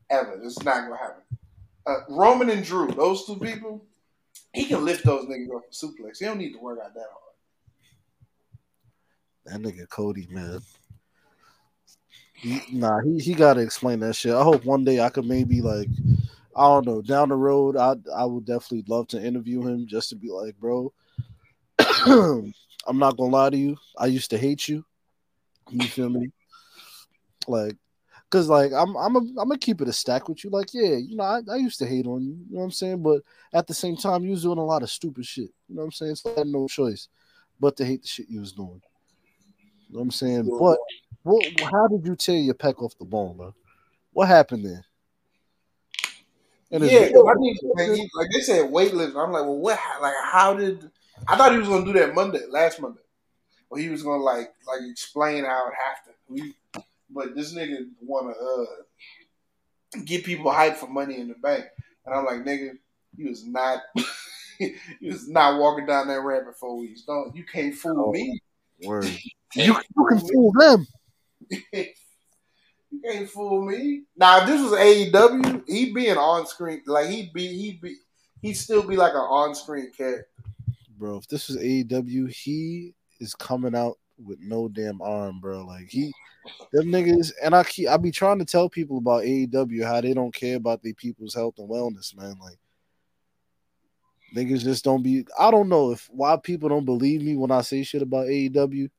Ever. 0.10 0.40
It's 0.44 0.64
not 0.64 0.84
gonna 0.84 0.98
happen. 0.98 1.24
Uh, 1.86 2.00
Roman 2.10 2.50
and 2.50 2.64
Drew, 2.64 2.88
those 2.88 3.26
two 3.26 3.38
people, 3.38 3.84
he 4.54 4.66
can 4.66 4.86
lift 4.86 5.06
those 5.06 5.26
niggas 5.26 5.50
off 5.50 5.64
the 5.70 5.76
suplex. 5.76 6.20
He 6.20 6.26
don't 6.26 6.38
need 6.38 6.54
to 6.54 6.60
work 6.60 6.80
out 6.84 6.94
that 6.94 7.08
hard. 7.12 7.24
That 9.46 9.62
nigga 9.62 9.90
Cody, 9.90 10.28
man. 10.30 10.62
He, 12.36 12.62
nah, 12.72 13.00
he, 13.02 13.20
he 13.20 13.34
gotta 13.34 13.62
explain 13.62 14.00
that 14.02 14.16
shit. 14.16 14.34
I 14.34 14.44
hope 14.44 14.66
one 14.66 14.84
day 14.84 15.00
I 15.00 15.10
could 15.10 15.26
maybe 15.26 15.62
like 15.62 15.90
I 16.56 16.68
don't 16.68 16.86
know, 16.86 17.02
down 17.02 17.30
the 17.30 17.36
road, 17.36 17.78
I 17.78 17.96
I 18.16 18.26
would 18.26 18.46
definitely 18.46 18.86
love 18.88 19.08
to 19.10 19.24
interview 19.24 19.66
him 19.66 19.88
just 19.88 20.10
to 20.10 20.16
be 20.16 20.30
like, 20.30 20.56
bro, 20.60 20.94
I'm 22.06 22.54
not 23.00 23.18
gonna 23.18 23.32
lie 23.32 23.50
to 23.50 23.58
you. 23.58 23.78
I 23.98 24.06
used 24.08 24.30
to 24.32 24.38
hate 24.38 24.68
you. 24.68 24.86
You 25.70 25.88
feel 25.88 26.10
me? 26.10 26.32
Like, 27.48 27.78
cause 28.34 28.50
like 28.50 28.72
I'm 28.74 28.96
I'm 28.98 29.16
a, 29.16 29.20
I'm 29.20 29.36
gonna 29.36 29.58
keep 29.60 29.80
it 29.80 29.88
a 29.88 29.94
stack 29.94 30.28
with 30.28 30.44
you. 30.44 30.50
Like, 30.50 30.74
yeah, 30.74 30.96
you 30.96 31.16
know, 31.16 31.24
I, 31.24 31.42
I 31.52 31.58
used 31.58 31.78
to 31.80 31.86
hate 31.86 32.08
on 32.08 32.24
you. 32.24 32.32
You 32.50 32.54
know 32.56 32.60
what 32.60 32.64
I'm 32.66 32.72
saying? 32.72 33.04
But 33.04 33.22
at 33.54 33.68
the 33.68 33.74
same 33.76 33.96
time, 33.96 34.24
you 34.24 34.32
was 34.32 34.42
doing 34.42 34.58
a 34.58 34.66
lot 34.66 34.82
of 34.82 34.90
stupid 34.90 35.26
shit. 35.26 35.52
You 35.70 35.76
know 35.76 35.82
what 35.82 35.86
I'm 35.86 35.92
saying? 35.92 36.16
So 36.16 36.34
I 36.36 36.40
had 36.40 36.48
no 36.48 36.68
choice 36.68 37.08
but 37.60 37.78
to 37.78 37.86
hate 37.86 38.02
the 38.02 38.08
shit 38.08 38.28
you 38.28 38.40
was 38.40 38.52
doing. 38.52 38.82
You 39.88 39.94
know 39.94 40.00
what 40.00 40.02
I'm 40.06 40.12
saying? 40.12 40.50
But 40.50 40.80
what, 41.22 41.46
how 41.72 41.88
did 41.88 42.06
you 42.06 42.16
tear 42.16 42.38
your 42.38 42.56
pec 42.56 42.82
off 42.82 42.98
the 42.98 43.06
bone, 43.06 43.38
bro? 43.38 43.54
What 44.12 44.28
happened 44.28 44.66
there? 44.66 44.84
And 46.72 46.84
Yeah, 46.84 47.02
it's- 47.02 47.16
I 47.16 47.34
need, 47.38 47.58
like, 47.76 47.92
he- 47.92 48.10
like 48.16 48.28
they 48.34 48.42
said, 48.42 48.72
weightlifting. 48.72 49.24
I'm 49.24 49.32
like, 49.32 49.44
well, 49.44 49.60
what? 49.60 49.80
Like, 50.02 50.16
how 50.24 50.56
did? 50.56 50.90
I 51.28 51.38
thought 51.38 51.52
he 51.52 51.60
was 51.60 51.68
gonna 51.68 51.86
do 51.86 51.94
that 51.94 52.16
Monday, 52.16 52.42
last 52.50 52.82
Monday, 52.82 53.00
where 53.70 53.80
he 53.80 53.90
was 53.90 54.02
gonna 54.02 54.24
like, 54.24 54.52
like 54.68 54.82
explain 54.90 55.46
how 55.46 55.68
it 55.68 55.74
happened. 55.76 56.16
We, 56.28 56.56
but 57.14 57.36
this 57.36 57.54
nigga 57.54 57.88
wanna 58.02 58.32
uh 58.32 58.66
get 60.06 60.24
people 60.24 60.52
hyped 60.52 60.78
for 60.78 60.88
Money 60.88 61.20
in 61.20 61.28
the 61.28 61.36
Bank, 61.36 61.66
and 62.06 62.16
I'm 62.16 62.26
like, 62.26 62.44
nigga, 62.46 62.72
you 63.16 63.30
was 63.30 63.46
not, 63.46 63.82
you 64.60 64.76
was 65.12 65.28
not 65.28 65.60
walking 65.60 65.86
down 65.86 66.08
that 66.08 66.22
ramp 66.22 66.48
in 66.48 66.54
four 66.54 66.78
weeks. 66.78 67.04
Don't 67.04 67.36
you 67.36 67.44
can't 67.46 67.76
fool 67.76 68.12
me. 68.12 68.40
Word. 68.86 69.06
You, 69.56 69.76
you 69.96 70.08
can 70.10 70.20
fool 70.20 70.52
them. 70.58 70.88
You 72.94 73.02
can't 73.12 73.30
fool 73.30 73.66
me. 73.66 74.04
Now, 74.16 74.42
if 74.42 74.48
this 74.48 74.62
was 74.62 74.72
AEW, 74.74 75.64
he'd 75.68 75.96
be 75.96 76.10
an 76.10 76.18
on 76.20 76.46
screen. 76.46 76.84
Like 76.86 77.08
he'd 77.08 77.34
be, 77.34 77.48
he'd 77.48 77.82
be, 77.82 77.96
he'd 78.44 78.54
still 78.54 78.84
be 78.84 78.96
like 78.96 79.14
an 79.14 79.20
on 79.20 79.56
screen 79.56 79.92
character. 79.98 80.28
bro. 80.96 81.18
If 81.18 81.28
this 81.28 81.48
was 81.48 81.58
AEW, 81.58 82.32
he 82.32 82.94
is 83.20 83.34
coming 83.34 83.74
out 83.76 83.98
with 84.18 84.40
no 84.40 84.68
damn 84.68 85.02
arm, 85.02 85.40
bro. 85.40 85.66
Like 85.66 85.88
he, 85.90 86.14
them 86.72 86.88
niggas, 86.88 87.32
and 87.44 87.56
I 87.56 87.64
keep, 87.64 87.88
I 87.88 87.98
be 87.98 88.12
trying 88.12 88.40
to 88.40 88.46
tell 88.46 88.70
people 88.70 88.98
about 88.98 89.24
AEW 89.24 89.86
how 89.86 90.02
they 90.02 90.14
don't 90.14 90.34
care 90.34 90.56
about 90.56 90.84
their 90.84 90.94
people's 90.94 91.36
health 91.36 91.56
and 91.58 91.70
wellness, 91.70 92.16
man. 92.16 92.36
Like 92.42 92.60
niggas 94.36 94.64
just 94.64 94.84
don't 94.84 95.04
be. 95.04 95.26
I 95.38 95.52
don't 95.52 95.70
know 95.70 95.92
if 95.92 96.10
why 96.12 96.38
people 96.38 96.70
don't 96.70 96.86
believe 96.86 97.22
me 97.22 97.36
when 97.36 97.52
I 97.52 97.62
say 97.62 97.84
shit 97.84 98.02
about 98.02 98.28
AEW. 98.28 98.90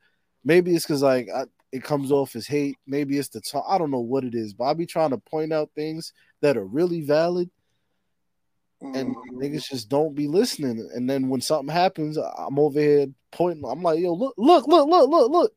Maybe 0.45 0.75
it's 0.75 0.85
because 0.85 1.03
like 1.03 1.29
I, 1.35 1.45
it 1.73 1.83
comes 1.83 2.13
off 2.13 2.37
as 2.37 2.47
hate. 2.47 2.77
Maybe 2.87 3.19
it's 3.19 3.29
the. 3.29 3.43
I 3.67 3.79
don't 3.79 3.91
know 3.91 4.01
what 4.01 4.25
it 4.25 4.35
is, 4.35 4.55
but 4.55 4.65
I 4.65 4.75
be 4.75 4.87
trying 4.87 5.11
to 5.11 5.19
point 5.19 5.53
out 5.53 5.71
things 5.75 6.13
that 6.41 6.57
are 6.57 6.67
really 6.67 7.01
valid 7.01 7.51
and 8.95 9.17
Mhm. 9.17 9.41
niggas 9.41 9.69
just 9.69 9.89
don't 9.89 10.15
be 10.15 10.29
listening. 10.29 10.89
And 10.95 11.09
then 11.09 11.29
when 11.29 11.41
something 11.41 11.73
happens, 11.73 12.17
I'm 12.17 12.59
over 12.59 12.81
here 12.81 13.07
pointing. 13.31 13.65
I'm 13.65 13.83
like, 13.83 14.01
yo, 14.01 14.13
look, 14.13 14.35
look, 14.37 14.67
look, 14.67 14.89
look, 14.89 15.11
look, 15.11 15.31
look. 15.31 15.53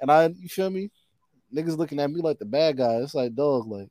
And 0.00 0.10
I, 0.10 0.28
you 0.28 0.48
feel 0.48 0.70
me? 0.70 0.90
Niggas 1.54 1.78
looking 1.78 2.00
at 2.00 2.10
me 2.10 2.20
like 2.20 2.38
the 2.38 2.44
bad 2.44 2.76
guy. 2.76 2.96
It's 2.96 3.14
like, 3.14 3.34
dog, 3.34 3.66
like, 3.66 3.88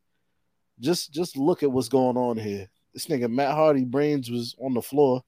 just, 0.79 1.11
just 1.11 1.37
look 1.37 1.63
at 1.63 1.71
what's 1.71 1.89
going 1.89 2.17
on 2.17 2.37
here. 2.37 2.69
This 2.93 3.07
nigga 3.07 3.31
Matt 3.31 3.53
Hardy 3.53 3.85
brains 3.85 4.29
was 4.29 4.55
on 4.59 4.73
the 4.73 4.81
floor. 4.81 5.23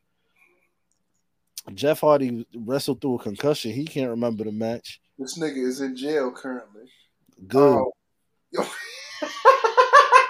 Jeff 1.74 2.00
Hardy 2.00 2.46
wrestled 2.56 3.02
through 3.02 3.16
a 3.16 3.24
concussion. 3.24 3.72
He 3.72 3.86
can't 3.86 4.10
remember 4.10 4.44
the 4.46 4.52
match. 4.52 5.02
This 5.18 5.38
nigga 5.38 5.58
is 5.58 5.82
in 5.82 5.96
jail 5.96 6.32
currently. 6.32 6.84
Good. 7.46 7.84
Yo. 8.52 8.64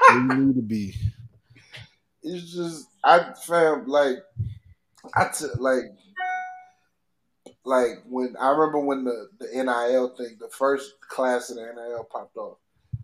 Where 0.09 0.20
you 0.20 0.34
need 0.45 0.55
to 0.55 0.61
be. 0.61 0.95
It's 2.28 2.53
just 2.53 2.88
I 3.03 3.34
found 3.45 3.88
like 3.88 4.17
I 5.15 5.30
took 5.30 5.59
like 5.59 5.86
like 7.63 8.03
when 8.07 8.36
I 8.39 8.49
remember 8.49 8.80
when 8.80 9.03
the 9.03 9.30
the 9.39 9.47
NIL 9.63 10.09
thing, 10.15 10.38
the 10.39 10.49
first 10.49 10.99
class 11.01 11.49
of 11.49 11.57
the 11.57 11.63
NIL 11.63 12.07
popped 12.11 12.38
off, 12.38 12.57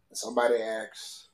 and 0.09 0.17
somebody 0.17 0.55
asked 0.61 1.27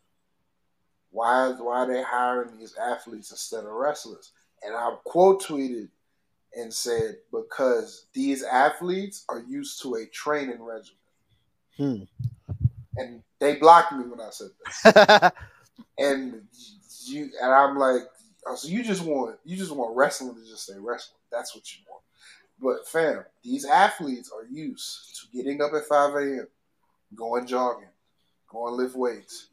why 1.11 1.47
is 1.49 1.59
why 1.59 1.79
are 1.79 1.87
they 1.93 2.03
hiring 2.03 2.57
these 2.57 2.75
athletes 2.75 3.31
instead 3.31 3.63
of 3.65 3.71
wrestlers, 3.71 4.31
and 4.63 4.75
I 4.75 4.95
quote 5.05 5.43
tweeted 5.43 5.89
and 6.55 6.73
said 6.73 7.17
because 7.31 8.07
these 8.13 8.43
athletes 8.43 9.23
are 9.29 9.43
used 9.47 9.81
to 9.83 9.95
a 9.95 10.05
training 10.07 10.61
regimen, 10.61 10.97
Hmm. 11.77 12.03
and 12.97 13.23
they 13.39 13.55
blocked 13.55 13.93
me 13.93 14.03
when 14.05 14.19
I 14.21 14.29
said 14.31 14.49
that. 14.83 15.33
and 15.97 16.41
you 17.05 17.29
and 17.41 17.53
I'm 17.53 17.77
like, 17.77 18.03
oh, 18.47 18.55
so 18.55 18.67
you 18.67 18.83
just 18.83 19.03
want 19.03 19.37
you 19.43 19.57
just 19.57 19.75
want 19.75 19.95
wrestling 19.95 20.35
to 20.35 20.49
just 20.49 20.65
say 20.65 20.73
wrestling. 20.77 21.19
That's 21.31 21.55
what 21.55 21.71
you 21.73 21.79
want. 21.89 22.03
But 22.61 22.87
fam, 22.87 23.23
these 23.43 23.65
athletes 23.65 24.31
are 24.35 24.45
used 24.45 25.21
to 25.21 25.37
getting 25.37 25.61
up 25.61 25.71
at 25.73 25.85
5 25.85 26.15
a.m., 26.15 26.47
going 27.15 27.47
jogging, 27.47 27.87
going 28.49 28.75
lift 28.75 28.95
weights, 28.95 29.47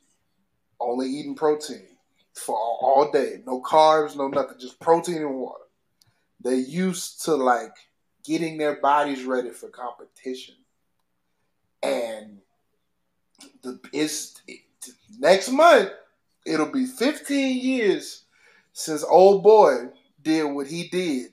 only 0.81 1.09
eating 1.09 1.37
protein 1.37 1.87
for 2.35 2.57
all, 2.57 2.79
all 2.83 3.13
day. 3.13 3.43
No 3.47 3.63
carbs, 3.63 4.17
no 4.17 4.29
nothing, 4.29 4.59
just 4.59 4.81
protein 4.81 5.19
and 5.19 5.37
water. 5.37 5.63
They 6.43 6.57
used 6.57 7.25
to 7.25 7.35
like 7.37 7.75
getting 8.25 8.59
their 8.59 8.77
bodies 8.81 9.25
ready 9.25 9.51
for 9.51 9.69
competition. 9.69 10.55
And 11.83 12.39
the 13.63 13.79
it's 13.93 14.41
it, 14.49 14.61
next 15.19 15.51
month 15.51 15.91
it'll 16.47 16.71
be 16.73 16.87
15 16.87 17.59
years 17.59 18.25
since 18.73 19.05
old 19.05 19.43
boy 19.43 19.89
did 20.23 20.45
what 20.45 20.67
he 20.67 20.89
did 20.89 21.33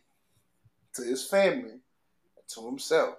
to 0.95 1.03
his 1.03 1.26
family 1.28 1.80
to 2.49 2.66
himself. 2.66 3.16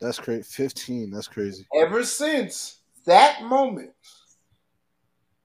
That's 0.00 0.18
crazy. 0.18 0.42
15. 0.42 1.10
That's 1.10 1.28
crazy. 1.28 1.66
Ever 1.74 2.04
since 2.04 2.78
that 3.04 3.42
moment, 3.42 3.90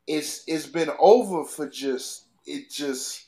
it's 0.07 0.43
it's 0.47 0.67
been 0.67 0.89
over 0.99 1.43
for 1.45 1.67
just 1.69 2.25
it 2.45 2.69
just 2.69 3.27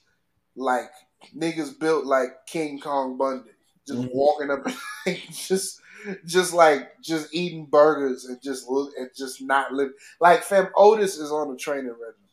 like 0.55 0.89
niggas 1.35 1.77
built 1.79 2.05
like 2.05 2.45
King 2.45 2.79
Kong 2.79 3.17
Bundy, 3.17 3.51
just 3.87 4.01
Mhm. 4.03 4.09
walking 4.13 4.51
up 4.51 4.65
and 5.05 5.17
just 5.31 5.79
just 6.25 6.53
like 6.53 7.01
just 7.01 7.33
eating 7.33 7.65
burgers 7.65 8.25
and 8.25 8.41
just 8.41 8.67
look 8.69 8.93
and 8.97 9.09
just 9.15 9.41
not 9.41 9.71
living. 9.73 9.93
like 10.19 10.43
fam 10.43 10.67
Otis 10.75 11.17
is 11.17 11.31
on 11.31 11.51
a 11.51 11.57
training 11.57 11.87
regimen. 11.91 12.24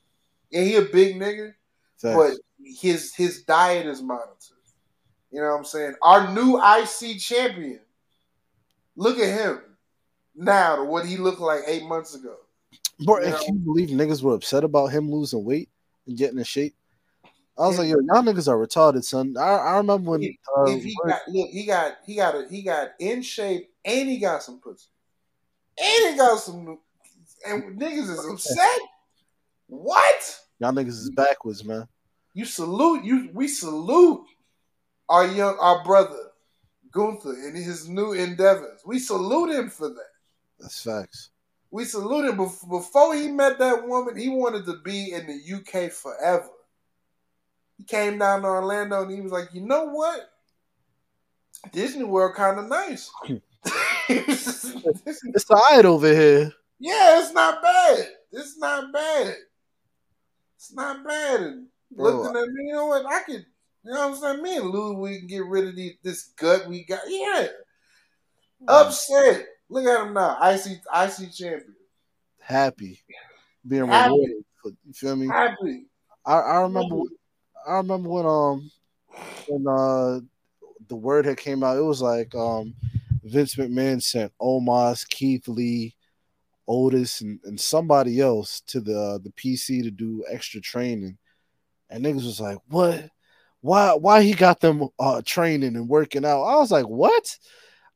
And 0.53 0.67
he 0.67 0.77
a 0.77 0.83
big 0.83 1.17
nigga, 1.17 1.55
Facts. 1.99 2.15
but 2.17 2.33
his 2.81 3.15
his 3.15 3.43
diet 3.45 3.87
is 3.87 4.03
monitored. 4.03 4.37
You 5.31 5.41
know 5.41 5.49
what 5.51 5.59
I'm 5.59 5.65
saying? 5.65 5.95
Our 6.03 6.33
new 6.33 6.59
IC 6.63 7.19
champion. 7.19 7.81
Look 8.97 9.19
at 9.19 9.39
him 9.39 9.63
now 10.35 10.77
to 10.77 10.85
what 10.85 11.07
he 11.07 11.17
looked 11.17 11.41
like 11.41 11.63
eight 11.67 11.85
months 11.85 12.15
ago. 12.15 12.37
Bro, 13.05 13.21
You 13.21 13.31
know? 13.31 13.41
you 13.49 13.55
believe 13.55 13.89
niggas 13.89 14.23
were 14.23 14.35
upset 14.35 14.65
about 14.65 14.89
him 14.89 15.11
losing 15.11 15.45
weight 15.45 15.71
and 16.07 16.17
getting 16.19 16.39
in 16.39 16.45
shape, 16.45 16.75
I 17.59 17.67
was 17.67 17.77
Yeah. 17.77 17.83
like, 17.83 17.91
yo, 17.91 17.97
y'all 18.15 18.23
niggas 18.23 18.49
are 18.49 18.57
retarded, 18.67 19.05
son. 19.05 19.37
I, 19.39 19.43
I 19.43 19.77
remember 19.79 20.11
when 20.13 20.23
If- 20.23 20.37
uh, 20.57 20.65
if 20.67 20.83
he 20.85 20.97
got 21.07 21.21
look, 21.29 21.51
he 21.51 21.65
got 21.67 21.97
he 22.07 22.15
got 22.17 22.35
a, 22.35 22.47
he 22.51 22.63
got 22.63 22.91
in 22.99 23.23
shape 23.23 23.71
and 23.85 24.09
he 24.09 24.19
got 24.19 24.43
some 24.43 24.61
pussy. 24.61 24.89
And 25.83 26.13
he 26.13 26.17
got 26.19 26.39
some 26.39 26.79
and 27.47 27.81
niggas 27.81 28.11
is 28.11 28.27
upset. 28.31 28.79
What? 29.73 30.39
y'all 30.59 30.71
niggas 30.73 30.89
is 30.89 31.11
backwards, 31.11 31.65
man. 31.65 31.89
You 32.35 32.45
salute 32.45 33.05
you 33.05 33.31
we 33.33 33.49
salute 33.49 34.23
our 35.09 35.27
young 35.27 35.57
our 35.59 35.83
brother 35.83 36.19
Gunther 36.93 37.33
in 37.49 37.55
his 37.55 37.89
new 37.89 38.13
endeavors. 38.13 38.83
We 38.85 38.99
salute 38.99 39.51
him 39.57 39.71
for 39.71 39.89
that. 39.89 40.11
That's 40.61 40.83
facts. 40.83 41.31
We 41.71 41.87
salute 41.87 42.29
him 42.29 42.37
before 42.37 43.15
he 43.15 43.29
met 43.29 43.59
that 43.61 43.89
woman. 43.89 44.15
He 44.15 44.29
wanted 44.29 44.67
to 44.67 44.77
be 44.85 45.13
in 45.13 45.27
the 45.27 45.55
UK 45.57 45.91
forever. 45.91 46.51
He 47.79 47.85
came 47.85 48.19
down 48.19 48.43
to 48.43 48.49
Orlando 48.49 49.03
and 49.03 49.11
he 49.11 49.23
was 49.23 49.33
like, 49.33 49.55
you 49.55 49.63
know 49.63 49.87
what? 49.87 50.21
Disney 51.73 52.05
World 52.05 52.37
kind 52.37 52.59
of 52.59 52.69
nice. 52.69 53.11
It's 54.09 55.51
all 55.51 55.57
right 55.71 55.85
over 55.85 56.13
here. 56.13 56.53
yeah, 56.79 57.21
it's 57.21 57.33
not 57.33 57.63
bad. 57.63 58.07
It's 58.33 58.59
not 58.59 58.93
bad. 58.93 59.37
It's 60.63 60.73
not 60.73 61.05
bad. 61.05 61.41
And 61.41 61.67
Bro, 61.91 62.23
looking 62.23 62.37
at 62.37 62.49
me, 62.49 62.67
you 62.69 62.73
know 62.75 62.87
what? 62.87 63.05
I 63.05 63.23
could, 63.25 63.45
you 63.85 63.93
know 63.93 64.11
what 64.11 64.15
I'm 64.15 64.15
saying? 64.15 64.43
Me 64.45 64.57
and 64.59 64.71
Lou, 64.71 64.95
we 64.95 65.19
can 65.19 65.27
get 65.27 65.45
rid 65.45 65.67
of 65.67 65.75
these, 65.75 65.95
this 66.05 66.23
gut 66.37 66.69
we 66.69 66.85
got. 66.85 67.01
Yeah. 67.09 67.49
Upset. 68.69 69.45
Look 69.69 69.87
at 69.87 70.07
him 70.07 70.15
now. 70.15 70.39
IC, 70.41 70.81
IC 70.95 71.33
champion. 71.33 71.75
happy 72.41 73.01
being 73.67 73.89
Happy. 73.89 74.11
rewarded. 74.11 74.45
You 74.65 74.93
feel 74.95 75.17
me? 75.17 75.27
Happy. 75.27 75.87
I, 76.25 76.35
I 76.35 76.61
remember 76.61 77.01
I 77.67 77.77
remember 77.79 78.09
when 78.09 78.27
um 78.27 78.71
when 79.49 79.67
uh 79.67 80.21
the 80.87 80.95
word 80.95 81.27
had 81.27 81.39
came 81.39 81.65
out, 81.65 81.77
it 81.77 81.81
was 81.81 82.01
like 82.01 82.33
um 82.37 82.73
Vince 83.25 83.57
McMahon 83.57 84.01
sent 84.01 84.33
Omos, 84.41 85.09
Keith 85.09 85.49
Lee, 85.49 85.97
Otis, 86.69 87.21
and, 87.21 87.41
and 87.45 87.59
somebody 87.59 88.21
else 88.21 88.61
to 88.69 88.81
the 88.81 89.21
the 89.23 89.31
PC 89.31 89.83
to 89.83 89.91
do 89.91 90.25
extra 90.31 90.61
training. 90.61 91.19
And 91.91 92.05
niggas 92.05 92.25
was 92.25 92.41
like, 92.41 92.59
What? 92.69 93.09
Why 93.61 93.93
why 93.95 94.23
he 94.23 94.35
got 94.35 94.61
them 94.61 94.89
uh 94.99 95.23
training 95.25 95.77
and 95.77 95.89
working 95.89 96.25
out? 96.25 96.43
I 96.43 96.57
was 96.57 96.71
like, 96.71 96.87
What? 96.89 97.39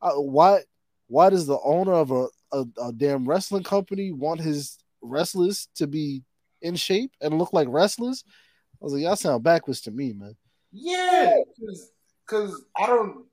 Uh, 0.01 0.12
why 0.14 0.60
why 1.09 1.30
does 1.30 1.47
the 1.47 1.59
owner 1.62 1.94
of 1.94 2.10
a, 2.10 2.26
a, 2.52 2.64
a 2.82 2.93
damn 2.93 3.28
wrestling 3.28 3.62
company 3.62 4.12
want 4.12 4.40
his 4.40 4.78
wrestlers 5.01 5.68
to 5.76 5.86
be 5.86 6.22
in 6.62 6.74
shape 6.74 7.12
and 7.20 7.38
look 7.38 7.52
like 7.52 7.68
wrestlers? 7.70 8.24
I 8.80 8.84
was 8.84 8.93
like, 8.93 9.02
y'all 9.02 9.16
sound 9.16 9.43
backwards 9.43 9.80
to 9.82 9.90
me, 9.90 10.12
man. 10.12 10.36
Yeah. 10.72 11.34
Because 12.26 12.64
I 12.76 12.86
don't, 12.86 13.24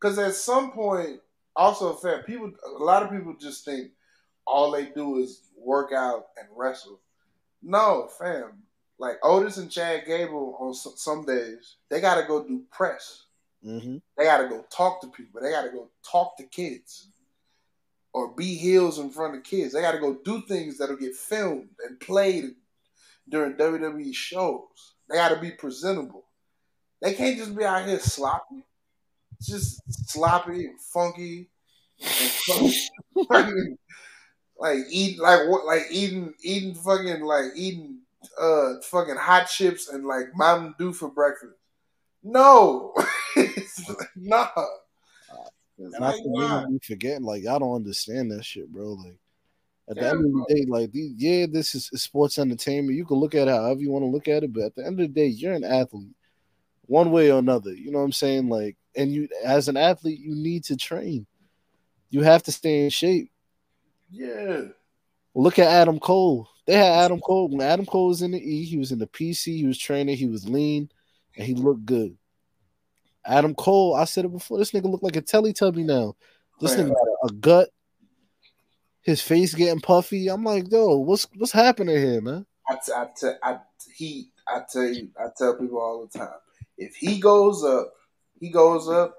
because 0.00 0.18
at 0.18 0.34
some 0.34 0.72
point, 0.72 1.20
also, 1.56 1.94
fam, 1.94 2.22
people, 2.22 2.52
a 2.78 2.82
lot 2.82 3.02
of 3.02 3.10
people 3.10 3.34
just 3.40 3.64
think 3.64 3.90
all 4.46 4.70
they 4.70 4.86
do 4.86 5.18
is 5.18 5.40
work 5.56 5.92
out 5.92 6.26
and 6.38 6.48
wrestle. 6.54 7.00
No, 7.62 8.08
fam. 8.18 8.62
Like 8.98 9.18
Otis 9.22 9.56
and 9.56 9.70
Chad 9.70 10.04
Gable 10.06 10.56
on 10.60 10.74
some, 10.74 11.24
days, 11.24 11.76
they 11.90 12.00
got 12.00 12.20
to 12.20 12.26
go 12.26 12.44
do 12.44 12.62
press. 12.70 13.24
Mm-hmm. 13.64 13.98
They 14.16 14.24
got 14.24 14.38
to 14.38 14.48
go 14.48 14.64
talk 14.70 15.00
to 15.00 15.08
people. 15.08 15.40
They 15.40 15.50
got 15.50 15.62
to 15.62 15.70
go 15.70 15.88
talk 16.08 16.36
to 16.36 16.44
kids 16.44 17.08
or 18.12 18.28
be 18.34 18.54
heels 18.54 18.98
in 18.98 19.10
front 19.10 19.36
of 19.36 19.42
kids. 19.42 19.72
They 19.72 19.80
got 19.80 19.92
to 19.92 19.98
go 19.98 20.18
do 20.24 20.42
things 20.42 20.78
that'll 20.78 20.96
get 20.96 21.16
filmed 21.16 21.70
and 21.86 21.98
played 21.98 22.52
during 23.28 23.54
WWE 23.54 24.14
shows. 24.14 24.94
They 25.08 25.16
got 25.16 25.30
to 25.30 25.40
be 25.40 25.50
presentable. 25.50 26.24
They 27.00 27.14
can't 27.14 27.36
just 27.36 27.56
be 27.56 27.64
out 27.64 27.86
here 27.86 27.98
sloppy. 27.98 28.64
Just 29.40 29.82
sloppy 30.10 30.66
and 30.66 30.80
funky 30.80 31.48
and 32.00 32.72
fucking, 33.28 33.78
like 34.62 34.78
eating 34.90 35.20
like 35.20 35.48
what 35.48 35.66
like 35.66 35.82
eating 35.90 36.34
eating 36.42 36.74
fucking 36.74 37.22
like 37.22 37.46
eating 37.56 37.98
uh 38.40 38.74
fucking 38.84 39.16
hot 39.16 39.46
chips 39.46 39.88
and 39.88 40.06
like 40.06 40.26
Mountain 40.36 40.74
Dew 40.78 40.92
for 40.92 41.10
breakfast. 41.10 41.54
No, 42.22 42.94
nah. 44.16 44.48
It's 45.78 45.96
And 45.96 46.04
I 46.04 46.08
like, 46.08 46.16
think 46.16 46.26
nah. 46.26 46.64
niggas 46.64 46.70
be 46.70 46.78
forgetting, 46.86 47.24
like, 47.24 47.42
y'all 47.42 47.58
don't 47.58 47.74
understand 47.74 48.30
that 48.30 48.44
shit, 48.44 48.72
bro. 48.72 48.92
Like, 48.92 49.18
at 49.90 49.98
the 49.98 50.02
Yeah, 50.02 50.10
end 50.10 50.24
of 50.24 50.32
the 50.32 50.54
day, 50.54 50.64
like, 50.68 50.92
these, 50.92 51.14
yeah, 51.16 51.46
this 51.50 51.74
is 51.74 51.86
sports 52.00 52.38
entertainment. 52.38 52.96
You 52.96 53.04
can 53.04 53.16
look 53.16 53.34
at 53.34 53.48
it 53.48 53.50
however 53.50 53.80
you 53.80 53.90
want 53.90 54.04
to 54.04 54.10
look 54.10 54.28
at 54.28 54.44
it, 54.44 54.52
but 54.52 54.62
at 54.64 54.74
the 54.76 54.86
end 54.86 55.00
of 55.00 55.08
the 55.08 55.12
day, 55.12 55.26
you're 55.26 55.54
an 55.54 55.64
athlete, 55.64 56.14
one 56.86 57.10
way 57.10 57.32
or 57.32 57.40
another. 57.40 57.72
You 57.74 57.90
know 57.90 57.98
what 57.98 58.04
I'm 58.04 58.12
saying? 58.12 58.48
Like, 58.48 58.76
and 58.94 59.10
you, 59.12 59.28
as 59.44 59.68
an 59.68 59.76
athlete, 59.76 60.20
you 60.20 60.36
need 60.36 60.62
to 60.66 60.76
train. 60.76 61.26
You 62.10 62.22
have 62.22 62.44
to 62.44 62.52
stay 62.52 62.84
in 62.84 62.90
shape. 62.90 63.31
Yeah. 64.12 64.62
Look 65.34 65.58
at 65.58 65.68
Adam 65.68 65.98
Cole. 65.98 66.48
They 66.66 66.74
had 66.74 67.04
Adam 67.04 67.20
Cole 67.20 67.48
when 67.48 67.62
Adam 67.62 67.86
Cole 67.86 68.08
was 68.08 68.22
in 68.22 68.32
the 68.32 68.38
E. 68.38 68.64
He 68.64 68.76
was 68.76 68.92
in 68.92 68.98
the 68.98 69.06
PC. 69.06 69.56
He 69.56 69.66
was 69.66 69.78
training. 69.78 70.16
He 70.16 70.26
was 70.26 70.48
lean, 70.48 70.90
and 71.36 71.46
he 71.46 71.54
looked 71.54 71.86
good. 71.86 72.16
Adam 73.24 73.54
Cole, 73.54 73.94
I 73.94 74.04
said 74.04 74.24
it 74.24 74.32
before. 74.32 74.58
This 74.58 74.72
nigga 74.72 74.90
look 74.90 75.02
like 75.02 75.16
a 75.16 75.22
Teletubby 75.22 75.84
now. 75.84 76.14
This 76.60 76.76
Man. 76.76 76.86
nigga 76.86 76.94
got 76.94 77.08
a, 77.24 77.26
a 77.26 77.32
gut. 77.32 77.68
His 79.00 79.20
face 79.20 79.54
getting 79.54 79.80
puffy. 79.80 80.28
I'm 80.28 80.44
like, 80.44 80.70
yo, 80.70 80.98
what's 80.98 81.26
what's 81.36 81.52
happening 81.52 81.96
here, 81.96 82.20
man? 82.20 82.46
I, 82.68 82.74
t- 82.74 82.92
I, 82.94 83.06
t- 83.18 83.38
I, 83.42 83.58
he, 83.94 84.28
I 84.46 84.62
tell 84.70 84.84
you, 84.84 85.08
I 85.18 85.26
tell 85.36 85.56
people 85.56 85.78
all 85.78 86.06
the 86.06 86.18
time, 86.18 86.28
if 86.78 86.94
he 86.94 87.18
goes 87.18 87.64
up, 87.64 87.92
he 88.38 88.50
goes 88.50 88.88
up, 88.88 89.16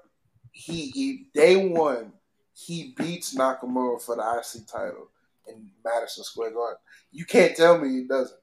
he, 0.52 0.90
he 0.90 1.26
day 1.34 1.56
one, 1.66 2.12
he 2.54 2.94
beats 2.96 3.34
Nakamura 3.34 4.00
for 4.00 4.16
the 4.16 4.22
IC 4.22 4.66
title 4.66 5.08
in 5.48 5.70
Madison 5.84 6.24
Square 6.24 6.52
Garden. 6.52 6.78
You 7.10 7.24
can't 7.24 7.56
tell 7.56 7.78
me 7.78 7.88
he 7.88 8.04
doesn't. 8.04 8.38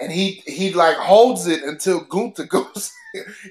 And 0.00 0.12
he 0.12 0.42
he 0.46 0.72
like 0.72 0.96
holds 0.96 1.46
it 1.46 1.62
until 1.62 2.04
Gunther 2.04 2.44
goes. 2.48 2.92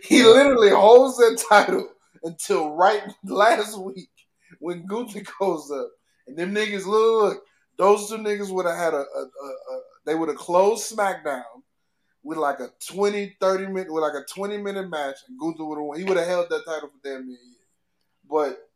he 0.03 0.23
literally 0.23 0.69
holds 0.69 1.17
that 1.17 1.43
title 1.49 1.89
until 2.23 2.71
right 2.75 3.01
last 3.23 3.79
week 3.79 4.09
when 4.59 4.85
Gunther 4.85 5.23
goes 5.39 5.71
up. 5.71 5.89
And 6.27 6.37
them 6.37 6.53
niggas 6.53 6.85
look, 6.85 7.43
those 7.77 8.09
two 8.09 8.17
niggas 8.17 8.53
would 8.53 8.65
have 8.65 8.77
had 8.77 8.93
a, 8.93 8.97
a, 8.97 9.21
a, 9.21 9.47
a 9.47 9.81
they 10.05 10.15
would 10.15 10.29
have 10.29 10.37
closed 10.37 10.95
SmackDown 10.95 11.43
with 12.23 12.37
like 12.37 12.59
a 12.59 12.69
20, 12.87 13.35
30 13.39 13.67
minute 13.67 13.91
with 13.93 14.03
like 14.03 14.13
a 14.13 14.25
20 14.33 14.57
minute 14.57 14.89
match 14.89 15.17
and 15.27 15.39
Gunther 15.39 15.65
would 15.65 15.77
have 15.77 15.85
won. 15.85 15.97
He 15.97 16.03
would 16.05 16.17
have 16.17 16.27
held 16.27 16.49
that 16.49 16.65
title 16.65 16.89
for 16.89 16.99
damn 17.03 17.27
near 17.27 17.37
a 17.37 17.45
year. 17.45 17.55
But 18.29 18.69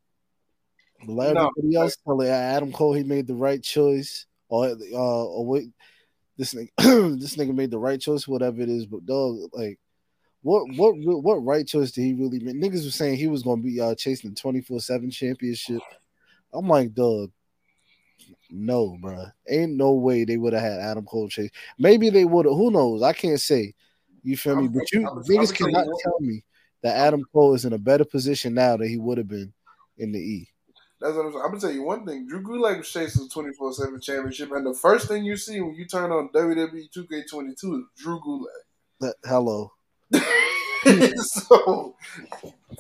Like 1.06 1.36
No. 1.36 1.50
everybody 1.58 1.76
else 1.76 1.98
telling 2.04 2.28
Adam 2.28 2.72
Cole 2.72 2.94
he 2.94 3.04
made 3.04 3.28
the 3.28 3.36
right 3.36 3.62
choice, 3.62 4.26
or 4.50 4.68
uh, 4.68 5.26
or 5.26 5.46
wait, 5.46 5.70
this 6.38 6.54
nigga, 6.54 6.70
this 7.20 7.36
nigga 7.36 7.54
made 7.54 7.72
the 7.72 7.78
right 7.80 8.00
choice, 8.00 8.28
whatever 8.28 8.62
it 8.62 8.70
is. 8.70 8.86
But 8.86 9.06
dog, 9.06 9.38
like, 9.54 9.80
what 10.42 10.64
what 10.76 10.96
what 10.98 11.46
right 11.46 11.68
choice 11.68 11.92
did 11.92 12.04
he 12.04 12.14
really 12.14 12.40
make? 12.40 12.56
Niggas 12.56 12.86
was 12.86 12.96
saying 12.96 13.18
he 13.18 13.28
was 13.28 13.44
gonna 13.44 13.62
be 13.62 13.80
uh, 13.80 13.96
chasing 13.96 14.32
the 14.32 14.36
twenty 14.36 14.62
four 14.62 14.80
seven 14.80 15.12
championship. 15.12 15.82
I'm 16.54 16.68
like, 16.68 16.94
dog, 16.94 17.32
no, 18.50 18.98
bro, 19.02 19.26
ain't 19.48 19.76
no 19.76 19.92
way 19.94 20.24
they 20.24 20.38
would 20.38 20.54
have 20.54 20.62
had 20.62 20.80
Adam 20.80 21.06
Cole 21.06 21.30
chase. 21.30 21.52
Maybe 21.78 22.10
they 22.10 22.26
would 22.26 22.46
have. 22.46 22.56
Who 22.56 22.72
knows? 22.72 23.04
I 23.04 23.14
can't 23.14 23.40
say. 23.40 23.74
You 24.24 24.36
feel 24.36 24.56
me? 24.56 24.68
But 24.68 24.92
you 24.92 25.02
niggas 25.02 25.54
cannot 25.56 25.88
tell 26.04 26.20
me 26.20 26.44
that 26.84 26.98
Adam 26.98 27.24
Cole 27.32 27.54
is 27.54 27.66
in 27.66 27.74
a 27.74 27.78
better 27.78 28.06
position 28.06 28.54
now 28.54 28.78
than 28.78 28.90
he 28.90 28.98
would 28.98 29.18
have 29.18 29.28
been 29.28 29.54
in 29.98 30.12
the 30.12 30.20
E. 30.20 30.50
That's 31.00 31.16
what 31.16 31.26
I'm 31.28 31.32
saying. 31.32 31.44
I'm 31.44 31.52
gonna 31.52 31.62
tell 31.62 31.72
you 31.72 31.84
one 31.84 32.06
thing. 32.06 32.28
Drew 32.28 32.42
Gulak 32.42 32.84
chases 32.84 33.28
the 33.28 33.30
24 33.30 33.74
7 33.74 34.02
championship, 34.02 34.52
and 34.52 34.66
the 34.66 34.74
first 34.74 35.08
thing 35.08 35.24
you 35.24 35.38
see 35.38 35.62
when 35.62 35.76
you 35.76 35.86
turn 35.86 36.12
on 36.12 36.30
WWE 36.30 36.90
2K22 36.92 37.52
is 37.52 37.86
Drew 37.98 38.20
Gulak. 38.20 38.46
That- 39.00 39.16
hello. 39.24 39.74
so, 41.18 41.96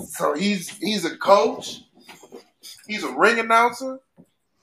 so 0.07 0.33
he's 0.33 0.69
he's 0.77 1.05
a 1.05 1.15
coach. 1.17 1.83
He's 2.87 3.03
a 3.03 3.11
ring 3.11 3.39
announcer. 3.39 3.99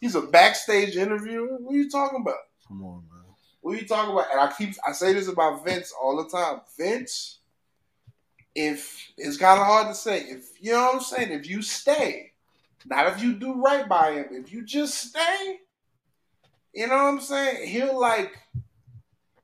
He's 0.01 0.15
a 0.15 0.23
backstage 0.23 0.97
interviewer. 0.97 1.57
What 1.59 1.75
are 1.75 1.79
you 1.79 1.89
talking 1.91 2.21
about? 2.21 2.37
Come 2.67 2.83
on, 2.85 3.05
man. 3.11 3.23
What 3.61 3.77
are 3.77 3.81
you 3.81 3.87
talking 3.87 4.13
about? 4.13 4.31
And 4.33 4.41
I 4.41 4.53
keep 4.53 4.75
I 4.87 4.93
say 4.93 5.13
this 5.13 5.29
about 5.29 5.65
Vince 5.65 5.93
all 6.01 6.17
the 6.17 6.29
time. 6.29 6.61
Vince, 6.77 7.39
if 8.55 9.13
it's 9.17 9.37
kind 9.37 9.61
of 9.61 9.67
hard 9.67 9.89
to 9.89 9.95
say, 9.95 10.21
if 10.21 10.51
you 10.61 10.73
know 10.73 10.83
what 10.83 10.95
I'm 10.97 11.01
saying, 11.01 11.33
if 11.33 11.49
you 11.49 11.63
stay, 11.63 12.33
not 12.87 13.07
if 13.09 13.23
you 13.23 13.35
do 13.35 13.55
right 13.63 13.89
by 13.89 14.13
him, 14.13 14.27
if 14.31 14.53
you 14.53 14.65
just 14.65 14.95
stay, 14.95 15.61
you 16.75 16.87
know 16.87 16.95
what 16.97 17.15
I'm 17.15 17.21
saying, 17.21 17.69
he'll 17.69 17.99
like 17.99 18.33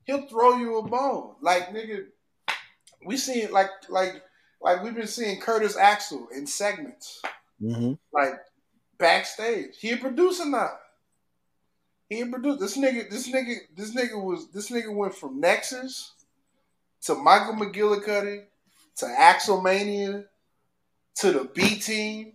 he'll 0.05 0.27
throw 0.27 0.57
you 0.57 0.77
a 0.77 0.87
bone. 0.87 1.35
Like 1.41 1.69
nigga, 1.69 2.05
we 3.05 3.17
see 3.17 3.41
it 3.41 3.51
like 3.51 3.69
like 3.89 4.21
like 4.61 4.83
we've 4.83 4.95
been 4.95 5.07
seeing 5.07 5.39
Curtis 5.39 5.77
Axel 5.77 6.27
in 6.35 6.45
segments 6.47 7.21
Mm-hmm. 7.61 7.93
like 8.11 8.33
backstage. 8.97 9.77
He 9.79 9.91
a 9.91 9.97
producer 9.97 10.45
now. 10.45 10.71
He 12.09 12.21
a 12.21 12.25
producer. 12.25 12.59
This 12.59 12.75
nigga, 12.75 13.07
this 13.09 13.29
nigga, 13.29 13.55
this 13.75 13.95
nigga 13.95 14.21
was 14.21 14.49
this 14.51 14.71
nigga 14.71 14.91
went 14.93 15.13
from 15.13 15.39
Nexus 15.39 16.13
to 17.03 17.13
Michael 17.15 17.53
McGillicuddy 17.53 18.45
to 18.97 19.05
Axelmania 19.05 20.25
to 21.17 21.31
the 21.31 21.43
B 21.53 21.77
team, 21.79 22.33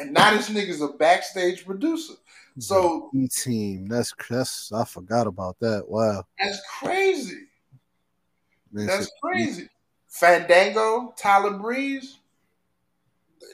and 0.00 0.12
now 0.12 0.32
this 0.32 0.48
nigga's 0.50 0.80
a 0.80 0.88
backstage 0.88 1.64
producer. 1.64 2.14
So 2.58 3.10
E 3.14 3.28
team. 3.28 3.86
That's 3.86 4.12
that's 4.28 4.72
I 4.72 4.84
forgot 4.84 5.26
about 5.26 5.58
that. 5.60 5.84
Wow. 5.88 6.24
that's 6.38 6.60
crazy. 6.80 7.46
Man, 8.72 8.86
That's 8.86 9.10
crazy. 9.22 9.68
Fandango, 10.08 11.12
Tyler 11.16 11.58
Breeze, 11.58 12.18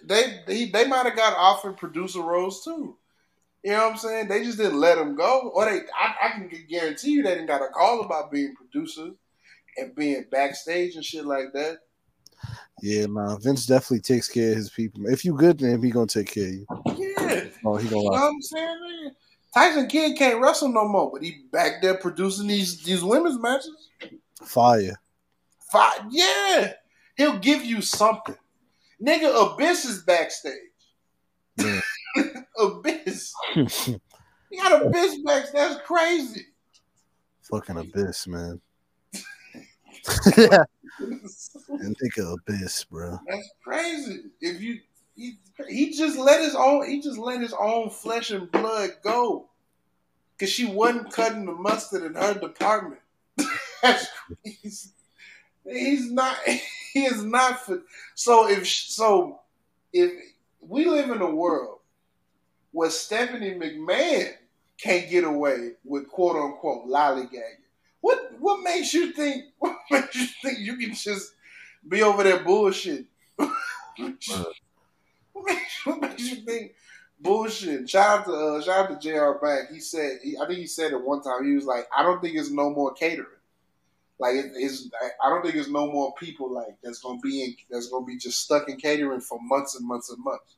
they 0.05 0.41
they, 0.47 0.67
they 0.67 0.87
might 0.87 1.07
have 1.07 1.17
got 1.17 1.37
offered 1.37 1.77
producer 1.77 2.21
roles 2.21 2.65
too. 2.65 2.97
You 3.63 3.73
know 3.73 3.85
what 3.85 3.93
I'm 3.93 3.99
saying? 3.99 4.29
They 4.29 4.45
just 4.45 4.59
didn't 4.59 4.81
let 4.81 4.97
them 4.97 5.17
go, 5.17 5.51
or 5.55 5.65
they 5.65 5.81
I, 5.99 6.15
I 6.23 6.31
can 6.31 6.51
guarantee 6.69 7.11
you 7.11 7.23
they 7.23 7.31
didn't 7.31 7.47
got 7.47 7.63
a 7.63 7.69
call 7.69 8.03
about 8.03 8.31
being 8.31 8.55
producers 8.55 9.15
and 9.77 9.95
being 9.95 10.25
backstage 10.31 10.97
and 10.97 11.05
shit 11.05 11.27
like 11.27 11.53
that. 11.53 11.79
Yeah, 12.83 13.07
man. 13.07 13.41
Vince 13.41 13.67
definitely 13.67 14.01
takes 14.01 14.29
care 14.29 14.51
of 14.53 14.57
his 14.57 14.71
people. 14.71 15.07
If 15.07 15.25
you 15.25 15.35
good 15.35 15.59
to 15.61 15.67
him, 15.67 15.83
he 15.83 15.91
gonna 15.91 16.07
take 16.07 16.31
care 16.33 16.47
of 16.49 16.53
you. 16.55 16.67
Yeah, 16.97 17.45
Oh, 17.65 17.77
he 17.77 17.89
gonna 17.89 18.03
you 18.03 18.11
know 18.11 18.17
what 18.17 18.23
I'm 18.23 18.43
saying? 18.43 18.77
nigga? 18.85 19.11
Tyson 19.55 19.87
Kidd 19.89 20.19
can't 20.19 20.41
wrestle 20.41 20.69
no 20.69 20.87
more, 20.87 21.11
but 21.11 21.23
he 21.23 21.45
back 21.51 21.81
there 21.81 21.95
producing 21.97 22.47
these 22.47 22.83
these 22.83 23.03
women's 23.03 23.39
matches. 23.39 23.89
fire. 24.43 25.01
Fire. 25.73 26.07
yeah, 26.11 26.73
he'll 27.17 27.39
give 27.39 27.65
you 27.65 27.81
something. 27.81 28.37
Nigga, 29.05 29.55
Abyss 29.55 29.85
is 29.87 30.03
backstage. 30.03 30.53
Yeah. 31.57 31.81
Abyss. 32.59 33.33
You 33.57 33.99
got 34.63 34.87
Abyss 34.87 35.19
backstage. 35.25 35.53
That's 35.55 35.81
crazy. 35.87 36.47
Fucking 37.51 37.79
abyss, 37.79 38.27
man. 38.27 38.61
yeah, 40.37 40.65
and 40.99 41.97
think 41.99 42.17
of 42.19 42.39
abyss, 42.47 42.85
bro. 42.85 43.19
That's 43.27 43.51
crazy. 43.63 44.25
If 44.41 44.61
you 44.61 44.81
he, 45.15 45.39
he 45.69 45.93
just 45.93 46.19
let 46.19 46.41
his 46.43 46.55
own 46.55 46.89
he 46.89 47.01
just 47.01 47.19
let 47.19 47.41
his 47.41 47.55
own 47.59 47.91
flesh 47.91 48.31
and 48.31 48.51
blood 48.51 48.91
go. 49.03 49.49
Cause 50.39 50.51
she 50.51 50.67
wasn't 50.67 51.13
cutting 51.13 51.47
the 51.47 51.53
mustard 51.53 52.03
in 52.03 52.15
her 52.15 52.35
department. 52.35 53.01
That's 53.83 54.07
crazy. 54.45 54.91
He's 55.65 56.13
not 56.13 56.37
he 56.93 57.05
is 57.05 57.25
not 57.25 57.65
for 57.65 57.83
so 58.15 58.49
if 58.49 58.67
so 58.67 59.41
if 59.93 60.13
we 60.61 60.87
live 60.87 61.11
in 61.11 61.23
a 61.23 61.35
world 61.35 61.79
where 62.73 62.91
Stephanie 62.91 63.55
McMahon 63.55 64.35
can't 64.79 65.09
get 65.09 65.25
away 65.25 65.73
with 65.85 66.09
quote 66.09 66.37
unquote 66.37 66.87
lollygagging. 66.87 67.65
What 68.39 68.63
makes 68.63 68.93
you 68.95 69.13
think 69.13 69.45
what 69.59 69.77
makes 69.91 70.17
you 70.17 70.27
think 70.43 70.59
you 70.61 70.77
can 70.77 70.95
just 70.95 71.35
be 71.89 72.03
over 72.03 72.23
there 72.23 72.45
bullshit? 72.45 73.07
what, 73.37 73.51
makes, 75.45 75.87
what 75.87 76.01
makes 76.01 76.31
you 76.31 76.37
think 76.37 76.75
bullshit? 77.21 77.89
Shout 77.89 78.21
out 78.21 78.25
to 78.27 78.33
uh, 78.33 78.63
shout 78.63 78.91
out 78.91 79.01
to 79.01 79.09
Jr. 79.09 79.39
Bank. 79.45 79.71
He 79.73 79.81
said 79.81 80.19
he, 80.23 80.37
I 80.39 80.47
think 80.47 80.59
he 80.59 80.67
said 80.67 80.93
it 80.93 81.03
one 81.03 81.23
time. 81.23 81.45
He 81.45 81.55
was 81.55 81.65
like, 81.67 81.87
I 81.97 82.03
don't 82.03 82.21
think 82.21 82.37
it's 82.37 82.51
no 82.51 82.71
more 82.71 82.93
catering. 82.93 83.27
Like 84.19 84.35
it, 84.35 84.53
it's 84.55 84.89
I 85.23 85.29
don't 85.29 85.43
think 85.43 85.57
it's 85.57 85.69
no 85.69 85.91
more 85.91 86.15
people 86.15 86.51
like 86.53 86.77
that's 86.83 87.01
gonna 87.01 87.21
be 87.21 87.45
in 87.45 87.57
that's 87.71 87.89
gonna 87.89 88.07
be 88.07 88.17
just 88.17 88.41
stuck 88.41 88.69
in 88.69 88.77
catering 88.77 89.21
for 89.21 89.39
months 89.43 89.79
and 89.79 89.87
months 89.87 90.11
and 90.11 90.23
months. 90.25 90.57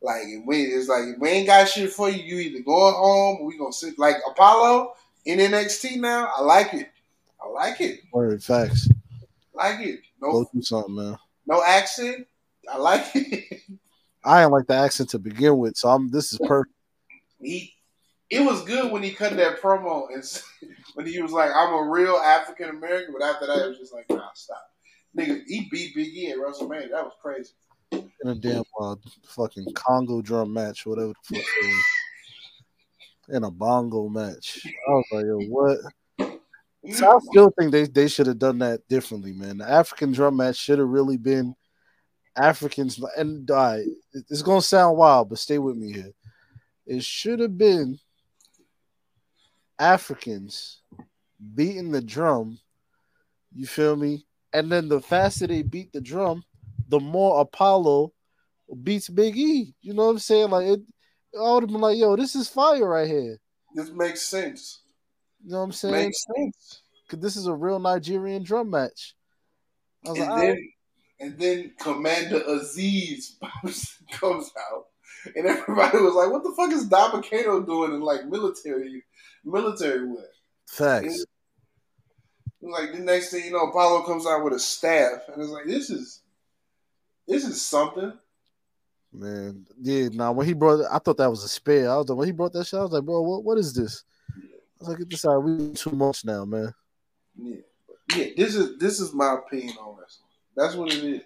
Like 0.00 0.22
we 0.46 0.62
it's 0.62 0.88
like 0.88 1.18
we 1.18 1.28
ain't 1.28 1.46
got 1.46 1.68
shit 1.68 1.92
for 1.92 2.08
you, 2.08 2.22
you 2.22 2.38
either 2.38 2.64
going 2.64 2.94
home 2.94 3.38
or 3.40 3.46
we 3.46 3.58
gonna 3.58 3.72
sit 3.72 3.98
like 3.98 4.16
Apollo 4.28 4.94
in 5.24 5.38
NXT 5.38 5.96
now. 5.98 6.30
I 6.36 6.42
like 6.42 6.74
it. 6.74 6.88
I 7.42 7.48
like 7.48 7.80
it. 7.80 8.00
Word 8.12 8.42
facts. 8.42 8.88
Like 9.54 9.80
it. 9.80 10.00
Go 10.20 10.32
No 10.32 10.44
through 10.44 10.62
something, 10.62 10.94
man. 10.94 11.16
no 11.46 11.62
accent. 11.64 12.26
I 12.70 12.76
like 12.78 13.04
it. 13.14 13.62
I 14.24 14.42
ain't 14.42 14.52
like 14.52 14.66
the 14.66 14.74
accent 14.74 15.10
to 15.10 15.18
begin 15.18 15.56
with, 15.58 15.76
so 15.76 15.88
I'm. 15.88 16.10
This 16.10 16.32
is 16.32 16.38
perfect. 16.46 16.74
he 17.40 17.74
it 18.28 18.44
was 18.46 18.62
good 18.64 18.92
when 18.92 19.02
he 19.02 19.10
cut 19.10 19.34
that 19.36 19.60
promo 19.60 20.06
and 20.14 20.42
when 20.94 21.06
he 21.06 21.20
was 21.20 21.32
like, 21.32 21.50
"I'm 21.54 21.72
a 21.74 21.88
real 21.90 22.14
African 22.16 22.68
American," 22.68 23.14
but 23.18 23.24
after 23.26 23.46
that, 23.46 23.64
it 23.64 23.68
was 23.68 23.78
just 23.78 23.94
like, 23.94 24.06
"Nah, 24.10 24.28
stop." 24.34 24.62
Nigga, 25.18 25.42
he 25.46 25.68
beat 25.70 25.94
Big 25.94 26.14
E 26.14 26.30
at 26.30 26.36
WrestleMania. 26.36 26.90
That 26.90 27.04
was 27.04 27.14
crazy. 27.20 27.50
In 27.92 28.28
a 28.28 28.34
damn 28.34 28.62
uh, 28.80 28.94
fucking 29.24 29.66
Congo 29.74 30.20
drum 30.22 30.52
match, 30.52 30.86
whatever 30.86 31.12
the 31.30 31.36
fuck. 31.38 31.44
In 33.32 33.44
a 33.44 33.50
bongo 33.50 34.08
match, 34.08 34.66
I 34.66 34.90
was 34.90 35.04
like, 35.12 35.24
"Yo, 35.24 35.38
what?" 35.48 35.78
So 36.92 37.14
I 37.14 37.18
still 37.30 37.52
think 37.58 37.72
they, 37.72 37.84
they 37.84 38.08
should 38.08 38.26
have 38.26 38.38
done 38.38 38.60
that 38.60 38.80
differently, 38.88 39.34
man. 39.34 39.58
The 39.58 39.68
African 39.68 40.12
drum 40.12 40.38
match 40.38 40.56
should 40.56 40.78
have 40.78 40.88
really 40.88 41.18
been 41.18 41.54
Africans, 42.36 42.98
and 43.16 43.44
die. 43.44 43.82
It's 44.14 44.40
gonna 44.40 44.62
sound 44.62 44.96
wild, 44.96 45.28
but 45.28 45.38
stay 45.38 45.58
with 45.58 45.76
me 45.76 45.92
here. 45.92 46.12
It 46.86 47.04
should 47.04 47.40
have 47.40 47.58
been 47.58 47.98
Africans 49.78 50.80
beating 51.54 51.90
the 51.90 52.00
drum. 52.00 52.58
You 53.54 53.66
feel 53.66 53.96
me? 53.96 54.26
And 54.52 54.70
then 54.70 54.88
the 54.88 55.00
faster 55.00 55.46
they 55.46 55.62
beat 55.62 55.92
the 55.92 56.00
drum, 56.00 56.44
the 56.88 57.00
more 57.00 57.40
Apollo 57.40 58.12
beats 58.82 59.08
Big 59.08 59.36
E. 59.36 59.74
You 59.80 59.94
know 59.94 60.06
what 60.06 60.12
I'm 60.12 60.18
saying? 60.18 60.50
Like 60.50 60.66
it, 60.66 60.80
I 61.38 61.52
would 61.52 61.62
have 61.62 61.70
been 61.70 61.80
like, 61.80 61.98
"Yo, 61.98 62.16
this 62.16 62.34
is 62.34 62.48
fire 62.48 62.88
right 62.88 63.06
here." 63.06 63.38
This 63.74 63.90
makes 63.90 64.22
sense. 64.22 64.80
You 65.44 65.52
know 65.52 65.58
what 65.58 65.64
I'm 65.64 65.72
saying? 65.72 65.94
Makes 65.94 66.24
sense. 66.36 66.82
Because 67.06 67.22
this 67.22 67.36
is 67.36 67.46
a 67.46 67.54
real 67.54 67.78
Nigerian 67.78 68.42
drum 68.42 68.70
match. 68.70 69.14
And 70.04 70.18
like, 70.18 70.40
then, 70.40 70.72
and 71.20 71.38
then 71.38 71.72
Commander 71.78 72.40
Azeez 72.40 73.34
comes 74.12 74.50
out, 74.72 74.86
and 75.36 75.46
everybody 75.46 75.98
was 75.98 76.14
like, 76.14 76.30
"What 76.30 76.42
the 76.42 76.54
fuck 76.56 76.72
is 76.72 76.88
Dabba-Kato 76.88 77.62
doing 77.62 77.92
in 77.92 78.00
like 78.00 78.26
military 78.26 79.04
military 79.44 80.06
wear?" 80.06 80.24
facts. 80.66 81.06
Was 81.06 81.26
like 82.62 82.92
the 82.92 83.00
next 83.00 83.30
thing 83.30 83.44
you 83.44 83.52
know, 83.52 83.68
Apollo 83.68 84.02
comes 84.04 84.26
out 84.26 84.44
with 84.44 84.52
a 84.52 84.58
staff, 84.58 85.22
and 85.28 85.42
it's 85.42 85.50
like, 85.50 85.66
"This 85.66 85.90
is 85.90 86.22
this 87.26 87.44
is 87.44 87.60
something." 87.62 88.12
Man, 89.12 89.66
yeah. 89.80 90.08
Now 90.12 90.32
when 90.32 90.46
he 90.46 90.52
brought, 90.52 90.84
I 90.90 90.98
thought 90.98 91.16
that 91.16 91.30
was 91.30 91.42
a 91.44 91.48
spare. 91.48 91.90
I 91.90 91.96
was 91.96 92.08
like, 92.08 92.18
when 92.18 92.28
he 92.28 92.32
brought 92.32 92.52
that 92.52 92.66
shit, 92.66 92.78
I 92.78 92.82
was 92.82 92.92
like, 92.92 93.04
bro, 93.04 93.20
what, 93.22 93.44
what 93.44 93.58
is 93.58 93.74
this? 93.74 94.04
I 94.28 94.40
was 94.78 94.88
like, 94.88 94.98
get 94.98 95.10
this 95.10 95.24
out. 95.24 95.40
We 95.40 95.72
too 95.72 95.90
much 95.90 96.24
now, 96.24 96.44
man. 96.44 96.72
Yeah, 97.36 97.56
yeah. 98.16 98.26
This 98.36 98.54
is 98.54 98.78
this 98.78 99.00
is 99.00 99.12
my 99.12 99.34
opinion 99.34 99.76
on 99.78 99.96
wrestling. 99.98 100.28
That's 100.56 100.74
what 100.74 100.92
it 100.92 101.02
is. 101.02 101.22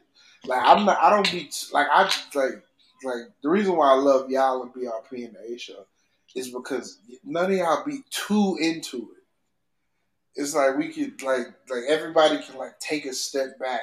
Like 0.46 0.62
I'm 0.64 0.84
not. 0.86 0.98
I 0.98 1.10
don't 1.10 1.30
be 1.30 1.50
like 1.72 1.86
I 1.90 2.02
like 2.34 2.64
like 3.04 3.22
the 3.42 3.48
reason 3.48 3.76
why 3.76 3.90
I 3.90 3.96
love 3.96 4.30
y'all 4.30 4.62
and 4.62 4.72
BRP 4.72 5.26
and 5.26 5.34
the 5.34 5.40
A 5.40 6.38
is 6.38 6.50
because 6.50 6.98
none 7.24 7.50
of 7.50 7.56
y'all 7.56 7.84
be 7.84 8.00
too 8.10 8.56
into 8.60 8.96
it. 8.96 10.40
It's 10.40 10.54
like 10.54 10.76
we 10.76 10.92
could 10.92 11.22
like 11.22 11.46
like 11.68 11.84
everybody 11.88 12.38
can 12.42 12.56
like 12.56 12.78
take 12.80 13.06
a 13.06 13.12
step 13.12 13.58
back 13.58 13.82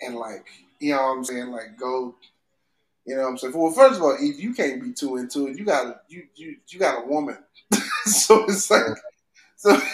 and 0.00 0.16
like 0.16 0.46
you 0.80 0.92
know 0.92 1.02
what 1.02 1.16
I'm 1.16 1.24
saying 1.24 1.48
like 1.48 1.78
go. 1.78 2.14
You 3.06 3.16
know 3.16 3.22
what 3.22 3.28
I'm 3.30 3.38
saying? 3.38 3.54
Well, 3.56 3.72
first 3.72 3.96
of 3.96 4.02
all, 4.02 4.16
if 4.18 4.40
you 4.40 4.54
can't 4.54 4.82
be 4.82 4.92
too 4.92 5.16
into 5.16 5.48
it, 5.48 5.58
you 5.58 5.64
got 5.64 6.02
you 6.08 6.24
you 6.34 6.56
you 6.68 6.78
got 6.78 7.04
a 7.04 7.06
woman, 7.06 7.38
so 8.04 8.44
it's 8.44 8.70
like 8.70 8.82
so. 9.56 9.80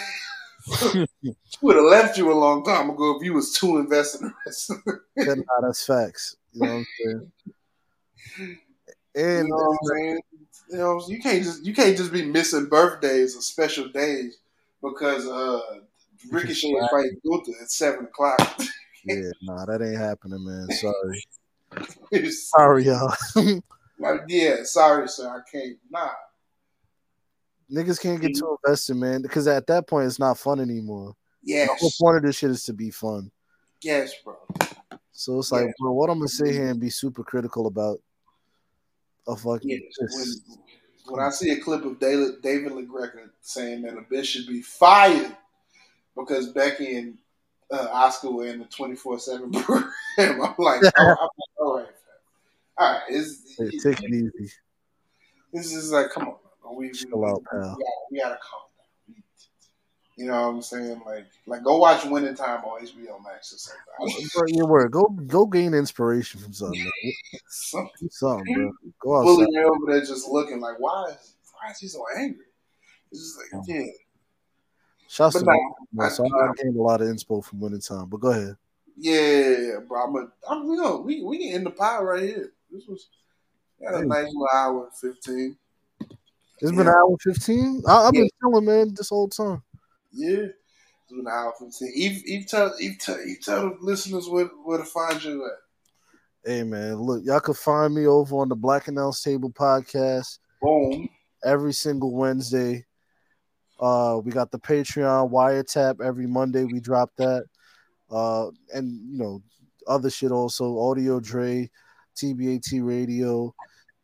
She 1.23 1.35
would 1.63 1.77
have 1.77 1.85
left 1.85 2.17
you 2.17 2.31
a 2.31 2.33
long 2.33 2.63
time 2.63 2.91
ago 2.91 3.17
if 3.17 3.23
you 3.23 3.33
was 3.33 3.53
too 3.53 3.77
invested 3.77 4.21
in 4.21 4.33
wrestling. 4.45 4.83
Nah, 5.17 5.43
that's 5.61 5.83
facts. 5.83 6.35
You 6.53 6.61
know 6.61 6.67
what 6.67 6.77
I'm 6.77 6.85
saying? 6.99 7.31
You 9.15 9.43
know 9.47 9.55
what 9.55 9.69
I'm 9.69 9.97
saying? 9.97 10.19
You 10.69 10.77
know, 10.77 11.01
you 11.07 11.19
can't 11.19 11.43
just 11.43 11.65
you 11.65 11.73
can't 11.73 11.97
just 11.97 12.13
be 12.13 12.23
missing 12.23 12.67
birthdays 12.67 13.35
or 13.35 13.41
special 13.41 13.87
days 13.89 14.37
because 14.83 15.27
uh 15.27 15.79
Ricochet 16.29 16.67
is 16.67 16.87
fighting 16.89 17.19
Gunther 17.25 17.51
at 17.61 17.71
seven 17.71 18.05
o'clock. 18.05 18.39
yeah, 19.05 19.31
nah, 19.41 19.65
that 19.65 19.81
ain't 19.81 19.97
happening, 19.97 20.45
man. 20.45 20.69
Sorry, 20.71 21.23
sorry, 22.29 22.85
y'all. 22.85 23.13
like, 23.99 24.21
yeah, 24.27 24.63
sorry, 24.63 25.07
sir, 25.07 25.29
I 25.29 25.39
can't. 25.49 25.77
Nah, 25.89 26.09
Niggas 27.71 28.01
can't 28.01 28.19
get 28.19 28.35
too 28.35 28.57
invested, 28.65 28.95
man, 28.95 29.21
because 29.21 29.47
at 29.47 29.67
that 29.67 29.87
point 29.87 30.07
it's 30.07 30.17
not 30.19 30.37
fun 30.39 30.59
anymore. 30.59 31.13
Yeah. 31.43 31.67
The 31.67 31.75
whole 31.75 31.91
point 32.01 32.17
of 32.17 32.23
this 32.23 32.37
shit 32.37 32.49
is 32.49 32.63
to 32.63 32.73
be 32.73 32.89
fun. 32.89 33.31
yes, 33.83 34.13
bro. 34.23 34.35
So 35.11 35.37
it's 35.39 35.51
like, 35.51 35.67
Yeah. 35.67 35.71
bro, 35.79 35.91
what 35.91 36.09
I'm 36.09 36.17
gonna 36.17 36.29
sit 36.29 36.51
here 36.53 36.69
and 36.69 36.79
be 36.79 36.89
super 36.89 37.23
critical 37.23 37.67
about 37.67 38.01
a 39.27 39.35
fucking 39.35 39.69
Yes. 39.69 40.41
When, 41.05 41.17
when 41.17 41.25
I 41.25 41.29
see 41.29 41.51
a 41.51 41.59
clip 41.59 41.85
of 41.85 41.99
David 41.99 42.41
David 42.41 42.71
LaGreca 42.71 43.29
saying 43.41 43.83
that 43.83 43.97
a 43.97 44.01
bitch 44.01 44.25
should 44.25 44.47
be 44.47 44.61
fired 44.61 45.35
because 46.15 46.49
Becky 46.49 46.97
and 46.97 47.17
uh, 47.71 47.87
Oscar 47.91 48.31
were 48.31 48.47
in 48.47 48.59
the 48.59 48.65
twenty 48.65 48.95
four 48.95 49.19
seven 49.19 49.51
program, 49.63 49.91
I'm 50.17 50.55
like, 50.57 50.81
oh, 50.83 50.91
I'm 50.97 51.07
like, 51.07 51.48
all 52.79 52.93
right, 52.93 53.01
right. 53.01 53.01
It's, 53.09 53.83
take 53.83 54.01
it 54.01 54.13
easy. 54.13 54.51
this 55.53 55.73
is 55.73 55.91
like, 55.91 56.09
come 56.11 56.29
on, 56.29 56.77
we, 56.77 56.87
we, 56.87 56.93
Chill 56.93 57.25
out, 57.25 57.43
pal. 57.51 57.59
gotta, 57.61 57.77
we 58.11 58.19
gotta 58.19 58.39
calm 58.41 58.61
down. 58.77 59.23
You 60.15 60.25
know 60.25 60.33
what 60.33 60.55
I'm 60.55 60.61
saying? 60.61 61.01
Like, 61.05 61.27
like 61.45 61.63
go 61.63 61.77
watch 61.77 62.05
Winning 62.05 62.35
Time 62.35 62.63
on 62.63 62.81
HBO 62.85 63.23
Max 63.23 63.53
or 63.53 63.57
something. 63.57 64.55
Your 64.55 64.67
word. 64.67 64.91
Go 64.91 65.07
go 65.07 65.45
gain 65.45 65.73
inspiration 65.73 66.39
from 66.39 66.53
something. 66.53 66.79
Man. 66.79 67.13
Some 67.47 67.89
Do 67.99 68.09
something, 68.11 68.53
bro. 68.53 68.71
Go 68.99 69.23
bully 69.23 69.43
outside. 69.43 69.51
me 69.53 69.63
over 69.63 69.91
there 69.91 69.99
just 70.01 70.27
looking 70.27 70.59
like, 70.59 70.79
why 70.79 71.05
is 71.09 71.35
why 71.53 71.71
is 71.71 71.79
he 71.79 71.87
so 71.87 72.03
angry? 72.17 72.45
It's 73.11 73.21
just 73.21 73.37
like, 73.53 73.63
yeah. 73.67 73.85
Shouts 75.07 75.35
But 75.35 75.45
to 75.45 75.51
I- 76.01 76.09
so 76.09 76.25
I 76.25 76.51
gained 76.61 76.77
a 76.77 76.81
lot 76.81 77.01
of 77.01 77.07
inspo 77.07 77.43
from 77.43 77.59
winning 77.59 77.81
time. 77.81 78.07
But 78.07 78.19
go 78.19 78.29
ahead. 78.31 78.55
Yeah, 78.95 79.79
bro. 79.87 80.03
I'm 80.03 80.15
a, 80.15 80.27
I'm, 80.49 80.67
we, 80.67 80.77
gonna, 80.77 80.97
we, 80.97 81.23
we 81.23 81.37
can 81.39 81.55
end 81.55 81.65
the 81.65 81.71
pile 81.71 82.03
right 82.03 82.21
here. 82.23 82.51
This 82.71 82.85
was 82.87 83.07
got 83.81 84.03
a 84.03 84.05
nice 84.05 84.25
little 84.27 84.47
hour 84.53 84.89
15. 85.01 85.57
It's 86.61 86.71
been 86.71 86.81
an 86.81 86.87
hour 86.89 87.15
fifteen. 87.21 87.81
I, 87.87 88.07
I've 88.07 88.13
Yeah. 88.13 88.21
been 88.21 88.29
chilling, 88.41 88.65
man, 88.65 88.93
this 88.93 89.09
whole 89.09 89.29
time. 89.29 89.63
Yeah. 90.11 90.47
It's 90.47 91.09
been 91.09 91.19
an 91.21 91.27
hour 91.27 91.53
15. 91.57 91.91
Eve, 91.95 92.21
Eve, 92.25 92.47
tell, 92.47 92.73
Eve, 92.79 92.97
tell, 92.99 93.19
Eve, 93.21 93.37
tell 93.41 93.69
the 93.69 93.77
listeners 93.79 94.27
where, 94.27 94.45
where 94.65 94.77
to 94.77 94.83
find 94.83 95.23
you 95.23 95.45
at. 95.45 95.51
Hey 96.49 96.63
man, 96.63 96.95
look, 96.95 97.23
y'all 97.25 97.39
can 97.41 97.53
find 97.53 97.93
me 97.93 98.05
over 98.07 98.37
on 98.37 98.49
the 98.49 98.55
Black 98.55 98.87
Announce 98.87 99.21
Table 99.21 99.49
podcast 99.51 100.39
Boom. 100.61 101.09
every 101.43 101.73
single 101.73 102.13
Wednesday. 102.13 102.85
Uh, 103.79 104.19
we 104.23 104.31
got 104.31 104.51
the 104.51 104.59
Patreon 104.59 105.31
wiretap 105.31 106.01
every 106.01 106.27
Monday. 106.27 106.63
We 106.65 106.79
drop 106.79 107.11
that. 107.17 107.45
uh, 108.11 108.47
and 108.73 108.91
you 109.11 109.17
know 109.17 109.41
other 109.87 110.09
shit 110.09 110.31
also. 110.31 110.79
Audio 110.79 111.19
Dre, 111.19 111.69
TBAT 112.19 112.85
Radio. 112.85 113.53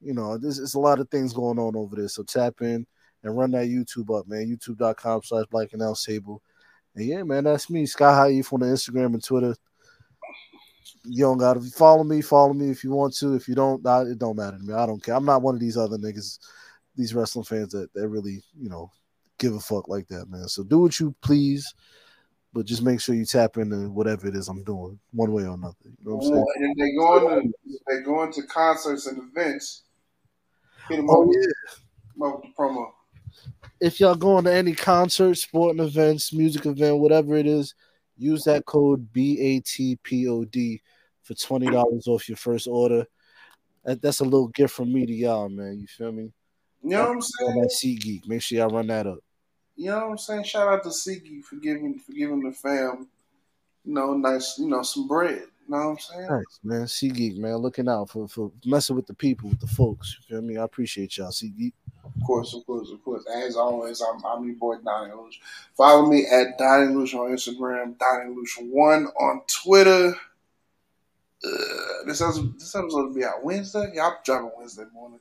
You 0.02 0.14
know, 0.14 0.38
there's, 0.38 0.58
there's 0.58 0.76
a 0.76 0.80
lot 0.80 1.00
of 1.00 1.10
things 1.10 1.34
going 1.34 1.60
on 1.60 1.76
over 1.76 1.96
there. 1.96 2.08
So 2.08 2.24
tap 2.24 2.62
in 2.62 2.86
and 3.24 3.38
run 3.38 3.52
that 3.52 3.68
YouTube 3.68 4.18
up, 4.18 4.28
man. 4.28 4.48
YouTube.com 4.48 5.22
slash 5.24 5.46
Black 5.50 5.70
L 5.80 5.96
Sable. 5.96 6.42
And 6.96 7.06
yeah, 7.06 7.24
man, 7.24 7.44
that's 7.44 7.70
me, 7.70 7.86
Sky 7.86 8.14
High 8.14 8.32
Eve 8.32 8.54
on 8.54 8.62
the 8.62 8.68
Instagram 8.68 9.14
and 9.14 9.24
Twitter. 9.24 9.56
You 11.04 11.26
don't 11.26 11.38
gotta 11.38 11.62
follow 11.62 12.04
me, 12.04 12.22
follow 12.22 12.54
me 12.54 12.70
if 12.70 12.84
you 12.84 12.92
want 12.92 13.16
to. 13.18 13.36
If 13.36 13.48
you 13.48 13.56
don't, 13.56 13.86
I, 13.86 14.02
it 14.02 14.20
don't 14.20 14.38
matter 14.38 14.58
to 14.58 14.64
me. 14.64 14.74
I 14.74 14.86
don't 14.86 15.04
care. 15.04 15.16
I'm 15.16 15.26
not 15.26 15.42
one 15.42 15.56
of 15.56 15.62
these 15.62 15.78
other 15.78 15.98
niggas, 15.98 16.40
these 16.96 17.14
wrestling 17.14 17.46
fans 17.46 17.74
that, 17.74 17.94
that 17.94 18.08
really, 18.08 18.42
you 18.58 18.70
know, 18.70 18.92
give 19.38 19.54
a 19.54 19.60
fuck 19.60 19.88
like 19.88 20.08
that, 20.08 20.30
man. 20.30 20.48
So 20.48 20.64
do 20.64 20.80
what 20.80 21.00
you 21.00 21.14
please, 21.22 21.74
but 22.56 22.66
just 22.66 22.82
make 22.82 23.02
sure 23.02 23.14
you 23.14 23.26
tap 23.26 23.58
into 23.58 23.90
whatever 23.90 24.28
it 24.28 24.36
is 24.36 24.48
I'm 24.48 24.64
doing, 24.64 24.98
one 25.12 25.34
way 25.34 25.44
or 25.44 25.56
another. 25.56 25.76
You 25.84 25.92
know 26.06 26.16
what 26.16 26.26
I'm 26.26 26.32
oh, 26.32 26.36
saying? 26.36 26.46
And 26.56 26.72
if 26.72 26.78
they 26.78 26.96
going 26.96 27.52
to 27.52 27.80
they 27.90 28.02
going 28.02 28.32
to 28.32 28.44
concerts 28.44 29.08
and 29.08 29.22
events, 29.30 29.84
hit 30.88 30.96
them 30.96 31.08
Oh 31.10 31.30
yeah. 31.30 32.26
up 32.26 32.42
promo. 32.58 32.92
if 33.82 34.00
y'all 34.00 34.16
going 34.16 34.46
to 34.46 34.54
any 34.54 34.74
concert, 34.74 35.36
sporting 35.36 35.84
events, 35.84 36.32
music 36.32 36.66
event, 36.66 36.98
whatever 37.00 37.36
it 37.36 37.46
is, 37.46 37.76
use 38.18 38.46
that 38.46 38.66
code 38.66 39.12
BATPOD 39.12 40.80
for 41.24 41.34
twenty 41.34 41.68
dollars 41.70 42.08
off 42.08 42.30
your 42.30 42.38
first 42.38 42.68
order. 42.68 43.06
That, 43.84 44.02
that's 44.02 44.22
a 44.22 44.24
little 44.24 44.48
gift 44.48 44.74
from 44.74 44.94
me 44.94 45.06
to 45.06 45.14
y'all, 45.14 45.50
man. 45.50 45.78
You 45.78 45.88
feel 45.88 46.14
me? 46.14 46.32
You 46.82 46.92
know 46.92 47.02
what 47.02 47.10
I'm 47.10 47.16
On 47.18 47.22
saying? 47.22 47.62
that 47.62 47.80
SeatGeek. 47.84 48.28
Make 48.30 48.42
sure 48.42 48.60
y'all 48.60 48.70
run 48.70 48.88
that 48.88 49.08
up. 49.08 49.20
You 49.76 49.92
know 49.92 50.00
what 50.00 50.12
I'm 50.12 50.18
saying? 50.18 50.44
Shout 50.44 50.68
out 50.68 50.84
to 50.84 50.90
Siki 50.90 51.44
for 51.44 51.58
giving 51.58 52.00
for 52.00 52.14
giving 52.14 52.42
the 52.42 52.52
fam, 52.52 53.08
you 53.84 53.94
know, 53.94 54.14
nice, 54.14 54.58
you 54.58 54.70
know, 54.70 54.84
some 54.84 55.08
bread. 55.08 55.44
You 55.68 55.76
know 55.76 55.78
what 55.78 55.92
I'm 55.92 56.00
saying? 56.00 56.28
Nice, 56.30 56.60
man. 56.64 56.82
SeatGeek, 56.84 57.38
man. 57.38 57.56
Looking 57.56 57.90
out 57.90 58.10
for, 58.10 58.28
for 58.28 58.52
messing 58.66 58.96
with 58.96 59.08
the 59.08 59.16
people, 59.16 59.50
with 59.50 59.60
the 59.60 59.68
folks. 59.68 60.16
You 60.20 60.36
feel 60.36 60.42
me? 60.44 60.58
I 60.58 60.64
appreciate 60.64 61.18
y'all, 61.18 61.32
SeatGeek. 61.32 61.74
Of 62.04 62.12
course, 62.26 62.54
of 62.54 62.66
course, 62.68 62.92
of 62.92 63.04
course. 63.04 63.26
As 63.28 63.56
always, 63.56 64.02
I'm, 64.02 64.24
I'm 64.26 64.46
your 64.46 64.56
boy 64.56 64.76
Donnie 64.86 65.12
Lucia. 65.14 65.40
Follow 65.76 66.06
me 66.06 66.28
at 66.28 66.58
Donnie 66.60 66.94
Lucia 66.94 67.18
on 67.18 67.32
Instagram, 67.32 67.98
Donnie 67.98 68.36
Lucia 68.36 68.62
one 68.62 69.08
on 69.20 69.42
Twitter. 69.48 70.16
Uh, 71.44 72.06
this 72.06 72.22
episode, 72.22 72.60
this 72.60 72.76
episode 72.76 73.08
will 73.08 73.14
be 73.14 73.26
out 73.26 73.44
Wednesday. 73.44 73.92
Yeah, 73.96 74.08
I'm 74.08 74.14
dropping 74.24 74.52
Wednesday 74.58 74.86
morning. 74.94 75.20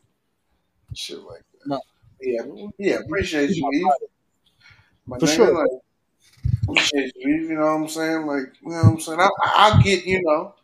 Shit 0.94 1.18
like 1.20 1.42
that. 1.52 1.66
No. 1.66 1.80
Yeah, 2.20 2.42
yeah. 2.78 2.96
Appreciate 2.96 3.50
you, 3.50 3.92
For 5.08 5.18
nigga, 5.18 5.34
sure. 5.34 5.54
Like, 5.54 5.70
appreciate 6.68 7.12
you, 7.16 7.54
know 7.54 7.60
what 7.60 7.66
I'm 7.66 7.88
saying? 7.88 8.26
Like, 8.26 8.52
you 8.62 8.70
know 8.70 8.76
what 8.76 8.92
I'm 8.92 9.00
saying? 9.00 9.20
I, 9.20 9.28
I, 9.44 9.82
get, 9.82 10.04
you 10.04 10.22
know, 10.22 10.54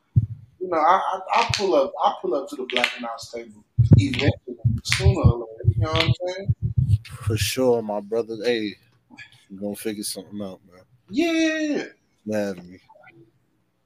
you 0.61 0.69
know, 0.69 0.79
I, 0.79 1.01
I, 1.01 1.21
I 1.41 1.51
pull 1.55 1.75
up, 1.75 1.93
I 2.05 2.15
pull 2.21 2.35
up 2.35 2.49
to 2.51 2.57
the 2.57 2.67
Black 2.71 2.91
Announce 2.99 3.31
table 3.31 3.65
eventually, 3.97 4.57
sooner 4.83 5.21
or 5.21 5.47
later. 5.47 5.75
You 5.77 5.83
know 5.83 5.93
what 5.93 6.05
I'm 6.05 6.12
saying? 6.27 6.55
For 7.05 7.37
sure, 7.37 7.83
my 7.83 8.01
brother. 8.01 8.37
Hey, 8.43 8.75
we're 9.51 9.61
gonna 9.61 9.77
figure 9.77 10.03
something 10.03 10.41
out, 10.43 10.61
man. 10.71 10.83
Yeah. 11.09 11.85
Man, 12.25 12.47
having 12.47 12.71
me. 12.71 12.79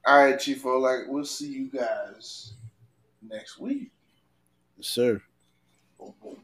All 0.05 0.23
right, 0.23 0.35
Chiefo. 0.35 0.79
Like, 0.79 1.07
we'll 1.07 1.25
see 1.25 1.51
you 1.51 1.69
guys 1.69 2.53
next 3.21 3.59
week. 3.59 3.91
Yes, 4.77 4.87
sir. 4.87 5.21
Boom, 5.97 6.13
boom. 6.21 6.37